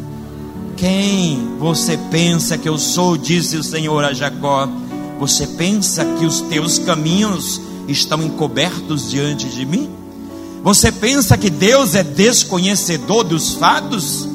Quem 0.76 1.56
você 1.58 1.98
pensa 2.10 2.58
que 2.58 2.68
eu 2.68 2.78
sou, 2.78 3.16
disse 3.16 3.56
o 3.56 3.62
Senhor 3.62 4.04
a 4.04 4.12
Jacó. 4.12 4.68
Você 5.18 5.46
pensa 5.46 6.04
que 6.04 6.26
os 6.26 6.42
teus 6.42 6.78
caminhos 6.78 7.60
estão 7.88 8.22
encobertos 8.22 9.10
diante 9.10 9.48
de 9.48 9.64
mim? 9.64 9.90
Você 10.62 10.90
pensa 10.90 11.36
que 11.36 11.48
Deus 11.48 11.94
é 11.94 12.02
desconhecedor 12.02 13.22
dos 13.24 13.54
fatos, 13.54 14.28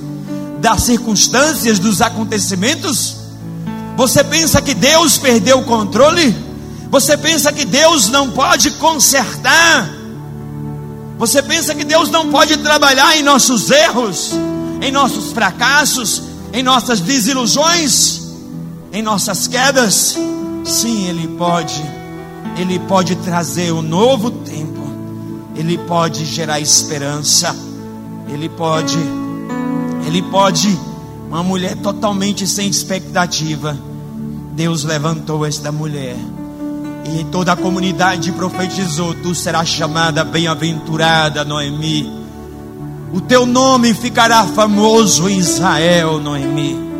das 0.59 0.83
circunstâncias, 0.83 1.77
dos 1.77 2.01
acontecimentos? 2.01 3.17
Você 3.97 4.23
pensa 4.23 4.61
que 4.61 4.73
Deus 4.73 5.17
perdeu 5.17 5.59
o 5.59 5.65
controle? 5.65 6.35
Você 6.89 7.17
pensa 7.17 7.51
que 7.51 7.65
Deus 7.65 8.09
não 8.09 8.31
pode 8.31 8.71
consertar? 8.71 9.89
Você 11.17 11.41
pensa 11.41 11.75
que 11.75 11.83
Deus 11.83 12.09
não 12.09 12.29
pode 12.31 12.57
trabalhar 12.57 13.17
em 13.17 13.23
nossos 13.23 13.69
erros, 13.69 14.31
em 14.81 14.91
nossos 14.91 15.33
fracassos, 15.33 16.23
em 16.51 16.63
nossas 16.63 16.99
desilusões, 16.99 18.21
em 18.91 19.01
nossas 19.01 19.47
quedas? 19.47 20.17
Sim, 20.65 21.07
Ele 21.07 21.27
pode. 21.37 22.00
Ele 22.57 22.79
pode 22.79 23.15
trazer 23.17 23.71
um 23.71 23.81
novo 23.81 24.31
tempo. 24.31 24.81
Ele 25.55 25.77
pode 25.77 26.25
gerar 26.25 26.59
esperança. 26.59 27.55
Ele 28.27 28.49
pode. 28.49 28.97
Ele 30.05 30.21
pode. 30.23 30.77
Uma 31.29 31.43
mulher 31.43 31.75
totalmente 31.77 32.45
sem 32.47 32.67
expectativa. 32.67 33.77
Deus 34.53 34.83
levantou 34.83 35.45
esta 35.45 35.71
mulher 35.71 36.17
e 37.05 37.23
toda 37.25 37.53
a 37.53 37.55
comunidade 37.55 38.31
profetizou: 38.31 39.13
Tu 39.15 39.33
serás 39.33 39.69
chamada 39.69 40.23
bem-aventurada, 40.23 41.43
Noemi. 41.43 42.21
O 43.13 43.19
teu 43.19 43.45
nome 43.45 43.93
ficará 43.93 44.45
famoso 44.45 45.27
em 45.27 45.37
Israel, 45.37 46.19
Noemi. 46.19 46.91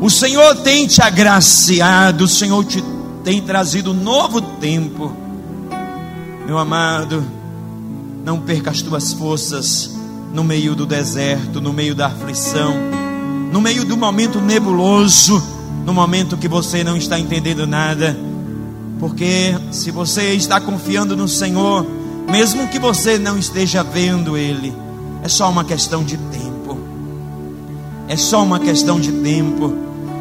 O 0.00 0.08
Senhor 0.08 0.56
tem 0.56 0.86
te 0.86 1.02
agraciado, 1.02 2.24
o 2.24 2.28
Senhor 2.28 2.64
te 2.64 2.82
tem 3.28 3.42
trazido 3.42 3.90
um 3.90 3.94
novo 3.94 4.40
tempo. 4.40 5.12
Meu 6.46 6.56
amado, 6.56 7.22
não 8.24 8.40
perca 8.40 8.70
as 8.70 8.80
tuas 8.80 9.12
forças 9.12 9.94
no 10.32 10.42
meio 10.42 10.74
do 10.74 10.86
deserto, 10.86 11.60
no 11.60 11.70
meio 11.70 11.94
da 11.94 12.06
aflição, 12.06 12.72
no 13.52 13.60
meio 13.60 13.84
do 13.84 13.98
momento 13.98 14.40
nebuloso, 14.40 15.46
no 15.84 15.92
momento 15.92 16.38
que 16.38 16.48
você 16.48 16.82
não 16.82 16.96
está 16.96 17.18
entendendo 17.18 17.66
nada 17.66 18.18
porque 18.98 19.54
se 19.72 19.90
você 19.90 20.32
está 20.32 20.58
confiando 20.58 21.14
no 21.14 21.28
Senhor, 21.28 21.86
mesmo 22.30 22.66
que 22.68 22.78
você 22.78 23.18
não 23.18 23.36
esteja 23.36 23.82
vendo 23.82 24.38
Ele, 24.38 24.72
é 25.22 25.28
só 25.28 25.50
uma 25.50 25.64
questão 25.64 26.02
de 26.02 26.16
tempo. 26.16 26.78
É 28.08 28.16
só 28.16 28.42
uma 28.42 28.58
questão 28.58 28.98
de 28.98 29.12
tempo. 29.12 29.76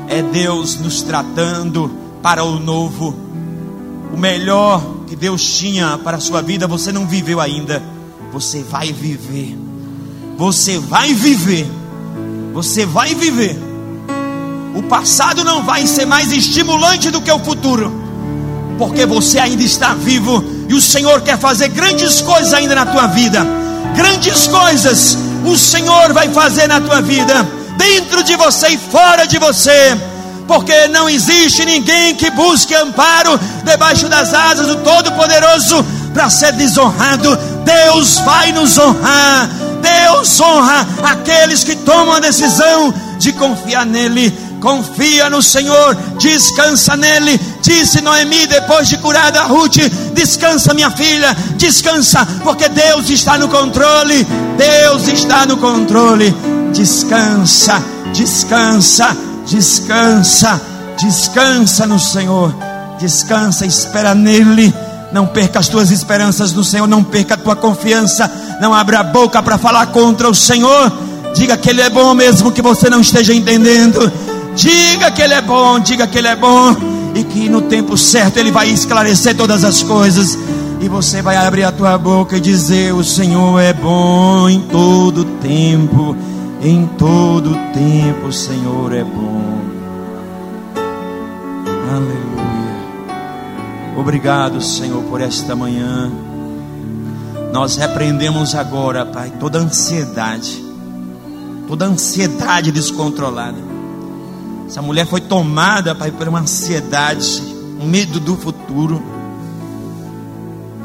É 0.09 0.21
Deus 0.21 0.77
nos 0.77 1.01
tratando 1.03 2.06
para 2.27 2.43
o 2.43 2.59
novo. 2.59 3.15
O 4.13 4.17
melhor 4.17 4.83
que 5.07 5.15
Deus 5.15 5.41
tinha 5.41 5.97
para 5.97 6.17
a 6.17 6.19
sua 6.19 6.41
vida, 6.41 6.67
você 6.67 6.91
não 6.91 7.07
viveu 7.07 7.39
ainda. 7.39 7.81
Você 8.33 8.61
vai 8.63 8.91
viver. 8.91 9.57
Você 10.37 10.77
vai 10.77 11.13
viver. 11.13 11.65
Você 12.53 12.85
vai 12.85 13.15
viver. 13.15 13.57
O 14.75 14.83
passado 14.89 15.41
não 15.45 15.63
vai 15.63 15.87
ser 15.87 16.05
mais 16.05 16.29
estimulante 16.33 17.09
do 17.09 17.21
que 17.21 17.31
o 17.31 17.39
futuro 17.39 18.05
porque 18.77 19.07
você 19.07 19.39
ainda 19.39 19.63
está 19.63 19.95
vivo, 19.95 20.43
E 20.69 20.73
o 20.73 20.81
Senhor 20.81 21.21
quer 21.21 21.39
fazer 21.39 21.69
grandes 21.69 22.21
coisas 22.21 22.53
ainda 22.53 22.75
na 22.75 22.85
tua 22.85 23.07
vida. 23.07 23.43
Grandes 23.95 24.47
coisas 24.47 25.17
o 25.45 25.57
Senhor 25.57 26.13
vai 26.13 26.29
fazer 26.29 26.67
na 26.67 26.79
tua 26.81 27.01
vida, 27.01 27.47
dentro 27.77 28.21
de 28.21 28.35
você 28.35 28.67
e 28.67 28.77
fora 28.77 29.25
de 29.25 29.39
você. 29.39 29.97
Porque 30.47 30.87
não 30.87 31.09
existe 31.09 31.65
ninguém 31.65 32.15
que 32.15 32.29
busque 32.31 32.73
amparo 32.73 33.39
debaixo 33.63 34.07
das 34.07 34.33
asas 34.33 34.67
do 34.67 34.77
Todo-Poderoso 34.77 35.85
para 36.13 36.29
ser 36.29 36.53
desonrado. 36.53 37.37
Deus 37.65 38.19
vai 38.19 38.51
nos 38.53 38.77
honrar. 38.77 39.49
Deus 39.81 40.39
honra 40.39 40.87
aqueles 41.03 41.63
que 41.63 41.75
tomam 41.75 42.13
a 42.13 42.19
decisão 42.19 42.93
de 43.19 43.33
confiar 43.33 43.85
nele 43.85 44.47
confia 44.59 45.29
no 45.29 45.41
Senhor, 45.41 45.95
descansa 46.19 46.95
nele. 46.97 47.39
Disse 47.61 48.01
Noemi 48.01 48.47
depois 48.47 48.87
de 48.87 48.97
curada 48.97 49.43
Ruth: 49.43 49.77
Descansa, 50.13 50.73
minha 50.73 50.91
filha, 50.91 51.35
descansa, 51.55 52.25
porque 52.43 52.69
Deus 52.69 53.09
está 53.09 53.37
no 53.37 53.47
controle. 53.47 54.25
Deus 54.57 55.07
está 55.07 55.45
no 55.45 55.57
controle. 55.57 56.33
Descansa, 56.73 57.81
descansa, 58.13 59.15
descansa, 59.47 60.61
descansa 60.97 61.85
no 61.85 61.99
Senhor. 61.99 62.53
Descansa, 62.99 63.65
espera 63.65 64.13
nele. 64.13 64.73
Não 65.11 65.25
perca 65.25 65.59
as 65.59 65.67
tuas 65.67 65.91
esperanças 65.91 66.51
no 66.51 66.63
Senhor, 66.63 66.87
não 66.87 67.03
perca 67.03 67.35
a 67.35 67.37
tua 67.37 67.55
confiança. 67.55 68.29
Não 68.61 68.73
abra 68.73 68.99
a 68.99 69.03
boca 69.03 69.41
para 69.41 69.57
falar 69.57 69.87
contra 69.87 70.29
o 70.29 70.35
Senhor. 70.35 70.91
Diga 71.33 71.57
que 71.57 71.69
Ele 71.69 71.81
é 71.81 71.89
bom 71.89 72.13
mesmo 72.13 72.51
que 72.51 72.61
você 72.61 72.89
não 72.89 73.01
esteja 73.01 73.33
entendendo. 73.33 74.11
Diga 74.55 75.11
que 75.11 75.21
Ele 75.21 75.35
é 75.35 75.41
bom, 75.41 75.79
diga 75.79 76.07
que 76.07 76.17
Ele 76.17 76.27
é 76.27 76.35
bom, 76.35 76.75
e 77.13 77.23
que 77.23 77.47
no 77.47 77.61
tempo 77.61 77.95
certo 77.95 78.37
Ele 78.37 78.51
vai 78.51 78.67
esclarecer 78.69 79.35
todas 79.35 79.63
as 79.63 79.83
coisas, 79.83 80.35
e 80.81 80.89
você 80.89 81.21
vai 81.21 81.37
abrir 81.37 81.63
a 81.63 81.71
tua 81.71 81.95
boca 81.95 82.37
e 82.37 82.39
dizer: 82.39 82.91
O 82.91 83.03
Senhor 83.03 83.59
é 83.59 83.71
bom 83.71 84.49
em 84.49 84.61
todo 84.61 85.23
tempo, 85.25 86.17
em 86.61 86.87
todo 86.97 87.51
tempo 87.73 88.31
Senhor 88.31 88.93
é 88.93 89.03
bom. 89.03 89.59
Aleluia. 91.89 92.37
Obrigado, 93.97 94.61
Senhor, 94.61 95.03
por 95.03 95.21
esta 95.21 95.55
manhã. 95.55 96.11
Nós 97.53 97.75
repreendemos 97.77 98.53
agora, 98.55 99.05
Pai, 99.05 99.31
toda 99.39 99.57
ansiedade, 99.57 100.63
toda 101.67 101.85
ansiedade 101.85 102.71
descontrolada 102.71 103.77
essa 104.67 104.81
mulher 104.81 105.07
foi 105.07 105.21
tomada, 105.21 105.95
Pai, 105.95 106.11
por 106.11 106.27
uma 106.27 106.41
ansiedade, 106.41 107.41
um 107.79 107.87
medo 107.87 108.19
do 108.19 108.35
futuro. 108.35 109.01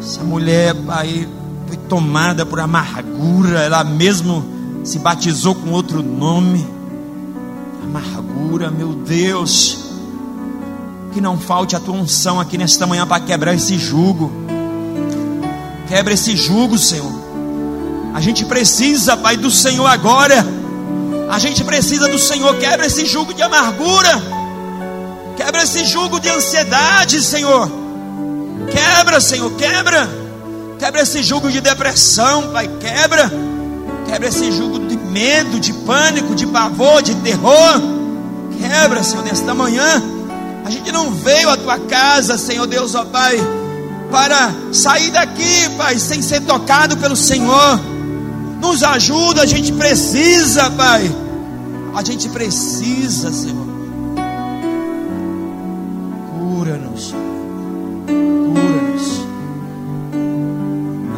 Essa 0.00 0.22
mulher, 0.22 0.72
Pai, 0.86 1.28
foi 1.66 1.76
tomada 1.76 2.46
por 2.46 2.60
amargura. 2.60 3.58
Ela 3.58 3.82
mesmo 3.82 4.44
se 4.84 4.98
batizou 4.98 5.54
com 5.54 5.70
outro 5.70 6.02
nome. 6.02 6.66
Amargura, 7.82 8.70
meu 8.70 8.92
Deus. 8.92 9.78
Que 11.12 11.20
não 11.20 11.38
falte 11.38 11.76
a 11.76 11.80
tua 11.80 11.94
unção 11.94 12.40
aqui 12.40 12.56
nesta 12.58 12.86
manhã 12.86 13.06
para 13.06 13.22
quebrar 13.22 13.54
esse 13.54 13.78
jugo. 13.78 14.32
Quebra 15.88 16.14
esse 16.14 16.36
jugo, 16.36 16.78
Senhor. 16.78 17.12
A 18.14 18.20
gente 18.20 18.44
precisa, 18.44 19.16
Pai, 19.16 19.36
do 19.36 19.50
Senhor 19.50 19.86
agora. 19.86 20.44
A 21.30 21.38
gente 21.38 21.62
precisa 21.64 22.08
do 22.08 22.18
Senhor. 22.18 22.56
Quebra 22.58 22.86
esse 22.86 23.06
jugo 23.06 23.32
de 23.32 23.42
amargura. 23.42 24.22
Quebra 25.36 25.62
esse 25.62 25.84
jugo 25.84 26.18
de 26.18 26.28
ansiedade, 26.28 27.22
Senhor. 27.22 27.70
Quebra, 28.70 29.20
Senhor, 29.20 29.50
quebra. 29.52 30.08
Quebra 30.78 31.02
esse 31.02 31.22
jugo 31.22 31.50
de 31.50 31.60
depressão, 31.60 32.50
Pai. 32.52 32.68
Quebra. 32.80 33.51
Quebra 34.12 34.28
esse 34.28 34.52
jugo 34.52 34.78
de 34.78 34.94
medo, 34.94 35.58
de 35.58 35.72
pânico, 35.72 36.34
de 36.34 36.46
pavor, 36.46 37.00
de 37.00 37.14
terror. 37.14 37.80
Quebra, 38.58 39.02
Senhor, 39.02 39.24
nesta 39.24 39.54
manhã. 39.54 40.02
A 40.66 40.68
gente 40.68 40.92
não 40.92 41.10
veio 41.10 41.48
à 41.48 41.56
tua 41.56 41.78
casa, 41.78 42.36
Senhor 42.36 42.66
Deus, 42.66 42.94
ó 42.94 43.06
Pai, 43.06 43.38
para 44.10 44.52
sair 44.70 45.10
daqui, 45.10 45.70
Pai, 45.78 45.98
sem 45.98 46.20
ser 46.20 46.42
tocado 46.42 46.98
pelo 46.98 47.16
Senhor. 47.16 47.80
Nos 48.60 48.82
ajuda, 48.82 49.44
a 49.44 49.46
gente 49.46 49.72
precisa, 49.72 50.68
Pai. 50.68 51.10
A 51.94 52.04
gente 52.04 52.28
precisa, 52.28 53.32
Senhor. 53.32 53.66
Cura-nos. 56.38 57.14
Cura-nos. 58.06 59.26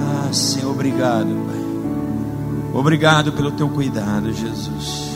Ah, 0.01 0.33
Senhor, 0.33 0.71
obrigado, 0.71 1.27
Pai. 1.45 1.53
Obrigado 2.74 3.32
pelo 3.32 3.52
teu 3.52 3.68
cuidado, 3.68 4.32
Jesus. 4.32 5.14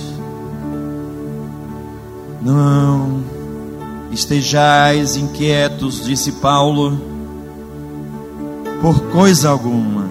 Não 2.41 3.25
estejais 4.13 5.17
inquietos, 5.17 6.05
disse 6.05 6.33
Paulo, 6.33 7.01
por 8.81 9.01
coisa 9.11 9.51
alguma. 9.51 10.09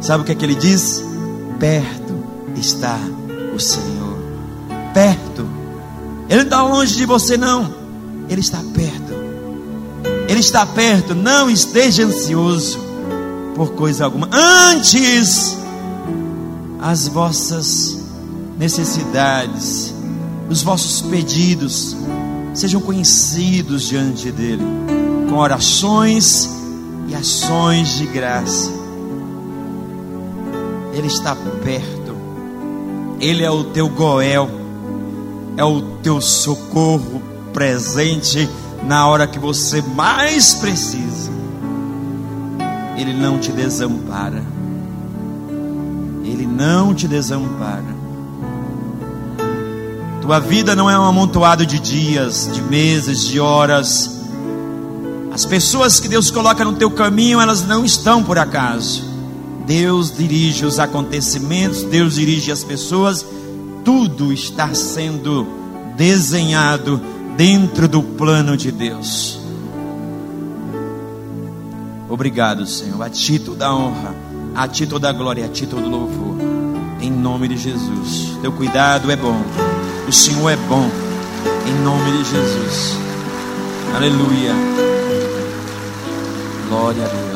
Sabe 0.00 0.22
o 0.22 0.26
que 0.26 0.32
é 0.32 0.34
que 0.34 0.44
ele 0.44 0.54
diz? 0.54 1.04
Perto 1.58 2.14
está 2.56 2.98
o 3.54 3.58
Senhor. 3.58 4.16
Perto. 4.94 5.46
Ele 6.28 6.36
não 6.36 6.44
está 6.44 6.62
longe 6.62 6.96
de 6.96 7.04
você, 7.04 7.36
não. 7.36 7.74
Ele 8.28 8.40
está 8.40 8.58
perto. 8.72 9.12
Ele 10.28 10.40
está 10.40 10.64
perto. 10.64 11.14
Não 11.14 11.50
esteja 11.50 12.04
ansioso 12.04 12.78
por 13.54 13.72
coisa 13.72 14.04
alguma. 14.04 14.30
Antes, 14.32 15.59
as 16.80 17.08
vossas 17.08 17.98
necessidades, 18.58 19.94
os 20.48 20.62
vossos 20.62 21.02
pedidos, 21.02 21.96
sejam 22.54 22.80
conhecidos 22.80 23.88
diante 23.88 24.32
dEle, 24.32 24.64
com 25.28 25.36
orações 25.36 26.48
e 27.08 27.14
ações 27.14 27.98
de 27.98 28.06
graça. 28.06 28.70
Ele 30.92 31.06
está 31.06 31.36
perto. 31.62 32.00
Ele 33.20 33.44
é 33.44 33.50
o 33.50 33.64
teu 33.64 33.88
Goel, 33.88 34.48
é 35.56 35.64
o 35.64 35.82
teu 36.02 36.20
socorro 36.20 37.22
presente 37.52 38.48
na 38.82 39.06
hora 39.06 39.26
que 39.26 39.38
você 39.38 39.82
mais 39.82 40.54
precisa. 40.54 41.30
Ele 42.96 43.12
não 43.12 43.38
te 43.38 43.52
desampara. 43.52 44.59
Ele 46.30 46.46
não 46.46 46.94
te 46.94 47.08
desampara. 47.08 48.00
Tua 50.20 50.38
vida 50.38 50.76
não 50.76 50.88
é 50.88 50.98
um 50.98 51.04
amontoado 51.04 51.66
de 51.66 51.80
dias, 51.80 52.48
de 52.52 52.62
meses, 52.62 53.26
de 53.26 53.40
horas. 53.40 54.20
As 55.32 55.44
pessoas 55.44 55.98
que 55.98 56.08
Deus 56.08 56.30
coloca 56.30 56.64
no 56.64 56.74
teu 56.74 56.90
caminho, 56.90 57.40
elas 57.40 57.66
não 57.66 57.84
estão 57.84 58.22
por 58.22 58.38
acaso. 58.38 59.04
Deus 59.66 60.16
dirige 60.16 60.64
os 60.64 60.78
acontecimentos, 60.78 61.82
Deus 61.82 62.14
dirige 62.14 62.52
as 62.52 62.62
pessoas, 62.62 63.24
tudo 63.84 64.32
está 64.32 64.72
sendo 64.74 65.46
desenhado 65.96 67.00
dentro 67.36 67.88
do 67.88 68.02
plano 68.02 68.56
de 68.56 68.70
Deus. 68.70 69.40
Obrigado, 72.08 72.66
Senhor. 72.66 73.00
A 73.02 73.08
Ti 73.08 73.38
toda 73.38 73.66
a 73.66 73.74
honra, 73.74 74.14
a 74.54 74.68
Ti 74.68 74.86
toda 74.86 75.08
a 75.08 75.12
glória, 75.12 75.46
a 75.46 75.48
Ti 75.48 75.66
todo 75.66 75.84
o 75.84 75.88
louvor. 75.88 76.36
Em 77.00 77.10
nome 77.10 77.48
de 77.48 77.56
Jesus. 77.56 78.36
Teu 78.42 78.52
cuidado 78.52 79.10
é 79.10 79.16
bom. 79.16 79.42
O 80.06 80.12
Senhor 80.12 80.50
é 80.50 80.56
bom. 80.56 80.88
Em 81.66 81.84
nome 81.84 82.10
de 82.12 82.24
Jesus. 82.24 82.96
Aleluia. 83.94 84.52
Glória 86.68 87.04
a 87.04 87.08
Deus. 87.08 87.29